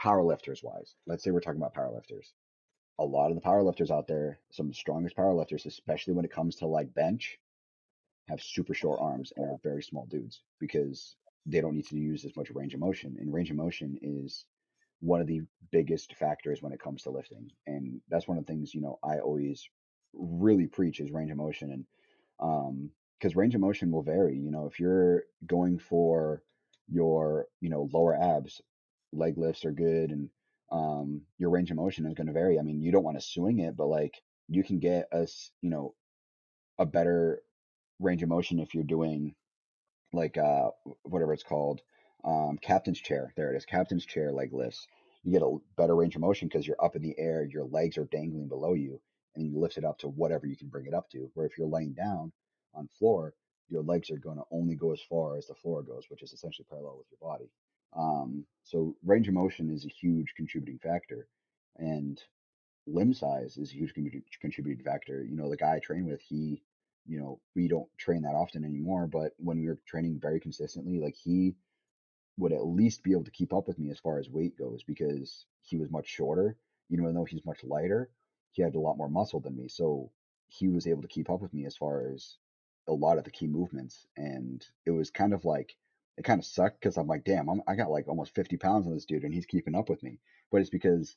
powerlifters 0.01 0.63
wise, 0.63 0.95
let's 1.07 1.23
say 1.25 1.31
we're 1.31 1.41
talking 1.41 1.61
about 1.61 1.75
powerlifters. 1.75 2.33
A 2.99 3.05
lot 3.05 3.31
of 3.31 3.37
the 3.37 3.41
powerlifters 3.41 3.91
out 3.91 4.07
there, 4.07 4.39
some 4.53 4.67
of 4.67 4.73
the 4.73 4.79
strongest 4.79 5.17
powerlifters, 5.17 5.67
especially 5.67 6.15
when 6.15 6.25
it 6.25 6.33
comes 6.33 6.57
to 6.57 6.67
like 6.67 6.95
bench, 6.95 7.39
have 8.29 8.43
super 8.43 8.75
short 8.75 9.01
arms 9.01 9.33
and 9.37 9.47
are 9.47 9.59
very 9.63 9.83
small 9.83 10.07
dudes 10.07 10.43
because 10.61 11.17
they 11.47 11.61
don't 11.61 11.75
need 11.75 11.87
to 11.87 11.97
use 11.97 12.25
as 12.25 12.37
much 12.37 12.51
range 12.51 12.75
of 12.75 12.81
motion. 12.81 13.17
And 13.19 13.33
range 13.33 13.51
of 13.51 13.57
motion 13.57 13.99
is 14.01 14.47
one 15.01 15.21
of 15.21 15.27
the 15.27 15.43
biggest 15.71 16.15
factors 16.15 16.63
when 16.63 16.73
it 16.73 16.81
comes 16.81 17.03
to 17.03 17.11
lifting. 17.11 17.51
And 17.67 18.01
that's 18.09 18.27
one 18.27 18.39
of 18.39 18.47
the 18.47 18.53
things, 18.53 18.75
you 18.75 18.81
know, 18.81 18.99
I 19.05 19.19
always 19.19 19.69
really 20.15 20.67
preach 20.67 21.01
is 21.01 21.11
range 21.11 21.31
of 21.31 21.37
motion. 21.37 21.73
And 21.73 21.85
um, 22.45 22.91
because 23.19 23.37
range 23.37 23.55
of 23.55 23.63
motion 23.63 23.91
will 23.91 24.03
vary. 24.03 24.39
You 24.39 24.51
know, 24.53 24.67
if 24.67 24.79
you're 24.79 25.25
going 25.47 25.79
for 25.79 26.43
your, 26.89 27.47
you 27.61 27.71
know, 27.71 27.89
lower 27.93 28.15
abs, 28.15 28.61
leg 29.13 29.39
lifts 29.39 29.65
are 29.65 29.73
good 29.73 30.11
and 30.11 30.29
um 30.73 31.23
your 31.39 31.51
range 31.51 31.71
of 31.71 31.77
motion 31.77 32.07
is 32.07 32.15
going 32.15 32.27
to 32.27 32.35
vary. 32.35 32.59
I 32.59 32.63
mean, 32.63 32.83
you 32.83 32.93
don't 32.93 33.05
want 33.05 33.19
to 33.19 33.27
swing 33.27 33.61
it, 33.61 33.77
but 33.77 33.87
like 33.87 34.21
you 34.49 34.65
can 34.65 34.79
get 34.81 35.13
us, 35.13 35.51
you 35.63 35.71
know, 35.71 35.95
a 36.79 36.87
better 36.87 37.43
range 38.01 38.23
of 38.23 38.29
motion 38.29 38.61
if 38.61 38.75
you're 38.75 38.85
doing 38.85 39.35
like 40.13 40.37
uh 40.39 40.71
whatever 41.05 41.33
it's 41.33 41.43
called 41.43 41.81
um 42.25 42.59
captain's 42.63 43.01
chair 43.01 43.33
there 43.37 43.53
it 43.53 43.57
is 43.57 43.65
captain's 43.65 44.07
chair 44.07 44.33
leg 44.33 44.53
lifts 44.53 44.87
you 45.23 45.33
get 45.33 45.43
a 45.43 45.57
better 45.77 45.97
range 45.97 46.15
of 46.17 46.21
motion 46.23 46.49
because 46.49 46.67
you're 46.67 46.85
up 46.85 46.97
in 46.97 47.03
the 47.03 47.15
air 47.19 47.45
your 47.45 47.65
legs 47.65 47.99
are 47.99 48.07
dangling 48.07 48.49
below 48.49 48.75
you 48.75 49.01
and 49.37 49.47
you 49.47 49.59
lift 49.59 49.77
it 49.79 49.85
up 49.85 49.99
to 49.99 50.09
whatever 50.09 50.47
you 50.47 50.57
can 50.57 50.69
bring 50.69 50.87
it 50.87 50.95
up 50.95 51.09
to 51.11 51.31
where 51.35 51.47
if 51.47 51.57
you're 51.59 51.67
laying 51.67 51.93
down 51.93 52.33
on 52.75 52.89
floor 52.99 53.35
your 53.69 53.83
legs 53.83 54.11
are 54.11 54.19
going 54.19 54.37
to 54.37 54.45
only 54.51 54.75
go 54.75 54.93
as 54.93 55.01
far 55.09 55.37
as 55.37 55.47
the 55.47 55.55
floor 55.55 55.83
goes 55.83 56.05
which 56.09 56.23
is 56.23 56.33
essentially 56.33 56.67
parallel 56.69 56.99
with 56.99 57.07
your 57.11 57.31
body 57.31 57.51
um 57.97 58.45
so 58.65 58.95
range 59.05 59.29
of 59.29 59.35
motion 59.35 59.71
is 59.71 59.85
a 59.85 59.89
huge 59.89 60.35
contributing 60.37 60.79
factor 60.79 61.27
and 61.79 62.21
limb 62.87 63.15
size 63.15 63.57
is 63.57 63.71
a 63.71 63.75
huge 63.75 63.95
contributing 64.41 64.85
factor. 64.85 65.25
You 65.25 65.37
know, 65.37 65.49
the 65.51 65.57
guy 65.57 65.77
I 65.77 65.79
train 65.81 66.07
with, 66.07 66.21
he, 66.21 66.63
you 67.07 67.19
know, 67.19 67.41
we 67.55 67.69
don't 67.69 67.89
train 67.99 68.23
that 68.23 68.35
often 68.35 68.65
anymore, 68.65 69.07
but 69.07 69.33
when 69.39 69.61
we 69.61 69.69
were 69.69 69.79
training 69.87 70.19
very 70.21 70.41
consistently, 70.41 70.99
like 71.01 71.15
he 71.15 71.55
would 72.39 72.53
at 72.53 72.67
least 72.67 73.03
be 73.03 73.13
able 73.13 73.25
to 73.25 73.31
keep 73.31 73.53
up 73.53 73.69
with 73.69 73.79
me 73.79 73.91
as 73.91 73.99
far 73.99 74.19
as 74.19 74.29
weight 74.31 74.59
goes 74.59 74.83
because 74.85 75.47
he 75.63 75.77
was 75.77 75.91
much 75.91 76.07
shorter. 76.09 76.57
You 76.89 76.99
know, 76.99 77.05
Even 77.05 77.15
though 77.15 77.25
he's 77.25 77.45
much 77.47 77.65
lighter, 77.65 78.11
he 78.55 78.63
had 78.63 78.75
a 78.75 78.81
lot 78.81 78.97
more 78.97 79.11
muscle 79.11 79.41
than 79.41 79.57
me. 79.57 79.69
So 79.69 80.11
he 80.49 80.69
was 80.69 80.87
able 80.87 81.03
to 81.03 81.09
keep 81.09 81.31
up 81.31 81.41
with 81.41 81.53
me 81.53 81.67
as 81.67 81.77
far 81.77 82.09
as 82.13 82.37
a 82.89 82.93
lot 82.93 83.19
of 83.19 83.25
the 83.25 83.31
key 83.31 83.47
movements. 83.47 84.07
And 84.17 84.65
it 84.87 84.91
was 84.93 85.11
kind 85.11 85.35
of 85.35 85.45
like, 85.45 85.77
it 86.17 86.25
kind 86.25 86.41
of 86.41 86.47
sucked 86.47 86.81
because 86.81 86.97
I'm 86.97 87.09
like, 87.09 87.25
damn, 87.25 87.51
I'm, 87.51 87.63
I 87.69 87.75
got 87.75 87.91
like 87.91 88.09
almost 88.09 88.35
50 88.35 88.57
pounds 88.57 88.87
on 88.87 88.95
this 88.95 89.05
dude 89.05 89.25
and 89.25 89.35
he's 89.35 89.47
keeping 89.47 89.75
up 89.75 89.91
with 89.91 90.03
me. 90.03 90.21
But 90.51 90.63
it's 90.63 90.71
because 90.71 91.17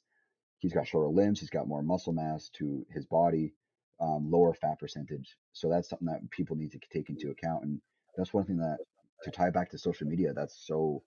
He's 0.59 0.73
got 0.73 0.87
shorter 0.87 1.09
limbs. 1.09 1.39
He's 1.39 1.49
got 1.49 1.67
more 1.67 1.83
muscle 1.83 2.13
mass 2.13 2.49
to 2.55 2.85
his 2.89 3.05
body, 3.05 3.53
um, 3.99 4.29
lower 4.29 4.53
fat 4.53 4.79
percentage. 4.79 5.37
So 5.53 5.69
that's 5.69 5.89
something 5.89 6.07
that 6.07 6.29
people 6.31 6.55
need 6.55 6.71
to 6.71 6.79
take 6.91 7.09
into 7.09 7.29
account. 7.29 7.63
And 7.63 7.81
that's 8.15 8.33
one 8.33 8.45
thing 8.45 8.57
that, 8.57 8.79
to 9.23 9.31
tie 9.31 9.49
back 9.49 9.69
to 9.71 9.77
social 9.77 10.07
media, 10.07 10.33
that's 10.33 10.55
so. 10.65 11.03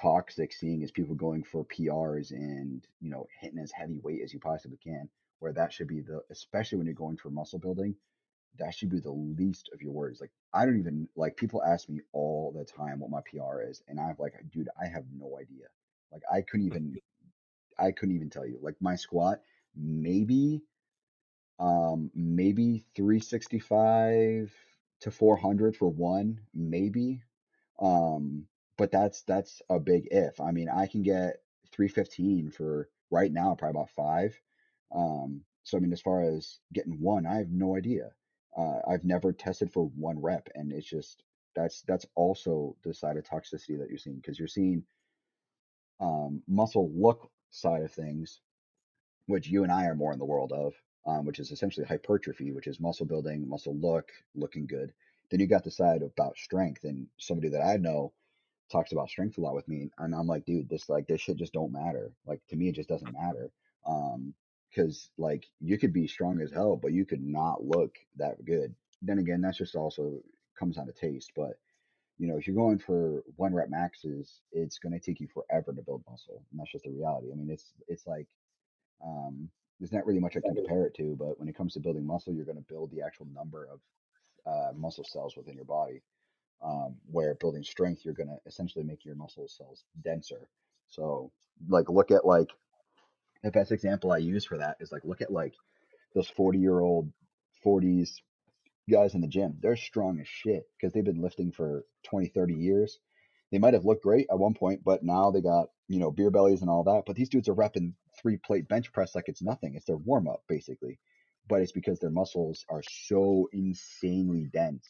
Toxic 0.00 0.52
seeing 0.52 0.82
is 0.82 0.90
people 0.90 1.14
going 1.14 1.42
for 1.42 1.64
PRs 1.66 2.30
and 2.30 2.86
you 3.00 3.10
know 3.10 3.26
hitting 3.40 3.58
as 3.58 3.72
heavy 3.72 3.98
weight 4.02 4.22
as 4.22 4.32
you 4.32 4.40
possibly 4.40 4.78
can. 4.82 5.08
Where 5.38 5.52
that 5.52 5.72
should 5.72 5.88
be 5.88 6.00
the 6.00 6.22
especially 6.30 6.78
when 6.78 6.86
you're 6.86 6.94
going 6.94 7.16
for 7.16 7.30
muscle 7.30 7.58
building, 7.58 7.96
that 8.58 8.74
should 8.74 8.90
be 8.90 9.00
the 9.00 9.10
least 9.10 9.70
of 9.72 9.82
your 9.82 9.92
worries. 9.92 10.20
Like 10.20 10.30
I 10.52 10.64
don't 10.64 10.78
even 10.78 11.08
like 11.16 11.36
people 11.36 11.62
ask 11.62 11.88
me 11.88 12.00
all 12.12 12.52
the 12.56 12.64
time 12.64 13.00
what 13.00 13.10
my 13.10 13.20
PR 13.22 13.62
is, 13.68 13.82
and 13.88 13.98
I'm 13.98 14.16
like, 14.18 14.34
dude, 14.50 14.68
I 14.80 14.86
have 14.86 15.04
no 15.18 15.38
idea. 15.40 15.66
Like 16.12 16.22
I 16.32 16.42
couldn't 16.42 16.66
even 16.66 16.96
I 17.78 17.92
couldn't 17.92 18.14
even 18.14 18.30
tell 18.30 18.46
you. 18.46 18.58
Like 18.62 18.76
my 18.80 18.96
squat, 18.96 19.40
maybe 19.76 20.62
um 21.58 22.10
maybe 22.14 22.84
365 22.96 24.52
to 25.02 25.10
400 25.10 25.76
for 25.76 25.88
one, 25.88 26.40
maybe. 26.54 27.22
Um, 27.80 28.46
but 28.78 28.90
that's 28.90 29.22
that's 29.22 29.62
a 29.70 29.78
big 29.78 30.08
if. 30.10 30.40
I 30.40 30.50
mean, 30.50 30.68
I 30.68 30.86
can 30.86 31.02
get 31.02 31.42
315 31.72 32.50
for 32.50 32.88
right 33.10 33.32
now, 33.32 33.54
probably 33.54 33.78
about 33.80 33.90
five. 33.90 34.40
Um, 34.94 35.42
so 35.64 35.76
I 35.76 35.80
mean, 35.80 35.92
as 35.92 36.00
far 36.00 36.22
as 36.22 36.58
getting 36.72 37.00
one, 37.00 37.26
I 37.26 37.36
have 37.36 37.50
no 37.50 37.76
idea. 37.76 38.10
Uh, 38.56 38.80
I've 38.88 39.04
never 39.04 39.32
tested 39.32 39.72
for 39.72 39.84
one 39.96 40.20
rep, 40.20 40.48
and 40.54 40.72
it's 40.72 40.88
just 40.88 41.22
that's 41.54 41.82
that's 41.82 42.06
also 42.14 42.76
the 42.82 42.94
side 42.94 43.16
of 43.16 43.24
toxicity 43.24 43.78
that 43.78 43.88
you're 43.88 43.98
seeing 43.98 44.16
because 44.16 44.38
you're 44.38 44.48
seeing 44.48 44.84
um, 46.00 46.42
muscle 46.48 46.90
look 46.94 47.30
side 47.50 47.82
of 47.82 47.92
things, 47.92 48.40
which 49.26 49.48
you 49.48 49.62
and 49.62 49.72
I 49.72 49.86
are 49.86 49.94
more 49.94 50.12
in 50.12 50.18
the 50.18 50.24
world 50.24 50.52
of, 50.52 50.74
um, 51.06 51.24
which 51.24 51.38
is 51.38 51.50
essentially 51.50 51.86
hypertrophy, 51.86 52.52
which 52.52 52.66
is 52.66 52.80
muscle 52.80 53.06
building, 53.06 53.48
muscle 53.48 53.76
look, 53.76 54.10
looking 54.34 54.66
good. 54.66 54.92
Then 55.30 55.40
you 55.40 55.46
got 55.46 55.64
the 55.64 55.70
side 55.70 56.02
about 56.02 56.36
strength, 56.36 56.84
and 56.84 57.06
somebody 57.18 57.48
that 57.50 57.64
I 57.64 57.76
know 57.76 58.12
talks 58.72 58.92
about 58.92 59.10
strength 59.10 59.38
a 59.38 59.40
lot 59.40 59.54
with 59.54 59.68
me, 59.68 59.90
and 59.98 60.14
I'm 60.14 60.26
like, 60.26 60.44
dude, 60.44 60.68
this 60.68 60.88
like 60.88 61.06
this 61.06 61.20
shit 61.20 61.36
just 61.36 61.52
don't 61.52 61.72
matter. 61.72 62.12
Like 62.26 62.40
to 62.48 62.56
me, 62.56 62.68
it 62.68 62.74
just 62.74 62.88
doesn't 62.88 63.12
matter. 63.12 63.50
Um, 63.86 64.34
because 64.74 65.10
like 65.18 65.44
you 65.60 65.78
could 65.78 65.92
be 65.92 66.06
strong 66.06 66.40
as 66.40 66.50
hell, 66.50 66.76
but 66.76 66.92
you 66.92 67.04
could 67.04 67.22
not 67.22 67.64
look 67.64 67.94
that 68.16 68.44
good. 68.44 68.74
Then 69.02 69.18
again, 69.18 69.42
that's 69.42 69.58
just 69.58 69.74
also 69.74 70.20
comes 70.58 70.76
down 70.76 70.86
to 70.86 70.92
taste. 70.92 71.32
But 71.36 71.58
you 72.18 72.26
know, 72.26 72.36
if 72.36 72.46
you're 72.46 72.56
going 72.56 72.78
for 72.78 73.22
one 73.36 73.54
rep 73.54 73.68
maxes, 73.68 74.40
it's 74.52 74.78
going 74.78 74.92
to 74.92 75.00
take 75.00 75.20
you 75.20 75.28
forever 75.28 75.72
to 75.72 75.82
build 75.82 76.04
muscle, 76.08 76.42
and 76.50 76.60
that's 76.60 76.72
just 76.72 76.84
the 76.84 76.90
reality. 76.90 77.32
I 77.32 77.36
mean, 77.36 77.50
it's 77.50 77.72
it's 77.88 78.06
like 78.06 78.26
um, 79.04 79.48
there's 79.78 79.92
not 79.92 80.06
really 80.06 80.20
much 80.20 80.36
I 80.36 80.40
can 80.40 80.54
compare 80.54 80.86
it 80.86 80.94
to, 80.94 81.16
but 81.18 81.38
when 81.38 81.48
it 81.48 81.56
comes 81.56 81.74
to 81.74 81.80
building 81.80 82.06
muscle, 82.06 82.32
you're 82.32 82.44
going 82.44 82.56
to 82.56 82.72
build 82.72 82.90
the 82.92 83.02
actual 83.02 83.26
number 83.34 83.68
of 83.70 83.80
uh, 84.46 84.72
muscle 84.76 85.04
cells 85.04 85.36
within 85.36 85.56
your 85.56 85.64
body. 85.64 86.02
Um, 86.64 86.96
where 87.10 87.34
building 87.34 87.64
strength, 87.64 88.04
you're 88.04 88.14
going 88.14 88.28
to 88.28 88.38
essentially 88.46 88.84
make 88.84 89.04
your 89.04 89.16
muscle 89.16 89.48
cells 89.48 89.82
denser. 90.04 90.48
So, 90.88 91.32
like, 91.68 91.88
look 91.88 92.12
at 92.12 92.24
like 92.24 92.50
the 93.42 93.50
best 93.50 93.72
example 93.72 94.12
I 94.12 94.18
use 94.18 94.44
for 94.44 94.58
that 94.58 94.76
is 94.80 94.92
like 94.92 95.04
look 95.04 95.20
at 95.20 95.32
like 95.32 95.54
those 96.14 96.28
40 96.28 96.58
year 96.58 96.80
old 96.80 97.12
40s 97.64 98.20
guys 98.90 99.14
in 99.14 99.20
the 99.20 99.28
gym. 99.28 99.58
They're 99.60 99.76
strong 99.76 100.20
as 100.20 100.28
shit 100.28 100.64
because 100.76 100.92
they've 100.92 101.04
been 101.04 101.22
lifting 101.22 101.52
for 101.52 101.84
20, 102.04 102.28
30 102.28 102.54
years. 102.54 102.98
They 103.50 103.58
might 103.58 103.74
have 103.74 103.84
looked 103.84 104.02
great 104.02 104.26
at 104.30 104.38
one 104.38 104.54
point, 104.54 104.82
but 104.84 105.02
now 105.02 105.30
they 105.30 105.40
got, 105.40 105.68
you 105.88 105.98
know, 105.98 106.10
beer 106.10 106.30
bellies 106.30 106.62
and 106.62 106.70
all 106.70 106.84
that. 106.84 107.04
But 107.06 107.16
these 107.16 107.28
dudes 107.28 107.48
are 107.48 107.54
repping 107.54 107.92
three 108.20 108.38
plate 108.38 108.66
bench 108.68 108.92
press 108.92 109.14
like 109.14 109.28
it's 109.28 109.42
nothing. 109.42 109.74
It's 109.74 109.84
their 109.84 109.96
warm 109.96 110.26
up, 110.26 110.42
basically. 110.48 110.98
But 111.48 111.60
it's 111.60 111.72
because 111.72 111.98
their 111.98 112.10
muscles 112.10 112.64
are 112.70 112.82
so 112.88 113.48
insanely 113.52 114.48
dense 114.52 114.88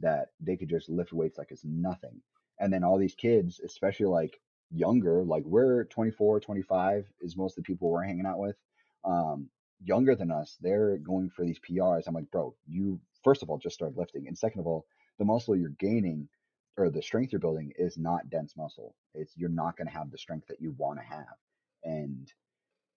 that 0.00 0.28
they 0.40 0.56
could 0.56 0.68
just 0.68 0.88
lift 0.88 1.12
weights 1.12 1.38
like 1.38 1.50
it's 1.50 1.64
nothing. 1.64 2.20
And 2.58 2.72
then 2.72 2.84
all 2.84 2.98
these 2.98 3.14
kids, 3.14 3.60
especially 3.64 4.06
like 4.06 4.40
younger, 4.70 5.24
like 5.24 5.44
we're 5.44 5.84
24, 5.84 6.40
25 6.40 7.06
is 7.20 7.36
most 7.36 7.56
of 7.58 7.64
the 7.64 7.66
people 7.66 7.90
we're 7.90 8.02
hanging 8.02 8.26
out 8.26 8.38
with. 8.38 8.56
Um, 9.04 9.48
younger 9.82 10.14
than 10.14 10.30
us, 10.30 10.56
they're 10.60 10.98
going 10.98 11.30
for 11.30 11.44
these 11.44 11.60
PRs. 11.60 12.06
I'm 12.06 12.14
like, 12.14 12.30
bro, 12.30 12.54
you 12.66 13.00
first 13.24 13.42
of 13.42 13.50
all 13.50 13.58
just 13.58 13.74
started 13.74 13.96
lifting, 13.96 14.26
and 14.28 14.36
second 14.36 14.60
of 14.60 14.66
all, 14.66 14.86
the 15.18 15.24
muscle 15.24 15.56
you're 15.56 15.70
gaining 15.78 16.28
or 16.76 16.90
the 16.90 17.02
strength 17.02 17.32
you're 17.32 17.40
building 17.40 17.72
is 17.76 17.98
not 17.98 18.30
dense 18.30 18.56
muscle. 18.56 18.94
It's 19.14 19.36
you're 19.36 19.48
not 19.50 19.76
going 19.76 19.88
to 19.88 19.92
have 19.92 20.10
the 20.10 20.18
strength 20.18 20.46
that 20.48 20.60
you 20.60 20.74
want 20.76 20.98
to 20.98 21.04
have, 21.04 21.36
and 21.84 22.30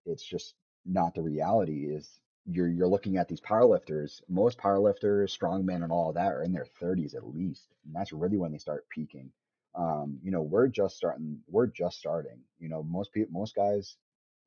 it's 0.06 0.24
just 0.24 0.54
not 0.84 1.14
the 1.14 1.22
reality. 1.22 1.86
Is 1.86 2.20
you're 2.46 2.68
you're 2.68 2.88
looking 2.88 3.16
at 3.16 3.28
these 3.28 3.40
powerlifters. 3.40 4.20
Most 4.28 4.58
powerlifters, 4.58 5.36
strongmen, 5.36 5.82
and 5.82 5.92
all 5.92 6.12
that 6.12 6.32
are 6.32 6.42
in 6.42 6.52
their 6.52 6.66
30s 6.82 7.14
at 7.14 7.26
least, 7.26 7.68
and 7.86 7.94
that's 7.94 8.12
really 8.12 8.36
when 8.38 8.52
they 8.52 8.58
start 8.58 8.88
peaking. 8.90 9.30
Um, 9.74 10.18
you 10.22 10.30
know, 10.30 10.42
we're 10.42 10.68
just 10.68 10.96
starting. 10.96 11.40
We're 11.48 11.66
just 11.66 11.98
starting. 11.98 12.40
You 12.60 12.68
know, 12.68 12.82
most 12.82 13.12
people, 13.12 13.32
most 13.32 13.54
guys 13.54 13.96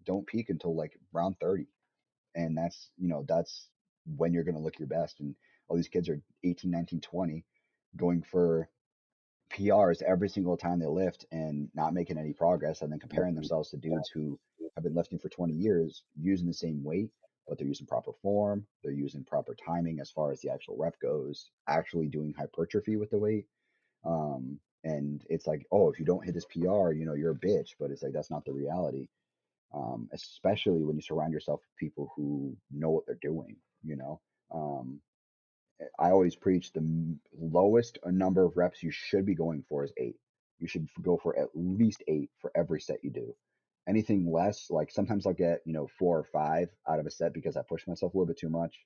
don't 0.06 0.28
peak 0.28 0.49
until 0.49 0.76
like 0.76 0.98
around 1.14 1.36
30 1.41 1.68
and 2.36 2.57
that's 2.57 2.90
you 2.98 3.10
know 3.10 3.26
that's 3.28 3.68
when 4.15 4.34
you're 4.34 4.44
going 4.44 4.56
to 4.56 4.61
look 4.61 4.80
your 4.80 4.88
best 4.88 5.19
and 5.19 5.36
all 5.68 5.76
these 5.76 5.90
kids 5.90 6.07
are 6.07 6.22
18 6.44 6.72
19 6.72 7.02
20 7.02 7.44
going 7.98 8.22
for 8.22 8.69
prs 9.53 10.02
every 10.03 10.30
single 10.30 10.56
time 10.56 10.80
they 10.80 10.86
lift 10.86 11.26
and 11.32 11.69
not 11.74 11.94
making 11.94 12.18
any 12.18 12.34
progress 12.34 12.82
and 12.82 12.91
then 12.91 12.99
comparing 12.99 13.36
themselves 13.36 13.69
to 13.69 13.78
dudes 13.78 14.10
who 14.10 14.40
have 14.76 14.84
been 14.84 14.95
lifting 14.95 15.19
for 15.19 15.30
20 15.30 15.53
years 15.53 16.03
using 16.19 16.48
the 16.48 16.53
same 16.53 16.84
weight 16.84 17.10
but 17.48 17.57
they're 17.57 17.68
using 17.68 17.88
proper 17.88 18.11
form 18.22 18.65
they're 18.84 18.94
using 18.94 19.24
proper 19.24 19.56
timing 19.65 19.99
as 19.99 20.11
far 20.11 20.32
as 20.32 20.41
the 20.41 20.52
actual 20.52 20.78
rep 20.78 20.99
goes 21.02 21.52
actually 21.68 22.07
doing 22.07 22.34
hypertrophy 22.38 22.98
with 22.98 23.10
the 23.11 23.18
weight 23.18 23.45
um, 24.06 24.60
and 24.84 25.24
it's 25.30 25.48
like 25.48 25.65
oh 25.72 25.90
if 25.90 25.99
you 25.99 26.06
don't 26.06 26.26
hit 26.26 26.34
this 26.34 26.45
pr 26.45 26.91
you 26.91 27.06
know 27.06 27.14
you're 27.14 27.32
a 27.32 27.36
bitch 27.36 27.72
but 27.80 27.91
it's 27.91 28.03
like 28.03 28.14
that's 28.14 28.32
not 28.32 28.45
the 28.45 28.53
reality 28.53 29.07
um, 29.74 30.10
especially 30.14 30.84
when 30.84 30.95
you 30.95 31.02
surround 31.02 31.34
yourself 31.34 31.61
with 31.61 31.78
people 31.78 32.11
who 32.15 32.56
know 32.72 32.90
what 32.90 33.06
they're 33.06 33.18
doing. 33.22 33.57
You 33.84 33.98
know, 33.98 34.22
um, 34.53 35.02
I 35.99 36.11
always 36.11 36.36
preach 36.36 36.72
the 36.72 37.15
lowest 37.40 37.99
a 38.03 38.11
number 38.11 38.44
of 38.44 38.57
reps 38.57 38.84
you 38.84 38.91
should 38.91 39.26
be 39.26 39.36
going 39.36 39.64
for 39.68 39.84
is 39.84 39.94
eight. 39.98 40.18
You 40.60 40.68
should 40.68 40.88
go 41.02 41.18
for 41.18 41.38
at 41.38 41.49
least 41.53 42.03
eight 42.07 42.32
for 42.41 42.52
every 42.56 42.82
set 42.82 43.03
you 43.03 43.11
do. 43.11 43.36
Anything 43.88 44.31
less, 44.31 44.69
like 44.69 44.91
sometimes 44.91 45.26
I'll 45.26 45.34
get 45.34 45.61
you 45.65 45.73
know 45.73 45.88
four 45.88 46.18
or 46.19 46.23
five 46.26 46.69
out 46.88 46.99
of 46.99 47.05
a 47.05 47.11
set 47.11 47.34
because 47.34 47.57
I 47.57 47.61
push 47.68 47.88
myself 47.88 48.14
a 48.14 48.18
little 48.18 48.27
bit 48.27 48.38
too 48.38 48.49
much, 48.49 48.80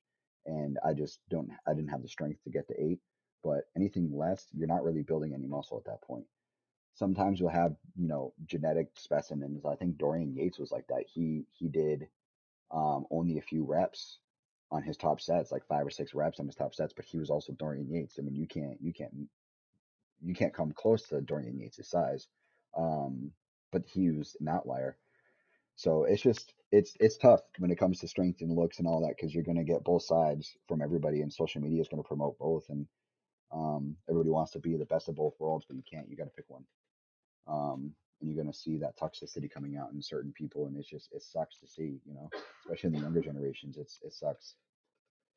and 0.45 0.77
I 0.85 0.93
just 0.93 1.19
don't. 1.29 1.49
I 1.67 1.73
didn't 1.73 1.89
have 1.89 2.03
the 2.03 2.07
strength 2.07 2.43
to 2.43 2.51
get 2.51 2.67
to 2.67 2.81
eight. 2.81 2.99
But 3.43 3.63
anything 3.75 4.15
less, 4.15 4.45
you're 4.53 4.67
not 4.67 4.83
really 4.83 5.01
building 5.01 5.33
any 5.33 5.47
muscle 5.47 5.77
at 5.77 5.85
that 5.85 6.03
point 6.03 6.25
sometimes 6.93 7.39
you'll 7.39 7.49
have 7.49 7.75
you 7.95 8.07
know 8.07 8.33
genetic 8.45 8.89
specimens. 8.95 9.65
I 9.65 9.75
think 9.75 9.97
Dorian 9.97 10.35
Yates 10.35 10.59
was 10.59 10.71
like 10.71 10.87
that. 10.87 11.05
He 11.07 11.45
he 11.51 11.67
did 11.67 12.07
um, 12.71 13.05
only 13.11 13.37
a 13.37 13.41
few 13.41 13.63
reps 13.63 14.19
on 14.71 14.83
his 14.83 14.97
top 14.97 15.19
sets, 15.19 15.51
like 15.51 15.65
five 15.67 15.85
or 15.85 15.89
six 15.89 16.13
reps 16.13 16.39
on 16.39 16.45
his 16.45 16.55
top 16.55 16.73
sets, 16.73 16.93
but 16.93 17.05
he 17.05 17.17
was 17.17 17.29
also 17.29 17.53
Dorian 17.53 17.89
Yates. 17.89 18.17
I 18.19 18.21
mean, 18.21 18.35
you 18.35 18.47
can't 18.47 18.77
you 18.81 18.93
can't 18.93 19.13
you 20.21 20.33
can't 20.33 20.53
come 20.53 20.71
close 20.73 21.03
to 21.07 21.21
Dorian 21.21 21.59
Yates' 21.59 21.89
size, 21.89 22.27
um, 22.77 23.31
but 23.71 23.83
he 23.85 24.11
was 24.11 24.35
an 24.39 24.47
outlier. 24.47 24.97
So 25.75 26.03
it's 26.05 26.21
just 26.21 26.53
it's 26.71 26.95
it's 26.99 27.17
tough 27.17 27.41
when 27.59 27.71
it 27.71 27.77
comes 27.77 27.99
to 27.99 28.07
strength 28.07 28.41
and 28.41 28.51
looks 28.55 28.79
and 28.79 28.87
all 28.87 29.01
that 29.01 29.15
because 29.17 29.33
you're 29.33 29.43
going 29.43 29.57
to 29.57 29.63
get 29.63 29.83
both 29.83 30.03
sides 30.03 30.57
from 30.67 30.81
everybody, 30.81 31.21
and 31.21 31.33
social 31.33 31.61
media 31.61 31.81
is 31.81 31.87
going 31.87 32.01
to 32.03 32.07
promote 32.07 32.37
both, 32.39 32.69
and 32.69 32.87
um, 33.53 33.97
everybody 34.09 34.29
wants 34.29 34.51
to 34.53 34.59
be 34.59 34.77
the 34.77 34.85
best 34.85 35.09
of 35.09 35.15
both 35.15 35.35
worlds, 35.39 35.65
but 35.67 35.77
you 35.77 35.83
can't. 35.91 36.09
You 36.09 36.17
got 36.17 36.25
to 36.25 36.29
pick 36.31 36.45
one 36.49 36.65
um, 37.47 37.93
and 38.19 38.29
you're 38.29 38.41
going 38.41 38.51
to 38.51 38.57
see 38.57 38.77
that 38.77 38.97
toxicity 38.97 39.51
coming 39.51 39.77
out 39.77 39.91
in 39.93 40.01
certain 40.01 40.31
people, 40.33 40.67
and 40.67 40.77
it's 40.77 40.89
just 40.89 41.09
it 41.11 41.23
sucks 41.23 41.59
to 41.59 41.67
see, 41.67 41.99
you 42.05 42.13
know, 42.13 42.29
especially 42.65 42.89
in 42.89 42.93
the 42.93 43.01
younger 43.01 43.21
generations. 43.21 43.77
It's 43.77 43.99
it 44.03 44.13
sucks, 44.13 44.55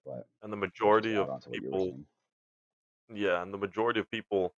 but 0.05 0.27
And 0.43 0.52
the 0.52 0.56
majority 0.56 1.16
of 1.16 1.28
add 1.28 1.31
on 1.31 1.40
to 1.43 1.51
what 1.51 1.62
you 1.62 1.70
were 1.70 1.78
people, 1.78 2.01
yeah, 3.15 3.43
and 3.43 3.52
the 3.52 3.59
majority 3.59 4.01
of 4.01 4.11
people 4.11 4.55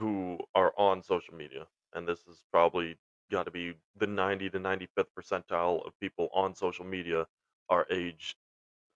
who 0.00 0.38
are 0.54 0.72
on 0.78 1.02
social 1.02 1.34
media, 1.34 1.66
and 1.94 2.06
this 2.08 2.26
is 2.26 2.42
probably 2.52 2.98
got 3.30 3.44
to 3.44 3.50
be 3.50 3.74
the 3.96 4.06
90 4.06 4.50
to 4.50 4.58
95th 4.58 5.10
percentile 5.18 5.86
of 5.86 5.98
people 6.00 6.28
on 6.34 6.54
social 6.54 6.84
media 6.84 7.26
are 7.68 7.86
aged 7.90 8.36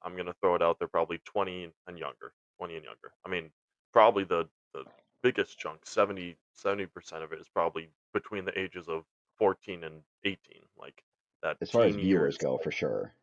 I'm 0.02 0.16
gonna 0.16 0.34
throw 0.34 0.54
it 0.56 0.62
out 0.62 0.78
there, 0.78 0.88
probably 0.88 1.18
20 1.20 1.72
and 1.86 1.98
younger, 1.98 2.34
20 2.58 2.76
and 2.76 2.84
younger. 2.84 3.14
I 3.24 3.28
mean, 3.28 3.52
probably 3.92 4.24
the 4.24 4.50
the 4.74 4.86
biggest 5.22 5.58
chunk, 5.58 5.86
70 5.86 6.38
70% 6.54 7.24
of 7.24 7.32
it 7.32 7.40
is 7.40 7.48
probably 7.48 7.92
between 8.12 8.44
the 8.44 8.58
ages 8.58 8.88
of 8.88 9.06
14 9.36 9.84
and 9.84 10.04
18, 10.24 10.64
like 10.76 11.04
that 11.42 11.58
As 11.60 11.70
far 11.70 11.84
as 11.84 11.94
viewers 11.94 12.36
years. 12.36 12.36
go, 12.36 12.58
for 12.58 12.72
sure. 12.72 13.14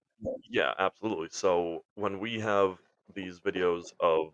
Yeah, 0.50 0.74
absolutely. 0.78 1.30
So 1.30 1.86
when 1.96 2.20
we 2.20 2.40
have 2.40 2.80
these 3.14 3.40
videos 3.40 3.94
of 4.00 4.34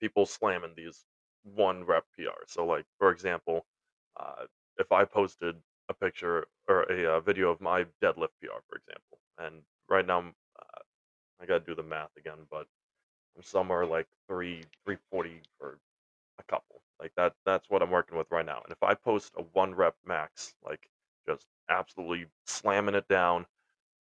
people 0.00 0.26
slamming 0.26 0.74
these 0.76 1.06
one 1.44 1.84
rep 1.84 2.06
PRs, 2.18 2.50
so 2.50 2.66
like 2.66 2.86
for 2.98 3.10
example, 3.12 3.66
uh, 4.18 4.46
if 4.78 4.92
I 4.92 5.04
posted 5.04 5.56
a 5.88 5.94
picture 5.94 6.46
or 6.68 6.82
a, 6.84 7.16
uh 7.16 7.20
video 7.20 7.50
of 7.50 7.60
my 7.60 7.84
deadlift 8.02 8.30
PR, 8.42 8.62
for 8.68 8.76
example, 8.78 9.18
and 9.38 9.62
right 9.88 10.06
now 10.06 10.18
I'm, 10.18 10.34
uh, 10.60 10.80
I 11.40 11.46
gotta 11.46 11.64
do 11.64 11.74
the 11.74 11.82
math 11.84 12.16
again, 12.18 12.38
but 12.50 12.66
I'm 13.36 13.42
somewhere 13.42 13.86
like 13.86 14.08
three, 14.28 14.64
three 14.84 14.98
forty 15.10 15.42
for 15.58 15.78
a 16.38 16.44
couple. 16.44 16.82
Like, 17.00 17.12
that 17.16 17.34
that's 17.46 17.70
what 17.70 17.82
I'm 17.82 17.90
working 17.90 18.18
with 18.18 18.30
right 18.30 18.46
now, 18.46 18.62
and 18.64 18.72
if 18.72 18.82
I 18.82 18.94
post 18.94 19.34
a 19.38 19.42
1 19.54 19.74
rep 19.74 19.96
max, 20.06 20.54
like, 20.64 20.88
just 21.26 21.46
absolutely 21.70 22.26
slamming 22.46 22.94
it 22.96 23.08
down, 23.08 23.46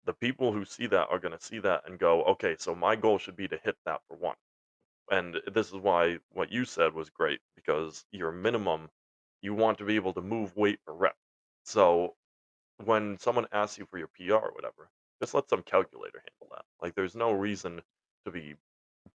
the 0.06 0.14
people 0.14 0.54
who 0.54 0.66
see 0.66 0.88
that 0.88 1.10
are 1.10 1.20
gonna 1.20 1.40
see 1.42 1.60
that 1.60 1.88
and 1.88 2.00
go, 2.00 2.24
"Okay, 2.26 2.56
so 2.58 2.76
my 2.76 2.96
goal 2.96 3.18
should 3.20 3.36
be 3.38 3.48
to 3.50 3.58
hit 3.60 3.78
that 3.86 4.02
for 4.08 4.18
1." 4.18 4.38
And 5.12 5.42
this 5.48 5.68
is 5.70 5.76
why 5.76 6.20
what 6.32 6.52
you 6.52 6.66
said 6.66 6.94
was 6.94 7.10
great, 7.12 7.42
because 7.56 8.06
your 8.12 8.32
minimum, 8.32 8.90
you 9.42 9.54
want 9.54 9.78
to 9.80 9.86
be 9.86 9.96
able 9.96 10.14
to 10.14 10.22
move 10.22 10.56
weight 10.56 10.80
per 10.86 10.94
rep. 10.94 11.16
So, 11.64 12.16
when 12.84 13.18
someone 13.20 13.48
asks 13.52 13.78
you 13.78 13.86
for 13.90 13.98
your 13.98 14.10
PR 14.10 14.36
or 14.36 14.52
whatever, 14.54 14.90
just 15.22 15.34
let 15.34 15.50
some 15.50 15.64
calculator 15.64 16.20
handle 16.20 16.56
that. 16.56 16.66
Like, 16.82 16.96
there's 16.96 17.16
no 17.16 17.32
reason 17.32 17.82
to 18.26 18.32
be 18.32 18.56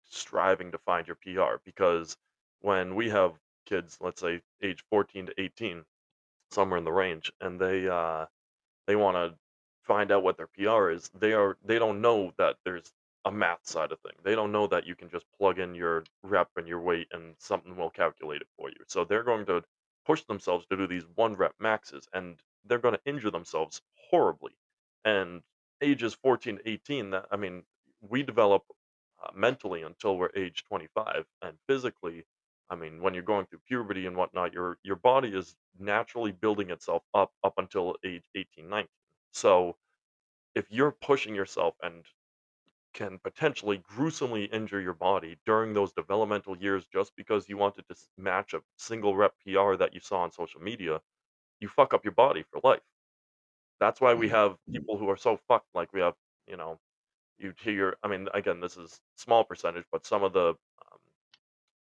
striving 0.09 0.71
to 0.71 0.77
find 0.79 1.07
your 1.07 1.17
PR, 1.17 1.61
because 1.65 2.17
when 2.61 2.95
we 2.95 3.09
have 3.09 3.33
kids, 3.65 3.97
let's 4.01 4.21
say, 4.21 4.41
age 4.63 4.83
14 4.89 5.27
to 5.27 5.41
18, 5.41 5.83
somewhere 6.51 6.77
in 6.77 6.85
the 6.85 6.91
range, 6.91 7.31
and 7.41 7.59
they, 7.59 7.87
uh, 7.87 8.25
they 8.87 8.95
wanna 8.95 9.35
find 9.83 10.11
out 10.11 10.23
what 10.23 10.37
their 10.37 10.47
PR 10.47 10.91
is, 10.91 11.09
they 11.19 11.33
are 11.33 11.57
they 11.65 11.79
don't 11.79 12.01
know 12.01 12.31
that 12.37 12.55
there's 12.63 12.91
a 13.25 13.31
math 13.31 13.65
side 13.65 13.91
of 13.91 13.99
thing. 14.01 14.13
They 14.23 14.35
don't 14.35 14.51
know 14.51 14.67
that 14.67 14.85
you 14.85 14.95
can 14.95 15.09
just 15.09 15.25
plug 15.37 15.59
in 15.59 15.75
your 15.75 16.03
rep 16.23 16.49
and 16.57 16.67
your 16.67 16.79
weight 16.81 17.07
and 17.11 17.35
something 17.39 17.75
will 17.75 17.89
calculate 17.89 18.41
it 18.41 18.47
for 18.57 18.69
you. 18.69 18.77
So 18.87 19.03
they're 19.03 19.23
going 19.23 19.45
to 19.47 19.63
push 20.09 20.23
themselves 20.25 20.65
to 20.67 20.77
do 20.77 20.87
these 20.87 21.05
1 21.15 21.35
rep 21.35 21.55
maxes, 21.59 22.09
and 22.13 22.41
they're 22.65 22.79
gonna 22.87 22.99
injure 23.05 23.31
themselves 23.31 23.81
horribly. 24.09 24.53
And 25.05 25.43
ages 25.81 26.15
14 26.15 26.57
to 26.57 26.69
18, 26.69 27.11
that 27.11 27.27
I 27.31 27.37
mean, 27.37 27.63
we 28.01 28.23
develop, 28.23 28.63
uh, 29.23 29.31
mentally 29.35 29.83
until 29.83 30.17
we're 30.17 30.31
age 30.35 30.63
25, 30.65 31.25
and 31.43 31.59
physically, 31.67 32.25
I 32.71 32.75
mean, 32.75 33.01
when 33.03 33.13
you're 33.15 33.23
going 33.33 33.47
through 33.47 33.61
puberty 33.67 34.07
and 34.07 34.17
whatnot, 34.17 34.53
your 34.53 34.79
your 34.83 34.97
body 34.97 35.29
is 35.41 35.55
naturally 35.79 36.31
building 36.33 36.71
itself 36.71 37.03
up, 37.13 37.33
up 37.43 37.55
until 37.57 37.95
age 38.05 38.25
18, 38.35 38.69
19. 38.69 38.89
So, 39.33 39.77
if 40.55 40.65
you're 40.71 40.91
pushing 40.91 41.35
yourself 41.35 41.75
and 41.83 42.05
can 42.93 43.19
potentially 43.19 43.77
gruesomely 43.77 44.45
injure 44.45 44.81
your 44.81 44.93
body 44.93 45.39
during 45.45 45.73
those 45.73 45.93
developmental 45.93 46.57
years 46.57 46.87
just 46.87 47.15
because 47.15 47.49
you 47.49 47.57
wanted 47.57 47.87
to 47.87 47.93
s 47.93 48.09
match 48.17 48.53
a 48.53 48.63
single 48.77 49.15
rep 49.15 49.35
PR 49.39 49.77
that 49.77 49.93
you 49.93 49.99
saw 49.99 50.21
on 50.21 50.31
social 50.31 50.61
media, 50.61 51.01
you 51.61 51.69
fuck 51.69 51.93
up 51.93 52.05
your 52.05 52.13
body 52.15 52.43
for 52.43 52.61
life. 52.63 52.83
That's 53.79 54.01
why 54.01 54.13
we 54.13 54.27
Mm. 54.27 54.39
have 54.39 54.57
people 54.73 54.97
who 54.97 55.09
are 55.09 55.17
so 55.17 55.37
fucked, 55.37 55.69
like, 55.73 55.93
we 55.93 56.01
have, 56.01 56.15
you 56.47 56.57
know, 56.57 56.79
you'd 57.39 57.59
hear 57.59 57.97
I 58.03 58.07
mean, 58.09 58.29
again, 58.33 58.59
this 58.61 58.77
is 58.77 59.01
small 59.17 59.43
percentage, 59.45 59.85
but 59.91 60.05
some 60.05 60.23
of 60.23 60.33
the, 60.33 60.49
um, 60.91 60.99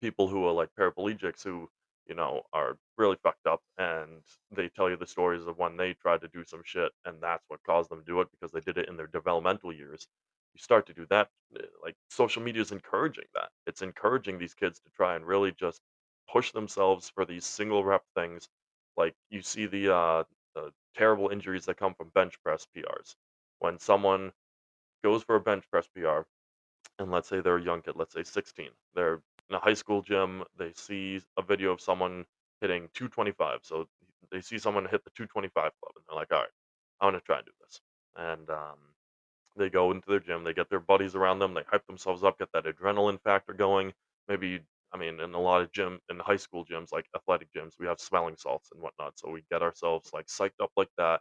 people 0.01 0.28
who 0.28 0.44
are, 0.47 0.52
like, 0.52 0.70
paraplegics 0.78 1.43
who, 1.44 1.70
you 2.06 2.14
know, 2.14 2.43
are 2.52 2.78
really 2.97 3.16
fucked 3.22 3.47
up, 3.47 3.62
and 3.78 4.22
they 4.51 4.68
tell 4.68 4.89
you 4.90 4.97
the 4.97 5.06
stories 5.06 5.47
of 5.47 5.59
when 5.59 5.76
they 5.76 5.94
tried 5.94 6.20
to 6.22 6.28
do 6.28 6.44
some 6.44 6.62
shit, 6.64 6.93
and 7.05 7.22
that's 7.22 7.44
what 7.48 7.62
caused 7.64 7.90
them 7.90 8.01
to 8.01 8.05
do 8.05 8.20
it 8.20 8.30
because 8.32 8.52
they 8.52 8.60
did 8.60 8.78
it 8.78 8.89
in 8.89 8.97
their 8.97 9.06
developmental 9.09 9.72
years. 9.72 10.09
You 10.55 10.61
start 10.61 10.87
to 10.87 10.95
do 10.95 11.07
that, 11.07 11.31
eh, 11.59 11.66
like, 11.83 11.97
social 12.11 12.43
media 12.43 12.62
is 12.62 12.73
encouraging 12.73 13.27
that. 13.35 13.51
It's 13.66 13.83
encouraging 13.83 14.39
these 14.39 14.55
kids 14.55 14.81
to 14.81 14.91
try 14.91 15.15
and 15.16 15.27
really 15.27 15.53
just 15.53 15.81
push 16.31 16.53
themselves 16.53 17.09
for 17.11 17.25
these 17.25 17.45
single 17.47 17.85
rep 17.85 18.05
things. 18.15 18.49
Like, 18.97 19.15
you 19.31 19.43
see 19.43 19.66
the, 19.66 19.95
uh, 19.95 20.25
the 20.55 20.73
terrible 20.95 21.29
injuries 21.31 21.65
that 21.66 21.77
come 21.77 21.95
from 21.95 22.11
bench 22.11 22.41
press 22.43 22.66
PRs. 22.66 23.16
When 23.61 23.79
someone 23.79 24.33
goes 25.05 25.23
for 25.25 25.37
a 25.37 25.41
bench 25.41 25.69
press 25.70 25.89
PR, 25.89 26.27
and 26.99 27.11
let's 27.11 27.29
say 27.29 27.41
they're 27.41 27.59
a 27.59 27.62
young 27.62 27.83
kid, 27.83 27.97
let's 27.97 28.15
say 28.15 28.23
16, 28.25 28.70
they're 28.95 29.23
in 29.51 29.57
a 29.57 29.61
high 29.61 29.75
school 29.75 30.03
gym, 30.03 30.45
they 30.57 30.73
see 30.75 31.20
a 31.37 31.43
video 31.43 31.73
of 31.73 31.81
someone 31.81 32.27
hitting 32.61 32.89
225, 32.95 33.61
so 33.65 33.89
they 34.31 34.41
see 34.41 34.59
someone 34.59 34.87
hit 34.87 35.05
the 35.05 35.11
225 35.11 35.73
club, 35.81 35.93
and 35.97 36.05
they're 36.09 36.16
like, 36.16 36.33
"Alright, 36.33 36.51
I 37.01 37.07
wanna 37.07 37.20
try 37.20 37.39
and 37.39 37.47
do 37.47 37.53
this." 37.61 37.81
And, 38.16 38.51
um, 38.51 38.95
they 39.59 39.70
go 39.70 39.90
into 39.93 40.09
their 40.09 40.20
gym, 40.20 40.44
they 40.44 40.55
get 40.55 40.70
their 40.70 40.80
buddies 40.80 41.14
around 41.16 41.40
them, 41.40 41.55
they 41.55 41.64
hype 41.64 41.86
themselves 41.86 42.24
up, 42.24 42.39
get 42.39 42.51
that 42.55 42.64
adrenaline 42.66 43.20
factor 43.22 43.52
going. 43.55 43.94
Maybe 44.28 44.62
I 44.93 44.98
mean, 44.98 45.20
in 45.20 45.35
a 45.35 45.40
lot 45.40 45.60
of 45.62 45.72
gym 45.72 46.01
in 46.10 46.18
high 46.20 46.36
school 46.39 46.64
gyms, 46.64 46.93
like 46.93 47.06
athletic 47.16 47.52
gyms, 47.52 47.74
we 47.78 47.86
have 47.86 48.01
smelling 48.01 48.36
salts 48.39 48.70
and 48.72 48.80
whatnot, 48.82 49.18
so 49.18 49.30
we 49.30 49.44
get 49.51 49.62
ourselves, 49.62 50.12
like, 50.14 50.26
psyched 50.28 50.60
up 50.62 50.72
like 50.78 50.90
that. 50.97 51.20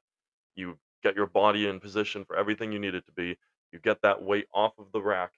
You 0.55 0.79
get 1.03 1.15
your 1.15 1.27
body 1.27 1.67
in 1.67 1.79
position 1.79 2.25
for 2.25 2.35
everything 2.37 2.71
you 2.73 2.79
need 2.79 2.95
it 2.95 3.05
to 3.07 3.13
be, 3.13 3.37
you 3.71 3.79
get 3.79 4.01
that 4.03 4.21
weight 4.21 4.47
off 4.53 4.77
of 4.79 4.91
the 4.91 5.01
rack, 5.01 5.33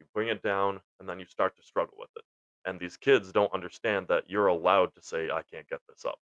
you 0.00 0.06
bring 0.14 0.28
it 0.28 0.42
down, 0.42 0.80
and 1.00 1.08
then 1.08 1.18
you 1.20 1.26
start 1.26 1.56
to 1.56 1.62
struggle 1.62 1.96
with 1.98 2.10
it. 2.16 2.24
And 2.66 2.80
these 2.80 2.96
kids 2.98 3.32
don't 3.32 3.52
understand 3.54 4.08
that 4.08 4.28
you're 4.30 4.48
allowed 4.48 4.94
to 4.94 5.02
say, 5.02 5.30
"I 5.30 5.42
can't 5.42 5.68
get 5.68 5.80
this 5.88 6.04
up." 6.04 6.20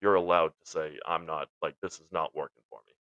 You're 0.00 0.16
allowed 0.16 0.56
to 0.58 0.66
say, 0.66 1.00
"I'm 1.06 1.26
not 1.26 1.50
like, 1.62 1.76
this 1.80 2.00
is 2.00 2.12
not 2.12 2.34
working 2.34 2.64
for 2.70 2.80
me." 2.86 2.94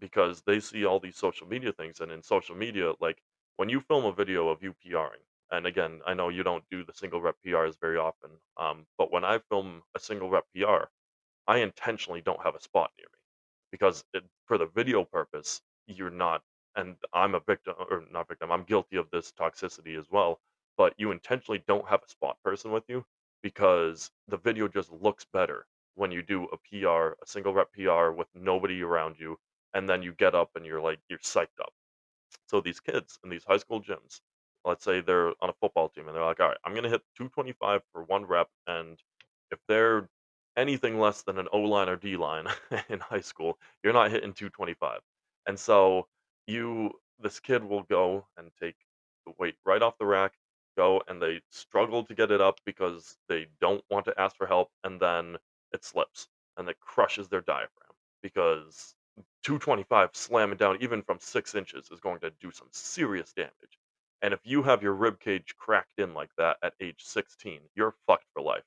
Because 0.00 0.42
they 0.42 0.60
see 0.60 0.84
all 0.84 0.98
these 1.00 1.16
social 1.16 1.46
media 1.46 1.72
things, 1.72 2.00
and 2.00 2.10
in 2.10 2.22
social 2.22 2.56
media, 2.56 2.92
like, 3.00 3.22
when 3.56 3.68
you 3.68 3.80
film 3.80 4.04
a 4.06 4.12
video 4.12 4.48
of 4.48 4.62
you 4.62 4.74
PRing 4.82 5.20
and 5.52 5.66
again, 5.66 6.00
I 6.06 6.14
know 6.14 6.28
you 6.28 6.42
don't 6.42 6.64
do 6.70 6.84
the 6.84 6.92
single 6.94 7.20
rep 7.20 7.36
PRs 7.44 7.78
very 7.80 7.96
often, 7.98 8.30
um, 8.56 8.86
but 8.98 9.12
when 9.12 9.24
I 9.24 9.38
film 9.50 9.82
a 9.96 10.00
single 10.00 10.30
rep 10.30 10.44
PR, 10.54 10.84
I 11.46 11.58
intentionally 11.58 12.20
don't 12.20 12.42
have 12.42 12.54
a 12.54 12.60
spot 12.60 12.92
near 12.98 13.08
me, 13.12 13.18
because 13.72 14.04
it 14.14 14.24
for 14.46 14.58
the 14.58 14.66
video 14.66 15.04
purpose, 15.04 15.60
you're 15.86 16.10
not 16.10 16.42
and 16.76 16.96
I'm 17.12 17.34
a 17.34 17.40
victim 17.40 17.74
or 17.90 18.04
not 18.12 18.28
victim, 18.28 18.52
I'm 18.52 18.62
guilty 18.64 18.96
of 18.96 19.10
this 19.10 19.32
toxicity 19.32 19.98
as 19.98 20.06
well, 20.10 20.40
but 20.76 20.94
you 20.98 21.10
intentionally 21.10 21.62
don't 21.66 21.88
have 21.88 22.02
a 22.04 22.08
spot 22.08 22.36
person 22.44 22.70
with 22.70 22.84
you, 22.88 23.04
because 23.42 24.10
the 24.28 24.36
video 24.38 24.68
just 24.68 24.92
looks 24.92 25.26
better 25.32 25.66
when 25.96 26.12
you 26.12 26.22
do 26.22 26.44
a 26.52 26.56
PR, 26.58 27.14
a 27.22 27.26
single 27.26 27.52
rep 27.52 27.72
PR 27.72 28.10
with 28.12 28.28
nobody 28.34 28.82
around 28.82 29.16
you, 29.18 29.36
and 29.74 29.88
then 29.88 30.02
you 30.02 30.12
get 30.14 30.34
up 30.34 30.50
and 30.56 30.66
you're, 30.66 30.80
like, 30.80 31.00
you're 31.08 31.18
psyched 31.20 31.60
up. 31.60 31.72
So 32.48 32.60
these 32.60 32.80
kids 32.80 33.18
in 33.24 33.30
these 33.30 33.44
high 33.44 33.58
school 33.58 33.82
gyms, 33.82 34.20
let's 34.64 34.84
say 34.84 35.00
they're 35.00 35.28
on 35.42 35.50
a 35.50 35.54
football 35.54 35.88
team, 35.88 36.06
and 36.08 36.16
they're 36.16 36.24
like, 36.24 36.40
"Alright, 36.40 36.58
I'm 36.64 36.74
gonna 36.74 36.88
hit 36.88 37.02
225 37.16 37.82
for 37.92 38.04
1 38.04 38.26
rep," 38.26 38.50
and 38.66 39.02
if 39.50 39.58
they're 39.68 40.08
anything 40.56 40.98
less 40.98 41.22
than 41.22 41.38
an 41.38 41.48
O-line 41.52 41.88
or 41.88 41.96
D-line 41.96 42.46
in 42.88 43.00
high 43.00 43.20
school, 43.20 43.58
you're 43.82 43.92
not 43.92 44.10
hitting 44.10 44.32
225. 44.34 45.00
And 45.46 45.58
so, 45.58 46.08
you 46.46 47.00
this 47.18 47.40
kid 47.40 47.64
will 47.64 47.82
go 47.84 48.26
and 48.36 48.50
take 48.60 48.76
the 49.26 49.32
weight 49.38 49.56
right 49.64 49.82
off 49.82 49.98
the 49.98 50.06
rack, 50.06 50.34
go, 50.76 51.02
and 51.08 51.20
they 51.22 51.40
struggle 51.50 52.04
to 52.04 52.14
get 52.14 52.30
it 52.30 52.40
up 52.40 52.60
because 52.64 53.18
they 53.28 53.46
don't 53.60 53.84
want 53.90 54.04
to 54.06 54.20
ask 54.20 54.36
for 54.36 54.46
help, 54.46 54.70
and 54.84 55.00
then 55.00 55.38
it 55.72 55.84
slips, 55.84 56.28
and 56.56 56.68
it 56.68 56.80
crushes 56.80 57.28
their 57.28 57.40
diaphragm, 57.42 57.92
because 58.22 58.94
225 59.42 60.14
slamming 60.16 60.56
down 60.58 60.78
even 60.82 61.02
from 61.02 61.18
6 61.20 61.54
inches 61.54 61.90
is 61.90 62.00
going 62.00 62.20
to 62.20 62.30
do 62.40 62.50
some 62.50 62.68
serious 62.72 63.32
damage. 63.32 63.78
And 64.22 64.34
if 64.34 64.40
you 64.44 64.62
have 64.62 64.82
your 64.82 64.94
rib 64.94 65.20
cage 65.20 65.54
cracked 65.56 65.98
in 65.98 66.14
like 66.14 66.34
that 66.36 66.58
at 66.62 66.74
age 66.80 67.02
16, 67.04 67.60
you're 67.74 67.94
fucked 68.06 68.26
for 68.32 68.42
life. 68.42 68.64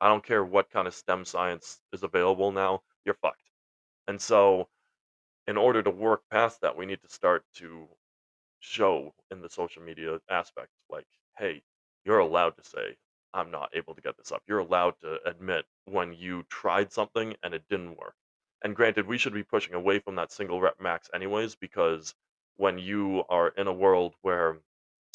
I 0.00 0.08
don't 0.08 0.24
care 0.24 0.44
what 0.44 0.70
kind 0.70 0.88
of 0.88 0.94
STEM 0.94 1.24
science 1.24 1.80
is 1.92 2.02
available 2.04 2.52
now, 2.52 2.82
you're 3.04 3.14
fucked. 3.16 3.50
And 4.08 4.20
so, 4.20 4.68
in 5.46 5.56
order 5.58 5.82
to 5.82 5.90
work 5.90 6.22
past 6.30 6.60
that, 6.62 6.76
we 6.76 6.86
need 6.86 7.02
to 7.02 7.08
start 7.08 7.44
to 7.54 7.88
show 8.60 9.14
in 9.30 9.40
the 9.42 9.50
social 9.50 9.82
media 9.82 10.20
aspect, 10.30 10.72
like, 10.90 11.08
"Hey, 11.38 11.64
you're 12.04 12.20
allowed 12.20 12.56
to 12.58 12.64
say, 12.64 12.98
'I'm 13.34 13.50
not 13.50 13.74
able 13.74 13.94
to 13.96 14.02
get 14.02 14.16
this 14.18 14.32
up.' 14.32 14.44
You're 14.48 14.60
allowed 14.60 15.00
to 15.00 15.22
admit 15.28 15.66
when 15.86 16.14
you 16.14 16.44
tried 16.44 16.92
something 16.92 17.36
and 17.42 17.54
it 17.54 17.68
didn't 17.68 17.96
work." 17.96 18.16
And 18.62 18.74
granted, 18.76 19.06
we 19.06 19.18
should 19.18 19.32
be 19.34 19.44
pushing 19.44 19.74
away 19.74 19.98
from 20.00 20.14
that 20.16 20.32
single 20.32 20.60
rep 20.60 20.80
max 20.80 21.10
anyways, 21.14 21.56
because 21.56 22.14
when 22.56 22.78
you 22.78 23.24
are 23.28 23.48
in 23.48 23.66
a 23.66 23.72
world 23.72 24.14
where 24.22 24.60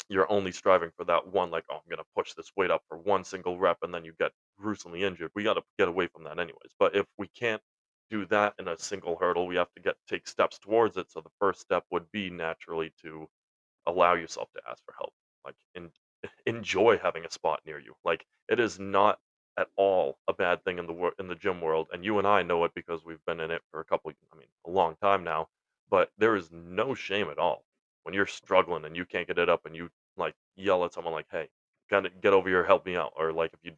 you're 0.09 0.31
only 0.31 0.51
striving 0.51 0.91
for 0.91 1.05
that 1.05 1.27
one, 1.27 1.51
like, 1.51 1.65
"Oh, 1.69 1.77
I'm 1.77 1.89
gonna 1.89 2.05
push 2.15 2.33
this 2.33 2.51
weight 2.55 2.71
up 2.71 2.83
for 2.87 2.97
1 2.97 3.23
single 3.23 3.57
rep," 3.59 3.83
and 3.83 3.93
then 3.93 4.05
you 4.05 4.13
get 4.13 4.33
gruesomely 4.57 5.03
injured, 5.03 5.31
we 5.35 5.43
gotta 5.43 5.63
get 5.77 5.87
away 5.89 6.07
from 6.07 6.23
that 6.25 6.39
anyways. 6.39 6.73
But 6.79 6.95
if 6.95 7.07
we 7.17 7.27
can't 7.29 7.63
do 8.09 8.25
that 8.27 8.55
in 8.59 8.67
a 8.67 8.77
single 8.77 9.17
hurdle, 9.17 9.47
we 9.47 9.55
have 9.57 9.71
to 9.73 9.81
get 9.81 9.97
take 10.07 10.27
steps 10.27 10.59
towards 10.59 10.97
it, 10.97 11.09
so 11.11 11.21
the 11.21 11.31
first 11.39 11.61
step 11.61 11.85
would 11.91 12.11
be 12.11 12.29
naturally 12.29 12.91
to 13.01 13.29
allow 13.87 14.13
yourself 14.15 14.51
to 14.53 14.61
ask 14.69 14.83
for 14.85 14.93
help. 14.93 15.13
Like, 15.45 15.57
en 15.75 15.91
enjoy 16.45 16.97
having 16.99 17.25
a 17.25 17.31
spot 17.31 17.61
near 17.65 17.79
you. 17.79 17.95
Like, 18.03 18.25
it 18.49 18.59
is 18.59 18.79
not 18.79 19.19
at 19.57 19.69
all 19.77 20.19
a 20.27 20.33
bad 20.33 20.63
thing 20.63 20.79
in 20.79 20.87
the 20.87 20.93
wor 20.93 21.13
in 21.19 21.27
the 21.27 21.35
gym 21.35 21.61
world, 21.61 21.87
and 21.93 22.03
you 22.05 22.19
and 22.19 22.27
I 22.27 22.43
know 22.43 22.63
it 22.65 22.73
because 22.75 23.05
we've 23.05 23.23
been 23.25 23.39
in 23.39 23.51
it 23.51 23.63
for 23.71 23.79
a 23.81 23.85
couple 23.85 24.11
I 24.33 24.35
mean, 24.37 24.47
a 24.65 24.69
long 24.71 24.95
time 24.97 25.23
now, 25.23 25.49
but 25.89 26.11
there 26.17 26.35
is 26.35 26.51
no 26.51 26.93
shame 26.95 27.29
at 27.29 27.37
all 27.39 27.65
when 28.03 28.13
you're 28.15 28.25
struggling 28.27 28.85
and 28.85 28.95
you 28.95 29.05
can't 29.05 29.27
get 29.27 29.39
it 29.39 29.49
up 29.49 29.65
and 29.65 29.75
you, 29.75 29.89
like, 30.17 30.35
yell 30.55 30.85
at 30.85 30.93
someone 30.93 31.13
like, 31.13 31.27
"Hey, 31.31 31.49
kinda 31.89 32.09
get 32.09 32.33
over 32.33 32.49
here, 32.49 32.63
help 32.65 32.85
me 32.85 32.95
out." 32.97 33.13
Or, 33.15 33.31
like, 33.33 33.53
if 33.53 33.59
you 33.63 33.75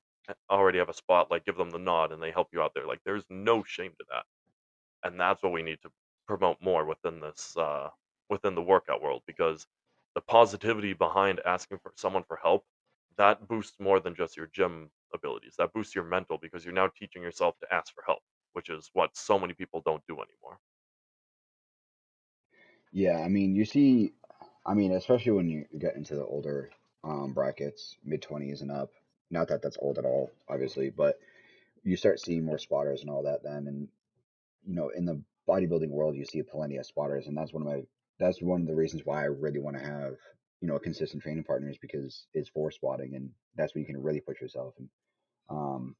already 0.49 0.77
have 0.79 0.89
a 0.89 0.93
spot, 0.93 1.31
like, 1.31 1.45
give 1.45 1.57
them 1.57 1.69
the 1.71 1.79
nod 1.79 2.11
and 2.11 2.21
they 2.21 2.31
help 2.31 2.49
you 2.53 2.61
out 2.61 2.73
there, 2.73 2.85
like, 2.87 3.01
there's 3.05 3.25
no 3.29 3.63
shame 3.63 3.93
to 3.99 4.05
that. 4.11 4.25
And 5.03 5.19
that's 5.19 5.43
what 5.43 5.51
we 5.53 5.63
need 5.63 5.81
to 5.83 5.91
promote 6.27 6.61
more 6.61 6.85
within 6.85 7.19
this, 7.21 7.55
uh 7.57 7.89
within 8.29 8.55
the 8.55 8.61
workout 8.63 9.01
world, 9.01 9.23
because 9.27 9.67
the 10.15 10.21
positivity 10.21 10.93
behind 10.93 11.39
asking 11.45 11.79
for 11.79 11.93
someone 11.97 12.23
for 12.23 12.37
help, 12.37 12.65
that 13.17 13.47
boosts 13.47 13.79
more 13.79 13.99
than 14.01 14.15
just 14.15 14.37
your 14.37 14.47
gym 14.47 14.91
abilities. 15.13 15.55
That 15.57 15.73
boosts 15.73 15.95
your 15.95 16.05
mental 16.05 16.37
because 16.41 16.65
you're 16.65 16.73
now 16.73 16.89
teaching 16.97 17.21
yourself 17.21 17.55
to 17.59 17.73
ask 17.73 17.93
for 17.93 18.03
help, 18.05 18.19
which 18.53 18.69
is 18.69 18.89
what 18.93 19.15
so 19.15 19.39
many 19.39 19.53
people 19.53 19.81
don't 19.85 20.03
do 20.07 20.15
anymore. 20.15 20.59
Yeah, 22.91 23.19
I 23.19 23.27
mean, 23.27 23.55
you 23.55 23.65
see, 23.65 24.13
I 24.65 24.73
mean, 24.73 24.93
especially 24.93 25.33
when 25.33 25.49
you 25.49 25.65
get 25.77 25.95
into 25.95 26.15
the 26.15 26.25
older 26.25 26.71
um, 27.03 27.33
brackets, 27.33 27.97
mid 28.03 28.21
20s 28.21 28.61
and 28.61 28.71
up. 28.71 28.91
Not 29.29 29.49
that 29.49 29.61
that's 29.61 29.77
old 29.81 29.97
at 29.97 30.05
all, 30.05 30.31
obviously, 30.49 30.89
but 30.89 31.19
you 31.83 31.97
start 31.97 32.19
seeing 32.19 32.45
more 32.45 32.57
spotters 32.57 33.01
and 33.01 33.09
all 33.09 33.23
that 33.23 33.43
then. 33.43 33.67
And, 33.67 33.87
you 34.65 34.75
know, 34.75 34.89
in 34.89 35.05
the 35.05 35.21
bodybuilding 35.47 35.89
world, 35.89 36.15
you 36.15 36.25
see 36.25 36.41
plenty 36.43 36.77
of 36.77 36.85
spotters. 36.85 37.27
And 37.27 37.37
that's 37.37 37.53
one 37.53 37.61
of 37.61 37.67
my, 37.67 37.83
that's 38.19 38.41
one 38.41 38.61
of 38.61 38.67
the 38.67 38.75
reasons 38.75 39.03
why 39.05 39.21
I 39.21 39.25
really 39.25 39.59
want 39.59 39.77
to 39.77 39.83
have, 39.83 40.15
you 40.61 40.67
know, 40.67 40.75
a 40.75 40.79
consistent 40.79 41.23
training 41.23 41.43
partner 41.43 41.69
is 41.69 41.77
because 41.77 42.25
it's 42.33 42.49
for 42.49 42.71
spotting 42.71 43.15
and 43.15 43.29
that's 43.55 43.73
where 43.73 43.81
you 43.81 43.85
can 43.85 44.01
really 44.01 44.21
push 44.21 44.41
yourself. 44.41 44.73
And, 44.79 44.89
um, 45.49 45.95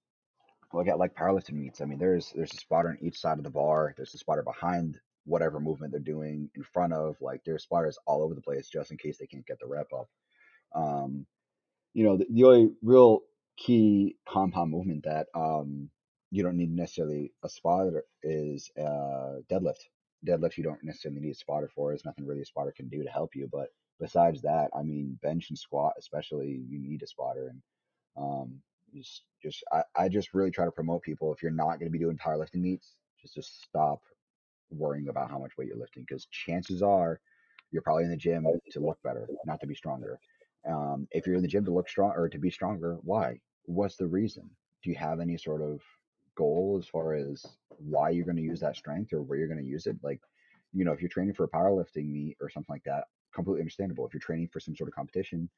look 0.74 0.88
at 0.88 1.00
like 1.00 1.16
powerlifting 1.16 1.54
meets. 1.54 1.82
I 1.82 1.86
mean, 1.86 2.00
there's 2.00 2.32
there's 2.36 2.54
a 2.54 2.58
spotter 2.58 2.90
on 2.90 2.98
each 3.02 3.20
side 3.20 3.38
of 3.38 3.44
the 3.44 3.50
bar. 3.50 3.94
There's 3.96 4.14
a 4.14 4.18
spotter 4.18 4.44
behind 4.44 4.98
whatever 5.26 5.60
movement 5.60 5.92
they're 5.92 6.02
doing 6.02 6.50
in 6.56 6.64
front 6.64 6.94
of. 6.94 7.16
Like 7.22 7.42
there's 7.46 7.64
spotters 7.64 7.98
all 8.06 8.24
over 8.24 8.34
the 8.34 8.42
place 8.42 8.68
just 8.68 8.92
in 8.92 8.98
case 8.98 9.18
they 9.18 9.28
can't 9.28 9.46
get 9.46 9.60
the 9.60 9.68
rep 9.68 9.88
up. 9.94 10.10
Um, 10.76 11.26
you 11.94 12.04
know, 12.04 12.18
the, 12.18 12.26
the 12.30 12.44
only 12.44 12.72
real 12.82 13.22
key 13.58 14.16
compound 14.28 14.72
movement 14.72 15.04
that 15.06 15.28
um, 15.34 15.90
you 16.32 16.44
don't 16.44 16.58
need 16.58 16.72
necessarily 16.72 17.34
a 17.44 17.50
spotter 17.50 18.04
is 18.24 18.72
uh, 18.78 19.42
deadlift. 19.50 19.88
Deadlift 20.28 20.58
you 20.58 20.64
don't 20.64 20.84
necessarily 20.84 21.22
need 21.22 21.32
a 21.32 21.36
spotter 21.36 21.70
for. 21.74 21.92
There's 21.92 22.06
nothing 22.06 22.26
really 22.26 22.42
a 22.42 22.46
spotter 22.46 22.74
can 22.76 22.90
do 22.90 23.04
to 23.04 23.10
help 23.10 23.36
you. 23.36 23.50
But 23.52 23.70
besides 24.00 24.42
that, 24.44 24.70
I 24.78 24.84
mean, 24.84 25.18
bench 25.22 25.50
and 25.50 25.58
squat 25.58 25.94
especially, 25.98 26.62
you 26.70 26.80
need 26.80 27.04
a 27.04 27.08
spotter. 27.08 27.50
And 27.50 27.62
um, 28.18 28.62
just, 28.94 29.24
just 29.42 29.64
I, 29.72 29.84
I 29.96 30.10
just 30.10 30.34
really 30.34 30.52
try 30.52 30.66
to 30.66 30.72
promote 30.72 31.04
people. 31.04 31.34
If 31.34 31.42
you're 31.42 31.52
not 31.52 31.80
going 31.80 31.86
to 31.86 31.98
be 31.98 32.00
doing 32.00 32.18
powerlifting 32.18 32.62
meets, 32.62 32.96
just 33.22 33.36
to 33.36 33.42
stop 33.42 34.02
worrying 34.70 35.08
about 35.08 35.32
how 35.32 35.40
much 35.40 35.52
weight 35.58 35.68
you're 35.68 35.78
lifting 35.78 36.06
because 36.08 36.28
chances 36.28 36.82
are 36.82 37.20
you're 37.72 37.82
probably 37.82 38.04
in 38.04 38.10
the 38.10 38.18
gym 38.18 38.46
to 38.72 38.80
look 38.80 39.02
better, 39.04 39.28
not 39.46 39.60
to 39.60 39.68
be 39.68 39.76
stronger. 39.76 40.20
Um, 40.68 41.08
if 41.12 41.26
you're 41.26 41.36
in 41.36 41.42
the 41.42 41.48
gym 41.48 41.66
to 41.66 41.74
look 41.74 41.90
strong 41.90 42.12
or 42.16 42.30
to 42.30 42.38
be 42.38 42.50
stronger, 42.50 42.98
why? 43.04 43.40
What's 43.64 43.98
the 43.98 44.08
reason? 44.08 44.50
Do 44.84 44.90
you 44.90 44.96
have 44.96 45.20
any 45.20 45.38
sort 45.38 45.62
of 45.62 45.82
goal 46.38 46.78
as 46.82 46.88
far 46.88 47.14
as 47.14 47.46
why 47.78 48.10
you're 48.10 48.26
going 48.26 48.38
to 48.38 48.42
use 48.42 48.60
that 48.62 48.76
strength 48.76 49.12
or 49.12 49.22
where 49.22 49.38
you're 49.38 49.48
going 49.48 49.64
to 49.64 49.70
use 49.70 49.86
it? 49.86 49.98
Like, 50.02 50.22
you 50.74 50.86
know, 50.86 50.94
if 50.94 51.02
you're 51.02 51.10
training 51.10 51.34
for 51.34 51.44
a 51.44 51.50
powerlifting 51.50 52.10
meet 52.10 52.38
or 52.40 52.50
something 52.50 52.74
like 52.74 52.84
that, 52.86 53.06
completely 53.34 53.62
understandable. 53.62 54.06
If 54.06 54.14
you're 54.14 54.22
training 54.22 54.50
for 54.52 54.60
some 54.60 54.76
sort 54.76 54.90
of 54.90 54.96
competition, 54.96 55.50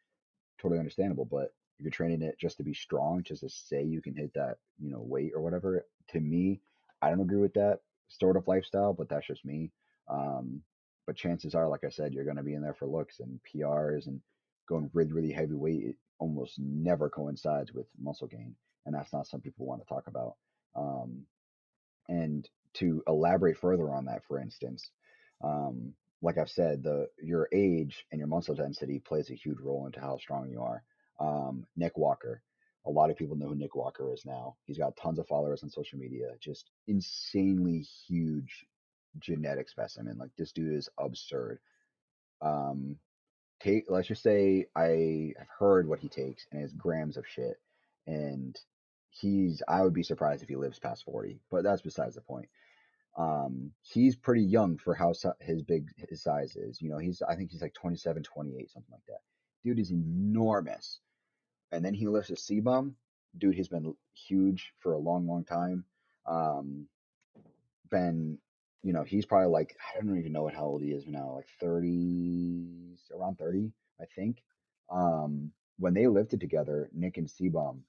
totally 0.62 0.80
understandable. 0.80 1.26
But 1.26 1.54
if 1.78 1.84
you're 1.84 1.92
training 1.92 2.22
it 2.22 2.38
just 2.40 2.58
to 2.58 2.64
be 2.64 2.74
strong, 2.74 3.24
just 3.24 3.42
to 3.42 3.50
say 3.50 3.84
you 3.84 4.02
can 4.02 4.16
hit 4.16 4.34
that, 4.36 4.58
you 4.80 4.92
know, 4.92 5.02
weight 5.02 5.32
or 5.36 5.42
whatever, 5.42 5.86
to 6.10 6.20
me, 6.20 6.62
I 7.02 7.10
don't 7.10 7.22
agree 7.22 7.40
with 7.40 7.54
that 7.54 7.80
sort 8.10 8.36
of 8.36 8.48
lifestyle, 8.48 8.94
but 8.94 9.08
that's 9.10 9.28
just 9.28 9.46
me. 9.46 9.72
Um, 10.10 10.62
but 11.08 11.16
chances 11.16 11.56
are, 11.56 11.68
like 11.68 11.84
I 11.86 11.90
said, 11.90 12.14
you're 12.14 12.26
going 12.26 12.38
to 12.38 12.44
be 12.44 12.54
in 12.54 12.62
there 12.62 12.74
for 12.74 12.86
looks 12.86 13.20
and 13.20 13.40
PRs 13.52 14.08
and 14.08 14.20
going 14.68 14.90
really, 14.94 15.14
really 15.14 15.32
heavy 15.32 15.56
weight. 15.56 15.84
It 15.84 15.96
almost 16.20 16.60
never 16.60 17.10
coincides 17.10 17.74
with 17.74 17.88
muscle 18.00 18.28
gain, 18.28 18.56
and 18.86 18.94
that's 18.94 19.14
not 19.14 19.28
something 19.28 19.50
people 19.50 19.66
want 19.66 19.82
to 19.82 19.88
talk 19.88 20.08
about. 20.08 20.36
Um, 20.76 21.24
and 22.10 22.48
to 22.76 23.02
elaborate 23.08 23.58
further 23.58 23.92
on 23.92 24.06
that, 24.06 24.24
for 24.28 24.40
instance, 24.40 24.92
um, 25.44 25.94
like 26.22 26.38
I've 26.38 26.50
said, 26.50 26.84
the 26.84 27.08
your 27.22 27.48
age 27.54 28.06
and 28.12 28.20
your 28.20 28.28
muscle 28.28 28.56
density 28.56 29.00
plays 29.00 29.30
a 29.30 29.36
huge 29.36 29.60
role 29.60 29.86
into 29.86 30.00
how 30.00 30.18
strong 30.18 30.50
you 30.50 30.62
are. 30.62 30.84
Um, 31.20 31.66
Nick 31.76 31.98
Walker, 31.98 32.42
a 32.86 32.90
lot 32.90 33.10
of 33.10 33.18
people 33.18 33.36
know 33.36 33.48
who 33.50 33.56
Nick 33.56 33.76
Walker 33.76 34.14
is 34.14 34.26
now. 34.26 34.56
He's 34.66 34.78
got 34.78 34.98
tons 34.98 35.20
of 35.20 35.28
followers 35.28 35.64
on 35.64 35.70
social 35.70 36.00
media, 36.00 36.32
just 36.40 36.72
insanely 36.88 37.86
huge 38.08 38.66
genetic 39.20 39.70
specimen. 39.70 40.18
Like 40.18 40.32
this 40.38 40.52
dude 40.52 40.74
is 40.76 40.90
absurd. 40.98 41.60
Um, 42.42 42.98
take 43.62 43.86
let's 43.90 44.08
just 44.08 44.24
say 44.24 44.66
I 44.76 45.34
have 45.38 45.48
heard 45.58 45.88
what 45.88 46.00
he 46.00 46.10
takes 46.10 46.46
and 46.52 46.62
it's 46.62 46.74
grams 46.74 47.18
of 47.18 47.26
shit, 47.28 47.60
and 48.08 48.60
he's 49.10 49.62
I 49.68 49.84
would 49.84 49.94
be 49.94 50.04
surprised 50.04 50.44
if 50.44 50.50
he 50.50 50.56
lives 50.56 50.80
past 50.80 51.06
forty, 51.06 51.40
but 51.50 51.64
that's 51.64 51.82
besides 51.82 52.16
the 52.16 52.22
point. 52.22 52.50
Um, 53.18 53.72
he's 53.82 54.16
pretty 54.16 54.44
young 54.44 54.78
for 54.78 54.94
how 54.94 55.14
his 55.42 55.62
big 55.64 55.90
his 56.10 56.24
size 56.24 56.56
is. 56.56 56.82
You 56.82 56.90
know, 56.90 56.98
he's 56.98 57.22
I 57.22 57.36
think 57.36 57.52
he's 57.52 57.62
like 57.62 57.74
27, 57.74 58.24
28, 58.24 58.72
something 58.72 58.92
like 58.92 59.06
that. 59.08 59.22
Dude 59.64 59.80
is 59.80 59.92
enormous. 59.92 61.00
And 61.72 61.84
then 61.84 61.94
he 61.94 62.08
lifts 62.08 62.30
a 62.30 62.34
CBum. 62.34 62.94
Dude, 63.38 63.56
he's 63.56 63.68
been 63.68 63.94
huge 64.14 64.74
for 64.80 64.94
a 64.94 64.98
long, 64.98 65.28
long 65.28 65.44
time. 65.44 65.84
Um, 66.26 66.88
been, 67.90 68.38
you 68.84 68.94
know, 68.94 69.04
he's 69.04 69.26
probably 69.26 69.50
like 69.50 69.76
I 69.96 70.04
don't 70.04 70.18
even 70.18 70.32
know 70.32 70.44
what 70.44 70.56
how 70.56 70.66
old 70.66 70.82
he 70.82 70.92
is 70.92 71.06
now, 71.08 71.34
like 71.36 71.48
30, 71.60 72.96
around 73.16 73.38
30, 73.38 73.72
I 74.02 74.06
think. 74.16 74.42
Um, 74.90 75.52
when 75.78 75.94
they 75.94 76.08
lifted 76.08 76.40
together, 76.40 76.90
Nick 76.94 77.18
and 77.18 77.28
CBum, 77.28 77.80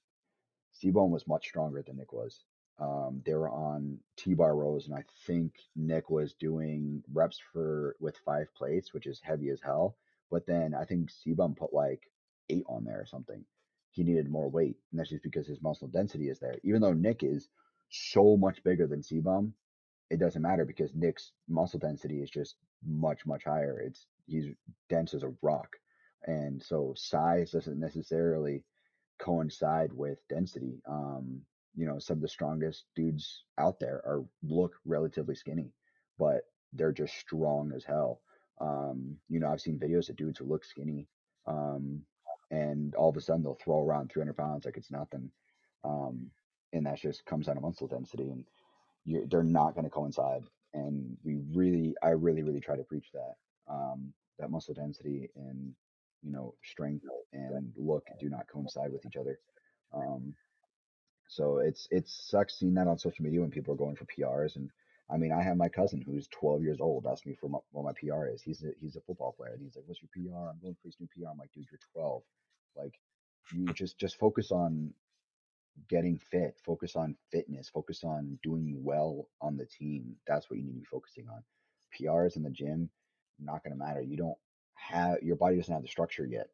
CBum 0.83 1.11
was 1.11 1.27
much 1.27 1.47
stronger 1.47 1.83
than 1.83 1.97
Nick 1.97 2.13
was. 2.13 2.45
Um, 2.81 3.23
they 3.27 3.35
were 3.35 3.51
on 3.51 3.99
T-bar 4.17 4.57
rows, 4.57 4.87
and 4.87 4.95
I 4.95 5.05
think 5.27 5.53
Nick 5.77 6.09
was 6.09 6.33
doing 6.35 7.03
reps 7.13 7.39
for 7.53 7.95
with 8.01 8.17
five 8.25 8.53
plates, 8.55 8.95
which 8.95 9.07
is 9.07 9.21
heavy 9.23 9.51
as 9.51 9.61
hell. 9.61 9.97
But 10.31 10.47
then 10.47 10.75
I 10.75 10.85
think 10.85 11.11
CBum 11.11 11.57
put 11.57 11.75
like 11.75 12.11
eight 12.49 12.65
on 12.69 12.85
there 12.85 13.01
or 13.01 13.07
something. 13.07 13.45
He 13.91 14.03
needed 14.03 14.31
more 14.31 14.49
weight, 14.49 14.77
and 14.91 14.99
that's 14.99 15.11
just 15.11 15.23
because 15.23 15.47
his 15.47 15.63
muscle 15.63 15.89
density 15.89 16.29
is 16.31 16.39
there. 16.39 16.57
Even 16.63 16.81
though 16.81 16.93
Nick 16.95 17.23
is 17.23 17.49
so 17.91 18.37
much 18.37 18.63
bigger 18.65 18.87
than 18.87 19.03
CBum, 19.03 19.53
it 20.11 20.19
doesn't 20.19 20.43
matter 20.43 20.65
because 20.65 20.95
Nick's 20.95 21.33
muscle 21.49 21.79
density 21.81 22.23
is 22.23 22.31
just 22.31 22.57
much 22.87 23.27
much 23.27 23.45
higher. 23.45 23.79
It's 23.81 24.07
he's 24.27 24.47
dense 24.89 25.13
as 25.13 25.23
a 25.23 25.35
rock, 25.43 25.77
and 26.25 26.63
so 26.63 26.95
size 26.97 27.51
doesn't 27.51 27.79
necessarily 27.79 28.65
coincide 29.19 29.93
with 29.93 30.19
density. 30.29 30.81
Um, 30.89 31.43
you 31.77 31.87
know, 31.87 31.99
some 31.99 32.19
of 32.19 32.23
the 32.23 32.29
strongest 32.29 32.85
dudes 32.95 33.45
out 33.59 33.79
there 33.81 34.03
are 34.05 34.25
look 34.43 34.75
relatively 34.85 35.35
skinny, 35.35 35.73
but 36.19 36.43
they're 36.73 36.93
just 36.93 37.15
strong 37.19 37.73
as 37.75 37.85
hell. 37.85 38.21
Um, 38.61 39.17
you 39.29 39.41
know, 39.41 39.49
I've 39.49 39.61
seen 39.61 39.79
videos 39.79 40.09
of 40.09 40.17
dudes 40.17 40.39
who 40.39 40.45
look 40.45 40.65
skinny, 40.65 41.07
um, 41.47 42.03
and 42.51 42.95
all 42.95 43.09
of 43.09 43.17
a 43.17 43.21
sudden 43.21 43.43
they'll 43.43 43.55
throw 43.55 43.85
around 43.85 44.11
300 44.11 44.37
pounds 44.37 44.65
like 44.65 44.77
it's 44.77 44.91
nothing. 44.91 45.31
Um, 45.85 46.31
and 46.73 46.87
that 46.87 47.01
just 47.01 47.25
comes 47.25 47.49
out 47.49 47.57
of 47.57 47.63
muscle 47.63 47.87
density, 47.87 48.31
and 48.31 48.45
you're, 49.05 49.27
they're 49.27 49.43
not 49.43 49.75
going 49.75 49.85
to 49.85 49.91
coincide. 49.91 50.43
And 50.75 51.17
we 51.25 51.39
really, 51.53 51.95
I 52.03 52.11
really, 52.11 52.43
really 52.43 52.61
try 52.61 52.77
to 52.77 52.85
preach 52.85 53.11
that 53.13 53.35
um, 53.69 54.13
that 54.39 54.51
muscle 54.51 54.75
density 54.75 55.31
and 55.37 55.73
you 56.23 56.33
know 56.33 56.55
strength 56.63 57.05
and 57.33 57.73
look 57.77 58.07
do 58.19 58.29
not 58.29 58.47
coincide 58.53 58.93
with 58.93 59.07
each 59.07 59.17
other. 59.17 59.39
Um, 59.95 60.35
so 61.31 61.59
it's 61.59 61.87
it 61.93 62.09
sucks 62.09 62.59
seeing 62.59 62.75
that 62.75 62.89
on 62.89 62.99
social 62.99 63.25
media 63.25 63.41
when 63.41 63.53
people 63.53 63.73
are 63.73 63.77
going 63.77 63.95
for 63.95 64.05
PRs. 64.07 64.57
And 64.57 64.69
I 65.09 65.17
mean, 65.17 65.31
I 65.31 65.43
have 65.43 65.57
my 65.57 65.69
cousin 65.69 66.03
who's 66.03 66.27
12 66.29 66.63
years 66.63 66.81
old 66.81 67.07
ask 67.07 67.25
me 67.25 67.37
for 67.41 67.49
my, 67.49 67.61
what 67.71 67.85
my 67.85 67.93
PR 67.93 68.27
is. 68.27 68.43
He's 68.43 68.65
a, 68.65 68.73
he's 68.81 68.97
a 68.97 69.01
football 69.01 69.33
player, 69.39 69.53
and 69.53 69.63
he's 69.63 69.77
like, 69.77 69.85
"What's 69.87 70.01
your 70.03 70.11
PR?" 70.13 70.51
I'm 70.51 70.59
going 70.61 70.75
for 70.83 70.89
his 70.89 70.97
new 70.99 71.07
PR. 71.07 71.31
I'm 71.31 71.39
like, 71.39 71.53
"Dude, 71.53 71.67
you're 71.71 71.79
12. 71.93 72.23
Like, 72.77 72.95
you 73.55 73.73
just 73.75 73.97
just 73.97 74.19
focus 74.19 74.51
on 74.51 74.93
getting 75.89 76.19
fit. 76.19 76.57
Focus 76.65 76.97
on 76.97 77.15
fitness. 77.31 77.69
Focus 77.69 78.03
on 78.03 78.37
doing 78.43 78.83
well 78.83 79.29
on 79.41 79.57
the 79.57 79.67
team. 79.67 80.17
That's 80.27 80.51
what 80.51 80.59
you 80.59 80.65
need 80.65 80.73
to 80.73 80.79
be 80.81 80.85
focusing 80.85 81.29
on. 81.29 81.45
PRs 81.97 82.35
in 82.37 82.43
the 82.43 82.51
gym, 82.51 82.91
not 83.39 83.63
going 83.63 83.73
to 83.73 83.79
matter. 83.79 84.03
You 84.03 84.17
don't 84.17 84.39
have 84.75 85.23
your 85.23 85.37
body 85.37 85.57
doesn't 85.57 85.73
have 85.73 85.83
the 85.83 85.89
structure 85.89 86.27
yet. 86.27 86.49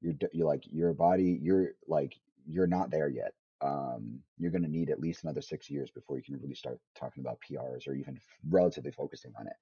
You're 0.00 0.14
you're 0.32 0.46
like 0.46 0.64
your 0.70 0.94
body. 0.94 1.38
You're 1.42 1.72
like 1.86 2.14
you're 2.46 2.66
not 2.66 2.90
there 2.90 3.08
yet 3.08 3.34
um, 3.62 4.20
you're 4.38 4.50
going 4.50 4.62
to 4.62 4.70
need 4.70 4.90
at 4.90 5.00
least 5.00 5.24
another 5.24 5.40
six 5.40 5.70
years 5.70 5.90
before 5.90 6.16
you 6.16 6.22
can 6.22 6.38
really 6.40 6.54
start 6.54 6.78
talking 6.98 7.22
about 7.22 7.38
PRs 7.48 7.88
or 7.88 7.94
even 7.94 8.18
relatively 8.48 8.90
focusing 8.90 9.32
on 9.38 9.46
it. 9.46 9.56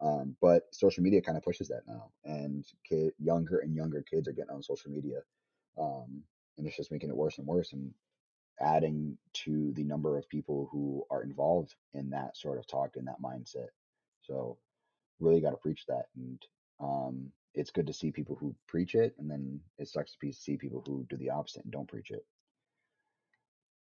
Um, 0.00 0.36
but 0.40 0.62
social 0.72 1.02
media 1.02 1.20
kind 1.20 1.38
of 1.38 1.44
pushes 1.44 1.68
that 1.68 1.82
now, 1.86 2.10
and 2.24 2.64
kid, 2.88 3.12
younger 3.18 3.58
and 3.58 3.74
younger 3.74 4.02
kids 4.02 4.26
are 4.26 4.32
getting 4.32 4.50
on 4.50 4.62
social 4.62 4.90
media, 4.90 5.20
um, 5.78 6.22
and 6.58 6.66
it's 6.66 6.76
just 6.76 6.90
making 6.90 7.10
it 7.10 7.16
worse 7.16 7.38
and 7.38 7.46
worse, 7.46 7.72
and 7.72 7.92
adding 8.60 9.16
to 9.32 9.72
the 9.74 9.84
number 9.84 10.18
of 10.18 10.28
people 10.28 10.68
who 10.72 11.04
are 11.10 11.22
involved 11.22 11.74
in 11.94 12.10
that 12.10 12.36
sort 12.36 12.58
of 12.58 12.66
talk 12.66 12.96
and 12.96 13.06
that 13.06 13.22
mindset. 13.22 13.68
So, 14.22 14.58
really 15.20 15.40
got 15.40 15.50
to 15.50 15.56
preach 15.56 15.84
that, 15.86 16.06
and 16.16 16.42
um, 16.80 17.30
it's 17.54 17.70
good 17.70 17.86
to 17.86 17.92
see 17.92 18.10
people 18.10 18.36
who 18.36 18.54
preach 18.66 18.96
it, 18.96 19.14
and 19.18 19.30
then 19.30 19.60
it 19.78 19.88
sucks 19.88 20.16
to 20.16 20.32
see 20.32 20.56
people 20.56 20.82
who 20.84 21.06
do 21.08 21.16
the 21.16 21.30
opposite 21.30 21.62
and 21.62 21.72
don't 21.72 21.88
preach 21.88 22.10
it. 22.10 22.26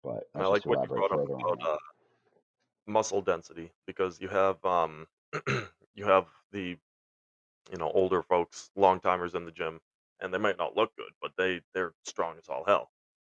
But 0.03 0.27
I 0.43 0.47
like 0.47 0.67
what 0.67 0.81
you 0.83 0.89
brought 0.89 1.11
up 1.11 1.21
about 1.39 1.59
uh, 1.65 1.77
muscle 2.87 3.21
density 3.21 3.71
because 3.85 4.19
you 4.21 4.27
have 4.29 4.63
um 4.65 5.07
you 5.95 6.05
have 6.05 6.27
the 6.51 6.77
you 7.71 7.77
know 7.77 7.91
older 7.91 8.21
folks, 8.23 8.71
long 8.75 8.99
timers 8.99 9.35
in 9.35 9.45
the 9.45 9.51
gym, 9.51 9.79
and 10.19 10.33
they 10.33 10.37
might 10.37 10.57
not 10.57 10.75
look 10.75 10.95
good, 10.95 11.11
but 11.21 11.31
they 11.37 11.61
they're 11.73 11.93
strong 12.05 12.37
as 12.37 12.49
all 12.49 12.63
hell. 12.65 12.91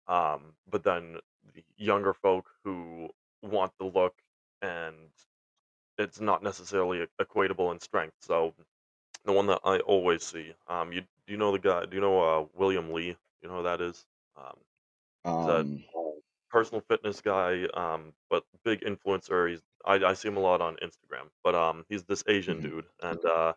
Um, 0.07 0.55
but 0.69 0.85
then 0.85 1.19
the 1.55 1.65
younger 1.77 2.13
folk 2.15 2.51
who 2.65 3.11
want 3.43 3.73
the 3.79 3.87
look 3.87 4.15
and 4.63 4.97
it's 5.99 6.21
not 6.21 6.43
necessarily 6.43 7.07
equatable 7.21 7.73
in 7.73 7.81
strength. 7.81 8.17
So 8.21 8.55
the 9.25 9.33
one 9.33 9.47
that 9.47 9.61
I 9.65 9.79
always 9.81 10.23
see, 10.25 10.55
um, 10.69 10.93
you 10.93 11.03
do 11.03 11.33
you 11.33 11.37
know 11.39 11.53
the 11.53 11.59
guy 11.59 11.87
do 11.87 11.97
you 11.97 12.01
know, 12.01 12.21
uh, 12.21 12.47
William 12.55 12.93
Lee? 12.93 13.17
You 13.43 13.49
know 13.49 13.59
who 13.59 13.63
that 13.65 13.81
is? 13.81 14.07
Um, 14.37 14.57
he's 15.37 15.47
a 15.47 15.61
Um, 15.61 15.85
personal 16.51 16.83
fitness 16.83 17.21
guy, 17.21 17.65
um, 17.75 18.15
but 18.31 18.45
big 18.65 18.81
influencer. 18.83 19.51
He's 19.51 19.63
I 19.85 19.95
I 19.97 20.15
see 20.15 20.29
him 20.29 20.37
a 20.37 20.41
lot 20.41 20.61
on 20.63 20.77
Instagram, 20.79 21.31
but, 21.45 21.55
um, 21.55 21.85
he's 21.89 22.05
this 22.05 22.25
Asian 22.29 22.61
mhm, 22.61 22.71
dude, 22.71 22.89
and, 23.03 23.25
uh, 23.25 23.55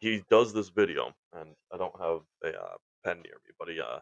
he 0.00 0.22
does 0.30 0.52
this 0.52 0.68
video, 0.70 1.14
and 1.32 1.54
I 1.72 1.76
don't 1.78 1.98
have 2.00 2.22
a, 2.44 2.60
uh, 2.60 2.76
pen 3.04 3.22
near 3.22 3.40
me, 3.44 3.52
but 3.58 3.68
he, 3.68 3.80
uh, 3.80 4.00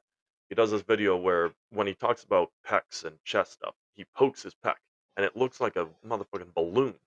he 0.48 0.54
does 0.54 0.70
this 0.70 0.82
video 0.82 1.16
where 1.16 1.54
when 1.70 1.86
he 1.86 1.94
talks 1.94 2.24
about 2.24 2.52
pecs 2.66 3.04
and 3.04 3.18
chest 3.24 3.52
stuff, 3.54 3.74
he 3.94 4.04
pokes 4.14 4.42
his 4.42 4.54
pec, 4.54 4.76
and 5.16 5.24
it 5.26 5.36
looks 5.36 5.60
like 5.60 5.76
a 5.76 5.86
motherfucking 6.04 6.54
balloon. 6.54 6.98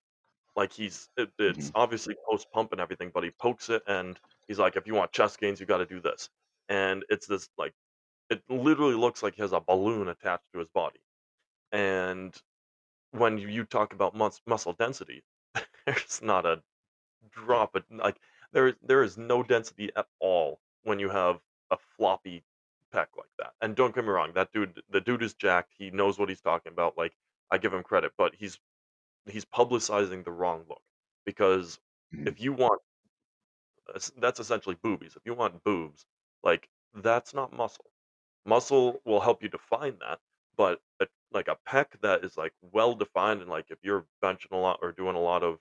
Like, 0.55 0.71
he's 0.73 1.09
it 1.17 1.31
it's 1.39 1.69
mhm, 1.69 1.75
obviously 1.75 2.15
post 2.29 2.49
pump 2.51 2.71
and 2.71 2.81
everything, 2.81 3.11
but 3.13 3.23
he 3.23 3.31
pokes 3.31 3.69
it, 3.69 3.83
and 3.87 4.19
he's 4.47 4.59
like, 4.59 4.75
"If 4.77 4.87
you 4.87 4.93
want 4.95 5.11
chest 5.11 5.39
gains, 5.39 5.59
you 5.59 5.65
gotta 5.65 5.85
do 5.85 5.99
this." 5.99 6.29
And 6.69 7.05
it's 7.09 7.27
this, 7.27 7.49
like 7.57 7.73
it 8.29 8.43
literally 8.49 8.95
looks 8.95 9.23
like 9.23 9.35
he 9.35 9.41
has 9.43 9.53
a 9.53 9.61
balloon 9.61 10.09
attached 10.09 10.45
to 10.53 10.59
his 10.59 10.69
body. 10.69 10.99
And 11.71 12.35
when 13.11 13.37
you 13.37 13.47
you 13.49 13.65
talk 13.65 13.93
about 13.93 14.15
mus 14.15 14.41
muscle 14.47 14.73
density, 14.73 15.23
there's 15.85 16.21
not 16.21 16.45
a 16.45 16.63
drop 17.29 17.75
of 17.75 17.85
like, 17.91 18.19
there 18.53 18.67
is 18.69 18.75
there 18.81 19.03
is 19.03 19.17
no 19.17 19.43
density 19.43 19.91
at 19.95 20.07
all 20.19 20.61
when 20.83 20.99
you 20.99 21.09
have 21.09 21.41
a 21.71 21.77
floppy 21.77 22.45
pec 22.93 23.07
like 23.17 23.31
that. 23.39 23.53
And 23.61 23.75
don't 23.75 23.95
get 23.95 24.03
me 24.05 24.11
wrong, 24.11 24.33
that 24.33 24.51
dude 24.53 24.81
the 24.89 25.01
dude 25.01 25.23
is 25.23 25.33
jacked, 25.35 25.73
he 25.77 25.91
knows 25.91 26.19
what 26.19 26.29
he's 26.29 26.41
talking 26.41 26.71
about, 26.73 26.97
like, 26.97 27.15
I 27.51 27.57
give 27.57 27.73
him 27.73 27.83
credit, 27.83 28.13
but 28.17 28.35
he's 28.35 28.59
he's 29.27 29.45
publicizing 29.45 30.25
the 30.25 30.31
wrong 30.33 30.65
look. 30.69 30.83
Because 31.25 31.79
mhm, 32.13 32.27
if 32.27 32.41
you 32.41 32.53
want 32.53 32.81
that's 34.17 34.39
essentially 34.39 34.75
boobies. 34.75 35.15
If 35.15 35.25
you 35.25 35.33
want 35.33 35.63
boobs, 35.63 36.05
like, 36.43 36.69
that's 36.93 37.33
not 37.33 37.53
muscle. 37.53 37.91
Muscle 38.45 39.01
will 39.05 39.19
help 39.21 39.41
you 39.43 39.49
define 39.49 39.97
that, 39.99 40.19
but 40.55 40.81
a 40.99 41.07
like 41.31 41.47
a 41.47 41.57
pec 41.67 41.87
that 42.01 42.23
is, 42.23 42.37
like, 42.37 42.53
well 42.61 42.95
defined 42.95 43.41
and, 43.41 43.49
like, 43.49 43.71
if 43.71 43.79
you're 43.83 44.05
benching 44.23 44.51
a 44.51 44.57
lot 44.57 44.79
or 44.81 44.91
doing 44.91 45.15
a 45.15 45.19
lot 45.19 45.43
of, 45.43 45.59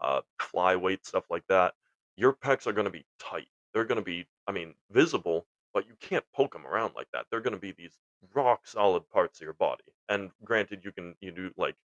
uh, 0.00 0.20
fly 0.40 0.76
weight, 0.76 1.04
stuff 1.06 1.24
like 1.30 1.46
that, 1.48 1.74
your 2.16 2.32
pecs 2.32 2.66
are 2.66 2.72
gonna 2.72 2.90
be 2.90 3.04
tight. 3.18 3.48
They're 3.72 3.84
gonna 3.84 4.02
be, 4.02 4.26
I 4.46 4.52
mean, 4.52 4.74
visible, 4.90 5.46
but 5.74 5.86
you 5.86 5.94
can't 6.00 6.24
poke 6.32 6.52
them 6.52 6.66
around 6.66 6.94
like 6.94 7.08
that. 7.12 7.26
They're 7.30 7.40
gonna 7.40 7.58
be 7.58 7.72
these 7.72 7.98
rock 8.34 8.66
solid 8.66 9.08
parts 9.10 9.38
of 9.40 9.44
your 9.44 9.52
body. 9.54 9.84
And 10.08 10.30
granted, 10.44 10.84
you 10.84 10.92
can 10.92 11.16
you 11.20 11.32
do, 11.32 11.52
like, 11.56 11.76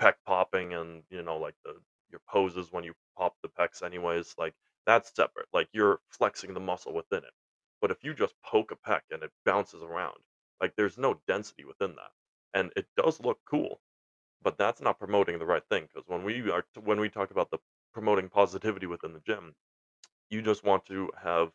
pec 0.00 0.14
popping 0.26 0.74
and, 0.74 1.02
you 1.10 1.22
know, 1.22 1.36
like, 1.38 1.54
the 1.64 1.80
your 2.10 2.20
poses 2.28 2.70
when 2.70 2.84
you 2.84 2.94
pop 3.16 3.34
the 3.42 3.48
pecs 3.48 3.82
anyways, 3.82 4.34
like, 4.38 4.54
that's 4.86 5.14
separate. 5.14 5.48
Like, 5.52 5.68
you're 5.72 6.00
flexing 6.10 6.54
the 6.54 6.60
muscle 6.60 6.92
within 6.92 7.24
it. 7.24 7.32
But 7.80 7.90
if 7.90 8.04
you 8.04 8.14
just 8.14 8.34
poke 8.42 8.70
a 8.70 8.76
pec 8.76 9.02
and 9.10 9.22
it 9.22 9.32
bounces 9.44 9.82
around, 9.82 10.18
like 10.60 10.74
there's 10.76 10.96
no 10.98 11.20
density 11.26 11.64
within 11.64 11.94
that. 11.96 12.12
And 12.54 12.72
it 12.76 12.86
does 12.96 13.20
look 13.20 13.40
cool, 13.44 13.80
but 14.42 14.56
that's 14.56 14.80
not 14.80 14.98
promoting 14.98 15.38
the 15.38 15.46
right 15.46 15.64
thing. 15.68 15.88
Because 15.92 16.08
when 16.08 16.24
we 16.24 16.50
are 16.50 16.64
when 16.84 17.00
we 17.00 17.08
talk 17.10 17.30
about 17.32 17.50
the 17.50 17.58
promoting 17.92 18.28
positivity 18.28 18.86
within 18.86 19.12
the 19.12 19.20
gym, 19.26 19.54
you 20.30 20.40
just 20.40 20.64
want 20.64 20.86
to 20.86 21.10
have 21.22 21.50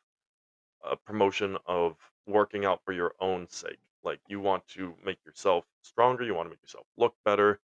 a 0.83 0.95
promotion 0.95 1.57
of 1.65 1.95
working 2.27 2.65
out 2.65 2.81
for 2.85 2.91
your 2.93 3.13
own 3.19 3.47
sake. 3.49 3.79
Like 4.03 4.19
you 4.27 4.39
want 4.39 4.67
to 4.69 4.93
make 5.03 5.17
yourself 5.25 5.65
stronger, 5.81 6.23
you 6.23 6.35
want 6.35 6.47
to 6.47 6.51
make 6.51 6.61
yourself 6.61 6.85
look 6.97 7.15
better, 7.25 7.59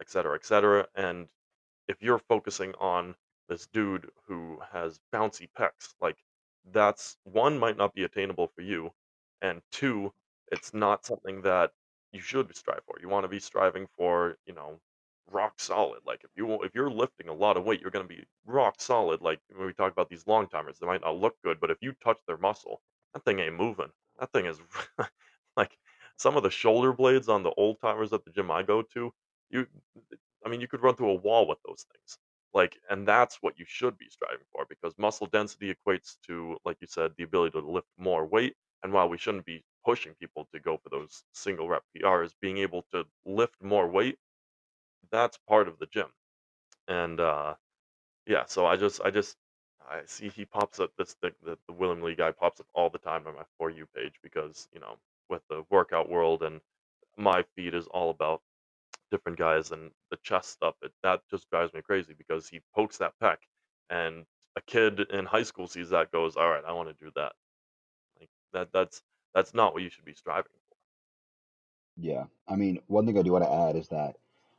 et 0.00 0.10
cetera, 0.10 0.34
et 0.34 0.44
cetera. 0.44 0.86
And 0.94 1.28
if 1.88 2.02
you're 2.02 2.18
focusing 2.18 2.74
on 2.80 3.14
this 3.48 3.66
dude 3.66 4.10
who 4.26 4.58
has 4.72 5.00
bouncy 5.12 5.48
pecs, 5.58 5.94
like 6.00 6.18
that's 6.72 7.16
one 7.24 7.58
might 7.58 7.76
not 7.76 7.94
be 7.94 8.04
attainable 8.04 8.48
for 8.54 8.62
you, 8.62 8.92
and 9.42 9.62
two, 9.72 10.12
it's 10.52 10.74
not 10.74 11.04
something 11.04 11.42
that 11.42 11.72
you 12.12 12.20
should 12.20 12.54
strive 12.56 12.82
for. 12.86 12.96
You 13.00 13.08
want 13.08 13.24
to 13.24 13.28
be 13.28 13.40
striving 13.40 13.86
for, 13.96 14.36
you 14.46 14.54
know, 14.54 14.80
rock 15.30 15.60
solid. 15.60 16.00
Like 16.06 16.22
if 16.24 16.30
you 16.36 16.62
if 16.62 16.74
you're 16.74 16.90
lifting 16.90 17.28
a 17.28 17.34
lot 17.34 17.56
of 17.56 17.64
weight, 17.64 17.80
you're 17.80 17.90
going 17.90 18.06
to 18.06 18.14
be 18.14 18.24
rock 18.46 18.76
solid. 18.80 19.20
Like 19.22 19.40
when 19.54 19.66
we 19.66 19.72
talk 19.72 19.92
about 19.92 20.08
these 20.08 20.26
long 20.26 20.48
timers, 20.48 20.78
they 20.78 20.86
might 20.86 21.02
not 21.02 21.16
look 21.18 21.36
good, 21.44 21.60
but 21.60 21.70
if 21.70 21.78
you 21.80 21.92
touch 22.04 22.18
their 22.26 22.38
muscle, 22.38 22.80
that 23.14 23.24
thing 23.24 23.38
ain't 23.40 23.56
moving. 23.56 23.90
That 24.18 24.32
thing 24.32 24.46
is 24.46 24.58
like 25.56 25.76
some 26.16 26.36
of 26.36 26.42
the 26.42 26.50
shoulder 26.50 26.92
blades 26.92 27.28
on 27.28 27.42
the 27.42 27.52
old 27.52 27.80
timers 27.80 28.12
at 28.12 28.24
the 28.24 28.30
gym 28.30 28.50
I 28.50 28.62
go 28.62 28.82
to. 28.94 29.12
You 29.50 29.66
I 30.44 30.48
mean, 30.48 30.60
you 30.60 30.68
could 30.68 30.82
run 30.82 30.96
through 30.96 31.10
a 31.10 31.14
wall 31.14 31.46
with 31.46 31.58
those 31.66 31.84
things. 31.92 32.18
Like, 32.52 32.78
and 32.88 33.06
that's 33.06 33.38
what 33.42 33.58
you 33.58 33.64
should 33.66 33.96
be 33.98 34.08
striving 34.08 34.46
for 34.52 34.66
because 34.68 34.94
muscle 34.98 35.26
density 35.28 35.72
equates 35.74 36.16
to, 36.26 36.56
like 36.64 36.78
you 36.80 36.86
said, 36.88 37.12
the 37.16 37.24
ability 37.24 37.52
to 37.60 37.66
lift 37.66 37.88
more 37.96 38.26
weight. 38.26 38.54
And 38.82 38.92
while 38.92 39.08
we 39.08 39.18
shouldn't 39.18 39.44
be 39.44 39.62
pushing 39.84 40.14
people 40.14 40.48
to 40.52 40.60
go 40.60 40.78
for 40.78 40.90
those 40.90 41.24
single 41.32 41.68
rep 41.68 41.84
PRs, 41.96 42.34
being 42.40 42.58
able 42.58 42.84
to 42.92 43.04
lift 43.26 43.56
more 43.62 43.88
weight, 43.88 44.18
that's 45.10 45.38
part 45.48 45.68
of 45.68 45.78
the 45.78 45.86
gym. 45.86 46.08
And 46.88 47.20
uh 47.20 47.54
yeah, 48.26 48.44
so 48.46 48.66
I 48.66 48.76
just 48.76 49.00
I 49.02 49.10
just 49.10 49.36
I 49.88 50.02
see 50.06 50.28
he 50.28 50.44
pops 50.44 50.80
up 50.80 50.92
this 50.98 51.16
the, 51.22 51.32
the, 51.44 51.58
the 51.66 51.72
William 51.74 52.02
Lee 52.02 52.14
guy 52.14 52.30
pops 52.32 52.60
up 52.60 52.66
all 52.74 52.90
the 52.90 52.98
time 52.98 53.26
on 53.26 53.34
my 53.34 53.44
for 53.58 53.70
you 53.70 53.86
page 53.96 54.14
because, 54.22 54.68
you 54.72 54.80
know, 54.80 54.96
with 55.28 55.42
the 55.50 55.64
workout 55.70 56.08
world 56.08 56.42
and 56.42 56.60
my 57.16 57.44
feed 57.56 57.74
is 57.74 57.86
all 57.88 58.10
about 58.10 58.42
different 59.10 59.38
guys 59.38 59.72
and 59.72 59.90
the 60.10 60.18
chest 60.18 60.50
stuff, 60.50 60.76
it 60.82 60.92
that 61.02 61.22
just 61.30 61.50
drives 61.50 61.74
me 61.74 61.82
crazy 61.82 62.14
because 62.16 62.48
he 62.48 62.60
pokes 62.74 62.98
that 62.98 63.14
pec 63.22 63.38
and 63.90 64.24
a 64.56 64.60
kid 64.62 65.00
in 65.12 65.26
high 65.26 65.42
school 65.44 65.66
sees 65.68 65.90
that 65.90 66.12
goes, 66.12 66.36
"All 66.36 66.48
right, 66.50 66.64
I 66.66 66.72
wanna 66.72 66.94
do 66.94 67.10
that." 67.16 67.32
Like, 68.20 68.30
that 68.52 68.72
that's 68.72 69.02
that's 69.34 69.54
not 69.54 69.74
what 69.74 69.82
you 69.82 69.90
should 69.90 70.04
be 70.04 70.14
striving 70.14 70.52
for. 70.52 70.76
yeah. 71.96 72.24
I 72.48 72.56
mean, 72.56 72.80
one 72.86 73.06
thing 73.06 73.18
I 73.18 73.22
do 73.22 73.32
want 73.32 73.44
to 73.44 73.52
add 73.52 73.76
is 73.76 73.88
that 73.88 74.16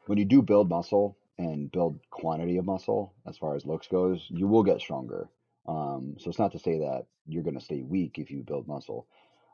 when 0.07 0.17
you 0.17 0.25
do 0.25 0.41
build 0.41 0.69
muscle 0.69 1.17
and 1.37 1.71
build 1.71 1.99
quantity 2.11 2.57
of 2.57 2.65
muscle, 2.65 3.13
as 3.27 3.37
far 3.37 3.55
as 3.55 3.65
looks 3.65 3.87
goes, 3.87 4.25
you 4.29 4.47
will 4.47 4.63
get 4.63 4.79
stronger. 4.79 5.29
Um, 5.67 6.15
so 6.19 6.29
it's 6.29 6.39
not 6.39 6.51
to 6.53 6.59
say 6.59 6.79
that 6.79 7.05
you're 7.27 7.43
going 7.43 7.57
to 7.57 7.65
stay 7.65 7.81
weak 7.81 8.17
if 8.17 8.31
you 8.31 8.43
build 8.43 8.67
muscle. 8.67 9.07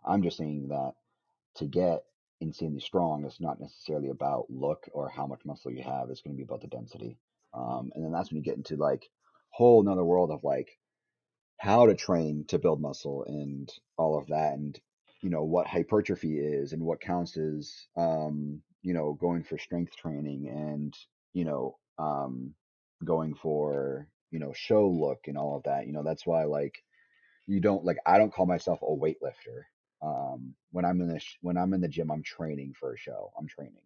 I'm 0.05 0.23
just 0.23 0.37
saying 0.37 0.69
that 0.69 0.93
to 1.55 1.65
get 1.65 2.03
insanely 2.41 2.79
strong, 2.81 3.25
it's 3.25 3.41
not 3.41 3.59
necessarily 3.59 4.09
about 4.09 4.49
look 4.49 4.89
or 4.93 5.09
how 5.09 5.27
much 5.27 5.45
muscle 5.45 5.71
you 5.71 5.83
have. 5.83 6.09
It's 6.09 6.21
going 6.21 6.35
to 6.35 6.37
be 6.37 6.43
about 6.43 6.61
the 6.61 6.67
density. 6.67 7.17
Um, 7.53 7.91
and 7.95 8.03
then 8.03 8.11
that's 8.11 8.31
when 8.31 8.37
you 8.37 8.43
get 8.43 8.57
into 8.57 8.75
like 8.75 9.09
whole 9.49 9.81
another 9.81 10.03
world 10.03 10.31
of 10.31 10.43
like 10.43 10.77
how 11.57 11.87
to 11.87 11.95
train 11.95 12.45
to 12.49 12.59
build 12.59 12.81
muscle 12.81 13.25
and 13.25 13.71
all 13.97 14.17
of 14.17 14.27
that 14.27 14.53
and 14.53 14.79
you 15.21 15.29
know 15.29 15.43
what 15.43 15.67
hypertrophy 15.67 16.39
is 16.39 16.73
and 16.73 16.81
what 16.81 17.01
counts 17.01 17.37
as 17.37 17.87
um 17.97 18.61
you 18.83 18.93
know 18.93 19.13
going 19.13 19.43
for 19.43 19.57
strength 19.57 19.95
training 19.95 20.47
and 20.49 20.95
you 21.33 21.45
know 21.45 21.77
um 21.99 22.53
going 23.03 23.33
for 23.35 24.07
you 24.31 24.39
know 24.39 24.53
show 24.53 24.87
look 24.87 25.19
and 25.27 25.37
all 25.37 25.57
of 25.57 25.63
that 25.63 25.87
you 25.87 25.93
know 25.93 26.03
that's 26.03 26.25
why 26.25 26.43
like 26.45 26.83
you 27.47 27.59
don't 27.61 27.85
like 27.85 27.97
I 28.05 28.17
don't 28.17 28.33
call 28.33 28.45
myself 28.45 28.79
a 28.81 28.85
weightlifter 28.85 29.63
um 30.01 30.53
when 30.71 30.85
I'm 30.85 31.01
in 31.01 31.07
the 31.09 31.19
sh- 31.19 31.37
when 31.41 31.57
I'm 31.57 31.73
in 31.73 31.81
the 31.81 31.87
gym 31.87 32.11
I'm 32.11 32.23
training 32.23 32.73
for 32.79 32.93
a 32.93 32.97
show 32.97 33.31
I'm 33.39 33.47
training 33.47 33.81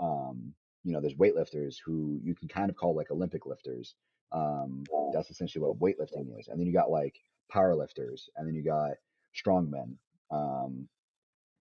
um, 0.00 0.54
you 0.84 0.92
know, 0.92 1.00
there's 1.00 1.14
weightlifters 1.14 1.76
who 1.84 2.20
you 2.22 2.34
can 2.34 2.48
kind 2.48 2.70
of 2.70 2.76
call 2.76 2.94
like 2.96 3.10
Olympic 3.10 3.46
lifters. 3.46 3.94
Um, 4.32 4.84
that's 5.12 5.30
essentially 5.30 5.64
what 5.64 5.78
weightlifting 5.78 6.38
is. 6.38 6.48
And 6.48 6.58
then 6.58 6.66
you 6.66 6.72
got 6.72 6.90
like 6.90 7.16
power 7.50 7.74
lifters, 7.74 8.28
and 8.36 8.46
then 8.48 8.54
you 8.54 8.64
got 8.64 8.92
strongmen, 9.36 9.94
um, 10.32 10.88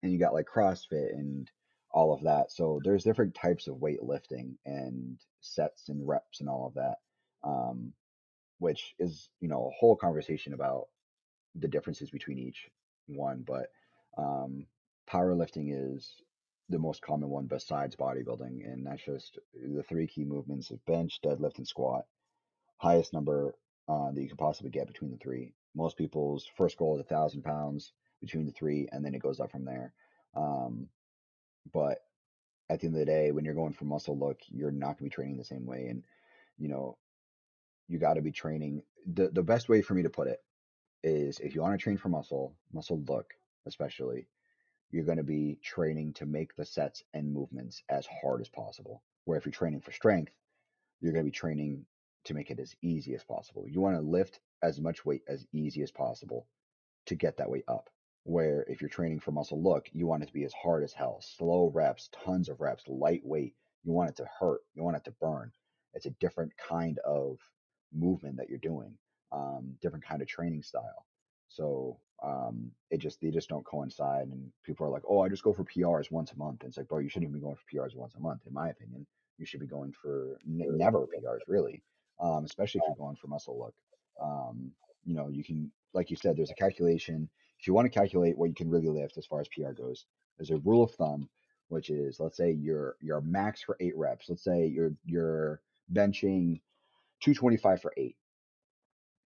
and 0.01 0.11
you 0.11 0.19
got 0.19 0.33
like 0.33 0.47
CrossFit 0.47 1.13
and 1.13 1.49
all 1.91 2.13
of 2.13 2.23
that. 2.23 2.51
So 2.51 2.79
there's 2.83 3.03
different 3.03 3.35
types 3.35 3.67
of 3.67 3.75
weightlifting 3.75 4.55
and 4.65 5.17
sets 5.41 5.89
and 5.89 6.07
reps 6.07 6.39
and 6.39 6.49
all 6.49 6.65
of 6.67 6.73
that, 6.75 6.95
um, 7.43 7.93
which 8.59 8.95
is 8.97 9.29
you 9.39 9.49
know 9.49 9.67
a 9.67 9.77
whole 9.77 9.95
conversation 9.95 10.53
about 10.53 10.87
the 11.55 11.67
differences 11.67 12.09
between 12.09 12.39
each 12.39 12.69
one, 13.07 13.43
but 13.45 13.67
um, 14.17 14.65
powerlifting 15.09 15.73
is 15.73 16.13
the 16.69 16.79
most 16.79 17.01
common 17.01 17.29
one 17.29 17.45
besides 17.47 17.95
bodybuilding, 17.97 18.65
and 18.65 18.85
that's 18.87 19.03
just 19.03 19.37
the 19.53 19.83
three 19.83 20.07
key 20.07 20.23
movements 20.23 20.71
of 20.71 20.83
bench, 20.85 21.19
deadlift, 21.23 21.57
and 21.57 21.67
squat. 21.67 22.05
Highest 22.77 23.13
number 23.13 23.53
uh, 23.89 24.11
that 24.11 24.21
you 24.21 24.29
can 24.29 24.37
possibly 24.37 24.71
get 24.71 24.87
between 24.87 25.11
the 25.11 25.17
three. 25.17 25.53
Most 25.75 25.97
people's 25.97 26.49
first 26.57 26.77
goal 26.77 26.95
is 26.95 27.01
a 27.01 27.03
thousand 27.03 27.43
pounds 27.43 27.91
between 28.21 28.45
the 28.45 28.51
three, 28.51 28.87
and 28.91 29.03
then 29.03 29.13
it 29.13 29.21
goes 29.21 29.39
up 29.39 29.51
from 29.51 29.65
there. 29.65 29.93
Um, 30.35 30.87
but 31.73 31.99
at 32.69 32.79
the 32.79 32.87
end 32.87 32.95
of 32.95 32.99
the 32.99 33.05
day, 33.05 33.31
when 33.31 33.45
you're 33.45 33.53
going 33.53 33.73
for 33.73 33.85
muscle 33.85 34.17
look, 34.17 34.39
you're 34.47 34.71
not 34.71 34.97
going 34.97 34.97
to 34.97 35.03
be 35.03 35.09
training 35.09 35.37
the 35.37 35.43
same 35.43 35.65
way, 35.65 35.87
and 35.89 36.03
you 36.57 36.69
know 36.69 36.97
you 37.87 37.99
got 37.99 38.13
to 38.13 38.21
be 38.21 38.31
training. 38.31 38.83
the 39.05 39.29
The 39.29 39.43
best 39.43 39.67
way 39.67 39.81
for 39.81 39.93
me 39.93 40.03
to 40.03 40.09
put 40.09 40.27
it 40.27 40.39
is 41.03 41.39
if 41.39 41.55
you 41.55 41.61
want 41.61 41.73
to 41.73 41.83
train 41.83 41.97
for 41.97 42.09
muscle, 42.09 42.55
muscle 42.71 43.03
look 43.07 43.33
especially, 43.65 44.27
you're 44.91 45.05
going 45.05 45.17
to 45.17 45.23
be 45.23 45.57
training 45.63 46.13
to 46.13 46.25
make 46.25 46.55
the 46.55 46.65
sets 46.65 47.03
and 47.13 47.33
movements 47.33 47.83
as 47.89 48.07
hard 48.21 48.41
as 48.41 48.49
possible. 48.49 49.03
Where 49.25 49.37
if 49.37 49.45
you're 49.45 49.51
training 49.51 49.81
for 49.81 49.91
strength, 49.91 50.33
you're 50.99 51.13
going 51.13 51.25
to 51.25 51.31
be 51.31 51.35
training 51.35 51.85
to 52.25 52.33
make 52.33 52.51
it 52.51 52.59
as 52.59 52.75
easy 52.81 53.15
as 53.15 53.23
possible. 53.23 53.65
You 53.67 53.81
want 53.81 53.95
to 53.95 54.01
lift 54.01 54.39
as 54.61 54.79
much 54.79 55.05
weight 55.05 55.23
as 55.27 55.45
easy 55.51 55.81
as 55.81 55.91
possible 55.91 56.47
to 57.07 57.15
get 57.15 57.37
that 57.37 57.49
weight 57.49 57.63
up. 57.67 57.89
Where 58.23 58.65
if 58.67 58.81
you're 58.81 58.89
training 58.89 59.19
for 59.19 59.31
muscle 59.31 59.61
look, 59.61 59.89
you 59.93 60.05
want 60.07 60.23
it 60.23 60.27
to 60.27 60.33
be 60.33 60.43
as 60.43 60.53
hard 60.53 60.83
as 60.83 60.93
hell, 60.93 61.19
slow 61.21 61.71
reps, 61.73 62.09
tons 62.25 62.49
of 62.49 62.61
reps, 62.61 62.83
lightweight. 62.87 63.55
You 63.83 63.91
want 63.93 64.11
it 64.11 64.15
to 64.17 64.29
hurt, 64.39 64.61
you 64.75 64.83
want 64.83 64.97
it 64.97 65.03
to 65.05 65.11
burn. 65.19 65.51
It's 65.93 66.05
a 66.05 66.11
different 66.11 66.51
kind 66.57 66.99
of 66.99 67.39
movement 67.91 68.37
that 68.37 68.49
you're 68.49 68.59
doing, 68.59 68.93
um, 69.31 69.75
different 69.81 70.05
kind 70.05 70.21
of 70.21 70.27
training 70.27 70.61
style. 70.61 71.05
So 71.47 71.99
um, 72.23 72.71
it 72.91 72.99
just 72.99 73.19
they 73.21 73.31
just 73.31 73.49
don't 73.49 73.65
coincide, 73.65 74.27
and 74.27 74.51
people 74.63 74.85
are 74.85 74.89
like, 74.91 75.03
"Oh, 75.09 75.21
I 75.21 75.29
just 75.29 75.43
go 75.43 75.53
for 75.53 75.63
PRs 75.63 76.11
once 76.11 76.31
a 76.31 76.37
month." 76.37 76.61
And 76.61 76.69
it's 76.69 76.77
like, 76.77 76.87
bro, 76.87 76.99
you 76.99 77.09
shouldn't 77.09 77.29
even 77.29 77.39
be 77.39 77.43
going 77.43 77.55
for 77.55 77.63
PRs 77.75 77.95
once 77.95 78.15
a 78.15 78.19
month, 78.19 78.41
in 78.47 78.53
my 78.53 78.69
opinion. 78.69 79.05
You 79.37 79.45
should 79.45 79.59
be 79.59 79.67
going 79.67 79.91
for 79.91 80.37
n- 80.47 80.77
never 80.77 80.99
PRs, 80.99 81.39
really, 81.47 81.81
um, 82.19 82.45
especially 82.45 82.79
if 82.79 82.87
you're 82.87 83.05
going 83.05 83.15
for 83.15 83.27
muscle 83.27 83.57
look. 83.57 83.73
Um, 84.21 84.71
you 85.03 85.15
know, 85.15 85.29
you 85.29 85.43
can, 85.43 85.71
like 85.93 86.11
you 86.11 86.15
said, 86.15 86.37
there's 86.37 86.51
a 86.51 86.55
calculation. 86.55 87.27
If 87.61 87.67
you 87.67 87.73
want 87.75 87.91
to 87.91 87.99
calculate 87.99 88.37
what 88.37 88.49
you 88.49 88.55
can 88.55 88.69
really 88.69 88.89
lift 88.89 89.17
as 89.17 89.27
far 89.27 89.41
as 89.41 89.47
PR 89.49 89.71
goes, 89.71 90.05
there's 90.37 90.51
a 90.51 90.57
rule 90.57 90.83
of 90.83 90.91
thumb, 90.93 91.29
which 91.69 91.89
is 91.91 92.19
let's 92.19 92.37
say 92.37 92.51
your 92.51 92.97
your 93.01 93.21
max 93.21 93.63
for 93.63 93.77
eight 93.79 93.97
reps. 93.97 94.29
Let's 94.29 94.43
say 94.43 94.67
you're 94.67 94.93
you're 95.05 95.61
benching 95.93 96.61
225 97.21 97.81
for 97.81 97.93
eight 97.97 98.17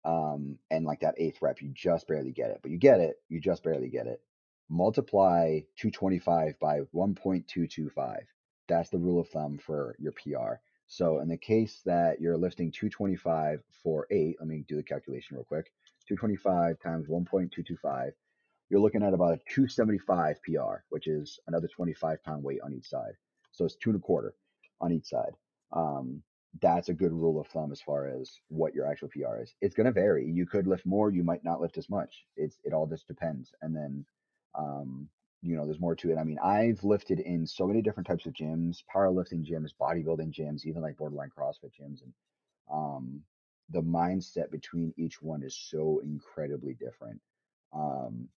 um, 0.06 0.58
and 0.72 0.86
like 0.86 1.02
that 1.02 1.16
eighth 1.18 1.42
rep, 1.42 1.62
you 1.62 1.72
just 1.74 2.08
barely 2.08 2.32
get 2.32 2.52
it, 2.52 2.60
but 2.64 2.72
you 2.72 2.78
get 2.78 3.02
it, 3.02 3.18
you 3.30 3.40
just 3.42 3.64
barely 3.64 3.90
get 3.90 4.08
it. 4.08 4.22
Multiply 4.70 5.62
225 5.78 6.60
by 6.60 6.82
1.225. 6.96 8.20
That's 8.68 8.90
the 8.90 9.00
rule 9.00 9.20
of 9.20 9.30
thumb 9.30 9.60
for 9.60 9.96
your 10.00 10.14
PR. 10.14 10.56
So 10.88 11.20
in 11.20 11.28
the 11.28 11.38
case 11.38 11.82
that 11.86 12.22
you're 12.22 12.38
lifting 12.38 12.72
225 12.72 13.62
for 13.84 14.08
eight, 14.12 14.38
let 14.40 14.48
me 14.48 14.66
do 14.68 14.78
the 14.78 14.84
calculation 14.84 15.38
real 15.38 15.46
quick. 15.46 15.72
225 16.08 16.80
times 16.80 17.08
1.225, 17.08 18.12
you're 18.70 18.80
looking 18.80 19.04
at 19.04 19.14
about 19.14 19.34
a 19.34 19.40
275 19.54 20.38
PR, 20.44 20.84
which 20.90 21.08
is 21.08 21.40
another 21.48 21.68
25 21.68 22.24
pound 22.24 22.44
weight 22.44 22.60
on 22.64 22.74
each 22.74 22.88
side. 22.88 23.14
So 23.52 23.66
it's 23.66 23.76
two 23.76 23.92
and 23.92 24.00
a 24.00 24.02
quarter 24.02 24.36
on 24.82 24.92
each 24.92 25.06
side. 25.06 25.34
Um, 25.72 26.22
that's 26.62 26.90
a 26.90 26.94
good 26.94 27.12
rule 27.12 27.40
of 27.40 27.48
thumb 27.48 27.72
as 27.72 27.82
far 27.82 28.08
as 28.08 28.32
what 28.48 28.74
your 28.74 28.88
actual 28.88 29.10
PR 29.10 29.42
is. 29.42 29.54
It's 29.62 29.76
going 29.76 29.86
to 29.86 29.92
vary. 29.92 30.26
You 30.26 30.46
could 30.46 30.68
lift 30.68 30.86
more, 30.86 31.12
you 31.12 31.24
might 31.24 31.44
not 31.44 31.62
lift 31.62 31.78
as 31.78 31.90
much. 31.90 32.26
It's 32.36 32.60
it 32.64 32.74
all 32.74 32.88
just 32.88 33.08
depends. 33.08 33.54
And 33.62 33.76
then, 33.76 34.06
um, 34.58 35.08
you 35.42 35.56
know, 35.56 35.66
there's 35.66 35.80
more 35.80 35.96
to 35.96 36.12
it. 36.12 36.18
I 36.18 36.24
mean, 36.24 36.40
I've 36.44 36.84
lifted 36.84 37.20
in 37.20 37.46
so 37.46 37.68
many 37.68 37.82
different 37.82 38.08
types 38.08 38.26
of 38.26 38.34
gyms, 38.34 38.78
powerlifting 38.94 39.46
gyms, 39.48 39.72
bodybuilding 39.80 40.34
gyms, 40.34 40.66
even 40.66 40.82
like 40.82 40.98
borderline 40.98 41.30
CrossFit 41.38 41.72
gyms, 41.80 42.02
and 42.02 42.14
um, 42.72 43.22
the 43.70 43.82
mindset 43.82 44.52
between 44.52 44.94
each 44.98 45.22
one 45.22 45.44
is 45.44 45.56
so 45.56 46.00
incredibly 46.04 46.74
different. 46.74 47.20
Um, 47.74 48.30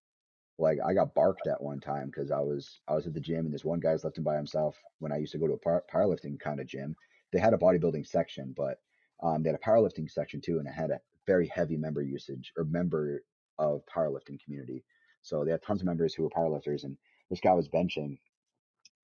like 0.57 0.79
I 0.85 0.93
got 0.93 1.15
barked 1.15 1.47
at 1.47 1.61
one 1.61 1.79
time 1.79 2.07
because 2.07 2.31
I 2.31 2.39
was 2.39 2.81
I 2.87 2.93
was 2.93 3.07
at 3.07 3.13
the 3.13 3.19
gym 3.19 3.45
and 3.45 3.53
this 3.53 3.65
one 3.65 3.79
guy's 3.79 4.03
lifting 4.03 4.23
by 4.23 4.35
himself 4.35 4.77
when 4.99 5.11
I 5.11 5.17
used 5.17 5.31
to 5.31 5.37
go 5.37 5.47
to 5.47 5.53
a 5.53 5.57
power, 5.57 5.83
powerlifting 5.91 6.39
kind 6.39 6.59
of 6.59 6.67
gym. 6.67 6.95
They 7.31 7.39
had 7.39 7.53
a 7.53 7.57
bodybuilding 7.57 8.05
section, 8.05 8.53
but 8.55 8.79
um, 9.23 9.41
they 9.41 9.49
had 9.49 9.59
a 9.59 9.69
powerlifting 9.69 10.09
section 10.09 10.41
too, 10.41 10.59
and 10.59 10.67
it 10.67 10.73
had 10.73 10.91
a 10.91 10.99
very 11.25 11.47
heavy 11.47 11.77
member 11.77 12.01
usage 12.01 12.51
or 12.57 12.65
member 12.65 13.23
of 13.57 13.81
powerlifting 13.85 14.43
community. 14.43 14.83
So 15.21 15.45
they 15.45 15.51
had 15.51 15.63
tons 15.63 15.81
of 15.81 15.85
members 15.85 16.13
who 16.13 16.23
were 16.23 16.29
powerlifters, 16.29 16.83
and 16.83 16.97
this 17.29 17.39
guy 17.39 17.53
was 17.53 17.69
benching, 17.69 18.19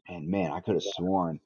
and 0.07 0.27
man, 0.27 0.51
I 0.51 0.59
could 0.59 0.75
have 0.75 0.83
sworn 0.83 1.39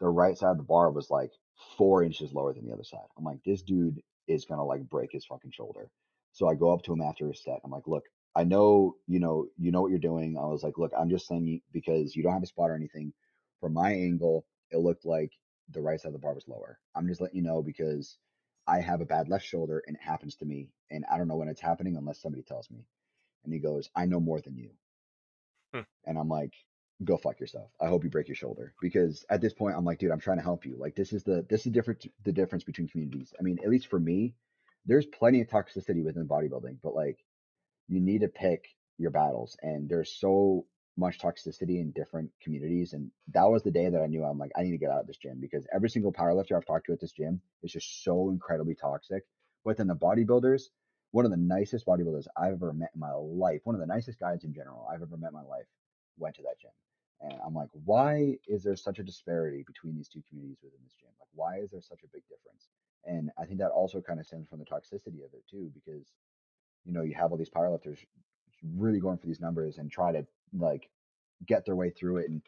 the 0.00 0.08
right 0.08 0.36
side 0.36 0.52
of 0.52 0.56
the 0.58 0.62
bar 0.62 0.90
was 0.90 1.10
like 1.10 1.32
four 1.76 2.02
inches 2.02 2.32
lower 2.32 2.52
than 2.52 2.66
the 2.66 2.72
other 2.72 2.84
side. 2.84 3.06
I'm 3.16 3.24
like, 3.24 3.42
this 3.44 3.62
dude 3.62 4.02
is 4.26 4.44
gonna 4.44 4.64
like 4.64 4.88
break 4.88 5.12
his 5.12 5.24
fucking 5.24 5.50
shoulder. 5.50 5.90
So 6.32 6.48
I 6.48 6.54
go 6.54 6.72
up 6.72 6.82
to 6.84 6.92
him 6.92 7.00
after 7.00 7.26
his 7.28 7.42
set. 7.42 7.60
I'm 7.64 7.70
like, 7.70 7.86
look, 7.86 8.04
I 8.34 8.44
know 8.44 8.96
you 9.06 9.18
know 9.18 9.46
you 9.56 9.72
know 9.72 9.82
what 9.82 9.90
you're 9.90 9.98
doing. 9.98 10.36
I 10.38 10.46
was 10.46 10.62
like, 10.62 10.78
look, 10.78 10.92
I'm 10.96 11.10
just 11.10 11.26
saying 11.26 11.46
you 11.46 11.60
because 11.72 12.14
you 12.14 12.22
don't 12.22 12.34
have 12.34 12.42
a 12.42 12.46
spot 12.46 12.70
or 12.70 12.74
anything. 12.74 13.12
From 13.60 13.74
my 13.74 13.92
angle, 13.92 14.46
it 14.70 14.78
looked 14.78 15.04
like 15.04 15.32
the 15.70 15.80
right 15.80 16.00
side 16.00 16.08
of 16.08 16.12
the 16.12 16.18
bar 16.18 16.34
was 16.34 16.46
lower. 16.46 16.78
I'm 16.94 17.08
just 17.08 17.20
letting 17.20 17.36
you 17.36 17.42
know 17.42 17.62
because 17.62 18.18
I 18.66 18.80
have 18.80 19.00
a 19.00 19.06
bad 19.06 19.28
left 19.28 19.44
shoulder 19.44 19.82
and 19.86 19.96
it 19.96 20.02
happens 20.02 20.36
to 20.36 20.44
me, 20.44 20.68
and 20.90 21.04
I 21.10 21.18
don't 21.18 21.28
know 21.28 21.36
when 21.36 21.48
it's 21.48 21.60
happening 21.60 21.96
unless 21.96 22.20
somebody 22.20 22.42
tells 22.42 22.70
me. 22.70 22.86
And 23.44 23.52
he 23.52 23.58
goes, 23.60 23.88
I 23.96 24.06
know 24.06 24.20
more 24.20 24.40
than 24.40 24.56
you. 24.56 24.70
Hmm. 25.72 25.80
And 26.06 26.18
I'm 26.18 26.28
like, 26.28 26.54
go 27.04 27.16
fuck 27.16 27.40
yourself. 27.40 27.70
I 27.80 27.86
hope 27.86 28.04
you 28.04 28.10
break 28.10 28.28
your 28.28 28.34
shoulder 28.34 28.74
because 28.80 29.24
at 29.30 29.40
this 29.40 29.52
point 29.52 29.76
I'm 29.76 29.84
like, 29.84 29.98
dude, 29.98 30.10
I'm 30.10 30.20
trying 30.20 30.38
to 30.38 30.42
help 30.42 30.66
you. 30.66 30.76
Like 30.78 30.96
this 30.96 31.12
is 31.12 31.22
the 31.22 31.46
this 31.48 31.66
is 31.66 31.72
different 31.72 32.04
the 32.24 32.32
difference 32.32 32.64
between 32.64 32.88
communities. 32.88 33.32
I 33.38 33.42
mean, 33.42 33.58
at 33.62 33.70
least 33.70 33.88
for 33.88 34.00
me, 34.00 34.34
there's 34.86 35.06
plenty 35.06 35.40
of 35.40 35.48
toxicity 35.48 36.04
within 36.04 36.26
bodybuilding, 36.26 36.78
but 36.82 36.94
like 36.94 37.18
you 37.88 38.00
need 38.00 38.22
to 38.22 38.28
pick 38.28 38.68
your 38.98 39.10
battles 39.10 39.56
and 39.62 39.88
there's 39.88 40.10
so 40.12 40.66
much 40.96 41.20
toxicity 41.20 41.80
in 41.80 41.92
different 41.92 42.30
communities 42.42 42.92
and 42.92 43.12
that 43.32 43.44
was 43.44 43.62
the 43.62 43.70
day 43.70 43.88
that 43.88 44.02
I 44.02 44.06
knew 44.06 44.24
I'm 44.24 44.38
like 44.38 44.50
I 44.56 44.62
need 44.62 44.72
to 44.72 44.78
get 44.78 44.90
out 44.90 45.00
of 45.00 45.06
this 45.06 45.16
gym 45.16 45.38
because 45.40 45.64
every 45.72 45.88
single 45.88 46.12
powerlifter 46.12 46.56
I've 46.56 46.66
talked 46.66 46.86
to 46.86 46.92
at 46.92 47.00
this 47.00 47.12
gym 47.12 47.40
is 47.62 47.70
just 47.70 48.02
so 48.02 48.30
incredibly 48.30 48.74
toxic. 48.74 49.24
Within 49.64 49.86
the 49.86 49.94
bodybuilders, 49.94 50.62
one 51.12 51.24
of 51.24 51.30
the 51.30 51.36
nicest 51.36 51.86
bodybuilders 51.86 52.26
I've 52.36 52.54
ever 52.54 52.72
met 52.72 52.90
in 52.94 53.00
my 53.00 53.12
life, 53.12 53.60
one 53.62 53.76
of 53.76 53.80
the 53.80 53.86
nicest 53.86 54.18
guys 54.18 54.42
in 54.42 54.52
general 54.52 54.88
I've 54.92 55.02
ever 55.02 55.16
met 55.16 55.28
in 55.28 55.34
my 55.34 55.42
life 55.42 55.66
went 56.18 56.34
to 56.36 56.42
that 56.42 56.58
gym. 56.60 56.70
And 57.20 57.34
I'm 57.44 57.54
like, 57.54 57.70
why 57.84 58.36
is 58.46 58.62
there 58.62 58.76
such 58.76 58.98
a 58.98 59.02
disparity 59.02 59.64
between 59.66 59.96
these 59.96 60.08
two 60.08 60.22
communities 60.28 60.58
within 60.62 60.78
this 60.84 60.94
gym? 60.94 61.10
Like, 61.18 61.28
why 61.34 61.58
is 61.62 61.70
there 61.70 61.82
such 61.82 62.02
a 62.04 62.12
big 62.12 62.22
difference? 62.28 62.68
And 63.04 63.30
I 63.38 63.44
think 63.44 63.58
that 63.58 63.70
also 63.70 64.00
kind 64.00 64.20
of 64.20 64.26
stems 64.26 64.48
from 64.48 64.58
the 64.58 64.64
toxicity 64.64 65.24
of 65.24 65.32
it 65.32 65.44
too, 65.50 65.70
because 65.74 66.06
you 66.84 66.92
know 66.92 67.02
you 67.02 67.14
have 67.14 67.32
all 67.32 67.38
these 67.38 67.50
powerlifters 67.50 67.98
really 68.76 69.00
going 69.00 69.18
for 69.18 69.26
these 69.26 69.40
numbers 69.40 69.78
and 69.78 69.90
try 69.90 70.12
to 70.12 70.26
like 70.52 70.88
get 71.46 71.64
their 71.64 71.76
way 71.76 71.90
through 71.90 72.18
it 72.18 72.28
and 72.28 72.42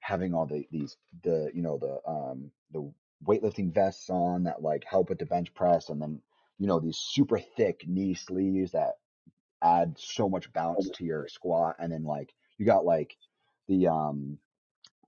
having 0.00 0.34
all 0.34 0.46
the 0.46 0.66
these 0.70 0.96
the 1.22 1.50
you 1.54 1.62
know 1.62 1.78
the 1.78 2.10
um 2.10 2.50
the 2.72 2.92
weightlifting 3.26 3.72
vests 3.72 4.08
on 4.10 4.44
that 4.44 4.62
like 4.62 4.84
help 4.84 5.08
with 5.08 5.18
the 5.18 5.26
bench 5.26 5.52
press 5.54 5.88
and 5.88 6.00
then 6.00 6.20
you 6.58 6.66
know 6.66 6.78
these 6.78 6.98
super 6.98 7.38
thick 7.38 7.84
knee 7.86 8.14
sleeves 8.14 8.72
that 8.72 8.92
add 9.62 9.96
so 9.98 10.28
much 10.28 10.52
bounce 10.52 10.88
to 10.90 11.04
your 11.04 11.26
squat 11.28 11.76
and 11.78 11.90
then 11.90 12.04
like 12.04 12.32
you 12.58 12.66
got 12.66 12.84
like 12.84 13.16
the 13.68 13.88
um 13.88 14.38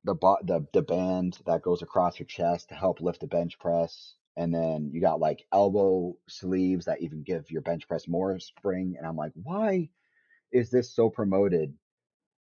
the 0.04 0.14
the 0.44 0.66
the 0.72 0.82
band 0.82 1.38
that 1.46 1.62
goes 1.62 1.82
across 1.82 2.18
your 2.18 2.26
chest 2.26 2.68
to 2.68 2.74
help 2.74 3.00
lift 3.00 3.20
the 3.20 3.26
bench 3.26 3.58
press 3.58 4.14
and 4.36 4.54
then 4.54 4.90
you 4.92 5.00
got 5.00 5.20
like 5.20 5.44
elbow 5.52 6.16
sleeves 6.28 6.86
that 6.86 7.02
even 7.02 7.22
give 7.22 7.50
your 7.50 7.62
bench 7.62 7.86
press 7.88 8.08
more 8.08 8.38
spring 8.38 8.94
and 8.98 9.06
I'm 9.06 9.16
like 9.16 9.32
why 9.42 9.90
is 10.52 10.70
this 10.70 10.90
so 10.94 11.10
promoted? 11.10 11.74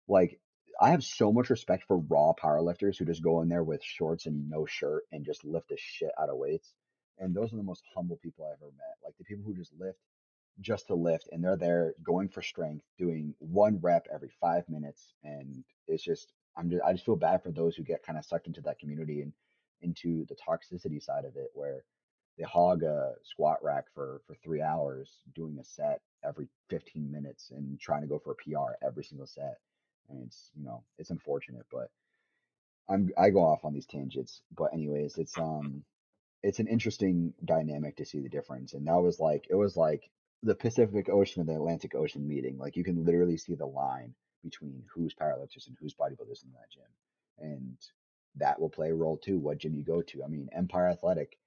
Like 0.08 0.40
I 0.80 0.90
have 0.92 1.04
so 1.04 1.32
much 1.32 1.50
respect 1.50 1.84
for 1.88 1.98
raw 1.98 2.34
powerlifters 2.34 2.98
who 2.98 3.06
just 3.06 3.24
go 3.24 3.42
in 3.42 3.50
there 3.50 3.64
with 3.64 3.84
shorts 3.84 4.28
and 4.28 4.50
no 4.50 4.66
shirt 4.66 5.04
and 5.12 5.26
just 5.26 5.44
lift 5.44 5.70
the 5.70 5.78
shit 5.78 6.12
out 6.20 6.30
of 6.30 6.38
weights 6.38 6.74
and 7.20 7.36
those 7.36 7.52
are 7.52 7.58
the 7.58 7.64
most 7.64 7.84
humble 7.96 8.18
people 8.18 8.46
I've 8.46 8.62
ever 8.62 8.72
met 8.78 8.98
like 9.04 9.18
the 9.18 9.24
people 9.24 9.44
who 9.46 9.56
just 9.56 9.74
lift 9.80 9.98
just 10.62 10.88
to 10.88 10.96
lift 10.96 11.30
and 11.32 11.44
they're 11.44 11.58
there 11.58 11.94
going 12.04 12.28
for 12.28 12.42
strength 12.42 12.86
doing 12.98 13.34
one 13.40 13.80
rep 13.82 14.08
every 14.14 14.32
five 14.42 14.68
minutes 14.70 15.14
and 15.24 15.64
it's 15.88 16.04
just 16.04 16.34
i'm 16.58 16.70
just 16.70 16.84
i 16.84 16.92
just 16.92 17.06
feel 17.06 17.16
bad 17.16 17.42
for 17.44 17.52
those 17.52 17.76
who 17.76 17.84
get 17.84 18.04
kind 18.04 18.18
of 18.18 18.26
sucked 18.26 18.48
into 18.48 18.62
that 18.62 18.80
community 18.80 19.22
and 19.22 19.34
into 19.82 20.26
the 20.26 20.36
toxicity 20.36 21.02
side 21.02 21.26
of 21.26 21.36
it 21.36 21.50
where 21.54 21.84
they 22.38 22.44
hog 22.44 22.84
a 22.84 23.14
squat 23.24 23.58
rack 23.64 23.86
for 23.94 24.22
for 24.26 24.36
three 24.44 24.62
hours 24.62 25.20
doing 25.36 25.58
a 25.60 25.64
set 25.64 26.02
every 26.24 26.48
15 26.70 27.12
minutes 27.12 27.52
and 27.52 27.80
trying 27.80 28.02
to 28.02 28.08
go 28.08 28.20
for 28.20 28.32
a 28.32 28.36
pr 28.36 28.74
every 28.86 29.04
single 29.04 29.28
set 29.28 29.58
and 30.10 30.24
it's 30.26 30.52
you 30.56 30.66
know 30.66 30.84
it's 30.98 31.12
unfortunate 31.12 31.66
but 31.72 31.90
i'm 32.90 33.10
i 33.18 33.30
go 33.30 33.42
off 33.42 33.64
on 33.64 33.74
these 33.74 33.86
tangents 33.86 34.42
but 34.56 34.74
anyways 34.74 35.18
it's 35.18 35.38
um 35.38 35.84
it's 36.44 36.60
an 36.60 36.68
interesting 36.68 37.34
dynamic 37.44 37.98
to 37.98 38.06
see 38.06 38.20
the 38.20 38.30
difference. 38.30 38.74
And 38.74 38.88
that 38.88 39.02
was 39.02 39.20
like 39.20 39.48
it 39.50 39.56
was 39.56 39.76
like 39.76 40.10
the 40.44 40.56
Pacific 40.56 41.10
Ocean 41.10 41.42
and 41.42 41.50
the 41.50 41.56
Atlantic 41.56 41.96
Ocean 41.96 42.28
meeting. 42.28 42.58
Like 42.58 42.76
you 42.76 42.84
can 42.84 43.06
literally 43.06 43.38
see 43.38 43.56
the 43.56 43.66
line 43.66 44.14
between 44.44 44.84
who's 44.94 45.14
powerlifters 45.14 45.68
and 45.68 45.76
who's 45.80 45.96
bodybuilders 45.96 46.44
in 46.44 46.52
that 46.54 46.70
gym. 46.72 46.84
And 47.40 47.78
that 48.36 48.60
will 48.60 48.70
play 48.70 48.92
a 48.92 48.96
role 48.96 49.18
too, 49.18 49.40
what 49.40 49.58
gym 49.58 49.74
you 49.74 49.84
go 49.84 50.02
to. 50.02 50.24
I 50.24 50.28
mean, 50.28 50.50
Empire 50.52 50.88
Athletic 50.88 51.38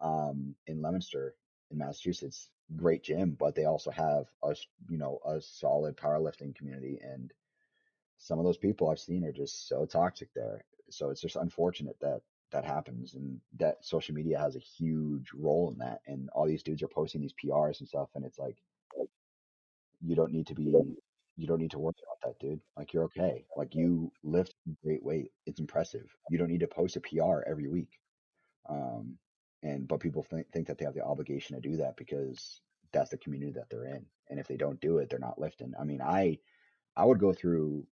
um, 0.00 0.54
in 0.66 0.82
Leominster 0.82 1.34
in 1.70 1.78
Massachusetts, 1.78 2.48
great 2.76 3.02
gym, 3.02 3.36
but 3.38 3.54
they 3.54 3.64
also 3.64 3.90
have 3.90 4.26
a 4.42 4.54
you 4.88 4.98
know 4.98 5.20
a 5.24 5.40
solid 5.40 5.96
powerlifting 5.96 6.54
community 6.54 6.98
and 7.02 7.32
some 8.18 8.38
of 8.38 8.44
those 8.44 8.58
people 8.58 8.88
I've 8.88 9.00
seen 9.00 9.24
are 9.24 9.32
just 9.32 9.66
so 9.68 9.86
toxic 9.86 10.28
there. 10.34 10.64
So 10.90 11.10
it's 11.10 11.22
just 11.22 11.36
unfortunate 11.36 11.96
that 12.00 12.20
that 12.52 12.64
happens 12.64 13.14
and 13.14 13.40
that 13.58 13.84
social 13.84 14.14
media 14.14 14.38
has 14.38 14.56
a 14.56 14.60
huge 14.60 15.30
role 15.34 15.70
in 15.72 15.78
that. 15.78 16.00
And 16.06 16.28
all 16.30 16.46
these 16.46 16.62
dudes 16.62 16.82
are 16.82 16.88
posting 16.88 17.20
these 17.20 17.34
PRs 17.42 17.80
and 17.80 17.88
stuff. 17.88 18.08
And 18.14 18.24
it's 18.24 18.38
like, 18.38 18.56
you 20.02 20.16
don't 20.16 20.32
need 20.32 20.46
to 20.48 20.54
be, 20.54 20.74
you 21.36 21.46
don't 21.46 21.60
need 21.60 21.70
to 21.72 21.78
worry 21.78 21.94
about 22.02 22.28
that, 22.38 22.46
dude. 22.46 22.60
Like 22.76 22.92
you're 22.92 23.04
okay. 23.04 23.44
Like 23.56 23.74
you 23.74 24.12
lift 24.22 24.54
great 24.82 25.02
weight. 25.02 25.30
It's 25.46 25.60
impressive. 25.60 26.06
You 26.28 26.38
don't 26.38 26.48
need 26.48 26.60
to 26.60 26.66
post 26.66 26.96
a 26.96 27.00
PR 27.00 27.42
every 27.46 27.68
week. 27.68 27.90
Um, 28.68 29.18
and 29.62 29.86
but 29.86 30.00
people 30.00 30.22
think 30.22 30.50
think 30.52 30.68
that 30.68 30.78
they 30.78 30.84
have 30.84 30.94
the 30.94 31.04
obligation 31.04 31.54
to 31.54 31.68
do 31.68 31.76
that 31.78 31.96
because 31.96 32.60
that's 32.92 33.10
the 33.10 33.18
community 33.18 33.52
that 33.52 33.68
they're 33.70 33.84
in. 33.84 34.06
And 34.28 34.38
if 34.40 34.48
they 34.48 34.56
don't 34.56 34.80
do 34.80 34.98
it, 34.98 35.10
they're 35.10 35.18
not 35.18 35.40
lifting. 35.40 35.72
I 35.78 35.84
mean, 35.84 36.00
I 36.00 36.38
I 36.96 37.04
would 37.04 37.18
go 37.18 37.32
through 37.32 37.86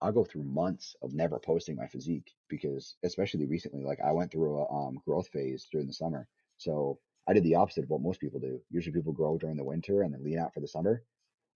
I'll 0.00 0.12
go 0.12 0.24
through 0.24 0.44
months 0.44 0.96
of 1.02 1.14
never 1.14 1.38
posting 1.38 1.76
my 1.76 1.86
physique 1.86 2.32
because 2.48 2.96
especially 3.04 3.46
recently, 3.46 3.84
like 3.84 4.00
I 4.00 4.12
went 4.12 4.32
through 4.32 4.58
a 4.58 4.72
um, 4.72 5.00
growth 5.04 5.28
phase 5.28 5.68
during 5.70 5.86
the 5.86 5.92
summer. 5.92 6.28
So 6.58 6.98
I 7.28 7.32
did 7.32 7.44
the 7.44 7.54
opposite 7.54 7.84
of 7.84 7.90
what 7.90 8.02
most 8.02 8.20
people 8.20 8.40
do. 8.40 8.60
Usually 8.70 8.94
people 8.94 9.12
grow 9.12 9.38
during 9.38 9.56
the 9.56 9.64
winter 9.64 10.02
and 10.02 10.12
then 10.12 10.24
lean 10.24 10.38
out 10.38 10.54
for 10.54 10.60
the 10.60 10.68
summer. 10.68 11.02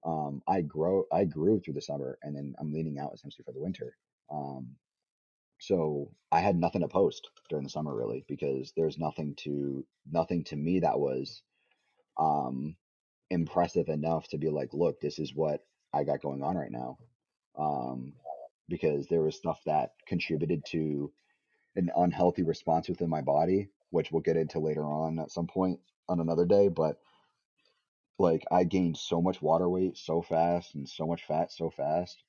Um, 0.05 0.43
I 0.47 0.61
grow 0.63 1.05
I 1.13 1.25
grew 1.25 1.61
through 1.61 1.75
the 1.75 1.81
summer 1.83 2.19
and 2.23 2.37
then 2.37 2.55
I'm 2.59 2.73
leaning 2.73 2.99
out 2.99 3.13
essentially 3.15 3.45
for 3.45 3.53
the 3.53 3.61
winter. 3.61 3.97
Um, 4.31 4.77
so 5.61 6.11
I 6.31 6.41
had 6.41 6.57
nothing 6.57 6.83
to 6.83 6.89
post 6.89 7.29
during 7.49 7.65
the 7.65 7.71
summer 7.71 7.95
really 7.95 8.25
because 8.29 8.73
there's 8.77 8.99
nothing 8.99 9.35
to 9.37 9.87
nothing 10.11 10.45
to 10.45 10.57
me 10.57 10.81
that 10.81 10.99
was 10.99 11.43
um 12.19 12.77
impressive 13.31 13.89
enough 13.89 14.29
to 14.29 14.39
be 14.39 14.51
like, 14.51 14.73
look, 14.73 15.01
this 15.01 15.19
is 15.19 15.35
what 15.35 15.61
I 15.93 16.05
got 16.05 16.23
going 16.23 16.43
on 16.43 16.57
right 16.57 16.71
now. 16.71 16.99
Um, 17.59 18.15
because 18.69 19.07
there 19.09 19.23
was 19.23 19.37
stuff 19.37 19.61
that 19.67 19.93
contributed 20.07 20.65
to 20.67 21.13
an 21.77 21.91
unhealthy 21.97 22.43
response 22.43 22.89
within 22.89 23.11
my 23.11 23.21
body, 23.21 23.69
which 23.91 24.11
we'll 24.11 24.23
get 24.23 24.37
into 24.37 24.59
later 24.59 24.85
on 24.85 25.19
at 25.19 25.31
some 25.31 25.47
point 25.47 25.81
on 26.09 26.21
another 26.21 26.45
day. 26.47 26.69
But 26.69 26.99
like 28.19 28.45
I 28.51 28.65
gained 28.65 28.97
so 28.97 29.21
much 29.21 29.43
water 29.43 29.69
weight 29.69 29.97
so 29.97 30.23
fast 30.23 30.75
and 30.75 30.89
so 30.89 31.07
much 31.07 31.25
fat 31.25 31.53
so 31.53 31.71
fast. 31.71 32.23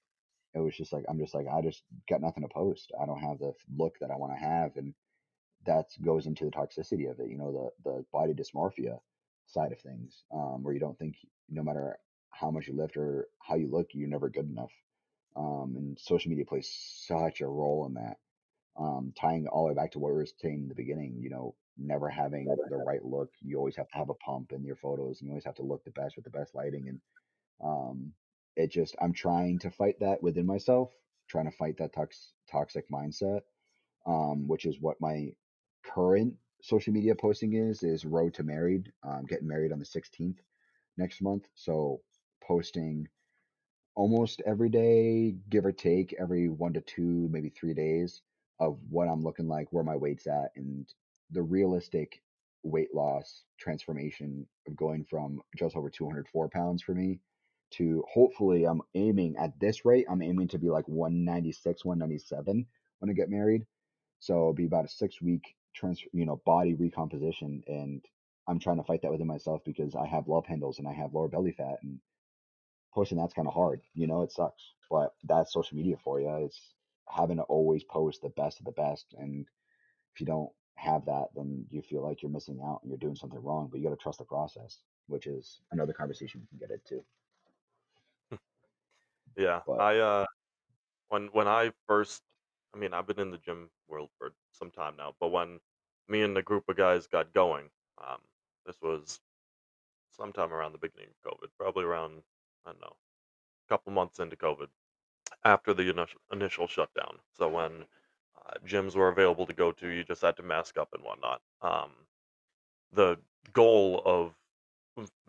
It 0.54 0.60
was 0.60 0.76
just 0.76 0.94
like 0.94 1.06
I'm 1.10 1.20
just 1.20 1.36
like 1.36 1.48
I 1.52 1.62
just 1.62 1.84
got 2.10 2.22
nothing 2.22 2.44
to 2.44 2.50
post. 2.50 2.92
I 3.00 3.06
don't 3.06 3.22
have 3.22 3.40
the 3.40 3.54
look 3.78 3.96
that 4.00 4.12
I 4.12 4.16
want 4.16 4.34
to 4.34 4.40
have, 4.40 4.78
and 4.78 4.94
that 5.66 5.88
goes 6.04 6.28
into 6.28 6.46
the 6.46 6.52
toxicity 6.52 7.10
of 7.12 7.20
it. 7.20 7.30
You 7.30 7.38
know, 7.38 7.72
the 7.84 7.92
the 7.92 8.06
body 8.12 8.34
dysmorphia 8.34 9.00
side 9.48 9.72
of 9.74 9.80
things, 9.82 10.24
um, 10.34 10.64
where 10.64 10.74
you 10.74 10.80
don't 10.80 10.98
think 10.98 11.16
no 11.50 11.62
matter 11.62 12.00
how 12.32 12.52
much 12.52 12.68
you 12.68 12.76
lift 12.76 12.98
or 12.98 13.28
how 13.42 13.56
you 13.56 13.68
look, 13.70 13.90
you're 13.94 14.10
never 14.10 14.30
good 14.30 14.50
enough. 14.50 14.72
Um, 15.36 15.74
and 15.76 16.00
social 16.00 16.30
media 16.30 16.46
plays 16.46 16.70
such 17.08 17.42
a 17.42 17.48
role 17.48 17.86
in 17.88 17.96
that. 17.96 18.18
Um, 18.78 19.14
tying 19.20 19.48
all 19.48 19.64
the 19.64 19.74
way 19.74 19.76
back 19.76 19.92
to 19.92 20.00
what 20.00 20.10
we 20.10 20.18
were 20.18 20.26
saying 20.26 20.64
in 20.64 20.68
the 20.68 20.76
beginning, 20.76 21.18
you 21.22 21.30
know, 21.30 21.56
never 21.78 22.10
having 22.10 22.46
the 22.46 22.78
right 22.78 23.04
look. 23.04 23.30
You 23.42 23.58
always 23.58 23.76
have 23.78 23.88
to 23.90 23.98
have 23.98 24.10
a 24.10 24.16
pump 24.16 24.52
in 24.52 24.64
your 24.64 24.76
photos, 24.76 25.22
and 25.22 25.28
you 25.28 25.32
always 25.32 25.46
have 25.46 25.56
to 25.56 25.64
look 25.64 25.84
the 25.86 25.92
best 25.92 26.16
with 26.16 26.26
the 26.26 26.32
best 26.32 26.56
lighting. 26.56 26.88
And 26.90 27.02
um, 27.64 28.14
it 28.56 28.72
just, 28.72 28.96
I'm 29.02 29.14
trying 29.14 29.60
to 29.60 29.72
fight 29.72 30.00
that 30.00 30.22
within 30.22 30.46
myself, 30.46 30.92
trying 31.30 31.46
to 31.50 31.58
fight 31.58 31.78
that 31.78 31.94
tox- 31.94 32.34
toxic 32.52 32.90
mindset, 32.90 33.42
um, 34.06 34.48
which 34.48 34.66
is 34.66 34.80
what 34.80 35.02
my 35.02 35.32
current 35.86 36.34
social 36.62 36.94
media 36.94 37.16
posting 37.16 37.54
is, 37.54 37.84
is 37.84 38.06
road 38.06 38.34
to 38.36 38.44
married. 38.44 38.92
Um, 39.04 39.26
getting 39.26 39.48
married 39.48 39.72
on 39.72 39.80
the 39.80 39.86
16th 39.86 40.38
next 40.98 41.22
month. 41.22 41.48
So 41.56 42.02
posting 42.44 43.08
almost 43.96 44.42
every 44.46 44.70
day, 44.70 45.36
give 45.50 45.66
or 45.66 45.72
take, 45.72 46.14
every 46.20 46.50
one 46.50 46.74
to 46.74 46.82
two, 46.82 47.28
maybe 47.32 47.50
three 47.50 47.74
days 47.74 48.22
of 48.60 48.78
what 48.90 49.08
I'm 49.08 49.24
looking 49.24 49.48
like, 49.48 49.68
where 49.72 49.84
my 49.84 49.96
weight's 49.96 50.28
at, 50.28 50.52
and 50.56 50.88
the 51.32 51.42
realistic 51.42 52.22
weight 52.64 52.94
loss 52.94 53.44
transformation 53.60 54.46
of 54.68 54.76
going 54.76 55.06
from 55.10 55.42
just 55.56 55.76
over 55.76 55.90
204 55.90 56.50
pounds 56.50 56.82
for 56.82 56.94
me 56.94 57.20
to 57.72 58.04
hopefully 58.12 58.66
I'm 58.66 58.82
aiming 58.96 59.36
at 59.38 59.60
this 59.60 59.86
rate, 59.86 60.06
I'm 60.10 60.22
aiming 60.22 60.48
to 60.50 60.58
be 60.58 60.70
like 60.70 60.88
196, 60.88 61.84
197 61.84 62.66
when 63.00 63.10
I 63.10 63.14
get 63.14 63.30
married. 63.30 63.66
So 64.20 64.34
it'll 64.34 64.54
be 64.54 64.66
about 64.66 64.86
a 64.86 64.90
six 64.90 65.22
week 65.22 65.56
trans, 65.76 66.02
you 66.14 66.26
know, 66.26 66.42
body 66.46 66.74
recomposition. 66.74 67.64
And 67.68 68.04
I'm 68.48 68.60
trying 68.60 68.78
to 68.78 68.84
fight 68.84 69.02
that 69.02 69.12
within 69.12 69.28
myself 69.28 69.62
because 69.66 69.96
I 69.96 70.06
have 70.08 70.28
love 70.28 70.46
handles 70.46 70.80
and 70.80 70.88
I 70.88 70.94
have 70.94 71.14
lower 71.14 71.28
belly 71.28 71.52
fat 71.52 71.78
and 71.84 72.00
posting 72.96 73.20
that's 73.20 73.34
kind 73.34 73.48
of 73.50 73.56
hard. 73.56 73.82
You 73.96 74.08
know, 74.08 74.24
it 74.24 74.32
sucks, 74.34 74.74
but 74.92 75.14
that's 75.26 75.54
social 75.54 75.78
media 75.78 75.98
for 76.04 76.22
you. 76.22 76.30
It's 76.46 76.76
having 77.10 77.38
to 77.38 77.44
always 77.44 77.84
post 77.84 78.22
the 78.24 78.30
best 78.30 78.60
of 78.60 78.66
the 78.66 78.72
best, 78.74 79.16
and 79.20 79.48
if 80.14 80.22
you 80.22 80.28
don't 80.28 80.52
have 80.76 81.06
that, 81.06 81.28
then 81.36 81.66
you 81.72 81.82
feel 81.82 82.04
like 82.04 82.24
you're 82.24 82.32
missing 82.32 82.62
out 82.64 82.82
and 82.84 82.92
you're 82.92 83.00
doing 83.00 83.16
something 83.16 83.44
wrong. 83.44 83.70
But 83.72 83.80
you 83.80 83.86
got 83.86 83.96
to 83.96 84.02
trust 84.04 84.20
the 84.20 84.26
process, 84.26 84.80
which 85.08 85.28
is 85.28 85.62
another 85.72 85.94
conversation 85.94 86.42
we 86.42 86.48
can 86.48 86.68
get 86.68 86.72
into. 86.72 87.04
Yeah, 89.38 89.62
But 89.66 89.80
I 89.80 90.00
uh 90.00 90.26
when 91.10 91.28
when 91.28 91.48
I 91.48 91.72
first 91.88 92.24
I 92.74 92.78
mean, 92.78 92.94
I've 92.94 93.08
been 93.08 93.20
in 93.20 93.32
the 93.32 93.38
gym 93.38 93.72
world 93.88 94.10
for 94.18 94.34
some 94.52 94.72
time 94.72 94.96
now, 94.98 95.16
but 95.20 95.30
when 95.30 95.60
me 96.08 96.22
and 96.22 96.36
the 96.36 96.44
group 96.44 96.66
of 96.70 96.78
guys 96.78 97.08
got 97.08 97.34
going, 97.34 97.70
um 97.98 98.22
this 98.66 98.82
was 98.82 99.20
sometime 100.12 100.54
around 100.54 100.74
the 100.74 100.80
beginning 100.80 101.10
of 101.24 101.32
COVID, 101.32 101.50
probably 101.58 101.84
around 101.86 102.24
I 102.66 102.72
don't 102.72 102.82
know, 102.82 102.96
a 103.68 103.70
couple 103.70 103.92
months 103.94 104.20
into 104.20 104.36
COVID, 104.36 104.68
after 105.44 105.74
the 105.74 105.90
initial 105.90 106.20
initial 106.32 106.68
shutdown. 106.68 107.18
So 107.34 107.50
when 107.50 107.86
uh, 108.46 108.54
gyms 108.68 108.96
were 108.96 109.10
available 109.10 109.46
to 109.46 109.54
go 109.54 109.72
to, 109.74 109.88
you 109.88 110.04
just 110.04 110.22
had 110.22 110.38
to 110.38 110.44
mask 110.44 110.78
up 110.78 110.90
and 110.94 111.04
whatnot. 111.04 111.42
Um, 111.62 111.92
the 112.94 113.18
goal 113.54 114.02
of 114.06 114.34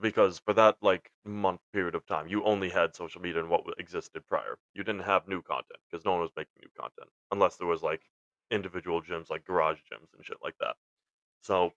because 0.00 0.38
for 0.38 0.54
that 0.54 0.76
like 0.80 1.10
month 1.24 1.60
period 1.72 1.94
of 1.94 2.06
time, 2.06 2.28
you 2.28 2.44
only 2.44 2.70
had 2.70 2.94
social 2.94 3.20
media 3.20 3.40
and 3.40 3.50
what 3.50 3.64
existed 3.78 4.26
prior. 4.26 4.58
You 4.74 4.84
didn't 4.84 5.02
have 5.02 5.26
new 5.26 5.42
content 5.42 5.80
because 5.90 6.04
no 6.04 6.12
one 6.12 6.20
was 6.20 6.30
making 6.36 6.62
new 6.62 6.70
content 6.78 7.10
unless 7.32 7.56
there 7.56 7.66
was 7.66 7.82
like 7.82 8.02
individual 8.50 9.02
gyms 9.02 9.28
like 9.30 9.44
garage 9.44 9.78
gyms 9.78 10.14
and 10.14 10.24
shit 10.24 10.38
like 10.42 10.56
that. 10.60 10.76
So 11.42 11.72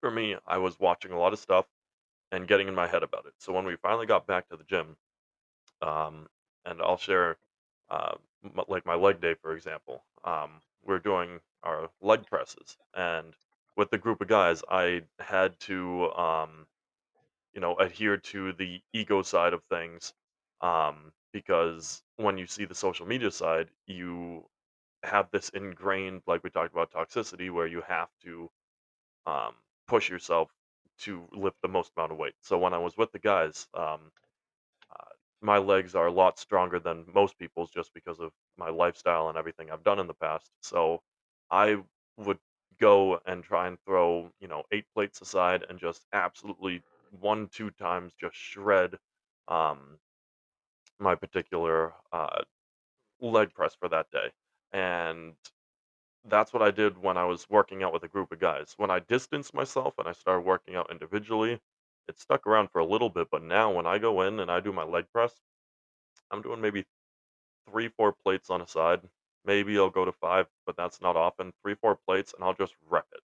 for 0.00 0.10
me, 0.10 0.36
I 0.46 0.58
was 0.58 0.78
watching 0.78 1.12
a 1.12 1.18
lot 1.18 1.32
of 1.32 1.38
stuff 1.38 1.66
and 2.32 2.48
getting 2.48 2.68
in 2.68 2.74
my 2.74 2.86
head 2.86 3.02
about 3.02 3.26
it. 3.26 3.34
So 3.38 3.52
when 3.52 3.64
we 3.64 3.76
finally 3.76 4.06
got 4.06 4.26
back 4.26 4.48
to 4.48 4.56
the 4.56 4.64
gym, 4.64 4.96
um, 5.82 6.28
and 6.64 6.80
I'll 6.82 6.98
share 6.98 7.36
uh, 7.90 8.14
like 8.68 8.86
my 8.86 8.94
leg 8.94 9.20
day 9.20 9.34
for 9.34 9.54
example. 9.54 10.04
Um, 10.24 10.50
we're 10.84 10.98
doing 10.98 11.40
our 11.62 11.90
leg 12.00 12.26
presses, 12.26 12.76
and 12.94 13.34
with 13.76 13.90
the 13.90 13.98
group 13.98 14.20
of 14.20 14.28
guys, 14.28 14.62
I 14.70 15.02
had 15.18 15.58
to 15.60 16.12
um, 16.12 16.66
you 17.54 17.60
know, 17.60 17.76
adhere 17.76 18.16
to 18.16 18.52
the 18.52 18.80
ego 18.92 19.22
side 19.22 19.52
of 19.52 19.62
things. 19.64 20.12
Um, 20.60 21.12
because 21.32 22.02
when 22.16 22.38
you 22.38 22.46
see 22.46 22.64
the 22.64 22.74
social 22.74 23.06
media 23.06 23.30
side, 23.30 23.68
you 23.86 24.44
have 25.04 25.30
this 25.30 25.48
ingrained, 25.50 26.22
like 26.26 26.42
we 26.44 26.50
talked 26.50 26.72
about 26.72 26.92
toxicity, 26.92 27.50
where 27.50 27.66
you 27.66 27.82
have 27.86 28.08
to 28.24 28.50
um, 29.26 29.54
push 29.88 30.10
yourself 30.10 30.50
to 31.00 31.26
lift 31.32 31.56
the 31.62 31.68
most 31.68 31.92
amount 31.96 32.12
of 32.12 32.18
weight. 32.18 32.34
So 32.42 32.58
when 32.58 32.74
I 32.74 32.78
was 32.78 32.96
with 32.96 33.12
the 33.12 33.18
guys, 33.18 33.66
um, 33.74 34.12
uh, 34.90 35.10
my 35.42 35.58
legs 35.58 35.94
are 35.94 36.06
a 36.06 36.12
lot 36.12 36.38
stronger 36.38 36.78
than 36.78 37.04
most 37.14 37.38
people's 37.38 37.70
just 37.70 37.92
because 37.94 38.20
of 38.20 38.32
my 38.58 38.70
lifestyle 38.70 39.28
and 39.28 39.38
everything 39.38 39.70
I've 39.70 39.84
done 39.84 39.98
in 39.98 40.06
the 40.06 40.14
past. 40.14 40.50
So 40.62 41.02
I 41.50 41.78
would 42.16 42.38
go 42.80 43.20
and 43.26 43.42
try 43.44 43.68
and 43.68 43.78
throw, 43.84 44.30
you 44.40 44.48
know, 44.48 44.64
eight 44.72 44.86
plates 44.94 45.20
aside 45.20 45.64
and 45.68 45.78
just 45.78 46.06
absolutely 46.12 46.82
one, 47.20 47.48
two 47.48 47.70
times 47.70 48.12
just 48.20 48.36
shred 48.36 48.98
um, 49.48 49.98
my 50.98 51.14
particular 51.14 51.92
uh, 52.12 52.42
leg 53.20 53.52
press 53.54 53.74
for 53.74 53.88
that 53.88 54.10
day. 54.10 54.30
And 54.72 55.34
that's 56.24 56.52
what 56.52 56.62
I 56.62 56.70
did 56.70 56.98
when 56.98 57.16
I 57.16 57.24
was 57.24 57.48
working 57.48 57.82
out 57.82 57.92
with 57.92 58.02
a 58.04 58.08
group 58.08 58.32
of 58.32 58.40
guys. 58.40 58.74
When 58.76 58.90
I 58.90 59.00
distanced 59.00 59.54
myself 59.54 59.94
and 59.98 60.08
I 60.08 60.12
started 60.12 60.42
working 60.42 60.76
out 60.76 60.90
individually, 60.90 61.60
it 62.08 62.18
stuck 62.18 62.46
around 62.46 62.70
for 62.70 62.80
a 62.80 62.84
little 62.84 63.08
bit. 63.08 63.28
But 63.30 63.42
now 63.42 63.72
when 63.72 63.86
I 63.86 63.98
go 63.98 64.22
in 64.22 64.40
and 64.40 64.50
I 64.50 64.60
do 64.60 64.72
my 64.72 64.84
leg 64.84 65.06
press, 65.12 65.34
I'm 66.30 66.42
doing 66.42 66.60
maybe 66.60 66.84
3, 67.70 67.88
4 67.88 68.12
plates 68.12 68.50
on 68.50 68.60
a 68.60 68.66
side. 68.66 69.00
Maybe 69.44 69.78
I'll 69.78 69.90
go 69.90 70.04
to 70.04 70.12
5, 70.12 70.46
but 70.66 70.76
that's 70.76 71.00
not 71.00 71.16
often. 71.16 71.52
3, 71.62 71.74
4 71.74 71.96
plates, 72.06 72.34
and 72.34 72.44
I'll 72.44 72.54
just 72.54 72.74
rep 72.88 73.06
it. 73.12 73.20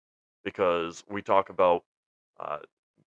Because 0.43 1.03
we 1.09 1.21
talk 1.21 1.49
about 1.49 1.83
uh, 2.39 2.59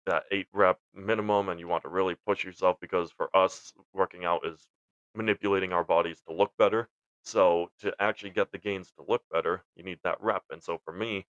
that 0.07 0.25
8 0.31 0.49
rep 0.53 0.81
minimum, 0.95 1.49
and 1.49 1.61
you 1.61 1.69
want 1.69 1.85
to 1.85 1.89
really 1.89 2.17
push 2.27 2.45
yourself 2.45 2.79
because 2.81 3.11
for 3.13 3.35
us, 3.37 3.73
working 3.93 4.25
out 4.25 4.47
is 4.47 4.67
manipulating 5.15 5.73
our 5.73 5.85
bodies 5.85 6.21
to 6.29 6.35
look 6.35 6.53
better. 6.59 6.89
So 7.27 7.71
to 7.81 7.95
actually 8.01 8.31
get 8.31 8.53
the 8.53 8.59
gains 8.59 8.91
to 8.93 9.05
look 9.07 9.23
better, 9.31 9.63
you 9.75 9.85
need 9.85 10.01
that 10.05 10.21
rep. 10.23 10.45
And 10.51 10.63
so 10.63 10.79
for 10.79 10.93
me, 10.95 11.27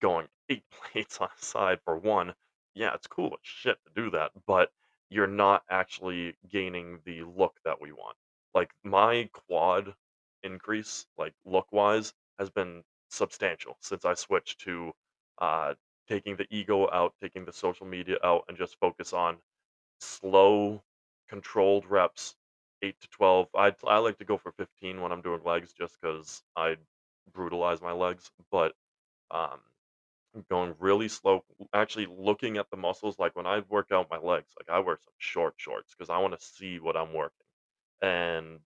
going 0.00 0.28
8 0.48 0.64
plates 0.70 1.20
on 1.20 1.28
a 1.38 1.44
side 1.44 1.80
for 1.84 1.96
1, 1.98 2.34
yeah, 2.74 2.94
it's 2.94 3.06
cool 3.06 3.28
as 3.34 3.40
shit 3.42 3.78
to 3.84 3.90
do 3.94 4.10
that, 4.12 4.32
but 4.46 4.72
you're 5.10 5.26
not 5.26 5.64
actually 5.68 6.36
gaining 6.48 7.00
the 7.04 7.22
look 7.24 7.58
that 7.64 7.80
we 7.80 7.92
want. 7.92 8.16
Like, 8.54 8.72
my 8.82 9.28
quad 9.34 9.94
increase, 10.42 11.06
like, 11.18 11.34
look-wise, 11.44 12.14
has 12.38 12.48
been 12.50 12.82
substantial 13.10 13.76
since 13.80 14.04
I 14.06 14.14
switched 14.14 14.60
to, 14.60 14.92
uh, 15.38 15.74
taking 16.08 16.36
the 16.36 16.46
ego 16.50 16.88
out, 16.90 17.14
taking 17.20 17.44
the 17.44 17.52
social 17.52 17.86
media 17.86 18.18
out, 18.24 18.44
and 18.48 18.56
just 18.56 18.78
focus 18.80 19.12
on 19.12 19.38
slow, 20.00 20.82
controlled 21.28 21.86
reps 21.86 22.36
8 22.82 23.00
to 23.00 23.08
12. 23.08 23.48
I 23.56 23.74
I 23.86 23.98
like 23.98 24.18
to 24.18 24.24
go 24.24 24.36
for 24.38 24.52
15 24.52 25.00
when 25.00 25.12
I'm 25.12 25.22
doing 25.22 25.42
legs 25.44 25.72
just 25.72 25.98
because 26.00 26.42
I 26.56 26.76
brutalize 27.32 27.80
my 27.82 27.92
legs, 27.92 28.30
but, 28.50 28.74
um, 29.30 29.60
going 30.50 30.74
really 30.80 31.08
slow 31.08 31.44
actually 31.74 32.06
looking 32.06 32.56
at 32.58 32.70
the 32.70 32.76
muscles, 32.76 33.18
like, 33.18 33.36
when 33.36 33.46
I 33.46 33.60
work 33.68 33.92
out 33.92 34.10
my 34.10 34.18
legs, 34.18 34.52
like, 34.58 34.68
I 34.70 34.78
wear 34.80 34.98
some 35.02 35.12
short 35.18 35.54
shorts 35.58 35.94
because 35.94 36.10
I 36.10 36.18
wanna 36.18 36.38
see 36.40 36.78
what 36.80 36.96
I'm 36.96 37.12
working, 37.12 37.46
and 38.02 38.60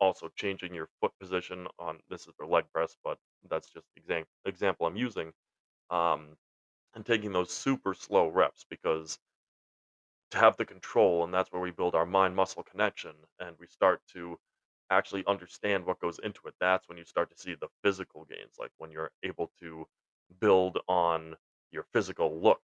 also 0.00 0.28
changing 0.36 0.74
your 0.74 0.88
foot 1.00 1.12
position 1.20 1.68
on 1.78 2.00
this 2.08 2.26
is 2.28 2.34
for 2.36 2.46
leg 2.46 2.66
press, 2.72 2.96
but 3.04 3.18
that's 3.50 3.70
just 3.70 3.86
exam 3.96 4.24
example 4.46 4.86
I'm 4.86 4.96
using, 4.96 5.32
um, 5.90 6.36
and 6.94 7.06
taking 7.06 7.32
those 7.32 7.52
super 7.52 7.94
slow 7.94 8.28
reps 8.28 8.64
because 8.70 9.18
to 10.34 10.40
have 10.40 10.56
the 10.58 10.66
control, 10.66 11.24
and 11.24 11.34
that's 11.34 11.52
where 11.52 11.62
we 11.62 11.70
build 11.72 11.94
our 11.96 12.06
mind-muscle 12.06 12.64
connection, 12.64 13.14
and 13.40 13.56
we 13.60 13.66
start 13.68 14.02
to 14.14 14.38
actually 14.90 15.24
understand 15.26 15.86
what 15.86 16.00
goes 16.00 16.18
into 16.20 16.40
it. 16.46 16.54
That's 16.60 16.88
when 16.88 16.98
you 16.98 17.04
start 17.04 17.30
to 17.30 17.38
see 17.38 17.54
the 17.54 17.68
physical 17.82 18.24
gains, 18.26 18.56
like, 18.58 18.72
when 18.78 18.90
you're 18.92 19.12
able 19.24 19.52
to 19.60 19.86
build 20.40 20.78
on 20.88 21.36
your 21.72 21.84
physical 21.92 22.40
look, 22.40 22.62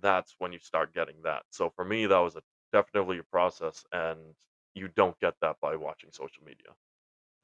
that's 0.00 0.34
when 0.38 0.52
you 0.52 0.58
start 0.60 0.94
getting 0.94 1.16
that. 1.24 1.44
So 1.50 1.70
for 1.70 1.84
me, 1.84 2.06
that 2.06 2.18
was 2.18 2.36
a 2.36 2.42
definitely 2.72 3.18
a 3.18 3.24
process, 3.24 3.84
and 3.92 4.34
you 4.74 4.88
don't 4.88 5.18
get 5.20 5.34
that 5.42 5.56
by 5.60 5.76
watching 5.76 6.10
social 6.12 6.44
media, 6.44 6.72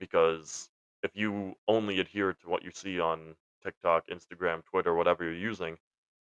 because 0.00 0.70
if 1.02 1.12
you 1.16 1.54
only 1.68 2.00
adhere 2.00 2.32
to 2.34 2.48
what 2.50 2.64
you 2.64 2.70
see 2.72 3.00
on 3.00 3.36
TikTok, 3.64 4.08
Instagram, 4.08 4.64
Twitter, 4.64 4.94
whatever 4.94 5.24
you're 5.24 5.34
using, 5.34 5.78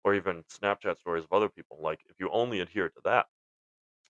or 0.04 0.14
even 0.14 0.44
Snapchat 0.44 0.98
stories 0.98 1.24
of 1.24 1.32
other 1.32 1.48
people, 1.48 1.78
like, 1.80 2.00
if 2.08 2.16
you 2.20 2.30
only 2.30 2.60
adhere 2.60 2.88
to 2.90 3.00
that 3.04 3.26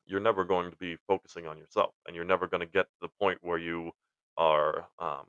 you're 0.07 0.21
never 0.21 0.45
going 0.45 0.71
to 0.71 0.77
be 0.77 0.97
focusing 1.09 1.47
on 1.47 1.59
yourself, 1.59 1.95
and 2.07 2.15
you're 2.17 2.25
never 2.25 2.47
gonna 2.47 2.67
get 2.67 2.87
to 2.93 2.99
the 3.03 3.09
point 3.09 3.39
where 3.43 3.59
you 3.59 3.93
are, 4.37 4.89
um, 4.99 5.27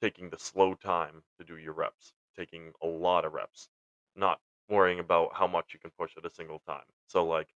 taking 0.00 0.30
the 0.30 0.38
slow 0.38 0.74
time 0.74 1.22
to 1.38 1.44
do 1.44 1.56
your 1.58 1.72
reps, 1.74 2.12
taking 2.36 2.72
a 2.82 2.86
lot 2.86 3.24
of 3.24 3.32
reps, 3.32 3.68
not 4.16 4.40
worrying 4.68 4.98
about 5.00 5.34
how 5.34 5.46
much 5.46 5.72
you 5.74 5.80
can 5.80 5.90
push 5.98 6.16
at 6.16 6.26
a 6.26 6.30
single 6.30 6.60
time. 6.60 6.84
So, 7.06 7.24
like, 7.24 7.48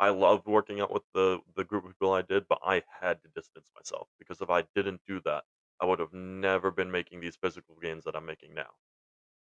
I 0.00 0.10
loved 0.10 0.46
working 0.46 0.80
out 0.80 0.92
with 0.92 1.04
the 1.14 1.40
the 1.56 1.64
group 1.64 1.84
of 1.84 1.92
people 1.92 2.12
I 2.12 2.22
did, 2.22 2.46
but 2.48 2.58
I 2.64 2.82
had 3.00 3.22
to 3.22 3.28
distance 3.28 3.70
myself, 3.74 4.08
because 4.18 4.40
if 4.40 4.50
I 4.50 4.62
didn't 4.74 5.02
do 5.06 5.20
that, 5.20 5.44
I 5.80 5.86
would've 5.86 6.12
never 6.12 6.70
been 6.70 6.90
making 6.90 7.20
these 7.20 7.36
physical 7.36 7.76
gains 7.76 8.04
that 8.04 8.16
I'm 8.16 8.26
making 8.26 8.54
now. 8.54 8.70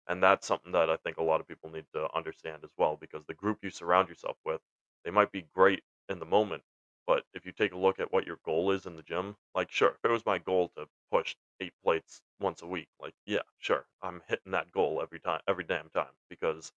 And 0.09 0.23
that's 0.23 0.47
something 0.47 0.73
that 0.73 0.91
I 0.91 0.97
think 0.99 1.17
a 1.19 1.23
lot 1.23 1.41
of 1.41 1.49
people 1.49 1.71
need 1.71 1.87
to 1.95 2.13
understand 2.17 2.65
as 2.65 2.73
well, 2.79 2.97
because 2.97 3.25
the 3.27 3.35
group 3.35 3.59
you 3.63 3.71
surround 3.71 4.09
yourself 4.09 4.37
with, 4.45 4.61
they 5.05 5.11
might 5.11 5.33
be 5.33 5.43
great 5.43 5.85
in 6.09 6.19
the 6.19 6.27
moment, 6.27 6.65
but 7.07 7.25
if 7.35 7.47
you 7.47 7.53
take 7.53 7.73
a 7.73 7.77
look 7.79 8.01
at 8.01 8.13
what 8.13 8.27
your 8.27 8.39
goal 8.45 8.71
is 8.73 8.87
in 8.87 8.97
the 8.97 9.03
gym, 9.03 9.37
like, 9.55 9.71
sure, 9.71 9.91
if 9.91 10.05
it 10.05 10.11
was 10.11 10.27
my 10.27 10.39
goal 10.39 10.69
to 10.77 10.89
push 11.11 11.37
8 11.61 11.75
plates 11.83 12.23
once 12.41 12.63
a 12.63 12.67
week, 12.67 12.89
like, 13.01 13.15
yeah, 13.27 13.43
sure, 13.59 13.87
I'm 14.03 14.23
hitting 14.29 14.53
that 14.53 14.73
goal 14.73 15.01
every 15.03 15.21
time 15.21 15.41
every 15.49 15.65
damn 15.65 15.91
time, 15.91 16.15
because 16.29 16.73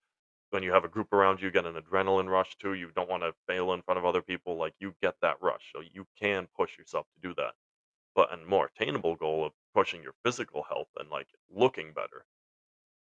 when 0.51 0.63
you 0.63 0.73
have 0.73 0.85
a 0.85 0.89
group 0.89 1.13
around 1.13 1.41
you, 1.41 1.47
you 1.47 1.51
get 1.51 1.65
an 1.65 1.75
adrenaline 1.75 2.29
rush 2.29 2.57
too, 2.57 2.73
you 2.75 2.91
don't 2.91 3.09
wanna 3.09 3.33
fail 3.47 3.73
in 3.73 3.81
front 3.83 3.99
of 3.99 4.05
other 4.05 4.21
people, 4.21 4.57
like, 4.57 4.75
you 4.79 4.95
get 5.01 5.19
that 5.21 5.41
rush, 5.41 5.71
so 5.73 5.81
you 5.81 6.07
can 6.17 6.47
push 6.55 6.77
yourself 6.77 7.07
to 7.15 7.21
do 7.29 7.33
that. 7.35 7.55
But 8.15 8.33
a 8.33 8.37
more 8.37 8.67
attainable 8.67 9.15
goal 9.15 9.45
of 9.45 9.53
pushing 9.73 10.03
your 10.03 10.13
physical 10.23 10.63
health 10.63 10.89
and, 10.97 11.09
like, 11.09 11.29
looking 11.49 11.93
better, 11.93 12.25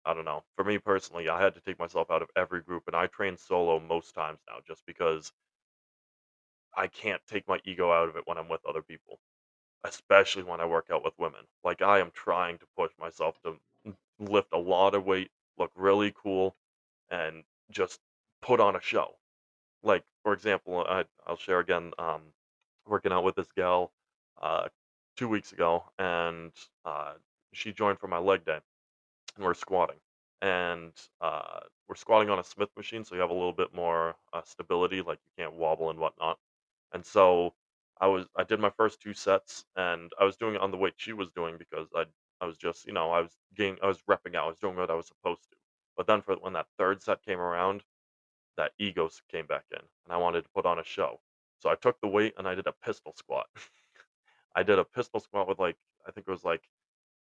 I 0.05 0.13
don't 0.15 0.25
know. 0.25 0.43
For 0.55 0.63
me 0.63 0.79
personally, 0.79 1.29
I 1.29 1.39
had 1.41 1.53
to 1.55 1.61
take 1.61 1.77
myself 1.77 2.09
out 2.09 2.21
of 2.23 2.31
every 2.35 2.61
group, 2.61 2.87
and 2.87 2.95
I 2.95 3.05
train 3.07 3.37
solo 3.37 3.79
most 3.79 4.13
times 4.15 4.39
now 4.47 4.59
just 4.65 4.83
because 4.87 5.31
I 6.77 6.87
can't 6.87 7.21
take 7.27 7.47
my 7.49 7.61
ego 7.65 7.91
out 7.91 8.09
of 8.09 8.17
it 8.17 8.27
when 8.27 8.39
I'm 8.39 8.49
with 8.49 8.65
other 8.67 8.83
people, 8.83 9.19
especially 9.85 10.43
when 10.43 10.61
I 10.61 10.65
work 10.65 10.87
out 10.91 11.03
with 11.03 11.17
women. 11.19 11.45
Like, 11.63 11.81
I 11.81 11.99
am 11.99 12.11
trying 12.11 12.59
to 12.59 12.67
push 12.77 12.91
myself 12.99 13.39
to 13.43 13.59
lift 14.19 14.49
a 14.53 14.57
lot 14.59 14.95
of 14.95 15.05
weight, 15.05 15.31
look 15.57 15.71
really 15.75 16.13
cool, 16.15 16.55
and 17.09 17.43
just 17.71 17.99
put 18.41 18.59
on 18.59 18.75
a 18.75 18.81
show. 18.81 19.17
Like, 19.83 20.05
for 20.23 20.33
example, 20.33 20.85
I 20.87 21.05
I'll 21.27 21.37
share 21.37 21.59
again, 21.59 21.93
um, 21.99 22.33
working 22.87 23.11
out 23.13 23.23
with 23.23 23.35
this 23.35 23.51
gal, 23.55 23.93
uh, 24.41 24.69
2 25.17 25.27
weeks 25.29 25.51
ago, 25.53 25.85
and, 25.99 26.53
uh, 26.85 27.15
she 27.53 27.73
joined 27.73 27.99
for 27.99 28.07
my 28.07 28.17
leg 28.19 28.45
day, 28.45 28.59
and 29.35 29.45
we're 29.45 29.53
squatting. 29.55 29.99
And, 30.41 30.93
uh, 31.21 31.61
we're 31.89 31.95
squatting 31.95 32.29
on 32.29 32.39
a 32.39 32.43
Smith 32.45 32.69
machine, 32.77 33.05
so 33.05 33.15
you 33.15 33.21
have 33.21 33.31
a 33.31 33.33
little 33.33 33.53
bit 33.53 33.73
more, 33.73 34.15
uh, 34.33 34.43
stability, 34.43 35.01
like, 35.01 35.19
you 35.25 35.31
can't 35.43 35.53
wobble 35.55 35.89
and 35.91 35.99
whatnot. 35.99 36.39
And 36.93 37.05
so, 37.05 37.55
I 37.99 38.07
was 38.07 38.27
I 38.35 38.43
did 38.43 38.59
my 38.59 38.69
first 38.69 39.01
2 39.01 39.13
sets, 39.13 39.65
and 39.75 40.11
I 40.19 40.23
was 40.23 40.37
doing 40.37 40.55
it 40.55 40.61
on 40.61 40.71
the 40.71 40.77
weight 40.77 40.93
she 40.97 41.13
was 41.13 41.31
doing 41.31 41.57
because 41.57 41.87
I 41.95 42.05
I 42.41 42.45
was 42.45 42.57
just, 42.57 42.85
you 42.85 42.93
know, 42.93 43.11
I 43.11 43.21
was 43.21 43.37
getting 43.55 43.77
I 43.81 43.87
was 43.87 44.01
repping 44.03 44.35
out, 44.35 44.45
I 44.45 44.47
was 44.47 44.59
doing 44.59 44.75
what 44.75 44.91
I 44.91 44.93
was 44.95 45.07
supposed 45.07 45.49
to. 45.51 45.57
But 45.95 46.07
then 46.07 46.21
for 46.21 46.35
when 46.37 46.53
that 46.53 46.67
3rd 46.77 47.01
set 47.01 47.23
came 47.23 47.39
around, 47.39 47.83
that 48.57 48.73
egos 48.79 49.21
came 49.29 49.47
back 49.47 49.65
in, 49.71 49.79
and 49.79 50.13
I 50.13 50.17
wanted 50.17 50.43
to 50.43 50.49
put 50.51 50.65
on 50.67 50.79
a 50.79 50.83
show. 50.85 51.21
So 51.59 51.69
I 51.69 51.75
took 51.75 51.99
the 52.01 52.07
weight 52.09 52.35
and 52.37 52.47
I 52.47 52.55
did 52.55 52.67
a 52.67 52.73
pistol 52.73 53.13
squat. 53.15 53.47
I 54.55 54.63
did 54.63 54.79
a 54.79 54.85
pistol 54.85 55.19
squat 55.21 55.47
with, 55.47 55.59
like, 55.59 55.77
I 56.07 56.11
think 56.11 56.27
it 56.27 56.31
was, 56.31 56.43
like, 56.45 56.69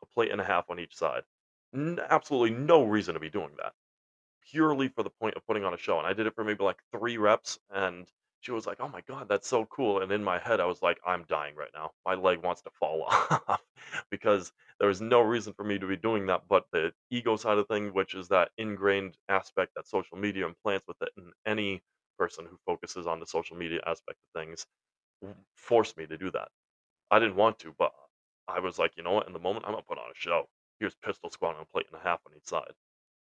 a 0.04 0.08
plate 0.08 0.32
and 0.32 0.42
a 0.42 0.46
half 0.46 0.70
on 0.70 0.80
each 0.80 0.96
side. 0.96 1.24
N 1.76 2.00
absolutely 2.10 2.52
no 2.58 2.84
reason 2.86 3.14
to 3.16 3.20
be 3.22 3.30
doing 3.30 3.56
that. 3.58 3.74
Purely 4.44 4.90
for 4.90 5.04
the 5.04 5.10
point 5.12 5.36
of 5.36 5.46
putting 5.48 5.66
on 5.66 5.74
a 5.74 5.78
show, 5.78 6.00
and 6.00 6.08
I 6.08 6.14
did 6.14 6.28
it 6.28 6.36
for 6.36 6.44
maybe, 6.46 6.64
like, 6.64 6.82
3 6.94 7.18
reps, 7.18 7.60
and 7.72 8.12
she 8.42 8.52
was 8.52 8.68
like, 8.68 8.80
"Oh 8.82 8.88
my 8.90 9.02
god, 9.02 9.28
that's 9.30 9.48
so 9.48 9.66
cool." 9.68 10.02
And 10.02 10.12
in 10.12 10.24
my 10.24 10.40
head, 10.40 10.60
I 10.60 10.66
was 10.66 10.82
like, 10.82 11.00
"I'm 11.06 11.24
dying 11.26 11.56
right 11.56 11.72
now. 11.74 11.94
My 12.06 12.16
leg 12.16 12.44
wants 12.44 12.62
to 12.64 12.72
fall 12.72 13.04
off." 13.10 13.62
Because 14.12 14.52
there 14.80 14.88
was 14.90 15.02
no 15.02 15.22
reason 15.22 15.54
for 15.54 15.64
me 15.64 15.80
to 15.80 15.88
be 15.88 15.98
doing 15.98 16.28
that, 16.28 16.48
but 16.48 16.66
the 16.72 16.94
ego 17.12 17.36
side 17.38 17.58
of 17.60 17.68
thing, 17.68 17.94
which 17.94 18.16
is 18.16 18.28
that 18.30 18.52
ingrained 18.58 19.18
aspect 19.30 19.74
that 19.76 19.88
social 19.88 20.18
media 20.18 20.46
implants 20.48 20.88
with 20.88 21.02
it, 21.02 21.12
and 21.18 21.34
any 21.46 21.82
person 22.18 22.46
who 22.46 22.58
focuses 22.66 23.08
on 23.08 23.20
the 23.20 23.26
social 23.28 23.58
media 23.58 23.82
aspect 23.86 24.20
of 24.20 24.40
things, 24.42 24.66
forced 25.56 25.98
me 25.98 26.08
to 26.08 26.18
do 26.18 26.32
that. 26.32 26.50
I 27.12 27.20
didn't 27.20 27.36
want 27.38 27.60
to, 27.60 27.74
but 27.78 27.94
I 28.48 28.60
was 28.60 28.80
like, 28.80 28.98
"You 28.98 29.04
know 29.04 29.14
what? 29.14 29.28
In 29.28 29.34
the 29.34 29.40
moment, 29.40 29.66
I'm 29.66 29.74
gonna 29.74 29.84
put 29.84 29.98
on 30.00 30.12
a 30.12 30.16
show. 30.16 30.50
Here's 30.80 30.96
pistol 30.96 31.30
squat 31.30 31.56
on 31.56 31.62
a 31.64 31.66
plate 31.66 31.88
and 31.88 31.96
a 31.96 32.04
half 32.04 32.22
on 32.28 32.36
each 32.36 32.46
side." 32.48 32.74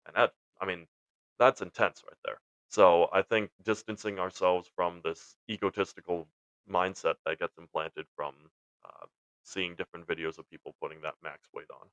And 0.06 0.16
that 0.16 0.34
I 0.60 0.66
mean, 0.66 0.88
that's 1.38 1.62
intense 1.62 2.04
right 2.04 2.18
there. 2.24 2.40
So, 2.68 3.08
I 3.12 3.22
think 3.22 3.50
distancing 3.62 4.18
ourselves 4.18 4.68
from 4.68 5.00
this 5.02 5.36
egotistical 5.50 6.30
mindset 6.68 7.16
that 7.24 7.38
gets 7.40 7.58
implanted 7.58 8.06
from, 8.14 8.50
uh, 8.84 9.06
seeing 9.42 9.74
different 9.74 10.06
videos 10.06 10.38
of 10.38 10.48
people 10.48 10.74
putting 10.80 11.00
that 11.02 11.16
max 11.22 11.48
weight 11.52 11.70
on. 11.70 11.90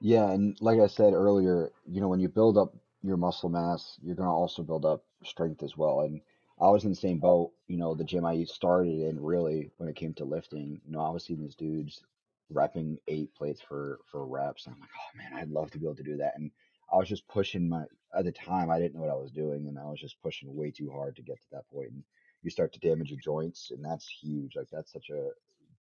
Yeah, 0.00 0.30
and 0.30 0.60
like 0.60 0.78
I 0.80 0.86
said 0.86 1.14
earlier, 1.14 1.72
you 1.86 2.00
know, 2.00 2.08
when 2.08 2.20
you 2.20 2.28
build 2.28 2.58
up 2.58 2.74
your 3.02 3.16
muscle 3.16 3.48
mass, 3.48 3.98
you're 4.02 4.14
gonna 4.16 4.34
also 4.34 4.62
build 4.62 4.84
up 4.84 5.04
strength 5.24 5.62
as 5.62 5.76
well, 5.76 6.00
and 6.00 6.20
I 6.60 6.70
was 6.70 6.84
in 6.84 6.90
the 6.90 6.96
same 6.96 7.18
boat, 7.18 7.52
you 7.66 7.76
know, 7.76 7.94
the 7.94 8.04
gym 8.04 8.24
I 8.24 8.44
started 8.44 8.98
in 9.00 9.22
really 9.22 9.70
when 9.76 9.88
it 9.88 9.96
came 9.96 10.14
to 10.14 10.24
lifting, 10.24 10.80
you 10.84 10.90
know, 10.92 11.00
I 11.00 11.10
was 11.10 11.24
seeing 11.24 11.40
these 11.40 11.54
dudes 11.54 12.04
repping 12.52 12.98
8 13.08 13.34
plates 13.34 13.60
for 13.60 14.00
for 14.06 14.26
reps, 14.26 14.66
and 14.66 14.74
I'm 14.74 14.80
like, 14.80 14.90
"Oh, 14.98 15.16
man, 15.16 15.34
I'd 15.34 15.50
love 15.50 15.70
to 15.72 15.78
be 15.78 15.86
able 15.86 15.96
to 15.96 16.02
do 16.02 16.16
that," 16.18 16.36
and 16.38 16.50
I 16.92 16.96
was 16.96 17.08
just 17.08 17.26
pushing 17.28 17.68
my 17.68 17.86
at 18.16 18.24
the 18.24 18.32
time, 18.32 18.70
I 18.70 18.78
didn't 18.80 18.94
know 18.94 19.02
what 19.02 19.10
I 19.10 19.16
was 19.16 19.32
doing, 19.32 19.68
and 19.68 19.78
I 19.78 19.84
was 19.84 20.00
just 20.00 20.22
pushing 20.22 20.54
way 20.54 20.70
too 20.70 20.90
hard 20.90 21.16
to 21.16 21.22
get 21.22 21.40
to 21.42 21.48
that 21.52 21.68
point, 21.68 21.90
and 21.92 22.04
you 22.42 22.50
start 22.50 22.72
to 22.74 22.80
damage 22.80 23.10
your 23.10 23.20
joints, 23.20 23.70
and 23.70 23.84
that's 23.84 24.08
huge, 24.08 24.56
like, 24.56 24.68
that's 24.70 24.92
such 24.92 25.10
a 25.10 25.30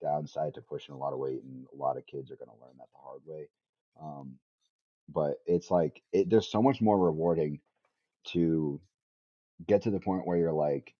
downside 0.00 0.54
to 0.54 0.62
pushing 0.62 0.94
a 0.94 0.98
lot 0.98 1.12
of 1.12 1.18
weight, 1.20 1.42
and 1.44 1.66
a 1.72 1.76
lot 1.76 1.96
of 1.98 2.06
kids 2.06 2.30
are 2.30 2.36
gonna 2.36 2.56
learn 2.60 2.76
that 2.78 2.88
the 2.92 2.98
hard 2.98 3.22
way. 3.26 3.48
Um, 4.00 4.38
but 5.08 5.38
it's 5.46 5.70
like 5.70 6.02
it 6.12 6.30
there's 6.30 6.48
so 6.50 6.62
much 6.62 6.80
more 6.80 6.98
rewarding 6.98 7.60
to 8.26 8.80
get 9.66 9.82
to 9.82 9.90
the 9.90 10.00
point 10.00 10.26
where 10.26 10.38
you're 10.38 10.52
like, 10.52 10.94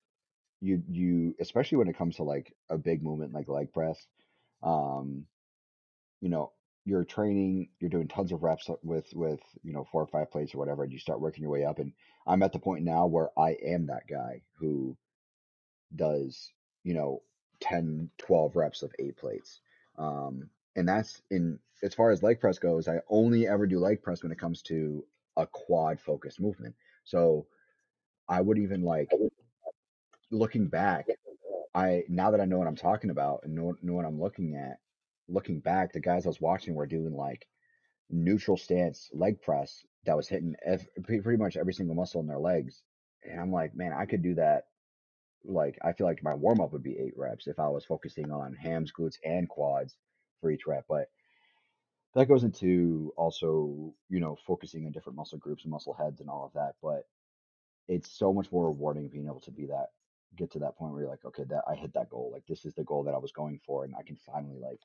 you 0.61 0.83
you 0.89 1.37
especially 1.41 1.79
when 1.79 1.89
it 1.89 1.97
comes 1.97 2.17
to, 2.17 2.25
like, 2.25 2.57
a 2.71 2.79
big 2.79 3.03
movement 3.03 3.33
like 3.35 3.49
leg 3.49 3.73
press, 3.73 4.07
um, 4.63 5.27
you 6.21 6.29
know, 6.31 6.53
you're 6.85 7.05
training, 7.05 7.71
you're 7.81 7.91
doing 7.91 8.09
tons 8.09 8.33
of 8.33 8.43
reps 8.43 8.69
with 8.83 9.13
with, 9.15 9.41
you 9.63 9.73
know, 9.73 9.85
4 9.85 10.03
or 10.03 10.07
5 10.07 10.31
plates 10.31 10.55
or 10.55 10.59
whatever, 10.59 10.85
and 10.85 10.93
you 10.93 10.99
start 10.99 11.21
working 11.21 11.43
your 11.43 11.53
way 11.53 11.65
up, 11.65 11.79
and 11.79 11.93
I'm 12.27 12.43
at 12.43 12.53
the 12.53 12.59
point 12.59 12.85
now 12.85 13.07
where 13.07 13.31
I 13.39 13.53
am 13.65 13.87
that 13.87 14.07
guy 14.09 14.43
who 14.59 14.97
does, 15.95 16.53
you 16.85 16.95
know, 16.95 17.23
10, 17.61 18.11
12 18.19 18.57
reps 18.57 18.83
of 18.83 18.93
8 18.99 19.17
plates. 19.17 19.61
Um, 19.99 20.51
and 20.77 20.89
that's 20.89 21.23
in 21.31 21.59
as 21.83 21.95
far 21.95 22.11
as 22.11 22.23
leg 22.23 22.41
press 22.41 22.59
goes, 22.59 22.89
I 22.89 23.01
only 23.09 23.47
ever 23.49 23.67
do 23.67 23.79
leg 23.81 24.03
press 24.03 24.23
when 24.23 24.33
it 24.33 24.39
comes 24.39 24.63
to 24.63 25.05
a 25.37 25.47
quad 25.47 26.01
focused 26.01 26.41
movement. 26.41 26.75
So, 27.05 27.47
I 28.29 28.41
would 28.41 28.59
even 28.59 28.83
like 28.83 29.11
looking 30.31 30.69
back, 30.69 31.07
I 31.75 32.05
now 32.09 32.31
that 32.31 32.41
I 32.41 32.45
know 32.45 32.59
what 32.59 32.69
I'm 32.69 32.77
talking 32.77 33.11
about 33.11 33.41
and 33.45 33.55
know 33.55 33.77
know 33.83 33.95
what 33.95 34.07
I'm 34.07 34.21
looking 34.21 34.57
at, 34.57 34.79
looking 35.29 35.61
back, 35.61 35.93
the 35.93 36.01
guys 36.01 36.27
I 36.27 36.31
was 36.31 36.41
watching 36.41 36.75
were 36.75 36.87
doing, 36.87 37.15
like, 37.15 37.47
neutral 38.11 38.57
stance 38.57 39.11
leg 39.15 39.41
press 39.41 39.87
that 40.05 40.17
was 40.17 40.29
hitting 40.29 40.55
pretty 41.05 41.37
much 41.37 41.57
every 41.57 41.75
single 41.75 41.97
muscle 41.97 42.21
in 42.21 42.27
their 42.27 42.39
legs, 42.39 42.83
and 43.25 43.41
I'm 43.41 43.53
like, 43.53 43.75
"Man, 43.75 43.93
I 43.93 44.07
could 44.07 44.23
do 44.23 44.35
that 44.35 44.65
like 45.45 45.79
I 45.83 45.93
feel 45.93 46.07
like 46.07 46.23
my 46.23 46.35
warm 46.35 46.61
up 46.61 46.73
would 46.73 46.83
be 46.83 46.99
eight 46.99 47.17
reps 47.17 47.47
if 47.47 47.59
I 47.59 47.69
was 47.69 47.85
focusing 47.85 48.31
on 48.31 48.55
hams, 48.55 48.93
glutes, 48.93 49.19
and 49.25 49.49
quads 49.49 49.97
for 50.41 50.51
each 50.51 50.67
rep. 50.67 50.85
But 50.89 51.09
that 52.15 52.29
goes 52.29 52.45
into 52.45 53.13
also, 53.17 53.95
you 54.09 54.21
know, 54.21 54.37
focusing 54.47 54.85
on 54.87 54.93
different 54.93 55.17
muscle 55.17 55.39
groups 55.39 55.65
and 55.65 55.71
muscle 55.71 55.95
heads 55.95 56.21
and 56.21 56.29
all 56.29 56.45
of 56.45 56.53
that. 56.53 56.75
But 56.83 57.05
it's 57.89 58.11
so 58.11 58.33
much 58.33 58.53
more 58.53 58.67
rewarding 58.67 59.09
being 59.09 59.27
able 59.27 59.41
to 59.41 59.51
be 59.51 59.67
that 59.67 59.89
get 60.37 60.51
to 60.53 60.59
that 60.61 60.77
point 60.77 60.93
where 60.93 61.03
you're 61.03 61.11
like, 61.11 61.25
okay, 61.25 61.45
that 61.49 61.65
I 61.69 61.75
hit 61.75 61.95
that 61.95 62.11
goal. 62.11 62.31
Like 62.33 62.47
this 62.47 62.65
is 62.65 62.75
the 62.75 62.85
goal 62.85 63.05
that 63.05 63.15
I 63.15 63.19
was 63.19 63.33
going 63.33 63.61
for, 63.67 63.85
and 63.85 63.95
I 63.99 64.03
can 64.03 64.17
finally 64.17 64.59
like 64.61 64.81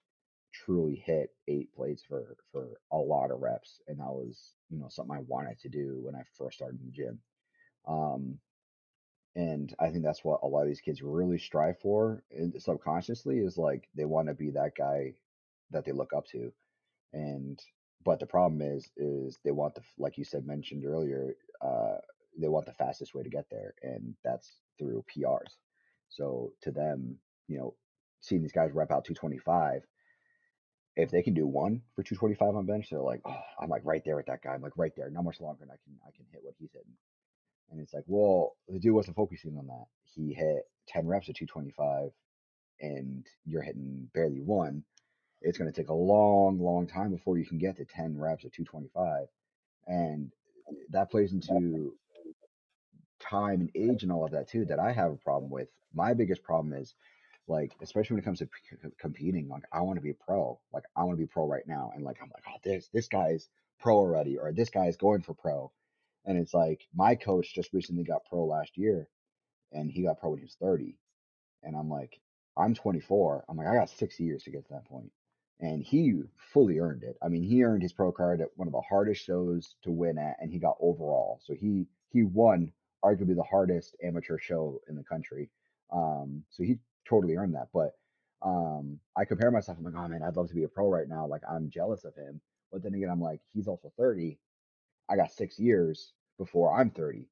truly 0.54 0.96
hit 1.06 1.32
eight 1.48 1.74
plates 1.76 2.04
for 2.04 2.38
for 2.52 2.80
a 2.92 2.98
lot 2.98 3.32
of 3.32 3.42
reps. 3.42 3.82
And 3.88 4.00
that 4.00 4.12
was, 4.12 4.54
you 4.70 4.80
know, 4.80 4.88
something 4.90 5.16
I 5.16 5.22
wanted 5.28 5.60
to 5.60 5.70
do 5.70 6.00
when 6.02 6.16
I 6.16 6.24
first 6.38 6.58
started 6.58 6.80
in 6.80 6.88
the 6.88 6.92
gym. 6.92 7.20
Um, 7.88 8.40
and 9.36 9.74
I 9.80 9.90
think 9.90 10.04
that's 10.04 10.24
what 10.24 10.40
a 10.44 10.48
lot 10.48 10.64
of 10.64 10.68
these 10.68 10.82
kids 10.82 11.04
really 11.04 11.38
strive 11.38 11.80
for 11.80 12.24
subconsciously 12.58 13.38
is 13.38 13.58
like 13.58 13.88
they 13.96 14.06
want 14.06 14.28
to 14.30 14.34
be 14.34 14.50
that 14.52 14.72
guy 14.76 15.14
that 15.72 15.86
they 15.86 15.92
look 15.92 16.12
up 16.16 16.26
to. 16.28 16.52
And 17.14 17.60
but 18.04 18.20
the 18.20 18.26
problem 18.26 18.62
is 18.62 18.90
is 18.98 19.38
they 19.44 19.52
want 19.52 19.76
the 19.76 19.82
like 19.98 20.18
you 20.18 20.24
said 20.24 20.48
mentioned 20.48 20.86
earlier, 20.86 21.36
uh, 21.62 21.98
they 22.40 22.48
want 22.48 22.66
the 22.66 22.74
fastest 22.74 23.14
way 23.14 23.24
to 23.24 23.30
get 23.30 23.46
there, 23.52 23.76
and 23.84 24.16
that's 24.24 24.60
through 24.80 25.06
PRs. 25.16 25.54
So 26.10 26.54
to 26.62 26.72
them, 26.72 27.18
you 27.48 27.58
know, 27.58 27.76
seeing 28.22 28.42
these 28.42 28.52
guys 28.52 28.72
rep 28.74 28.92
out 28.92 29.06
225, 29.06 29.84
if 30.98 31.12
they 31.12 31.22
can 31.22 31.34
do 31.34 31.48
one 31.48 31.82
for 31.96 32.04
225 32.04 32.56
on 32.56 32.66
bench, 32.66 32.88
they're 32.90 33.00
like, 33.00 33.22
oh, 33.26 33.40
I'm 33.62 33.70
like 33.70 33.86
right 33.86 34.02
there 34.04 34.16
with 34.16 34.26
that 34.26 34.42
guy. 34.42 34.54
I'm 34.54 34.62
like 34.62 34.78
right 34.78 34.92
there. 34.98 35.10
Not 35.10 35.24
much 35.24 35.40
longer, 35.40 35.64
and 35.64 35.72
I 35.72 35.78
can 35.84 35.94
I 36.06 36.12
can 36.12 36.26
hit 36.32 36.42
what 36.44 36.56
he's 36.60 36.72
hitting. 36.74 36.94
And 37.72 37.80
it's 37.80 37.94
like, 37.94 38.04
well, 38.08 38.56
the 38.68 38.80
dude 38.80 38.94
wasn't 38.94 39.16
focusing 39.16 39.58
on 39.58 39.68
that. 39.68 39.86
He 40.04 40.34
hit 40.34 40.64
10 40.88 41.06
reps 41.06 41.30
at 41.30 41.36
225 41.36 42.12
and 42.80 43.26
you're 43.46 43.62
hitting 43.62 44.10
barely 44.14 44.42
one. 44.42 44.84
It's 45.42 45.58
going 45.58 45.72
to 45.72 45.76
take 45.76 45.90
a 45.90 45.94
long, 45.94 46.60
long 46.60 46.88
time 46.88 47.12
before 47.12 47.38
you 47.38 47.46
can 47.46 47.58
get 47.58 47.78
to 47.78 47.86
10 47.86 48.18
reps 48.18 48.46
at 48.46 48.54
225. 48.54 49.28
And 49.88 50.32
that 50.92 51.12
plays 51.12 51.34
into 51.34 51.94
time 53.20 53.62
and 53.62 53.72
age 53.76 54.04
and 54.04 54.12
all 54.12 54.26
of 54.26 54.32
that 54.32 54.50
too 54.50 54.66
that 54.66 54.80
I 54.80 54.92
have 54.92 55.12
a 55.12 55.18
problem 55.18 55.52
with. 55.52 55.68
My 55.94 56.14
biggest 56.14 56.44
problem 56.44 56.74
is 56.74 56.96
like 57.48 57.74
especially 57.82 58.16
when 58.16 58.24
it 58.24 58.26
comes 58.26 58.40
to 58.40 58.46
p- 58.46 58.90
competing 59.00 59.48
like 59.48 59.64
I 59.72 59.82
want 59.82 59.98
to 59.98 60.04
be 60.04 60.12
a 60.12 60.26
pro. 60.26 60.60
Like 60.74 60.84
I 60.96 61.04
want 61.04 61.18
to 61.18 61.24
be 61.24 61.28
pro 61.28 61.48
right 61.48 61.68
now 61.68 61.92
and 61.96 62.04
like 62.04 62.18
I'm 62.22 62.32
like 62.34 62.44
oh 62.48 62.60
this 62.64 62.90
this 62.94 63.08
guy's 63.08 63.50
pro 63.80 63.96
already 63.98 64.38
or 64.38 64.52
this 64.52 64.70
guy's 64.70 64.98
going 64.98 65.22
for 65.22 65.34
pro 65.34 65.72
and 66.26 66.38
it's 66.38 66.54
like 66.54 66.88
my 66.94 67.16
coach 67.16 67.54
just 67.56 67.74
recently 67.74 68.04
got 68.04 68.26
pro 68.26 68.46
last 68.46 68.78
year 68.78 69.08
and 69.72 69.92
he 69.92 70.04
got 70.04 70.20
pro 70.20 70.32
when 70.32 70.40
he 70.40 70.46
was 70.46 70.58
30. 70.62 70.98
And 71.64 71.76
I'm 71.76 71.90
like, 71.90 72.20
I'm 72.58 72.74
24. 72.74 73.46
I'm 73.48 73.58
like, 73.58 73.68
I 73.68 73.76
got 73.76 73.90
six 73.90 74.20
years 74.20 74.44
to 74.44 74.52
get 74.52 74.66
to 74.68 74.74
that 74.74 74.86
point. 74.86 75.12
And 75.60 75.82
he 75.82 76.22
fully 76.54 76.80
earned 76.80 77.04
it. 77.04 77.18
I 77.22 77.30
mean, 77.30 77.44
he 77.44 77.64
earned 77.64 77.82
his 77.82 77.94
pro 77.94 78.12
card 78.12 78.42
at 78.42 78.50
one 78.56 78.68
of 78.68 78.74
the 78.74 78.82
hardest 78.82 79.24
shows 79.24 79.76
to 79.84 79.92
win 79.92 80.18
at, 80.18 80.38
and 80.40 80.52
he 80.52 80.60
got 80.60 80.78
overall. 80.80 81.40
So 81.44 81.54
he 81.54 81.88
he 82.10 82.24
won 82.24 82.72
arguably 83.04 83.36
the 83.36 83.44
hardest 83.44 83.96
amateur 84.04 84.38
show 84.38 84.80
in 84.88 84.96
the 84.96 85.04
country. 85.04 85.50
Um, 85.92 86.44
so 86.52 86.62
he 86.62 86.78
totally 87.08 87.36
earned 87.38 87.56
that. 87.56 87.70
But 87.74 87.96
um, 88.42 89.00
I 89.18 89.26
compare 89.26 89.52
myself. 89.52 89.78
I'm 89.78 89.86
like, 89.86 89.96
oh 89.96 90.08
man, 90.08 90.24
I'd 90.24 90.36
love 90.38 90.50
to 90.50 90.56
be 90.56 90.64
a 90.64 90.70
pro 90.70 90.90
right 90.90 91.10
now. 91.10 91.28
Like 91.28 91.44
I'm 91.50 91.70
jealous 91.70 92.06
of 92.06 92.16
him. 92.16 92.42
But 92.72 92.84
then 92.84 92.94
again, 92.94 93.10
I'm 93.10 93.22
like, 93.22 93.42
he's 93.54 93.68
also 93.68 93.92
30 93.98 94.38
I 95.10 95.16
got 95.16 95.32
six 95.32 95.60
years 95.60 96.14
before 96.38 96.80
I'm 96.80 96.90
30. 96.90 97.26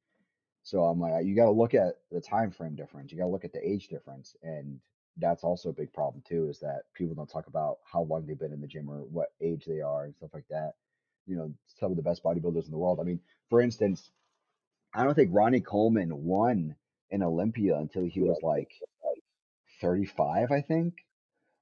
So 0.63 0.83
I'm 0.85 0.99
like, 0.99 1.25
you 1.25 1.35
got 1.35 1.45
to 1.45 1.51
look 1.51 1.73
at 1.73 1.95
the 2.11 2.21
time 2.21 2.51
frame 2.51 2.75
difference. 2.75 3.11
You 3.11 3.17
got 3.17 3.25
to 3.25 3.31
look 3.31 3.45
at 3.45 3.53
the 3.53 3.67
age 3.67 3.87
difference, 3.89 4.35
and 4.43 4.79
that's 5.17 5.43
also 5.43 5.69
a 5.69 5.73
big 5.73 5.93
problem 5.93 6.23
too. 6.27 6.49
Is 6.49 6.59
that 6.59 6.83
people 6.95 7.15
don't 7.15 7.29
talk 7.29 7.47
about 7.47 7.77
how 7.83 8.03
long 8.03 8.25
they've 8.25 8.39
been 8.39 8.53
in 8.53 8.61
the 8.61 8.67
gym 8.67 8.89
or 8.89 8.99
what 8.99 9.33
age 9.41 9.65
they 9.65 9.81
are 9.81 10.05
and 10.05 10.15
stuff 10.15 10.31
like 10.33 10.47
that. 10.49 10.73
You 11.27 11.37
know, 11.37 11.53
some 11.67 11.91
of 11.91 11.97
the 11.97 12.03
best 12.03 12.23
bodybuilders 12.23 12.65
in 12.65 12.71
the 12.71 12.77
world. 12.77 12.99
I 12.99 13.03
mean, 13.03 13.19
for 13.49 13.61
instance, 13.61 14.09
I 14.93 15.03
don't 15.03 15.15
think 15.15 15.31
Ronnie 15.33 15.61
Coleman 15.61 16.23
won 16.23 16.75
in 17.11 17.21
Olympia 17.23 17.77
until 17.77 18.05
he 18.05 18.21
was 18.21 18.39
like 18.41 18.71
35, 19.85 20.51
I 20.51 20.61
think, 20.61 20.95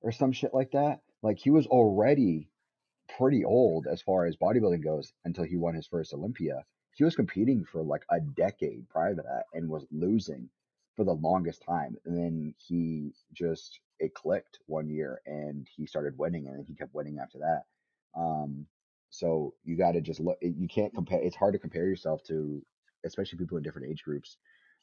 or 0.02 0.14
some 0.14 0.32
shit 0.32 0.54
like 0.54 0.72
that. 0.72 1.02
Like 1.22 1.40
he 1.40 1.50
was 1.50 1.68
already 1.68 2.48
pretty 3.18 3.44
old 3.44 3.86
as 3.86 4.02
far 4.02 4.26
as 4.26 4.38
bodybuilding 4.38 4.84
goes 4.84 5.12
until 5.26 5.44
he 5.44 5.58
won 5.58 5.76
his 5.76 5.88
first 5.88 6.14
Olympia. 6.14 6.64
He 6.96 7.04
was 7.04 7.16
competing 7.16 7.66
for 7.66 7.84
like 7.84 8.04
a 8.10 8.22
decade 8.22 8.88
prior 8.90 9.14
to 9.14 9.22
that 9.22 9.44
and 9.54 9.68
was 9.68 9.86
losing 9.92 10.50
for 10.96 11.04
the 11.04 11.14
longest 11.14 11.64
time. 11.68 11.98
And 12.06 12.18
then 12.18 12.56
he 12.58 13.12
just 13.34 13.80
it 14.00 14.14
clicked 14.14 14.60
one 14.68 14.90
year 14.90 15.22
and 15.26 15.68
he 15.76 15.86
started 15.86 16.18
winning 16.18 16.48
and 16.48 16.66
he 16.66 16.76
kept 16.76 16.94
winning 16.94 17.20
after 17.20 17.40
that. 17.40 17.64
Um, 18.18 18.68
so 19.10 19.54
you 19.66 19.78
got 19.78 19.94
to 19.94 20.02
just 20.02 20.22
look. 20.22 20.38
You 20.42 20.68
can't 20.68 20.94
compare. 20.96 21.22
It's 21.22 21.36
hard 21.36 21.54
to 21.54 21.60
compare 21.60 21.86
yourself 21.86 22.24
to, 22.28 22.62
especially 23.06 23.38
people 23.40 23.58
in 23.58 23.64
different 23.64 23.90
age 23.90 24.04
groups. 24.04 24.38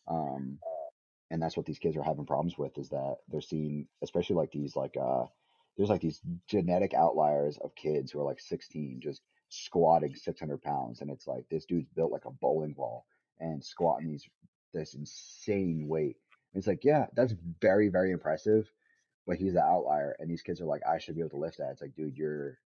Um, 0.08 0.58
and 1.30 1.40
that's 1.40 1.56
what 1.56 1.66
these 1.66 1.78
kids 1.78 1.96
are 1.96 2.02
having 2.02 2.26
problems 2.26 2.58
with 2.58 2.76
is 2.78 2.88
that 2.90 3.16
they're 3.28 3.40
seeing, 3.40 3.86
especially 4.02 4.36
like 4.36 4.50
these 4.52 4.76
like 4.76 4.96
uh 5.00 5.24
there's 5.76 5.88
like 5.90 6.00
these 6.00 6.20
genetic 6.48 6.92
outliers 6.94 7.58
of 7.58 7.74
kids 7.74 8.10
who 8.10 8.20
are 8.20 8.24
like 8.24 8.40
16 8.40 9.00
just 9.02 9.22
squatting 9.48 10.14
600 10.14 10.62
pounds 10.62 11.00
and 11.00 11.10
it's 11.10 11.26
like 11.26 11.44
this 11.50 11.64
dude's 11.64 11.88
built 11.96 12.12
like 12.12 12.24
a 12.26 12.30
bowling 12.30 12.72
ball 12.72 13.06
and 13.38 13.64
squatting 13.64 14.08
these 14.08 14.28
this 14.74 14.94
insane 14.94 15.86
weight. 15.88 16.16
And 16.52 16.60
it's 16.60 16.66
like 16.66 16.84
yeah 16.84 17.06
that's 17.14 17.34
very 17.60 17.88
very 17.88 18.10
impressive 18.12 18.70
but 19.26 19.36
he's 19.36 19.54
the 19.54 19.62
outlier 19.62 20.16
and 20.18 20.28
these 20.30 20.42
kids 20.42 20.60
are 20.60 20.66
like 20.66 20.82
i 20.88 20.98
should 20.98 21.14
be 21.14 21.20
able 21.20 21.30
to 21.30 21.36
lift 21.36 21.58
that. 21.58 21.70
It's 21.72 21.82
like 21.82 21.94
dude 21.94 22.16
you're 22.16 22.58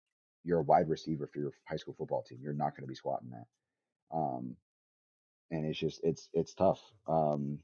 you're 0.45 0.59
a 0.59 0.63
wide 0.63 0.89
receiver 0.89 1.27
for 1.27 1.39
your 1.39 1.51
high 1.65 1.77
school 1.77 1.95
football 1.97 2.21
team. 2.23 2.39
You're 2.41 2.53
not 2.53 2.75
going 2.75 2.83
to 2.83 2.87
be 2.87 2.95
squatting 2.95 3.31
that. 3.31 3.45
Um 4.15 4.55
and 5.51 5.65
it's 5.65 5.79
just 5.79 6.01
it's 6.03 6.29
it's 6.33 6.53
tough. 6.53 6.81
Um 7.07 7.59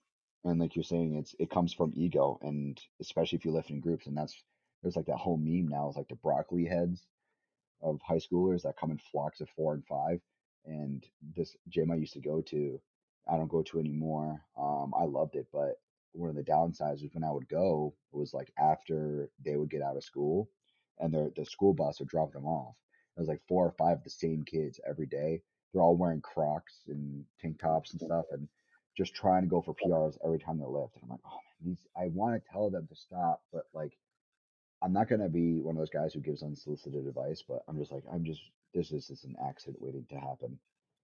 and 0.46 0.60
like 0.60 0.76
you're 0.76 0.84
saying 0.84 1.16
it's 1.16 1.36
it 1.40 1.50
comes 1.50 1.74
from 1.74 1.94
ego 1.96 2.40
and 2.42 2.80
especially 3.02 3.38
if 3.38 3.46
you 3.46 3.52
lift 3.52 3.70
in 3.70 3.80
groups 3.80 4.08
and 4.08 4.18
that's 4.18 4.44
there's 4.82 4.96
like 4.96 5.06
that 5.08 5.18
whole 5.18 5.38
meme 5.38 5.68
now 5.68 5.90
is 5.90 5.98
like 5.98 6.08
the 6.08 6.16
broccoli 6.16 6.66
heads 6.66 7.06
of 7.82 8.00
high 8.02 8.18
schoolers 8.18 8.64
that 8.64 8.78
come 8.78 8.92
in 8.92 8.98
flocks 8.98 9.42
of 9.42 9.50
four 9.50 9.74
and 9.74 9.86
five. 9.86 10.20
And 10.66 11.06
this 11.36 11.56
gym 11.70 11.92
I 11.92 11.96
used 11.96 12.14
to 12.14 12.22
go 12.22 12.42
to, 12.42 12.80
I 13.28 13.38
don't 13.38 13.50
go 13.50 13.64
to 13.64 13.80
anymore. 13.80 14.42
Um, 14.58 14.94
I 14.98 15.06
loved 15.06 15.36
it, 15.36 15.48
but 15.52 15.80
one 16.14 16.30
of 16.30 16.36
the 16.36 16.44
downsides 16.44 17.02
was 17.02 17.14
when 17.14 17.24
I 17.24 17.32
would 17.32 17.48
go, 17.48 17.94
it 18.14 18.18
was 18.18 18.34
like 18.34 18.52
after 18.60 19.30
they 19.44 19.56
would 19.56 19.70
get 19.70 19.82
out 19.82 19.98
of 19.98 20.04
school 20.04 20.50
and 21.00 21.14
their 21.14 21.30
the 21.36 21.46
school 21.46 21.74
bus 21.74 22.00
would 22.00 22.10
drop 22.10 22.34
them 22.34 22.46
off. 22.46 22.76
It 23.16 23.20
was 23.20 23.30
like 23.30 23.42
four 23.48 23.66
or 23.66 23.72
five 23.78 23.98
of 23.98 24.04
the 24.04 24.10
same 24.10 24.44
kids 24.44 24.80
every 24.88 25.06
day. 25.06 25.42
They're 25.72 25.82
all 25.82 25.96
wearing 25.96 26.22
Crocs 26.22 26.82
and 26.88 27.26
tank 27.40 27.60
tops 27.60 27.92
and 27.92 28.02
stuff 28.02 28.26
and 28.32 28.48
just 28.98 29.16
trying 29.16 29.44
to 29.44 29.48
go 29.48 29.62
for 29.62 29.76
PRs 29.76 30.18
every 30.24 30.40
time 30.40 30.60
they 30.60 30.66
lift. 30.66 30.96
And 30.96 31.04
I'm 31.04 31.10
like, 31.10 31.20
oh 31.26 31.30
man, 31.30 31.70
these 31.70 31.88
I 31.96 32.08
want 32.08 32.36
to 32.42 32.52
tell 32.52 32.70
them 32.70 32.88
to 32.88 32.96
stop, 32.96 33.42
but 33.54 33.64
like 33.74 33.94
I'm 34.82 34.94
not 34.94 35.10
gonna 35.10 35.30
be 35.30 35.62
one 35.62 35.76
of 35.76 35.80
those 35.80 35.90
guys 35.90 36.14
who 36.14 36.22
gives 36.22 36.44
unsolicited 36.44 37.08
advice, 37.08 37.44
but 37.48 37.64
I'm 37.68 37.78
just 37.78 37.92
like 37.92 38.04
I'm 38.12 38.24
just 38.24 38.42
this 38.74 38.92
is 38.92 39.08
just 39.08 39.26
an 39.26 39.36
accident 39.48 39.82
waiting 39.82 40.06
to 40.10 40.16
happen. 40.16 40.58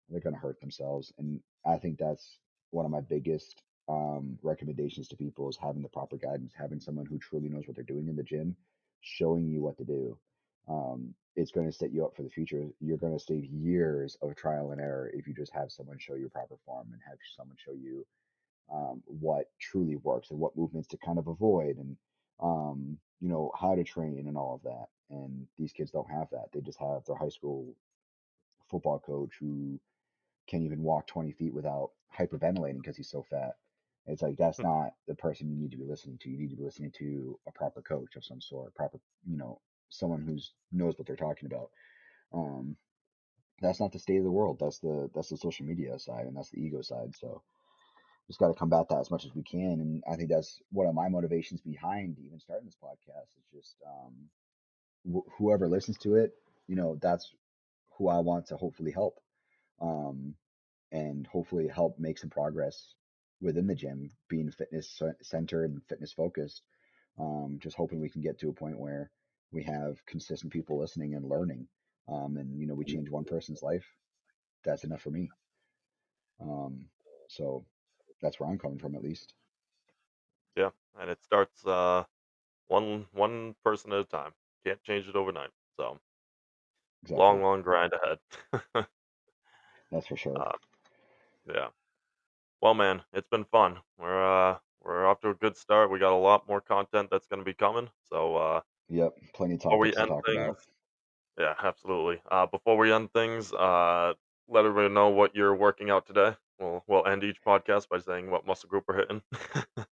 They're 0.08 0.20
gonna 0.20 0.36
hurt 0.36 0.60
themselves, 0.60 1.12
and 1.18 1.40
I 1.64 1.76
think 1.78 1.98
that's 1.98 2.38
one 2.70 2.84
of 2.84 2.90
my 2.90 3.00
biggest 3.00 3.62
um, 3.88 4.38
recommendations 4.42 5.08
to 5.08 5.16
people 5.16 5.48
is 5.48 5.56
having 5.56 5.82
the 5.82 5.88
proper 5.88 6.16
guidance, 6.16 6.52
having 6.56 6.80
someone 6.80 7.06
who 7.06 7.18
truly 7.18 7.48
knows 7.48 7.66
what 7.66 7.76
they're 7.76 7.84
doing 7.84 8.08
in 8.08 8.16
the 8.16 8.22
gym, 8.22 8.56
showing 9.02 9.48
you 9.48 9.62
what 9.62 9.76
to 9.78 9.84
do. 9.84 10.16
Um, 10.70 11.14
it's 11.36 11.50
going 11.50 11.66
to 11.66 11.72
set 11.72 11.92
you 11.92 12.04
up 12.04 12.14
for 12.14 12.22
the 12.22 12.30
future. 12.30 12.68
You're 12.80 12.96
going 12.96 13.16
to 13.16 13.24
save 13.24 13.44
years 13.44 14.16
of 14.22 14.36
trial 14.36 14.70
and 14.70 14.80
error 14.80 15.10
if 15.12 15.26
you 15.26 15.34
just 15.34 15.52
have 15.52 15.72
someone 15.72 15.98
show 15.98 16.14
you 16.14 16.28
proper 16.28 16.56
form 16.64 16.88
and 16.92 17.00
have 17.08 17.18
someone 17.36 17.56
show 17.58 17.72
you 17.72 18.06
um, 18.72 19.02
what 19.06 19.46
truly 19.58 19.96
works 19.96 20.30
and 20.30 20.38
what 20.38 20.56
movements 20.56 20.88
to 20.88 20.96
kind 20.98 21.18
of 21.18 21.26
avoid 21.26 21.76
and 21.76 21.96
um, 22.40 22.98
you 23.20 23.28
know 23.28 23.50
how 23.58 23.74
to 23.74 23.84
train 23.84 24.24
and 24.26 24.36
all 24.36 24.54
of 24.54 24.62
that. 24.62 24.86
And 25.10 25.46
these 25.58 25.72
kids 25.72 25.90
don't 25.90 26.10
have 26.10 26.28
that. 26.30 26.46
They 26.52 26.60
just 26.60 26.78
have 26.78 27.04
their 27.06 27.16
high 27.16 27.28
school 27.28 27.74
football 28.70 29.00
coach 29.00 29.32
who 29.40 29.80
can't 30.46 30.62
even 30.62 30.82
walk 30.82 31.06
20 31.06 31.32
feet 31.32 31.52
without 31.52 31.90
hyperventilating 32.16 32.78
because 32.78 32.96
he's 32.96 33.10
so 33.10 33.24
fat. 33.28 33.56
It's 34.06 34.22
like 34.22 34.36
that's 34.36 34.58
not 34.58 34.94
the 35.06 35.14
person 35.14 35.50
you 35.50 35.56
need 35.56 35.70
to 35.72 35.76
be 35.76 35.84
listening 35.84 36.18
to. 36.18 36.30
You 36.30 36.38
need 36.38 36.50
to 36.50 36.56
be 36.56 36.64
listening 36.64 36.92
to 36.98 37.38
a 37.46 37.52
proper 37.52 37.82
coach 37.82 38.16
of 38.16 38.24
some 38.24 38.40
sort, 38.40 38.74
proper, 38.74 38.98
you 39.28 39.36
know, 39.36 39.60
someone 39.90 40.22
who's 40.22 40.52
knows 40.72 40.96
what 40.96 41.06
they're 41.06 41.16
talking 41.16 41.46
about. 41.46 41.70
Um, 42.32 42.76
that's 43.60 43.80
not 43.80 43.92
the 43.92 43.98
state 43.98 44.18
of 44.18 44.24
the 44.24 44.30
world. 44.30 44.58
That's 44.60 44.78
the 44.78 45.10
that's 45.14 45.28
the 45.28 45.36
social 45.36 45.66
media 45.66 45.98
side 45.98 46.26
and 46.26 46.36
that's 46.36 46.50
the 46.50 46.60
ego 46.60 46.80
side. 46.82 47.14
So 47.18 47.42
just 48.26 48.38
got 48.38 48.48
to 48.48 48.54
combat 48.54 48.86
that 48.88 49.00
as 49.00 49.10
much 49.10 49.24
as 49.24 49.34
we 49.34 49.42
can. 49.42 49.80
And 49.80 50.02
I 50.10 50.16
think 50.16 50.28
that's 50.28 50.62
one 50.70 50.86
of 50.86 50.94
my 50.94 51.08
motivations 51.08 51.60
behind 51.60 52.16
even 52.24 52.38
starting 52.38 52.66
this 52.66 52.76
podcast. 52.82 53.36
It's 53.36 53.50
just 53.52 53.76
um, 53.86 54.28
wh- 55.12 55.28
whoever 55.36 55.68
listens 55.68 55.98
to 55.98 56.14
it, 56.14 56.32
you 56.68 56.76
know, 56.76 56.96
that's 57.02 57.32
who 57.98 58.08
I 58.08 58.18
want 58.20 58.46
to 58.46 58.56
hopefully 58.56 58.92
help, 58.92 59.18
um, 59.80 60.34
and 60.92 61.26
hopefully 61.26 61.66
help 61.68 61.98
make 61.98 62.18
some 62.18 62.30
progress 62.30 62.94
within 63.40 63.66
the 63.66 63.74
gym, 63.74 64.10
being 64.28 64.50
fitness 64.50 65.02
centered 65.22 65.70
and 65.70 65.82
fitness 65.88 66.12
focused. 66.12 66.62
Um, 67.18 67.58
just 67.60 67.76
hoping 67.76 68.00
we 68.00 68.08
can 68.08 68.22
get 68.22 68.38
to 68.40 68.48
a 68.48 68.52
point 68.52 68.78
where 68.78 69.10
we 69.52 69.62
have 69.64 70.04
consistent 70.06 70.52
people 70.52 70.78
listening 70.78 71.14
and 71.14 71.28
learning. 71.28 71.68
Um, 72.08 72.36
and 72.36 72.58
you 72.58 72.66
know, 72.66 72.74
we 72.74 72.84
change 72.84 73.10
one 73.10 73.24
person's 73.24 73.62
life. 73.62 73.96
That's 74.64 74.84
enough 74.84 75.00
for 75.02 75.10
me. 75.10 75.30
Um, 76.40 76.88
so 77.28 77.64
that's 78.22 78.40
where 78.40 78.48
I'm 78.48 78.58
coming 78.58 78.78
from, 78.78 78.94
at 78.94 79.02
least. 79.02 79.34
Yeah, 80.56 80.70
and 80.98 81.10
it 81.10 81.22
starts 81.22 81.66
uh, 81.66 82.04
one 82.68 83.06
one 83.12 83.54
person 83.64 83.92
at 83.92 84.00
a 84.00 84.04
time. 84.04 84.34
Can't 84.64 84.82
change 84.82 85.08
it 85.08 85.16
overnight. 85.16 85.50
So 85.76 86.00
Exactly. 87.02 87.16
long, 87.16 87.42
long 87.42 87.62
grind 87.62 87.92
ahead. 87.92 88.18
That's 89.90 90.06
for 90.06 90.16
sure. 90.16 90.44
uh, 90.44 90.52
yeah. 91.46 91.68
Well, 92.60 92.74
man, 92.74 93.02
it's 93.12 93.28
been 93.28 93.44
fun. 93.44 93.80
We're 93.98 94.24
uh 94.24 94.58
we're 94.80 95.06
off 95.06 95.20
to 95.20 95.30
a 95.30 95.34
good 95.34 95.56
start. 95.56 95.90
We 95.90 95.98
got 95.98 96.12
a 96.12 96.16
lot 96.16 96.48
more 96.48 96.60
content 96.60 97.10
that's 97.10 97.26
going 97.26 97.40
to 97.40 97.44
be 97.44 97.54
coming. 97.54 97.90
So 98.08 98.36
uh, 98.36 98.60
Yep, 98.90 99.14
plenty 99.34 99.54
of 99.54 99.60
topics 99.60 99.96
to 99.96 100.06
talk 100.06 100.26
things, 100.26 100.40
about. 100.40 100.58
yeah, 101.38 101.54
absolutely. 101.62 102.20
Uh, 102.30 102.46
before 102.46 102.76
we 102.76 102.92
end 102.92 103.12
things, 103.12 103.52
uh, 103.52 104.12
let 104.48 104.64
everybody 104.64 104.92
know 104.92 105.08
what 105.10 105.34
you're 105.34 105.54
working 105.54 105.90
out 105.90 106.06
today. 106.06 106.34
We'll 106.58 106.84
we'll 106.86 107.06
end 107.06 107.24
each 107.24 107.42
podcast 107.46 107.88
by 107.88 107.98
saying 107.98 108.30
what 108.30 108.46
muscle 108.46 108.68
group 108.68 108.84
we're 108.88 108.98
hitting. 108.98 109.22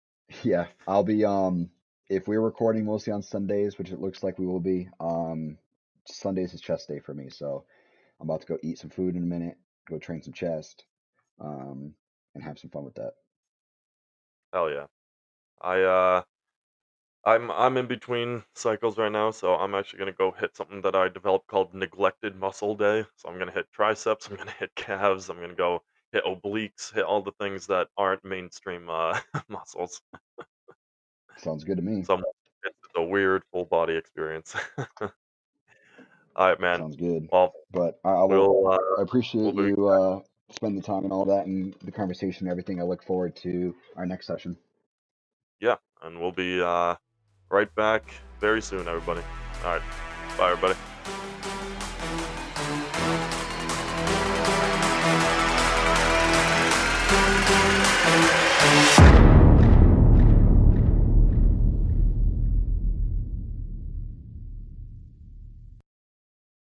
Yeah, 0.44 0.68
I'll 0.86 1.04
be 1.04 1.24
um 1.24 1.70
if 2.10 2.28
we're 2.28 2.42
recording 2.42 2.86
mostly 2.86 3.14
on 3.14 3.22
Sundays, 3.22 3.78
which 3.78 3.92
it 3.92 4.02
looks 4.02 4.24
like 4.24 4.38
we 4.38 4.46
will 4.46 4.60
be, 4.60 4.90
um 5.00 5.58
Sundays 6.06 6.54
is 6.54 6.62
chest 6.62 6.88
day 6.88 7.00
for 7.00 7.14
me, 7.14 7.30
so 7.30 7.64
I'm 8.20 8.30
about 8.30 8.42
to 8.42 8.48
go 8.48 8.58
eat 8.62 8.80
some 8.80 8.90
food 8.90 9.16
in 9.16 9.24
a 9.24 9.26
minute, 9.26 9.58
go 9.90 9.98
train 10.00 10.22
some 10.22 10.34
chest, 10.34 10.86
um, 11.40 11.94
and 12.36 12.44
have 12.44 12.60
some 12.60 12.70
fun 12.70 12.84
with 12.84 12.96
that. 12.96 13.14
Hell 14.54 14.70
yeah. 14.70 14.88
I 15.62 15.82
uh 15.82 16.22
I'm 17.28 17.52
I'm 17.52 17.76
in 17.76 17.88
between 17.88 18.42
cycles 18.54 18.98
right 18.98 19.12
now, 19.12 19.32
so 19.32 19.54
I'm 19.56 19.76
actually 19.76 20.00
gonna 20.00 20.14
go 20.14 20.32
hit 20.32 20.56
something 20.56 20.80
that 20.84 20.96
I 20.96 21.10
developed 21.10 21.48
called 21.48 21.74
neglected 21.74 22.38
muscle 22.38 22.74
day. 22.74 23.04
So 23.18 23.28
I'm 23.28 23.38
gonna 23.38 23.52
hit 23.52 23.70
triceps, 23.70 24.28
I'm 24.30 24.38
gonna 24.38 24.56
hit 24.58 24.74
calves, 24.76 25.30
I'm 25.30 25.42
gonna 25.42 25.54
go 25.54 25.84
hit 26.14 26.24
obliques, 26.24 26.94
hit 26.94 27.04
all 27.04 27.22
the 27.22 27.34
things 27.34 27.68
that 27.68 27.90
aren't 27.98 28.24
mainstream 28.24 28.90
uh 28.90 29.20
muscles. 29.50 30.02
Sounds 31.36 31.66
good 31.66 31.76
to 31.76 31.84
me. 31.84 32.02
So 32.04 32.22
it's 32.64 32.78
a 32.96 33.04
weird 33.04 33.44
full 33.52 33.66
body 33.66 33.98
experience. 33.98 34.56
All 35.02 36.48
right, 36.48 36.60
man. 36.62 36.80
Sounds 36.80 36.96
good. 36.96 37.28
Well, 37.30 37.52
But 37.72 38.00
I, 38.06 38.12
I 38.12 38.24
will 38.24 38.64
we'll 38.64 38.72
uh, 38.72 38.78
I 38.78 38.80
we'll 38.90 39.02
appreciate 39.02 39.54
you 39.54 39.88
uh 39.88 40.22
spending 40.52 40.80
the 40.80 40.86
time 40.86 41.04
and 41.04 41.12
all 41.12 41.26
that 41.26 41.46
and 41.46 41.76
the 41.84 41.92
conversation 41.92 42.48
and 42.48 42.52
everything. 42.52 42.80
I 42.80 42.84
look 42.84 43.04
forward 43.04 43.36
to 43.38 43.76
our 43.98 44.06
next 44.06 44.28
session. 44.28 44.56
yeah, 45.60 45.76
and 46.02 46.22
we'll 46.22 46.32
be 46.32 46.62
uh 46.62 46.96
right 47.50 47.74
back 47.76 48.04
very 48.40 48.62
soon, 48.62 48.88
everybody. 48.88 49.22
All 49.64 49.74
right, 49.74 49.82
bye, 50.38 50.52
everybody. 50.52 50.76